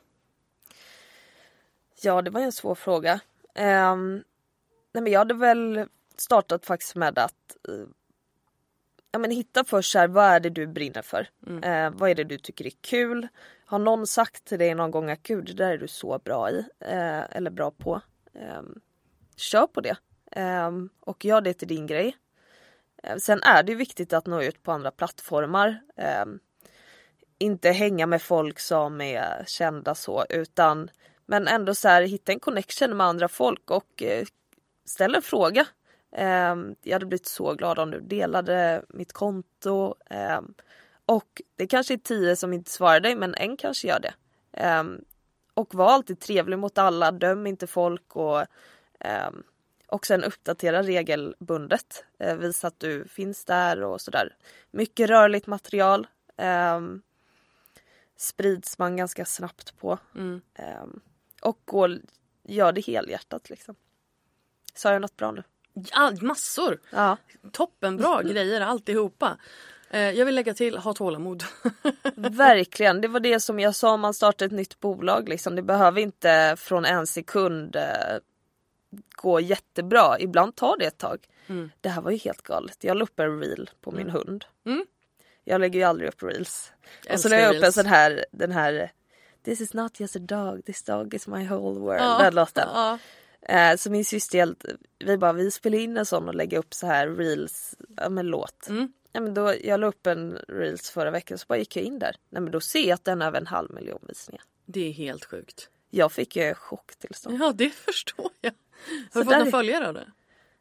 Ja, 2.02 2.22
det 2.22 2.30
var 2.30 2.40
en 2.40 2.52
svår 2.52 2.74
fråga. 2.74 3.20
Ehm, 3.54 4.24
nej, 4.92 5.02
men 5.02 5.12
jag 5.12 5.20
hade 5.20 5.34
väl 5.34 5.86
startat 6.16 6.66
faktiskt 6.66 6.94
med 6.94 7.18
att 7.18 7.56
eh, 7.68 7.84
ja, 9.12 9.18
men 9.18 9.30
hitta 9.30 9.64
först 9.64 9.94
här, 9.94 10.08
vad 10.08 10.24
är 10.24 10.40
det 10.40 10.50
du 10.50 10.66
brinner 10.66 11.02
för? 11.02 11.28
Eh, 11.62 11.90
vad 11.90 12.10
är 12.10 12.14
det 12.14 12.24
du 12.24 12.38
tycker 12.38 12.66
är 12.66 12.72
kul? 12.80 13.28
Har 13.70 13.78
någon 13.78 14.06
sagt 14.06 14.44
till 14.44 14.58
dig 14.58 14.74
någon 14.74 14.90
gång 14.90 15.10
att 15.10 15.22
gud, 15.22 15.46
det 15.46 15.52
där 15.52 15.72
är 15.72 15.78
du 15.78 15.88
så 15.88 16.18
bra 16.18 16.50
i 16.50 16.64
eh, 16.80 17.36
eller 17.36 17.50
bra 17.50 17.70
på? 17.70 18.00
Eh, 18.34 18.62
kör 19.36 19.66
på 19.66 19.80
det 19.80 19.96
eh, 20.32 20.70
och 21.00 21.24
gör 21.24 21.40
det 21.40 21.54
till 21.54 21.68
din 21.68 21.86
grej. 21.86 22.16
Eh, 23.02 23.16
sen 23.16 23.42
är 23.42 23.62
det 23.62 23.74
viktigt 23.74 24.12
att 24.12 24.26
nå 24.26 24.42
ut 24.42 24.62
på 24.62 24.72
andra 24.72 24.90
plattformar. 24.90 25.80
Ehm, 25.96 26.38
inte 27.38 27.70
hänga 27.70 28.06
med 28.06 28.22
folk 28.22 28.60
som 28.60 29.00
är 29.00 29.44
kända 29.46 29.94
så 29.94 30.24
utan 30.28 30.90
men 31.26 31.48
ändå 31.48 31.74
så 31.74 31.88
här 31.88 32.02
hitta 32.02 32.32
en 32.32 32.40
connection 32.40 32.96
med 32.96 33.06
andra 33.06 33.28
folk 33.28 33.70
och 33.70 34.02
eh, 34.02 34.24
en 34.98 35.22
fråga. 35.22 35.66
Eh, 36.12 36.56
jag 36.82 36.92
hade 36.92 37.06
blivit 37.06 37.26
så 37.26 37.54
glad 37.54 37.78
om 37.78 37.90
du 37.90 38.00
delade 38.00 38.82
mitt 38.88 39.12
konto. 39.12 39.94
Ehm, 40.10 40.54
och 41.10 41.42
det 41.56 41.66
kanske 41.66 41.94
är 41.94 41.98
tio 41.98 42.36
som 42.36 42.52
inte 42.52 42.70
svarar 42.70 43.00
dig 43.00 43.16
men 43.16 43.34
en 43.34 43.56
kanske 43.56 43.88
gör 43.88 44.00
det. 44.00 44.14
Eh, 44.52 44.84
och 45.54 45.74
var 45.74 45.92
alltid 45.92 46.20
trevlig 46.20 46.58
mot 46.58 46.78
alla, 46.78 47.12
döm 47.12 47.46
inte 47.46 47.66
folk 47.66 48.16
och 48.16 48.40
eh, 49.00 49.30
och 49.86 50.06
sen 50.06 50.24
uppdatera 50.24 50.82
regelbundet. 50.82 52.04
Eh, 52.18 52.36
visa 52.36 52.66
att 52.66 52.80
du 52.80 53.08
finns 53.08 53.44
där 53.44 53.82
och 53.82 54.00
sådär. 54.00 54.36
Mycket 54.70 55.08
rörligt 55.08 55.46
material. 55.46 56.06
ehm, 56.36 57.02
sprids 58.16 58.78
man 58.78 58.96
ganska 58.96 59.24
snabbt 59.24 59.78
på. 59.78 59.98
Mm. 60.14 60.40
Ehm, 60.54 61.00
och 61.42 61.60
gå, 61.64 61.88
gör 62.42 62.72
det 62.72 62.80
helhjärtat 62.80 63.50
liksom. 63.50 63.74
Sa 64.74 64.92
jag 64.92 65.02
något 65.02 65.16
bra 65.16 65.32
nu? 65.32 65.42
Ja, 65.72 66.12
massor! 66.20 66.80
Ja. 66.90 67.16
Toppenbra 67.52 68.22
grejer 68.32 68.60
alltihopa. 68.60 69.38
Eh, 69.90 70.10
jag 70.10 70.26
vill 70.26 70.34
lägga 70.34 70.54
till, 70.54 70.76
ha 70.78 70.92
tålamod. 70.94 71.44
Verkligen, 72.14 73.00
det 73.00 73.08
var 73.08 73.20
det 73.20 73.40
som 73.40 73.60
jag 73.60 73.74
sa 73.74 73.92
om 73.92 74.00
man 74.00 74.14
startar 74.14 74.46
ett 74.46 74.52
nytt 74.52 74.80
bolag. 74.80 75.28
Liksom. 75.28 75.56
Det 75.56 75.62
behöver 75.62 76.00
inte 76.00 76.54
från 76.58 76.84
en 76.84 77.06
sekund 77.06 77.76
eh, 77.76 78.18
gå 79.16 79.40
jättebra. 79.40 80.20
Ibland 80.20 80.56
tar 80.56 80.76
det 80.78 80.84
ett 80.86 80.98
tag. 80.98 81.18
Det 81.80 81.88
här 81.88 82.02
var 82.02 82.10
ju 82.10 82.16
helt 82.16 82.42
galet. 82.42 82.84
Jag 82.84 82.96
la 82.96 83.02
upp 83.02 83.20
en 83.20 83.40
reel 83.40 83.70
på 83.80 83.90
min 83.90 84.10
hund. 84.10 84.44
Mm. 84.66 84.84
Jag 85.44 85.60
lägger 85.60 85.80
ju 85.80 85.84
aldrig 85.84 86.08
upp 86.08 86.22
reels. 86.22 86.72
Och 87.12 87.20
så 87.20 87.28
la 87.28 87.36
jag 87.36 87.56
upp 87.56 87.64
en 87.64 87.72
sån 87.72 87.86
här, 87.86 88.24
den 88.32 88.52
här 88.52 88.92
This 89.44 89.60
is 89.60 89.74
not 89.74 90.00
just 90.00 90.16
a 90.16 90.18
dog, 90.18 90.64
this 90.64 90.82
dog 90.82 91.14
is 91.14 91.26
my 91.26 91.48
whole 91.48 91.80
world. 91.80 92.02
Ja, 92.02 92.18
Den 92.22 92.34
låten. 92.34 92.68
ja. 92.74 92.98
Eh, 93.42 93.76
så 93.76 93.90
min 93.90 94.04
syster 94.04 94.54
vi 94.98 95.18
bara 95.18 95.32
vi 95.32 95.50
spelar 95.50 95.78
in 95.78 95.96
en 95.96 96.06
sån 96.06 96.28
och 96.28 96.34
lägger 96.34 96.58
upp 96.58 96.74
så 96.74 96.86
här 96.86 97.08
reels 97.08 97.74
med 98.10 98.24
låt. 98.24 98.68
Mm. 98.68 98.92
Ja, 99.12 99.20
men 99.20 99.34
då, 99.34 99.54
jag 99.64 99.80
la 99.80 99.86
upp 99.86 100.06
en 100.06 100.38
reels 100.48 100.90
förra 100.90 101.10
veckan 101.10 101.38
så 101.38 101.44
bara 101.48 101.58
gick 101.58 101.76
jag 101.76 101.84
in 101.84 101.98
där. 101.98 102.16
Nej 102.28 102.42
men 102.42 102.52
då 102.52 102.60
ser 102.60 102.80
jag 102.88 102.94
att 102.94 103.04
den 103.04 103.20
har 103.20 103.28
över 103.28 103.38
en 103.40 103.46
halv 103.46 103.74
miljon 103.74 104.04
visningar. 104.08 104.42
Det 104.66 104.88
är 104.88 104.92
helt 104.92 105.24
sjukt. 105.24 105.68
Jag 105.90 106.12
fick 106.12 106.36
ju 106.36 106.54
chocktillstånd. 106.54 107.38
Ja, 107.42 107.52
det 107.52 107.70
förstår 107.74 108.30
jag. 108.40 108.52
Så 109.12 109.18
Har 109.18 109.24
du 109.24 109.24
fått 109.24 109.32
några 109.32 109.46
är- 109.46 109.50
följare 109.50 109.88
av 109.88 109.94
det? 109.94 110.12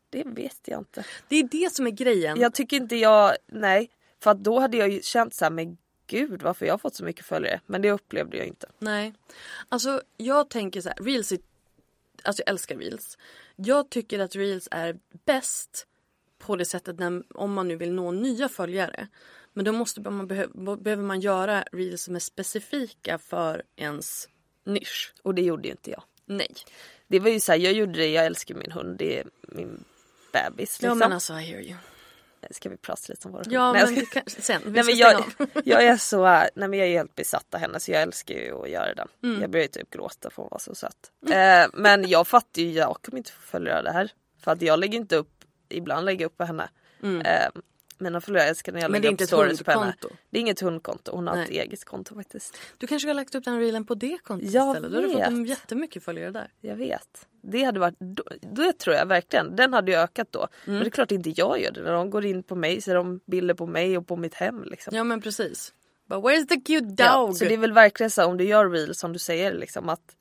Det 0.10 0.24
vet 0.26 0.60
jag 0.66 0.80
inte. 0.80 1.04
Det 1.28 1.36
är 1.36 1.44
det 1.44 1.74
som 1.74 1.88
är 1.88 1.92
grejen. 1.92 2.40
Jag 2.40 2.54
tycker 2.54 2.78
inte 2.78 2.96
jag, 2.96 3.36
nej. 3.48 3.90
För 4.20 4.34
då 4.34 4.60
hade 4.60 4.78
jag 4.78 4.90
ju 4.90 5.02
känt 5.02 5.34
så 5.34 5.46
här, 5.46 5.52
men 5.52 5.78
gud 6.08 6.42
varför 6.42 6.66
jag 6.66 6.74
har 6.74 6.78
fått 6.78 6.96
så 6.96 7.04
mycket 7.04 7.26
följare. 7.26 7.62
Men 7.66 7.82
det 7.82 7.92
upplevde 7.92 8.38
jag 8.38 8.46
inte. 8.48 8.68
Nej. 8.80 9.14
Alltså 9.70 10.02
jag 10.18 10.50
tänker 10.50 10.82
så 10.82 10.90
här, 10.90 10.98
reels 11.04 11.32
är, 11.32 11.40
Alltså 12.24 12.44
jag 12.46 12.50
älskar 12.50 12.78
reels. 12.78 13.18
Jag 13.56 13.90
tycker 13.90 14.20
att 14.20 14.36
reels 14.36 14.68
är 14.72 15.00
bäst 15.26 15.88
på 16.40 16.56
det 16.56 16.66
sättet 16.66 17.00
när, 17.00 17.24
om 17.36 17.54
man 17.54 17.68
nu 17.68 17.76
vill 17.76 17.92
nå 17.94 18.12
nya 18.12 18.50
följare. 18.50 19.08
Men 19.54 19.66
då 19.66 19.72
måste 19.72 20.02
man, 20.02 20.28
behö- 20.32 20.78
behöver 20.82 21.04
man 21.04 21.20
göra 21.20 21.64
reels 21.72 22.04
som 22.04 22.16
är 22.16 22.20
specifika 22.20 23.18
för 23.18 23.64
ens 23.76 24.28
nisch. 24.66 25.14
Och 25.24 25.36
det 25.36 25.42
gjorde 25.42 25.68
ju 25.68 25.72
inte 25.72 25.92
jag. 25.92 26.04
Nej. 26.26 26.54
Det 27.08 27.20
var 27.20 27.30
ju 27.30 27.40
så 27.40 27.52
här, 27.52 27.60
jag 27.60 27.74
gjorde 27.74 27.92
det, 27.94 28.08
jag 28.08 28.26
älskar 28.26 28.56
min 28.56 28.72
hund, 28.72 28.98
det 28.98 29.20
är 29.20 29.26
min 29.42 29.84
bebis. 30.34 30.80
Ja 30.82 30.86
Liksom. 30.88 30.98
men 31.00 31.12
alltså 31.14 31.34
I 31.34 31.42
hear 31.44 31.62
you. 31.62 31.76
Ska 32.52 32.70
vi 32.70 32.78
prata 32.78 33.02
lite 33.08 33.28
om 33.28 33.32
vår 33.32 33.40
hund? 33.40 33.52
Ja 33.54 33.74
Nej, 33.74 33.86
men 33.86 34.06
ska- 34.06 34.20
kan, 34.22 34.24
sen. 34.44 34.62
Vi 34.66 34.72
Nej, 34.72 34.84
men 34.84 34.98
jag, 34.98 35.24
jag 35.66 35.84
är 35.86 35.98
så, 35.98 36.24
nej 36.56 36.68
men 36.70 36.74
jag 36.74 36.88
är 36.88 36.92
helt 36.92 37.16
besatt 37.16 37.54
av 37.54 37.60
henne 37.60 37.80
så 37.80 37.92
jag 37.92 38.02
älskar 38.02 38.36
ju 38.36 38.62
att 38.64 38.70
göra 38.70 38.94
den. 38.94 39.08
Mm. 39.24 39.42
Jag 39.42 39.50
börjar 39.50 39.64
ju 39.64 39.68
typ 39.68 39.90
gråta 39.90 40.20
för 40.22 40.28
att 40.28 40.36
hon 40.36 40.48
var 40.52 40.60
så 40.60 40.76
söt. 40.76 41.12
Eh, 41.32 41.70
men 41.82 42.10
jag 42.10 42.28
fattar 42.28 42.62
ju, 42.62 42.72
jag 42.72 42.98
kommer 43.02 43.18
inte 43.18 43.32
få 43.32 43.42
följa 43.42 43.82
det 43.82 43.92
här. 43.92 44.12
För 44.44 44.52
att 44.52 44.62
jag 44.62 44.80
lägger 44.80 44.98
inte 44.98 45.16
upp, 45.16 45.39
ibland 45.70 46.06
lägger 46.06 46.22
jag 46.26 46.30
upp 46.30 46.38
på 46.38 46.44
henne. 46.44 46.70
Eh, 47.04 47.62
mina 48.02 48.22
följare 48.22 48.48
älskar 48.48 48.72
när 48.72 48.80
jag 48.80 48.90
Mm. 48.90 49.02
Lägger 49.02 49.14
upp 49.14 49.22
ett 49.22 49.28
stories 49.28 49.64
på 49.64 49.72
henne. 49.72 49.94
Det 50.30 50.38
är 50.38 50.42
inget 50.42 50.60
hundkonto, 50.60 51.12
hon 51.16 51.28
har 51.28 51.38
ett 51.38 51.50
Nej. 51.50 51.60
eget 51.60 51.86
konto 51.86 52.16
faktiskt. 52.16 52.58
Du 52.78 52.88
kanske 52.88 53.00
skulle 53.04 53.10
ha 53.14 53.16
lagt 53.22 53.36
upp 53.36 53.44
den 53.46 53.60
reelen 53.60 53.86
på 53.86 53.96
det 53.96 54.18
kontot 54.24 54.50
Jag 54.52 54.68
istället. 54.76 54.92
Då 54.92 54.98
hade 54.98 55.08
du 55.08 55.14
fått 55.14 55.34
vet. 55.42 55.50
jättemycket 55.50 56.04
följare 56.04 56.32
där. 56.32 56.52
Jag 56.62 56.76
vet. 56.76 57.28
Det 57.42 57.64
hade 57.64 57.80
varit, 57.80 57.96
då, 58.00 58.24
det 58.42 58.74
tror 58.74 58.96
jag 58.96 59.06
verkligen, 59.06 59.56
den 59.56 59.74
hade 59.74 59.92
ju 59.92 59.98
ökat 59.98 60.28
då. 60.32 60.40
Mm. 60.40 60.50
Men 60.66 60.80
det 60.80 60.86
är 60.88 60.90
klart 60.90 61.12
inte 61.12 61.30
jag 61.30 61.62
gör 61.62 61.72
det. 61.72 61.82
När 61.82 61.92
de 61.94 62.10
går 62.10 62.26
in 62.26 62.44
på 62.44 62.56
mig 62.56 62.82
ser 62.82 62.96
de 62.96 63.20
bilder 63.26 63.54
på 63.54 63.66
mig 63.66 63.98
och 63.98 64.08
på 64.08 64.16
mitt 64.16 64.34
hem 64.34 64.64
liksom. 64.64 64.96
Ja 64.96 65.04
men 65.04 65.22
precis. 65.22 65.74
But 66.10 66.18
where's 66.18 66.48
the 66.48 66.56
cute 66.62 66.86
dog? 66.86 66.98
Ja, 67.00 67.34
så 67.34 67.46
det 67.46 67.54
är 67.54 67.58
väl 67.58 67.74
verkligen 67.74 68.10
så 68.10 68.26
om 68.26 68.38
du 68.38 68.44
gör 68.44 68.70
reels 68.70 69.00
som 69.00 69.14
du 69.14 69.20
säger 69.20 69.54
liksom 69.54 69.90
att 69.90 70.16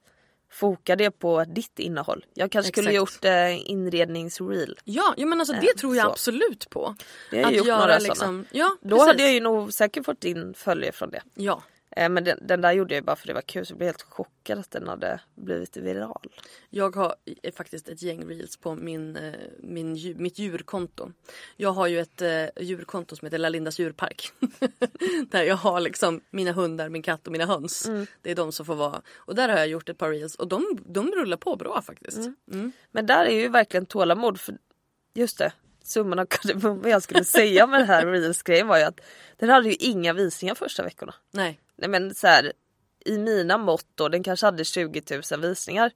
foka 0.50 0.96
det 0.96 1.10
på 1.10 1.44
ditt 1.44 1.78
innehåll. 1.78 2.24
Jag 2.34 2.50
kanske 2.50 2.72
skulle 2.72 2.90
Exakt. 2.90 3.14
gjort 3.14 3.24
eh, 3.24 3.70
inredningsreel. 3.70 4.78
Ja, 4.84 5.14
ja 5.16 5.26
men 5.26 5.40
alltså 5.40 5.54
det 5.54 5.66
Eh, 5.68 5.74
tror 5.80 5.96
jag 5.96 6.04
så. 6.06 6.10
absolut 6.10 6.70
på. 6.70 6.94
Det 7.30 7.36
har 7.36 7.42
jag 7.42 7.48
att 7.50 7.56
gjort 7.56 7.66
göra 7.66 7.80
några 7.80 7.98
liksom, 7.98 8.14
sådana. 8.16 8.44
ja, 8.50 8.76
Då 8.80 8.96
precis. 8.96 9.06
hade 9.06 9.22
jag 9.22 9.32
ju 9.32 9.40
nog 9.40 9.72
säkert 9.72 10.04
fått 10.04 10.24
in 10.24 10.54
följare 10.54 10.92
från 10.92 11.10
det. 11.10 11.22
Ja, 11.34 11.62
men 12.08 12.24
den, 12.24 12.38
den 12.42 12.60
där 12.60 12.72
gjorde 12.72 12.94
jag 12.94 13.04
bara 13.04 13.16
för 13.16 13.26
det 13.26 13.34
var 13.34 13.40
kul 13.40 13.66
så 13.66 13.72
jag 13.72 13.78
blev 13.78 13.88
helt 13.88 14.02
chockad 14.02 14.58
att 14.58 14.70
den 14.70 14.88
hade 14.88 15.20
blivit 15.34 15.76
viral. 15.76 16.32
jag 16.70 16.96
har 16.96 17.14
eh, 17.42 17.52
faktiskt 17.54 17.88
ett 17.88 18.02
gäng 18.02 18.24
reels 18.28 18.56
på 18.56 18.74
min, 18.74 19.16
eh, 19.16 19.34
min, 19.58 20.14
mitt 20.16 20.38
djurkonto. 20.38 21.12
Jag 21.56 21.72
har 21.72 21.86
ju 21.86 22.00
ett 22.00 22.22
eh, 22.22 22.44
djurkonto 22.60 23.16
som 23.16 23.26
heter 23.26 23.38
Lalindas 23.38 23.78
djurpark. 23.78 24.32
där 25.30 25.42
jag 25.42 25.56
har 25.56 25.80
liksom 25.80 26.20
mina 26.30 26.52
hundar, 26.52 26.88
min 26.88 27.02
katt 27.02 27.26
och 27.26 27.32
mina 27.32 27.46
höns. 27.46 27.88
Mm. 27.88 28.06
Det 28.22 28.30
är 28.30 28.34
de 28.34 28.52
som 28.52 28.66
får 28.66 28.74
vara. 28.74 29.02
Och 29.14 29.34
där 29.34 29.48
har 29.48 29.58
jag 29.58 29.68
gjort 29.68 29.88
ett 29.88 29.98
par 29.98 30.10
reels 30.10 30.34
och 30.34 30.48
de, 30.48 30.78
de 30.86 31.10
rullar 31.10 31.36
på 31.36 31.56
bra 31.56 31.82
faktiskt. 31.82 32.18
Mm. 32.52 32.72
Men 32.90 33.06
där 33.06 33.24
är 33.24 33.40
ju 33.40 33.48
verkligen 33.48 33.86
tålamod 33.86 34.40
för 34.40 34.58
just 35.14 35.38
det, 35.38 35.52
summan 35.88 36.18
av 36.18 36.26
kardemumman 36.26 36.90
jag 36.90 37.02
skulle 37.02 37.24
säga 37.24 37.66
med 37.66 37.80
den 37.80 37.86
här 37.86 38.06
reels-grejen 38.06 38.66
var 38.68 38.78
ju 38.78 38.84
att 38.84 39.00
den 39.36 39.48
hade 39.48 39.68
ju 39.68 39.74
inga 39.74 40.12
visningar 40.12 40.54
första 40.54 40.82
veckorna. 40.82 41.14
Nej. 41.30 41.60
Nej 41.76 41.88
men 41.88 42.14
så 42.14 42.26
här, 42.26 42.52
i 43.04 43.18
mina 43.18 43.58
mått 43.58 43.86
då, 43.94 44.08
den 44.08 44.22
kanske 44.22 44.46
hade 44.46 44.64
20 44.64 45.02
000 45.30 45.40
visningar. 45.40 45.90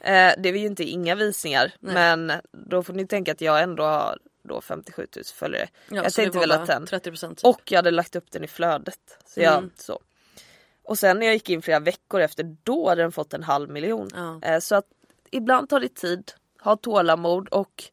Eh, 0.00 0.32
det 0.38 0.48
är 0.48 0.52
ju 0.52 0.66
inte 0.66 0.84
inga 0.84 1.14
visningar 1.14 1.72
Nej. 1.80 1.94
men 1.94 2.32
då 2.52 2.82
får 2.82 2.92
ni 2.92 3.06
tänka 3.06 3.32
att 3.32 3.40
jag 3.40 3.62
ändå 3.62 3.82
har 3.84 4.18
då 4.48 4.60
57 4.60 5.06
000 5.16 5.24
följare. 5.24 5.68
Ja, 5.90 6.02
jag 6.02 6.12
tänkte 6.12 6.38
väl 6.38 6.52
att 6.52 6.66
den 6.66 6.86
30% 6.86 7.28
typ. 7.34 7.44
och 7.44 7.60
jag 7.72 7.78
hade 7.78 7.90
lagt 7.90 8.16
upp 8.16 8.30
den 8.30 8.44
i 8.44 8.46
flödet. 8.46 9.18
Så 9.26 9.40
jag, 9.40 9.58
Mm. 9.58 9.70
så. 9.76 10.00
Och 10.82 10.98
sen 10.98 11.18
när 11.18 11.26
jag 11.26 11.34
gick 11.34 11.50
in 11.50 11.62
flera 11.62 11.80
veckor 11.80 12.20
efter 12.20 12.56
då 12.62 12.88
hade 12.88 13.02
den 13.02 13.12
fått 13.12 13.34
en 13.34 13.42
halv 13.42 13.70
miljon. 13.70 14.08
Ja. 14.14 14.40
Eh, 14.42 14.58
så 14.60 14.74
att 14.74 14.84
ibland 15.30 15.68
tar 15.68 15.80
det 15.80 15.94
tid, 15.94 16.32
ha 16.60 16.76
tålamod 16.76 17.48
och 17.48 17.84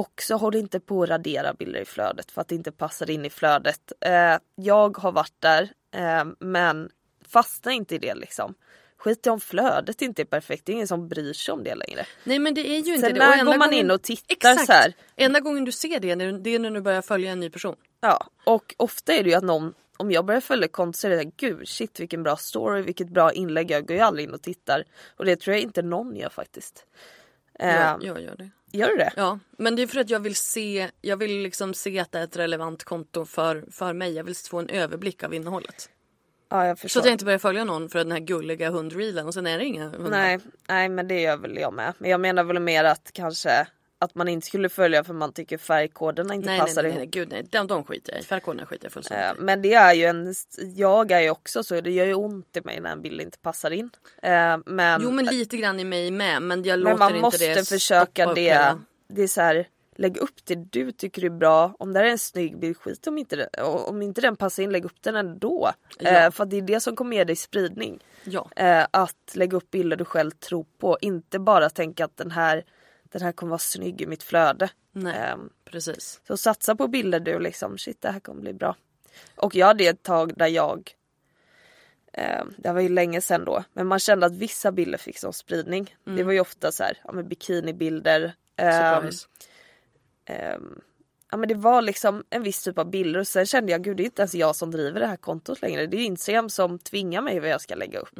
också 0.00 0.34
håll 0.34 0.54
inte 0.56 0.80
på 0.80 1.02
att 1.02 1.08
radera 1.08 1.54
bilder 1.54 1.80
i 1.80 1.84
flödet 1.84 2.30
för 2.30 2.40
att 2.40 2.48
det 2.48 2.54
inte 2.54 2.72
passar 2.72 3.10
in 3.10 3.24
i 3.24 3.30
flödet. 3.30 3.92
Eh, 4.00 4.36
jag 4.54 4.96
har 4.98 5.12
varit 5.12 5.34
där 5.38 5.72
eh, 5.94 6.24
men 6.38 6.90
fastna 7.28 7.72
inte 7.72 7.94
i 7.94 7.98
det 7.98 8.14
liksom. 8.14 8.54
Skit 8.96 9.26
i 9.26 9.30
om 9.30 9.40
flödet 9.40 10.02
inte 10.02 10.22
är 10.22 10.26
perfekt, 10.26 10.66
det 10.66 10.72
är 10.72 10.74
ingen 10.74 10.88
som 10.88 11.08
bryr 11.08 11.32
sig 11.32 11.52
om 11.52 11.64
det 11.64 11.74
längre. 11.74 12.06
Nej 12.24 12.38
men 12.38 12.54
det 12.54 12.60
är 12.60 12.78
ju 12.80 12.94
inte 12.94 13.06
Sen 13.08 13.14
det. 13.14 13.24
enda 13.24 13.44
går 13.44 13.58
man 13.58 13.68
gången- 13.68 13.84
in 13.84 13.90
och 13.90 14.02
tittar 14.02 14.32
Exakt. 14.32 14.66
så 14.66 14.72
här. 14.72 14.92
Enda 15.16 15.40
gången 15.40 15.64
du 15.64 15.72
ser 15.72 16.00
det, 16.00 16.14
det 16.14 16.54
är 16.54 16.58
när 16.58 16.70
du 16.70 16.80
börjar 16.80 17.02
följa 17.02 17.32
en 17.32 17.40
ny 17.40 17.50
person. 17.50 17.76
Ja, 18.00 18.26
och 18.44 18.74
ofta 18.78 19.12
är 19.12 19.22
det 19.24 19.30
ju 19.30 19.36
att 19.36 19.44
någon, 19.44 19.74
om 19.96 20.10
jag 20.10 20.24
börjar 20.24 20.40
följa 20.40 20.68
konto 20.68 20.96
så 20.98 21.06
är 21.06 21.10
det 21.10 21.16
här, 21.16 21.32
gud 21.36 21.68
shit 21.68 22.00
vilken 22.00 22.22
bra 22.22 22.36
story, 22.36 22.82
vilket 22.82 23.08
bra 23.08 23.32
inlägg. 23.32 23.70
Jag 23.70 23.86
går 23.86 23.96
ju 23.96 24.02
aldrig 24.02 24.28
in 24.28 24.34
och 24.34 24.42
tittar. 24.42 24.84
Och 25.16 25.24
det 25.24 25.36
tror 25.36 25.54
jag 25.56 25.62
inte 25.62 25.82
någon 25.82 26.16
gör 26.16 26.28
faktiskt. 26.28 26.86
Jag, 27.58 28.04
jag 28.04 28.20
gör 28.22 28.36
det. 28.36 28.50
Gör 28.72 28.88
du 28.88 28.96
det? 28.96 29.12
Ja, 29.16 29.38
men 29.58 29.76
det 29.76 29.82
är 29.82 29.86
för 29.86 30.00
att 30.00 30.10
jag 30.10 30.20
vill 30.20 30.34
se, 30.36 30.90
jag 31.00 31.16
vill 31.16 31.42
liksom 31.42 31.74
se 31.74 31.98
att 31.98 32.12
det 32.12 32.18
är 32.18 32.24
ett 32.24 32.36
relevant 32.36 32.84
konto 32.84 33.24
för, 33.24 33.64
för 33.70 33.92
mig. 33.92 34.12
Jag 34.12 34.24
vill 34.24 34.36
få 34.36 34.58
en 34.58 34.68
överblick 34.68 35.22
av 35.22 35.34
innehållet. 35.34 35.90
Ja, 36.50 36.66
jag 36.66 36.78
Så 36.78 36.82
förstår. 36.82 37.00
att 37.00 37.04
jag 37.06 37.12
inte 37.12 37.24
börjar 37.24 37.38
följa 37.38 37.64
någon 37.64 37.88
för 37.88 37.98
den 37.98 38.12
här 38.12 38.18
gulliga 38.18 38.70
hundreelen 38.70 39.26
och 39.26 39.34
sen 39.34 39.46
är 39.46 39.58
det 39.58 39.64
inga 39.64 39.88
hundar. 39.88 40.10
nej, 40.10 40.38
nej, 40.68 40.88
men 40.88 41.08
det 41.08 41.20
gör 41.20 41.36
väl 41.36 41.56
jag 41.56 41.72
med. 41.72 41.94
Men 41.98 42.10
jag 42.10 42.20
menar 42.20 42.44
väl 42.44 42.60
mer 42.60 42.84
att 42.84 43.10
kanske 43.12 43.66
att 44.00 44.14
man 44.14 44.28
inte 44.28 44.46
skulle 44.46 44.68
följa 44.68 45.04
för 45.04 45.14
man 45.14 45.32
tycker 45.32 45.58
färgkoderna 45.58 46.34
inte 46.34 46.46
nej, 46.46 46.58
nej, 46.58 46.66
passar 46.66 46.82
nej, 46.82 46.90
ihop. 46.90 46.98
nej, 46.98 47.06
gud 47.06 47.28
nej. 47.30 47.46
De, 47.50 47.66
de 47.66 47.84
skiter 47.84 48.12
jag 48.12 48.20
i. 48.20 48.24
Färgkoderna 48.24 48.66
skiter 48.66 48.84
jag 48.84 48.92
fullständigt 48.92 49.40
i. 49.40 49.42
Men 49.44 49.62
det 49.62 49.74
är 49.74 49.94
ju 49.94 50.04
en, 50.04 50.34
jag 50.76 51.10
är 51.10 51.20
ju 51.20 51.30
också 51.30 51.62
så, 51.64 51.80
det 51.80 51.90
gör 51.90 52.06
ju 52.06 52.14
ont 52.14 52.56
i 52.56 52.60
mig 52.64 52.80
när 52.80 52.92
en 52.92 53.02
bild 53.02 53.20
inte 53.20 53.38
passar 53.38 53.70
in. 53.70 53.90
Eh, 54.22 54.58
Men, 54.66 55.00
Jo 55.02 55.10
men 55.10 55.24
lite 55.24 55.56
grann 55.56 55.80
i 55.80 55.84
mig 55.84 56.10
med 56.10 56.42
men 56.42 56.62
jag 56.64 56.76
men 56.78 56.84
låter 56.84 56.98
man 56.98 57.10
inte 57.10 57.20
måste 57.22 57.54
det 57.54 57.68
försöka 57.68 58.06
stoppa 58.22 58.30
upp 58.30 58.34
det. 58.34 58.40
hela- 58.42 58.80
Det 59.08 59.22
är 59.22 59.26
så 59.28 59.40
här, 59.40 59.68
lägg 59.96 60.16
upp 60.16 60.44
det 60.44 60.54
du 60.54 60.92
tycker 60.92 61.24
är 61.24 61.30
bra. 61.30 61.74
Om 61.78 61.92
det 61.92 61.98
här 61.98 62.06
är 62.06 62.10
en 62.10 62.18
snygg 62.18 62.58
bild, 62.58 62.76
skit 62.76 63.06
om 63.06 63.18
inte, 63.18 63.36
det, 63.36 63.62
om 63.62 64.02
inte 64.02 64.20
den 64.20 64.36
passar 64.36 64.62
in, 64.62 64.72
lägg 64.72 64.84
upp 64.84 65.02
den 65.02 65.16
ändå. 65.16 65.70
Ja. 65.98 66.10
Eh, 66.10 66.30
för 66.30 66.44
det 66.44 66.56
är 66.56 66.62
det 66.62 66.80
som 66.80 66.96
kommer 66.96 67.16
ge 67.16 67.24
dig 67.24 67.36
spridning. 67.36 67.98
Ja, 68.24 68.50
Eh, 68.56 68.86
att 68.90 69.30
lägga 69.34 69.56
upp 69.56 69.70
bilder 69.70 69.96
du 69.96 70.04
själv 70.04 70.30
tror 70.30 70.66
på. 70.78 70.98
Inte 71.00 71.38
bara 71.38 71.70
tänka 71.70 72.04
att 72.04 72.16
den 72.16 72.30
här, 72.30 72.64
den 73.12 73.22
här 73.22 73.32
kommer 73.32 73.50
vara 73.50 73.58
snygg 73.58 74.00
i 74.00 74.06
mitt 74.06 74.22
flöde. 74.22 74.70
nej 74.92 75.30
Eh, 75.30 75.36
precis. 75.64 76.20
så 76.26 76.36
satsa 76.36 76.76
på 76.76 76.88
bilder 76.88 77.20
du 77.20 77.38
liksom, 77.38 77.78
shit 77.78 78.00
det 78.00 78.10
här 78.10 78.20
kommer 78.20 78.40
bli 78.40 78.52
bra. 78.52 78.76
Och 79.34 79.54
jag 79.54 79.66
hade 79.66 79.84
ett 79.84 80.02
tag 80.02 80.32
där 80.36 80.46
jag, 80.46 80.92
eh, 82.12 82.44
det 82.56 82.72
var 82.72 82.80
ju 82.80 82.88
länge 82.88 83.20
sedan 83.20 83.44
då, 83.44 83.64
men 83.72 83.86
man 83.86 83.98
kände 83.98 84.26
att 84.26 84.36
vissa 84.36 84.72
bilder 84.72 84.98
fick 84.98 85.18
sån 85.18 85.32
spridning. 85.32 85.96
Det 86.16 86.22
var 86.22 86.32
ju 86.32 86.40
ofta 86.40 86.72
så 86.72 86.82
här, 86.84 86.98
ja 87.04 87.12
men 87.12 87.28
bikinibilder. 87.28 88.32
ehm, 90.24 90.80
ja 91.30 91.36
men 91.36 91.48
det 91.48 91.54
var 91.54 91.82
liksom 91.82 92.24
en 92.30 92.42
viss 92.42 92.62
typ 92.62 92.78
av 92.78 92.90
bilder 92.90 93.20
och 93.20 93.28
sen 93.28 93.46
kände 93.46 93.72
jag 93.72 93.82
gud 93.82 93.96
det 93.96 94.02
är 94.02 94.04
inte 94.04 94.22
ens 94.22 94.34
jag 94.34 94.56
som 94.56 94.70
driver 94.70 95.00
det 95.00 95.06
här 95.06 95.16
kontot 95.16 95.62
längre. 95.62 95.86
Det 95.86 95.96
är 95.96 96.04
Instagram 96.04 96.48
som 96.50 96.78
tvingar 96.78 97.22
mig 97.22 97.40
vad 97.40 97.48
jag 97.48 97.60
ska 97.60 97.74
lägga 97.74 97.98
upp. 97.98 98.18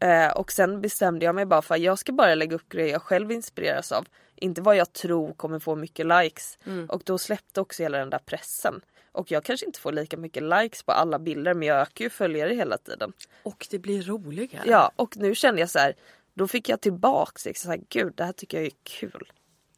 Eh, 0.00 0.30
och 0.30 0.52
sen 0.52 0.80
bestämde 0.80 1.24
jag 1.24 1.34
mig 1.34 1.46
bara 1.46 1.62
för 1.62 1.74
att 1.74 1.80
jag 1.80 1.98
ska 1.98 2.12
bara 2.12 2.34
lägga 2.34 2.56
upp 2.56 2.68
grejer 2.68 2.92
jag 2.92 3.02
själv 3.02 3.32
inspireras 3.32 3.92
av. 3.92 4.06
Inte 4.36 4.60
vad 4.60 4.76
jag 4.76 4.92
tror 4.92 5.32
kommer 5.32 5.58
få 5.58 5.76
mycket 5.76 6.06
likes. 6.06 6.58
Och 6.88 7.02
då 7.04 7.18
släppte 7.18 7.60
också 7.60 7.82
hela 7.82 7.98
den 7.98 8.10
där 8.10 8.18
pressen. 8.18 8.80
Och 9.12 9.30
jag 9.30 9.44
kanske 9.44 9.66
inte 9.66 9.80
får 9.80 9.92
lika 9.92 10.16
mycket 10.16 10.42
likes 10.42 10.82
på 10.82 10.92
alla 10.92 11.18
bilder 11.18 11.54
men 11.54 11.68
jag 11.68 11.80
ökar 11.80 12.04
ju 12.04 12.10
följare 12.10 12.54
hela 12.54 12.78
tiden. 12.78 13.12
Och 13.42 13.66
det 13.70 13.78
blir 13.78 14.02
roligare. 14.02 14.64
Ja 14.66 14.92
och 14.96 15.16
nu 15.16 15.34
kände 15.34 15.60
jag 15.60 15.70
så 15.70 15.78
här. 15.78 15.94
Då 16.34 16.48
fick 16.48 16.68
jag 16.68 16.80
tillbaks 16.80 17.44
liksom, 17.44 17.68
så 17.68 17.72
här, 17.72 17.80
gud 17.88 18.12
det 18.16 18.24
här 18.24 18.32
tycker 18.32 18.56
jag 18.58 18.66
är 18.66 18.72
kul. 18.82 19.32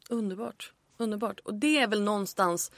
Underbart. 0.09 0.73
Underbart. 0.97 1.39
Och 1.39 1.53
det 1.53 1.79
är 1.79 1.87
väl 1.87 2.01
någonstans 2.01 2.71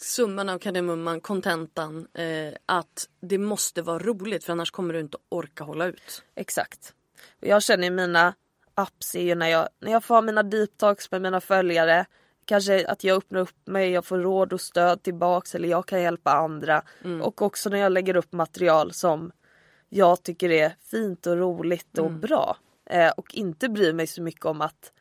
summan 0.00 0.48
av 0.48 0.58
kardemumman, 0.58 1.20
kontentan. 1.20 2.06
Eh, 2.14 2.54
att 2.66 3.08
det 3.20 3.38
måste 3.38 3.82
vara 3.82 3.98
roligt 3.98 4.44
för 4.44 4.52
annars 4.52 4.70
kommer 4.70 4.94
du 4.94 5.00
inte 5.00 5.18
orka 5.28 5.64
hålla 5.64 5.86
ut. 5.86 6.22
Exakt. 6.34 6.94
Och 7.40 7.48
jag 7.48 7.62
känner 7.62 7.86
i 7.86 7.90
mina 7.90 8.34
apps 8.74 9.14
är 9.14 9.22
ju 9.22 9.34
när 9.34 9.48
jag, 9.48 9.68
när 9.80 9.92
jag 9.92 10.04
får 10.04 10.14
ha 10.14 10.22
mina 10.22 10.42
deep 10.42 10.76
talks 10.76 11.10
med 11.10 11.22
mina 11.22 11.40
följare. 11.40 12.06
Kanske 12.44 12.86
att 12.86 13.04
jag 13.04 13.16
öppnar 13.16 13.40
upp 13.40 13.66
mig, 13.66 13.90
jag 13.90 14.04
får 14.04 14.18
råd 14.18 14.52
och 14.52 14.60
stöd 14.60 15.02
tillbaks 15.02 15.54
eller 15.54 15.68
jag 15.68 15.86
kan 15.86 16.02
hjälpa 16.02 16.32
andra. 16.32 16.82
Och 17.22 17.42
också 17.42 17.70
när 17.70 17.78
jag 17.78 17.92
lägger 17.92 18.16
upp 18.16 18.32
material 18.32 18.92
som 18.92 19.32
jag 19.88 20.22
tycker 20.22 20.50
är 20.50 20.76
fint 20.90 21.26
och 21.26 21.36
roligt 21.36 21.98
och 21.98 22.10
bra. 22.10 22.56
Eh, 22.86 23.10
och 23.10 23.34
inte 23.34 23.68
bryr 23.68 23.92
mig 23.92 24.06
så 24.06 24.22
mycket 24.22 24.44
om 24.44 24.60
att 24.60 24.92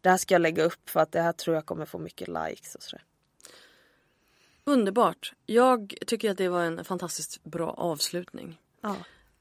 det 0.00 0.10
här 0.10 0.16
ska 0.16 0.34
jag 0.34 0.42
lägga 0.42 0.64
upp 0.64 0.90
för 0.90 1.00
att 1.00 1.12
det 1.12 1.20
här 1.20 1.32
tror 1.32 1.56
jag 1.56 1.66
kommer 1.66 1.84
få 1.84 1.98
mycket 1.98 2.28
likes 2.28 2.74
och 2.74 2.82
sådär. 2.82 3.04
Underbart. 4.64 5.32
Jag 5.46 5.94
tycker 6.06 6.30
att 6.30 6.38
det 6.38 6.48
var 6.48 6.62
en 6.64 6.84
fantastiskt 6.84 7.44
bra 7.44 7.70
avslutning. 7.70 8.58
Ja. 8.80 8.96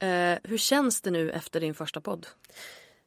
Eh, 0.07 0.37
hur 0.43 0.57
känns 0.57 1.01
det 1.01 1.11
nu 1.11 1.31
efter 1.31 1.59
din 1.59 1.73
första 1.73 2.01
podd? 2.01 2.27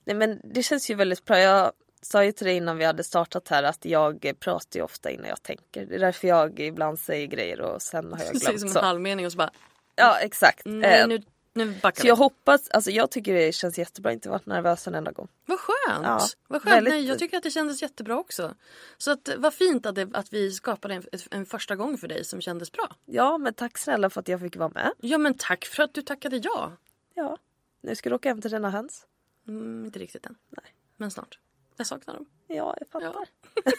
Nej 0.05 0.17
men 0.17 0.41
det 0.45 0.63
känns 0.63 0.91
ju 0.91 0.95
väldigt 0.95 1.25
bra. 1.25 1.39
Jag 1.39 1.73
sa 2.03 2.25
ju 2.25 2.33
till 2.33 2.47
dig 2.47 2.57
innan 2.57 2.77
vi 2.79 2.85
hade 2.85 3.05
startat 3.05 3.49
här 3.49 3.63
att 3.63 3.85
jag 3.85 4.33
pratar 4.41 4.79
ju 4.81 4.85
ofta 4.85 5.11
innan 5.11 5.27
jag 5.29 5.43
tänker. 5.43 5.87
Det 5.87 5.95
är 5.95 5.99
därför 5.99 6.29
jag 6.29 6.61
ibland 6.61 6.99
säger 6.99 7.27
grejer 7.27 7.61
och 7.61 7.83
sen 7.83 8.13
har 8.13 8.25
jag 8.25 8.35
glömt. 8.35 8.61
som 8.61 8.69
Så. 8.69 8.79
en 8.79 8.85
halvmening 8.85 9.27
och 9.27 9.33
så 9.33 9.39
bara 9.39 9.51
Ja 9.95 10.19
exakt. 10.21 10.63
nej 10.65 11.01
Eh, 11.01 11.09
nu, 11.09 11.23
nu 11.53 11.75
backar 11.83 11.97
så 12.01 12.03
vi. 12.03 12.09
jag 12.09 12.17
hoppas, 12.17 12.69
alltså 12.71 12.91
jag 12.91 13.11
tycker 13.11 13.35
det 13.35 13.53
känns 13.53 13.79
jättebra, 13.79 14.13
inte 14.13 14.29
varit 14.29 14.47
nervös 14.47 14.87
en 14.87 14.95
enda 14.95 15.13
gång. 15.13 15.29
Vad 15.47 15.59
skönt! 15.61 16.03
Ja, 16.07 16.21
vad 16.49 16.63
skönt. 16.63 16.77
väldigt- 16.77 16.95
Nej, 16.95 17.05
jag 17.07 17.19
tycker 17.19 17.37
att 17.37 17.43
det 17.43 17.51
kändes 17.51 17.83
jättebra 17.83 18.17
också. 18.19 18.55
Så 18.99 19.11
att, 19.11 19.29
vad 19.39 19.55
fint 19.55 19.87
att, 19.87 19.95
det, 19.95 20.11
att 20.13 20.33
vi 20.33 20.51
skapade 20.53 20.95
en, 20.95 21.03
en 21.31 21.47
första 21.47 21.77
gång 21.77 21.99
för 21.99 22.09
dig 22.09 22.25
som 22.25 22.41
kändes 22.41 22.73
bra. 22.73 22.97
Ja 23.07 23.39
men 23.39 23.55
tack 23.55 23.79
snälla 23.79 24.11
för 24.11 24.21
att 24.21 24.29
jag 24.29 24.41
fick 24.41 24.57
vara 24.57 24.69
med. 24.69 24.93
Ja 25.01 25.19
men 25.19 25.35
tack 25.39 25.65
för 25.65 25.83
att 25.83 25.95
du 25.95 26.03
tackade 26.03 26.37
ja. 26.37 26.73
Ja. 27.15 27.39
Nu 27.81 27.95
ska 27.95 28.09
du 28.11 28.15
åka 28.17 28.29
hem 28.29 28.41
till 28.41 28.51
dina 28.51 28.71
höns. 28.71 29.07
Mm, 29.49 29.85
inte 29.85 29.99
riktigt 29.99 30.27
än. 30.27 30.35
Nej. 30.49 30.75
Men 30.97 31.11
snart. 31.11 31.39
Jag 31.77 31.87
saknar 31.87 32.15
dem. 32.15 32.27
Ja 32.47 32.77
jag 32.81 32.89
fattar. 32.89 33.27
Ja. 33.55 33.63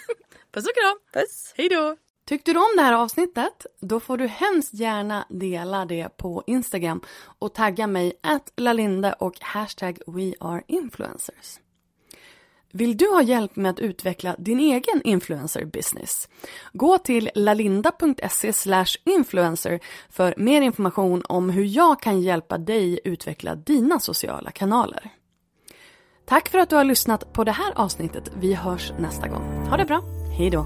Puss 0.52 0.66
och 0.66 0.74
kram! 0.76 1.00
Puss! 1.24 1.54
Hej 1.58 1.70
då! 1.70 1.98
Tyckte 2.26 2.54
du 2.54 2.60
om 2.60 2.74
det 2.78 2.84
här 2.84 2.94
avsnittet? 2.94 3.66
Då 3.82 4.00
får 4.00 4.18
du 4.18 4.28
hemskt 4.28 4.74
gärna 4.74 5.26
dela 5.30 5.86
det 5.86 6.18
på 6.18 6.44
Instagram 6.48 7.02
och 7.40 7.54
tagga 7.54 7.88
mig 7.88 8.14
att 8.24 8.52
lalinda 8.56 9.14
och 9.14 9.34
hashtag 9.42 10.00
weareinfluencers. 10.08 11.60
Vill 12.76 12.98
du 12.98 13.10
ha 13.10 13.22
hjälp 13.22 13.56
med 13.56 13.70
att 13.70 13.80
utveckla 13.80 14.36
din 14.40 14.60
egen 14.60 15.02
influencer 15.04 15.66
business? 15.66 16.30
Gå 16.74 16.98
till 16.98 17.30
lalinda.se 17.36 18.54
influencer 19.04 19.80
för 20.10 20.34
mer 20.38 20.62
information 20.62 21.24
om 21.30 21.50
hur 21.50 21.66
jag 21.66 22.02
kan 22.02 22.22
hjälpa 22.22 22.58
dig 22.58 23.00
utveckla 23.04 23.56
dina 23.56 24.00
sociala 24.00 24.52
kanaler. 24.52 25.10
Tack 26.26 26.50
för 26.50 26.60
att 26.60 26.70
du 26.70 26.76
har 26.76 26.84
lyssnat 26.84 27.34
på 27.34 27.44
det 27.44 27.52
här 27.52 27.74
avsnittet. 27.76 28.32
Vi 28.40 28.54
hörs 28.54 28.94
nästa 29.00 29.28
gång. 29.28 29.68
Ha 29.70 29.78
det 29.78 29.86
bra. 29.86 30.02
Hej 30.38 30.50
då. 30.50 30.66